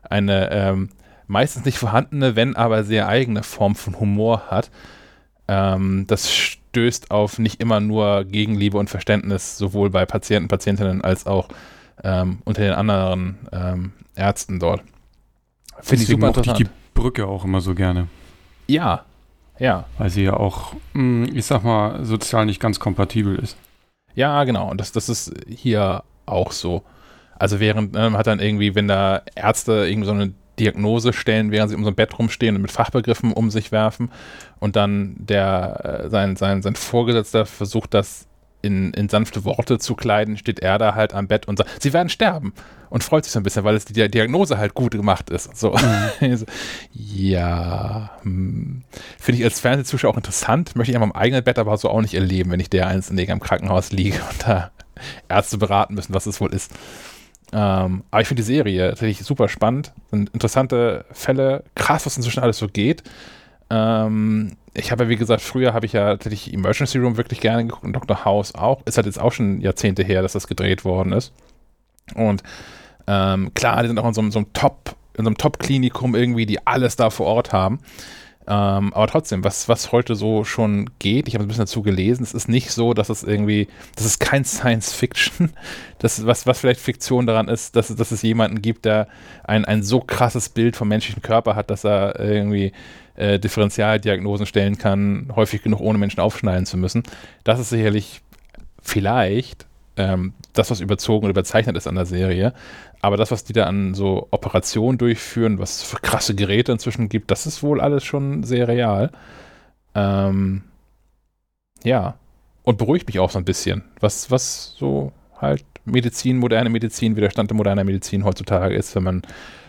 [0.08, 0.88] eine ähm,
[1.26, 4.70] meistens nicht vorhandene, wenn aber sehr eigene Form von Humor hat,
[5.48, 11.26] ähm, das stößt auf nicht immer nur Gegenliebe und Verständnis, sowohl bei Patienten, Patientinnen als
[11.26, 11.48] auch
[12.02, 14.82] ähm, unter den anderen ähm, Ärzten dort.
[15.80, 16.60] Finde ich super interessant.
[16.60, 18.08] Ich die Brücke auch immer so gerne.
[18.66, 19.04] Ja,
[19.58, 19.84] ja.
[19.98, 23.56] Weil sie ja auch, hm, ich sag mal, sozial nicht ganz kompatibel ist.
[24.14, 24.70] Ja, genau.
[24.70, 26.82] Und das, das ist hier auch so.
[27.36, 31.50] Also während ne, man hat dann irgendwie, wenn da Ärzte irgendwie so eine Diagnose stellen,
[31.50, 34.10] während sie um so ein Bett rumstehen und mit Fachbegriffen um sich werfen
[34.60, 38.26] und dann der, äh, sein, sein, sein Vorgesetzter versucht das
[38.64, 41.92] in, in sanfte Worte zu kleiden, steht er da halt am Bett und sagt, sie
[41.92, 42.54] werden sterben.
[42.88, 45.56] Und freut sich so ein bisschen, weil es die Diagnose halt gut gemacht ist.
[45.56, 45.76] So.
[46.20, 46.44] Mhm.
[46.92, 48.84] ja, hm.
[49.18, 50.76] finde ich als Fernsehzuschauer auch interessant.
[50.76, 53.10] Möchte ich an meinem eigenen Bett aber so auch nicht erleben, wenn ich der eins
[53.10, 54.70] in im Krankenhaus liege und da
[55.28, 56.72] Ärzte beraten müssen, was es wohl ist.
[57.52, 59.92] Ähm, aber ich finde die Serie tatsächlich super spannend.
[60.10, 61.64] Sind interessante Fälle.
[61.74, 63.02] Krass, was inzwischen alles so geht.
[63.70, 67.64] Ähm, ich habe ja, wie gesagt, früher habe ich ja tatsächlich Emergency Room wirklich gerne
[67.64, 68.24] geguckt und Dr.
[68.24, 68.82] House auch.
[68.86, 71.32] Ist halt jetzt auch schon Jahrzehnte her, dass das gedreht worden ist.
[72.14, 72.42] Und
[73.06, 76.46] ähm, klar, die sind auch in so, so einem Top, in so einem Top-Klinikum irgendwie,
[76.46, 77.78] die alles da vor Ort haben.
[78.46, 82.22] Ähm, aber trotzdem, was, was heute so schon geht, ich habe ein bisschen dazu gelesen,
[82.22, 85.52] es ist nicht so, dass es irgendwie, das ist kein Science Fiction.
[85.98, 89.08] Das, was, was vielleicht Fiktion daran ist, dass, dass es jemanden gibt, der
[89.44, 92.72] ein, ein so krasses Bild vom menschlichen Körper hat, dass er irgendwie
[93.16, 97.02] äh, Differentialdiagnosen stellen kann, häufig genug ohne Menschen aufschneiden zu müssen.
[97.44, 98.20] Das ist sicherlich
[98.82, 99.66] vielleicht
[99.96, 102.52] ähm, das, was überzogen und überzeichnet ist an der Serie.
[103.00, 107.08] Aber das, was die da an so Operationen durchführen, was es für krasse Geräte inzwischen
[107.08, 109.10] gibt, das ist wohl alles schon sehr real.
[109.94, 110.62] Ähm,
[111.82, 112.16] ja.
[112.62, 117.50] Und beruhigt mich auch so ein bisschen, was, was so halt Medizin, moderne Medizin, Widerstand
[117.50, 119.22] der moderner Medizin heutzutage ist, wenn man,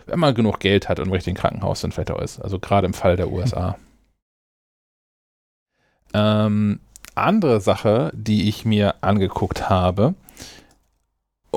[0.05, 2.39] wenn man genug Geld hat und im richtigen Krankenhaus dann vielleicht auch ist.
[2.39, 3.75] Also gerade im Fall der USA.
[6.13, 6.79] ähm,
[7.15, 10.15] andere Sache, die ich mir angeguckt habe,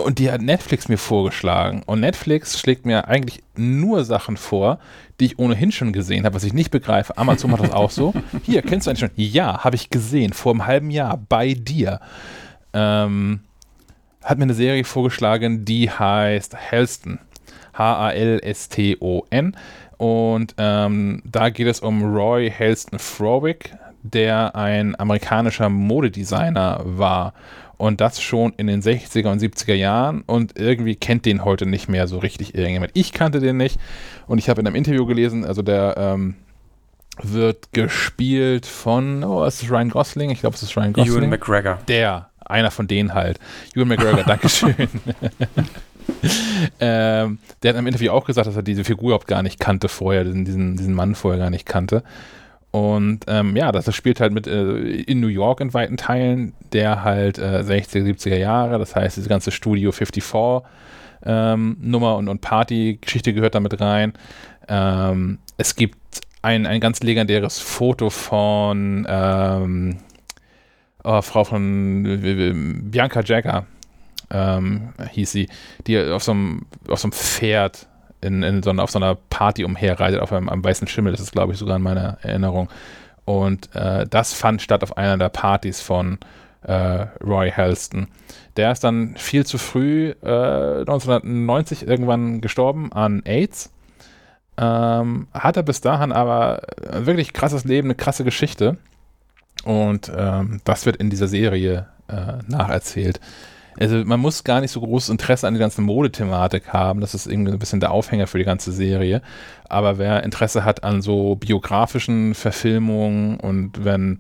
[0.05, 1.83] und die hat Netflix mir vorgeschlagen.
[1.87, 4.78] Und Netflix schlägt mir eigentlich nur Sachen vor,
[5.19, 7.19] die ich ohnehin schon gesehen habe, was ich nicht begreife.
[7.19, 8.15] Amazon macht das auch so.
[8.45, 9.11] Hier, kennst du eigentlich schon?
[9.17, 12.01] Ja, habe ich gesehen, vor einem halben Jahr, bei dir.
[12.73, 13.41] Ähm,
[14.23, 17.19] hat mir eine Serie vorgeschlagen, die heißt Halston.
[17.75, 19.57] H-A-L-S-T-O-N.
[19.97, 27.35] Und ähm, da geht es um Roy Halston Frowick, der ein amerikanischer Modedesigner war
[27.77, 31.89] und das schon in den 60er und 70er Jahren und irgendwie kennt den heute nicht
[31.89, 32.93] mehr so richtig irgendjemand.
[32.94, 33.78] Ich kannte den nicht
[34.27, 36.35] und ich habe in einem Interview gelesen, also der ähm,
[37.23, 40.31] wird gespielt von, oh, ist es Ryan Gosling?
[40.31, 41.18] Ich glaube, es ist Ryan Gosling.
[41.18, 41.78] Ewan McGregor.
[41.89, 43.39] Der, einer von denen halt.
[43.75, 44.75] Ewan McGregor, Dankeschön.
[46.81, 49.89] ähm, der hat im Interview auch gesagt, dass er diese Figur überhaupt gar nicht kannte
[49.89, 52.02] vorher, diesen, diesen, diesen Mann vorher gar nicht kannte.
[52.71, 57.03] Und ähm, ja, das, spielt halt mit äh, in New York in weiten Teilen, der
[57.03, 60.69] halt äh, 60er, 70er Jahre, das heißt, diese ganze Studio 54
[61.25, 64.13] ähm, Nummer und, und Party-Geschichte gehört damit rein.
[64.69, 65.97] Ähm, es gibt
[66.43, 69.07] ein, ein ganz legendäres Foto von
[71.05, 73.67] oh, Frau von äh, Bianca Jagger,
[74.31, 75.49] ähm, hieß sie,
[75.87, 77.89] die auf so einem, auf so einem Pferd
[78.21, 81.33] in, in so, auf so einer Party umherreitet, auf einem, einem weißen Schimmel, das ist,
[81.33, 82.69] glaube ich, sogar in meiner Erinnerung.
[83.25, 86.19] Und äh, das fand statt auf einer der Partys von
[86.63, 88.09] äh, Roy Halston.
[88.57, 93.71] Der ist dann viel zu früh, äh, 1990 irgendwann gestorben an AIDS.
[94.57, 98.77] Ähm, hatte bis dahin aber ein wirklich krasses Leben, eine krasse Geschichte.
[99.65, 103.21] Und ähm, das wird in dieser Serie äh, nacherzählt
[103.81, 107.00] also man muss gar nicht so großes Interesse an der ganzen Modethematik haben.
[107.00, 109.23] Das ist irgendwie ein bisschen der Aufhänger für die ganze Serie.
[109.68, 114.18] Aber wer Interesse hat an so biografischen Verfilmungen und wenn,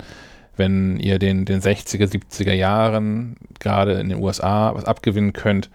[0.56, 5.70] wenn ihr den, den 60er, 70er Jahren gerade in den USA was abgewinnen könnt,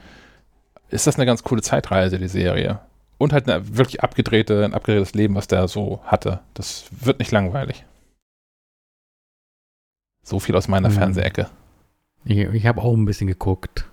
[0.90, 2.80] ist das eine ganz coole Zeitreise, die Serie.
[3.18, 6.40] Und halt eine wirklich abgedrehte, ein abgedrehtes Leben, was der so hatte.
[6.54, 7.86] Das wird nicht langweilig.
[10.24, 10.94] So viel aus meiner mhm.
[10.94, 11.48] Fernsehecke.
[12.26, 13.86] Ich, ich habe auch ein bisschen geguckt.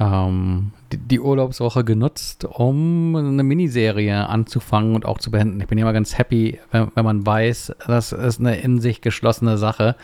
[0.00, 5.60] Ähm, die, die, Urlaubswoche genutzt, um eine Miniserie anzufangen und auch zu beenden.
[5.60, 9.56] Ich bin immer ganz happy, wenn, wenn man weiß, das ist eine in sich geschlossene
[9.56, 9.94] Sache.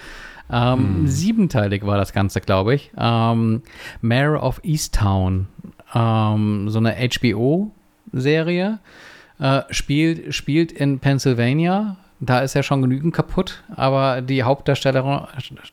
[0.49, 1.07] Ähm, hm.
[1.09, 2.93] Siebenteilig war das Ganze, glaube ich.
[2.97, 3.63] Ähm,
[4.01, 5.49] Mayor of Easttown,
[5.95, 8.79] ähm, so eine HBO-Serie,
[9.41, 11.97] äh, spielt, spielt in Pennsylvania.
[12.21, 15.27] Da ist ja schon genügend kaputt, aber die Hauptdarstellerin,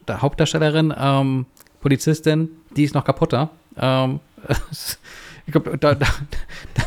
[0.10, 1.46] Hauptdarstellerin ähm,
[1.88, 3.50] Polizistin, die ist noch kaputter.
[3.78, 4.20] Ähm,
[5.46, 6.06] ich glaube, da, da,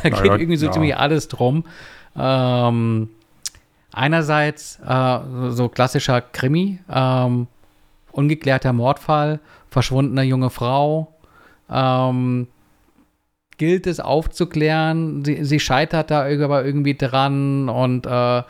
[0.03, 0.73] da geht ja, irgendwie so ja.
[0.73, 1.65] ziemlich alles drum.
[2.15, 3.09] Ähm,
[3.95, 7.47] einerseits äh, so klassischer Krimi, ähm,
[8.13, 11.15] ungeklärter Mordfall, verschwundene junge Frau,
[11.71, 12.49] ähm,
[13.57, 15.25] gilt es aufzuklären.
[15.25, 18.43] Sie, sie, scheitert da aber irgendwie dran und äh,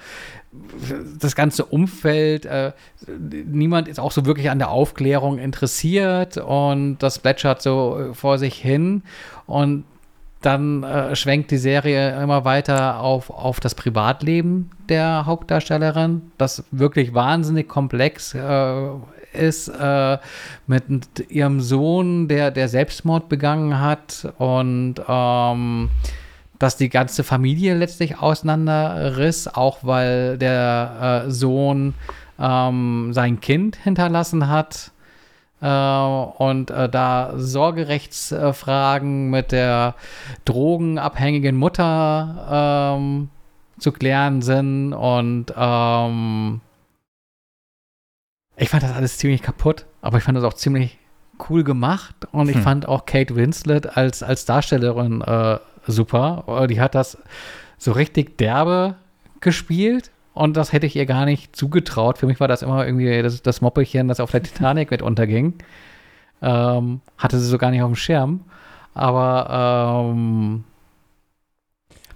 [1.21, 2.73] das ganze Umfeld, äh,
[3.07, 8.39] niemand ist auch so wirklich an der Aufklärung interessiert und das plätschert so äh, vor
[8.39, 9.03] sich hin
[9.47, 9.85] und
[10.43, 17.15] dann äh, schwenkt die Serie immer weiter auf, auf das Privatleben der Hauptdarstellerin, das wirklich
[17.15, 18.89] wahnsinnig komplex äh,
[19.33, 20.19] ist äh,
[20.67, 25.91] mit ihrem Sohn, der, der Selbstmord begangen hat und ähm,
[26.61, 31.95] dass die ganze Familie letztlich auseinanderriss, auch weil der äh, Sohn
[32.39, 34.93] ähm, sein Kind hinterlassen hat.
[35.63, 39.95] Äh, und äh, da Sorgerechtsfragen mit der
[40.45, 43.31] drogenabhängigen Mutter ähm,
[43.79, 46.61] zu klären sind und ähm,
[48.57, 50.99] ich fand das alles ziemlich kaputt, aber ich fand das auch ziemlich
[51.49, 52.63] cool gemacht und ich hm.
[52.63, 56.67] fand auch Kate Winslet als, als Darstellerin äh, super.
[56.69, 57.19] Die hat das
[57.79, 58.97] so richtig derbe
[59.41, 62.19] gespielt und das hätte ich ihr gar nicht zugetraut.
[62.19, 65.55] Für mich war das immer irgendwie das, das Moppelchen, das auf der Titanic mit unterging.
[66.43, 68.41] Ähm, hatte sie so gar nicht auf dem Schirm.
[68.95, 70.65] Aber ähm,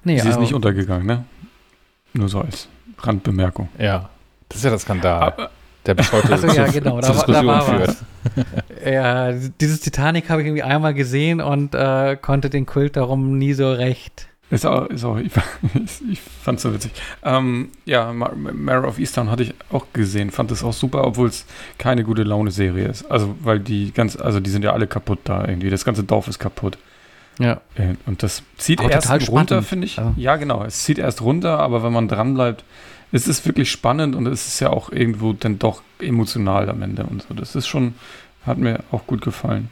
[0.04, 1.24] nee, sie ist also, nicht untergegangen, ne?
[2.14, 2.68] Nur so als
[2.98, 3.68] Randbemerkung.
[3.78, 4.08] Ja,
[4.48, 5.22] das ist ja der Skandal.
[5.22, 5.50] Aber,
[5.86, 7.96] der bis heute also, ja, genau, da, Diskussion da führt.
[8.86, 13.52] ja, dieses Titanic habe ich irgendwie einmal gesehen und äh, konnte den Kult darum nie
[13.52, 15.32] so recht ist auch, ist auch ich,
[16.10, 16.92] ich fand es so witzig.
[17.24, 21.46] Ähm, ja, Mare of Easttown hatte ich auch gesehen, fand es auch super, obwohl es
[21.78, 23.10] keine gute Laune-Serie ist.
[23.10, 25.70] Also, weil die ganz, also die sind ja alle kaputt da irgendwie.
[25.70, 26.78] Das ganze Dorf ist kaputt.
[27.40, 27.62] Ja.
[27.74, 29.98] Äh, und das zieht aber erst runter, finde ich.
[29.98, 30.12] Also.
[30.16, 30.62] Ja, genau.
[30.62, 32.64] Es zieht erst runter, aber wenn man dran bleibt,
[33.14, 37.04] ist es wirklich spannend und es ist ja auch irgendwo dann doch emotional am Ende
[37.04, 37.32] und so.
[37.32, 37.94] Das ist schon,
[38.44, 39.70] hat mir auch gut gefallen.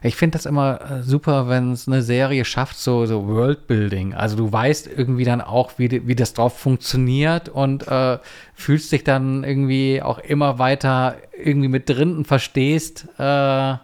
[0.00, 4.14] Ich finde das immer äh, super, wenn es eine Serie schafft, so, so Worldbuilding.
[4.14, 8.18] Also du weißt irgendwie dann auch, wie, wie das drauf funktioniert und äh,
[8.54, 13.76] fühlst dich dann irgendwie auch immer weiter irgendwie mit drin und verstehst, äh,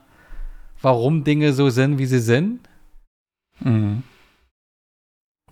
[0.82, 2.60] warum Dinge so sind, wie sie sind.
[3.58, 4.05] Mhm.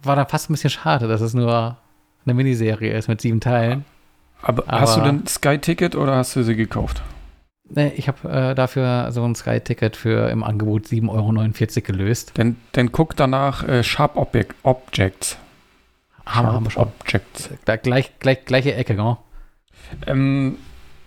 [0.01, 1.82] War dann fast ein bisschen schade, dass es nur
[2.25, 3.85] eine Miniserie ist mit sieben Teilen.
[4.43, 7.03] Aber, Aber hast du denn Sky-Ticket oder hast du sie gekauft?
[7.75, 12.33] Nee, ich habe äh, dafür so ein Sky-Ticket für im Angebot 7,49 Euro gelöst.
[12.35, 15.39] Dann, dann guck danach äh, Sharp Object, Objects.
[16.27, 16.83] Haben, Sharp haben wir schon.
[16.83, 17.51] Objects.
[17.65, 19.23] Da, gleich, gleich, gleiche Ecke, genau.
[20.07, 20.59] Ähm,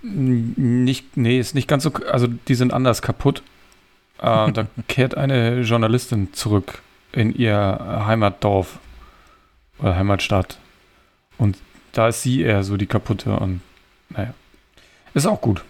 [0.01, 3.43] nicht, nee, ist nicht ganz so, also die sind anders kaputt.
[4.19, 8.79] Äh, da kehrt eine Journalistin zurück in ihr Heimatdorf
[9.79, 10.57] oder Heimatstadt.
[11.37, 11.57] Und
[11.91, 13.61] da ist sie eher so die kaputte und
[14.09, 14.33] naja.
[15.13, 15.63] Ist auch gut.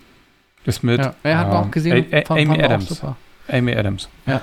[0.66, 1.00] Ist mit.
[1.00, 2.06] Ja, er hat ähm, auch gesehen.
[2.11, 3.03] A A Amy Adams.
[3.48, 4.10] Amy Adams.
[4.26, 4.42] Ja.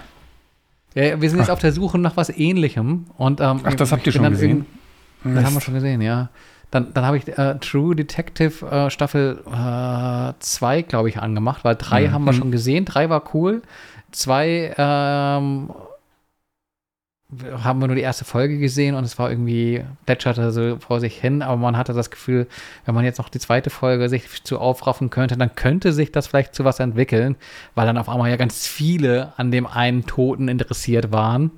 [0.95, 1.21] ja.
[1.21, 1.55] wir sind jetzt Ach.
[1.55, 3.07] auf der Suche nach was Ähnlichem.
[3.19, 4.67] Und, ähm, Ach, das habt ihr schon gesehen?
[5.25, 6.31] Das haben wir schon gesehen, ja.
[6.71, 11.77] Dann, dann habe ich äh, True Detective äh, Staffel 2, äh, glaube ich, angemacht, weil
[11.77, 12.13] 3 mhm.
[12.13, 12.85] haben wir schon gesehen.
[12.85, 13.63] 3 war cool.
[14.13, 15.71] 2 ähm,
[17.63, 21.19] haben wir nur die erste Folge gesehen und es war irgendwie, plätscherte so vor sich
[21.19, 22.47] hin, aber man hatte das Gefühl,
[22.85, 26.27] wenn man jetzt noch die zweite Folge sich zu aufraffen könnte, dann könnte sich das
[26.27, 27.37] vielleicht zu was entwickeln,
[27.75, 31.51] weil dann auf einmal ja ganz viele an dem einen Toten interessiert waren,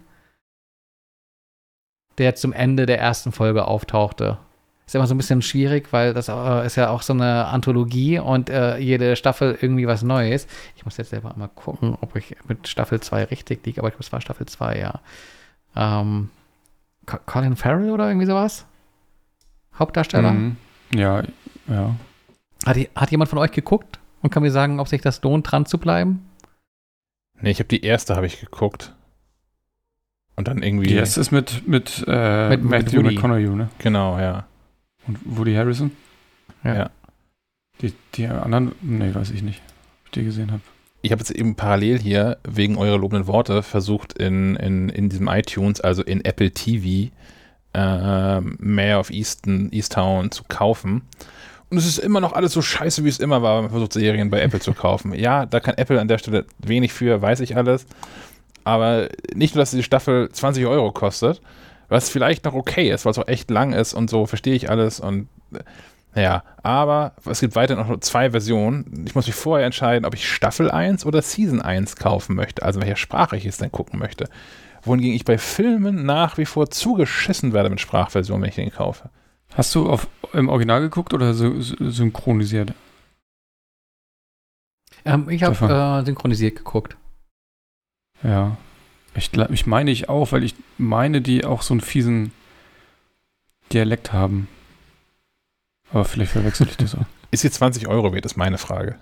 [2.19, 4.39] der zum Ende der ersten Folge auftauchte.
[4.87, 8.19] Ist immer so ein bisschen schwierig, weil das äh, ist ja auch so eine Anthologie
[8.19, 10.47] und äh, jede Staffel irgendwie was Neues.
[10.77, 13.95] Ich muss jetzt selber mal gucken, ob ich mit Staffel 2 richtig liege, aber ich
[13.95, 15.01] glaube, es war Staffel 2, ja.
[15.77, 16.31] Ähm,
[17.07, 18.67] Colin Farrell oder irgendwie sowas?
[19.79, 20.33] Hauptdarsteller?
[20.33, 20.57] Mhm.
[20.95, 21.23] Ja,
[21.69, 21.95] ja.
[22.65, 25.67] Hat, hat jemand von euch geguckt und kann mir sagen, ob sich das lohnt, dran
[25.67, 26.25] zu bleiben?
[27.41, 28.95] Nee, ich habe die erste habe ich geguckt.
[30.37, 30.89] Und dann irgendwie.
[30.89, 33.69] Die erste ist mit, mit, äh, mit Matthew mit McConaughey, ne?
[33.79, 34.47] Genau, ja.
[35.07, 35.91] Und Woody Harrison?
[36.63, 36.75] Ja.
[36.75, 36.91] ja.
[37.81, 39.61] Die, die anderen, nee, weiß ich nicht,
[40.01, 40.63] ob ich die gesehen habe
[41.05, 45.29] ich habe jetzt eben parallel hier wegen eurer lobenden Worte versucht, in, in, in diesem
[45.29, 47.13] iTunes, also in Apple TV,
[47.75, 51.03] äh, Mayor of Easton, Easttown zu kaufen.
[51.69, 53.93] Und es ist immer noch alles so scheiße, wie es immer war, wenn man versucht,
[53.93, 55.13] Serien bei Apple zu kaufen.
[55.13, 57.85] Ja, da kann Apple an der Stelle wenig für, weiß ich alles.
[58.65, 61.43] Aber nicht nur, dass die Staffel 20 Euro kostet,
[61.91, 64.71] was vielleicht noch okay ist, weil es auch echt lang ist und so, verstehe ich
[64.71, 65.29] alles und
[66.15, 69.05] ja, aber es gibt weiterhin noch zwei Versionen.
[69.07, 72.81] Ich muss mich vorher entscheiden, ob ich Staffel 1 oder Season 1 kaufen möchte, also
[72.81, 74.29] welcher Sprache ich es denn gucken möchte.
[74.83, 79.11] Wohingegen ich bei Filmen nach wie vor zugeschissen werde mit Sprachversion, wenn ich den kaufe.
[79.55, 82.75] Hast du auf, im Original geguckt oder synchronisiert?
[85.05, 86.97] Ähm, ich habe äh, synchronisiert geguckt.
[88.23, 88.57] Ja.
[89.15, 92.33] Ich, ich meine ich auch, weil ich meine, die auch so einen fiesen
[93.73, 94.49] Dialekt haben.
[95.93, 97.07] Aber vielleicht verwechsel ich das auch.
[97.31, 98.97] Ist jetzt 20 Euro wert, ist meine Frage.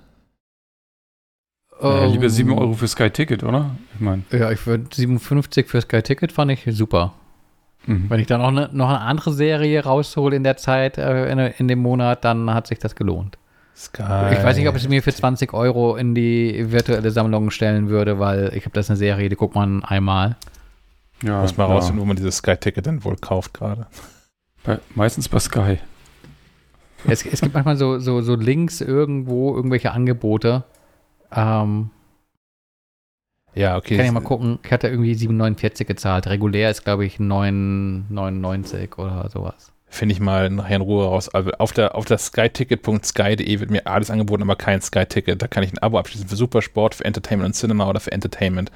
[1.83, 3.70] Ja, lieber 7 Euro für Sky Ticket, oder?
[3.94, 4.23] Ich meine.
[4.31, 7.15] Ja, ich würde 57 für Sky Ticket fand ich super.
[7.86, 8.09] Mhm.
[8.09, 11.39] Wenn ich dann noch eine, noch eine andere Serie raushole in der Zeit, äh, in,
[11.39, 13.36] in, dem Monat, dann hat sich das gelohnt.
[13.77, 14.33] Sky.
[14.33, 17.89] Ich weiß nicht, ob ich es mir für 20 Euro in die virtuelle Sammlung stellen
[17.89, 20.36] würde, weil ich habe das eine Serie, die guckt man einmal.
[21.23, 21.75] Ja, Muss mal ja.
[21.75, 23.86] raus, wo man dieses Sky-Ticket dann wohl kauft gerade.
[24.94, 25.78] Meistens bei Sky.
[27.06, 30.64] Es, es gibt manchmal so, so, so Links irgendwo, irgendwelche Angebote.
[31.34, 31.90] Ähm,
[33.55, 33.97] Ja, okay.
[33.97, 34.58] kann ich mal gucken.
[34.64, 36.26] Ich hatte irgendwie 7,49 gezahlt.
[36.26, 39.72] Regulär ist, glaube ich, 9,99 oder sowas.
[39.89, 41.28] Finde ich mal nachher in Ruhe raus.
[41.28, 45.42] Also auf der, auf der skyticket.sky.de wird mir alles angeboten, aber kein Sky-Ticket.
[45.42, 48.72] Da kann ich ein Abo abschließen für Supersport, für Entertainment und Cinema oder für Entertainment.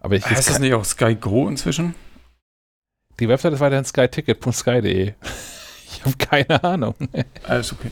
[0.00, 1.94] Aber ich Heißt das nicht auch Sky Go inzwischen?
[3.20, 5.12] die Website ist weiterhin skyticket.sky.de.
[5.90, 6.94] Ich habe keine Ahnung.
[7.46, 7.90] Alles okay.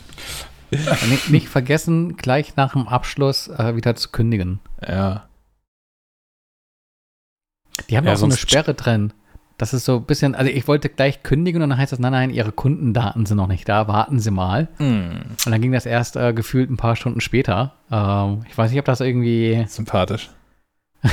[1.08, 4.60] nicht, nicht vergessen, gleich nach dem Abschluss äh, wieder zu kündigen.
[4.86, 5.28] Ja.
[7.88, 9.12] Die haben Ja, auch so eine Sperre drin.
[9.58, 12.12] Das ist so ein bisschen, also ich wollte gleich kündigen und dann heißt das, nein,
[12.12, 14.68] nein, Ihre Kundendaten sind noch nicht da, warten Sie mal.
[14.76, 17.72] Hm, Und dann ging das erst äh, gefühlt ein paar Stunden später.
[17.90, 20.28] Ähm, ich weiß nicht, ob das irgendwie sympathisch.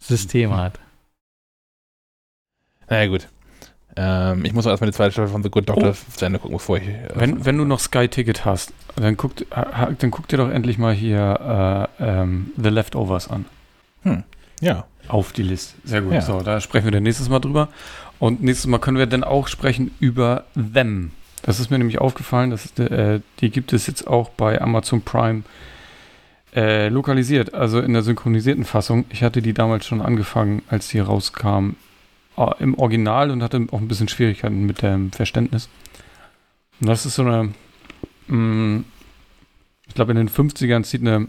[0.00, 0.78] System hat.
[2.90, 3.28] Naja, gut.
[4.00, 6.16] Ähm, ich muss auch erstmal die zweite Staffel von The Good Doctor Oh.
[6.16, 6.86] zu Ende gucken, bevor ich.
[6.86, 10.78] Äh, Wenn, wenn du noch Sky-Ticket hast, dann guck, ha- dann guck dir doch endlich
[10.78, 13.44] mal hier äh, ähm, The Leftovers an.
[14.60, 14.84] ja.
[15.08, 15.74] Auf die Liste.
[15.84, 16.12] Sehr gut.
[16.12, 16.20] Ja.
[16.20, 17.68] So, da sprechen wir dann nächstes Mal drüber.
[18.18, 21.12] Und nächstes Mal können wir dann auch sprechen über Them.
[21.42, 25.44] Das ist mir nämlich aufgefallen, dass, äh, die gibt es jetzt auch bei Amazon Prime
[26.54, 29.06] äh, lokalisiert, also in der synchronisierten Fassung.
[29.10, 31.74] Ich hatte die damals schon angefangen, als die rauskam, äh,
[32.58, 35.68] im Original und hatte auch ein bisschen Schwierigkeiten mit dem Verständnis.
[36.80, 37.52] Und das ist so eine,
[38.28, 38.84] mh,
[39.86, 41.28] ich glaube, in den 50ern zieht eine,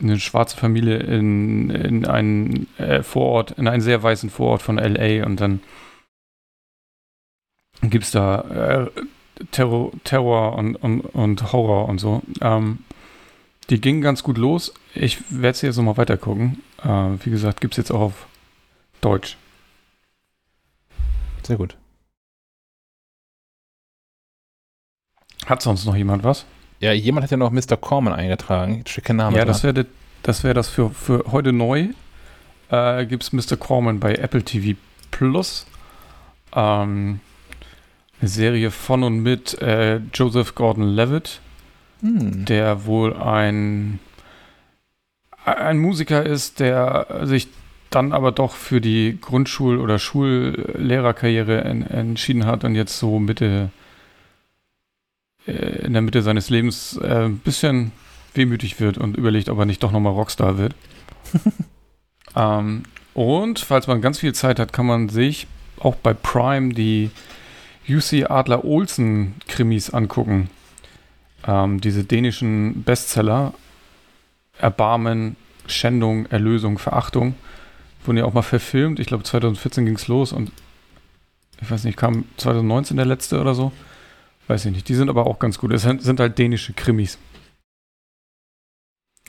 [0.00, 5.24] eine schwarze Familie in, in einen äh, Vorort, in einen sehr weißen Vorort von LA
[5.24, 5.60] und dann
[7.82, 8.90] gibt es da äh,
[9.50, 12.22] Terror, Terror und, und, und Horror und so.
[12.40, 12.78] Ähm,
[13.70, 14.74] die ging ganz gut los.
[14.94, 16.62] Ich werde sie jetzt nochmal weiter gucken.
[16.82, 18.26] Äh, wie gesagt, gibt es jetzt auch auf
[19.00, 19.36] Deutsch.
[21.42, 21.76] Sehr gut.
[25.46, 26.46] Hat sonst noch jemand was?
[26.80, 27.76] Ja, jemand hat ja noch Mr.
[27.76, 28.84] Corman eingetragen.
[29.02, 29.86] Kein Name ja, das wäre
[30.22, 31.88] das, wär das für, für heute neu.
[32.70, 33.56] Äh, Gibt es Mr.
[33.56, 34.78] Corman bei Apple TV
[35.10, 35.66] Plus.
[36.54, 37.20] Ähm,
[38.20, 41.40] eine Serie von und mit äh, Joseph Gordon-Levitt,
[42.02, 42.44] Hm.
[42.46, 44.00] der wohl ein,
[45.44, 47.48] ein Musiker ist, der sich
[47.94, 53.70] dann aber doch für die Grundschul- oder Schullehrerkarriere en, entschieden hat und jetzt so Mitte
[55.46, 57.92] äh, in der Mitte seines Lebens äh, ein bisschen
[58.34, 60.74] wehmütig wird und überlegt, ob er nicht doch nochmal Rockstar wird.
[62.36, 65.46] ähm, und falls man ganz viel Zeit hat, kann man sich
[65.78, 67.10] auch bei Prime die
[67.88, 70.48] UC Adler Olsen Krimis angucken.
[71.46, 73.52] Ähm, diese dänischen Bestseller
[74.58, 77.34] Erbarmen, Schändung, Erlösung, Verachtung
[78.04, 79.00] wurden ja auch mal verfilmt.
[79.00, 80.52] Ich glaube 2014 ging es los und
[81.60, 83.72] ich weiß nicht, kam 2019 der letzte oder so.
[84.48, 84.88] Weiß ich nicht.
[84.88, 85.72] Die sind aber auch ganz gut.
[85.72, 87.18] Es sind halt dänische Krimis.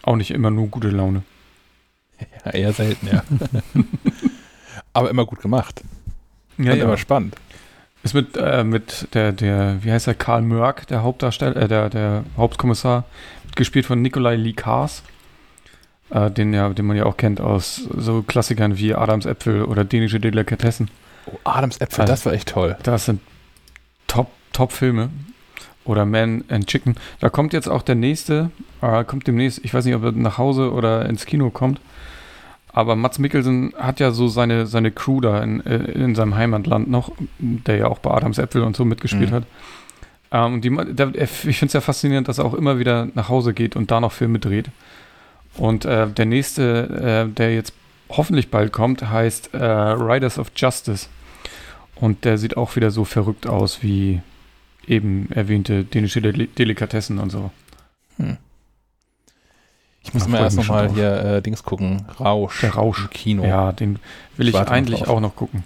[0.02, 1.24] Auch nicht immer nur gute Laune.
[2.46, 3.24] Ja, eher selten, ja.
[4.94, 5.82] Aber immer gut gemacht.
[6.58, 7.36] Ja, Und immer spannend.
[8.04, 11.90] Ist mit, äh, mit der, der, wie heißt der, Karl Mörk, der Hauptdarsteller, äh, der,
[11.90, 13.06] der Hauptkommissar,
[13.56, 15.04] gespielt von Nikolai Lee Kars,
[16.14, 19.84] äh, den, ja, den man ja auch kennt aus so Klassikern wie Adams Äpfel oder
[19.84, 20.90] dänische Delikatessen.
[21.26, 22.78] Oh, Adams Äpfel, Also- das war echt toll.
[22.84, 23.20] Das sind
[24.08, 25.10] Top, Top-Filme.
[25.86, 26.96] Oder Man and Chicken.
[27.20, 28.52] Da kommt jetzt auch der nächste,
[28.82, 31.82] äh, kommt demnächst, ich weiß nicht, ob er nach Hause oder ins Kino kommt.
[32.72, 36.90] Aber Mats Mikkelsen hat ja so seine, seine Crew da in, äh, in seinem Heimatland
[36.90, 39.36] noch, der ja auch bei Adams Äpfel und so mitgespielt Mhm.
[39.36, 39.44] hat.
[40.32, 43.28] Ähm, die, der, er- ich finde es ja faszinierend, dass er auch immer wieder nach
[43.28, 44.70] Hause geht und da noch Filme dreht.
[45.58, 47.74] Und äh, der nächste, äh, der jetzt
[48.10, 51.08] hoffentlich bald kommt, heißt äh, Riders of Justice.
[51.96, 54.22] Und der sieht auch wieder so verrückt aus wie
[54.88, 57.52] eben erwähnte dänische Deli Delikatessen und so.
[60.06, 62.06] Ich muss ich erst nochmal hier äh, Dings gucken.
[62.20, 62.60] Rausch.
[62.62, 63.10] Der Rausch.
[63.12, 63.46] Kino.
[63.46, 64.00] Ja, den
[64.36, 65.64] will ich noch eigentlich auch noch gucken.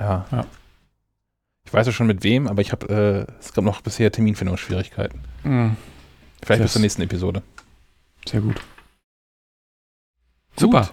[0.00, 0.24] Ja.
[0.32, 0.46] Ja.
[1.66, 5.20] Ich weiß ja schon mit wem, aber ich habe, äh, es gab noch bisher Terminfindungsschwierigkeiten.
[5.44, 5.76] Mhm,
[6.42, 7.42] Vielleicht bis Das- zur nächsten Episode.
[8.26, 8.60] sehr gut.
[10.58, 10.82] Super.
[10.82, 10.92] Gut.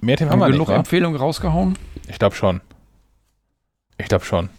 [0.00, 0.76] Mehr Themen Haben haben wir genug nicht?
[0.76, 1.78] Empfehlungen rausgehauen?
[2.08, 2.60] Ich glaube schon.
[3.98, 4.50] Ich glaube schon.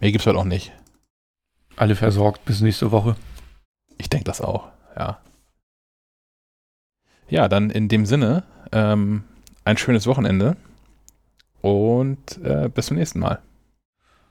[0.00, 0.72] Mehr gibt's heute auch nicht.
[1.76, 3.16] Alle versorgt bis nächste Woche.
[3.98, 5.20] Ich denke das auch, ja.
[7.28, 8.42] Ja, dann in dem Sinne,
[8.72, 9.24] ähm,
[9.64, 10.56] ein schönes Wochenende
[11.62, 13.40] und äh, bis zum nächsten Mal.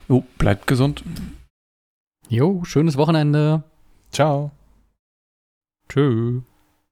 [0.07, 1.03] Jo, bleibt gesund.
[2.27, 3.63] Jo, schönes Wochenende.
[4.11, 4.51] Ciao.
[5.89, 6.41] Tschö.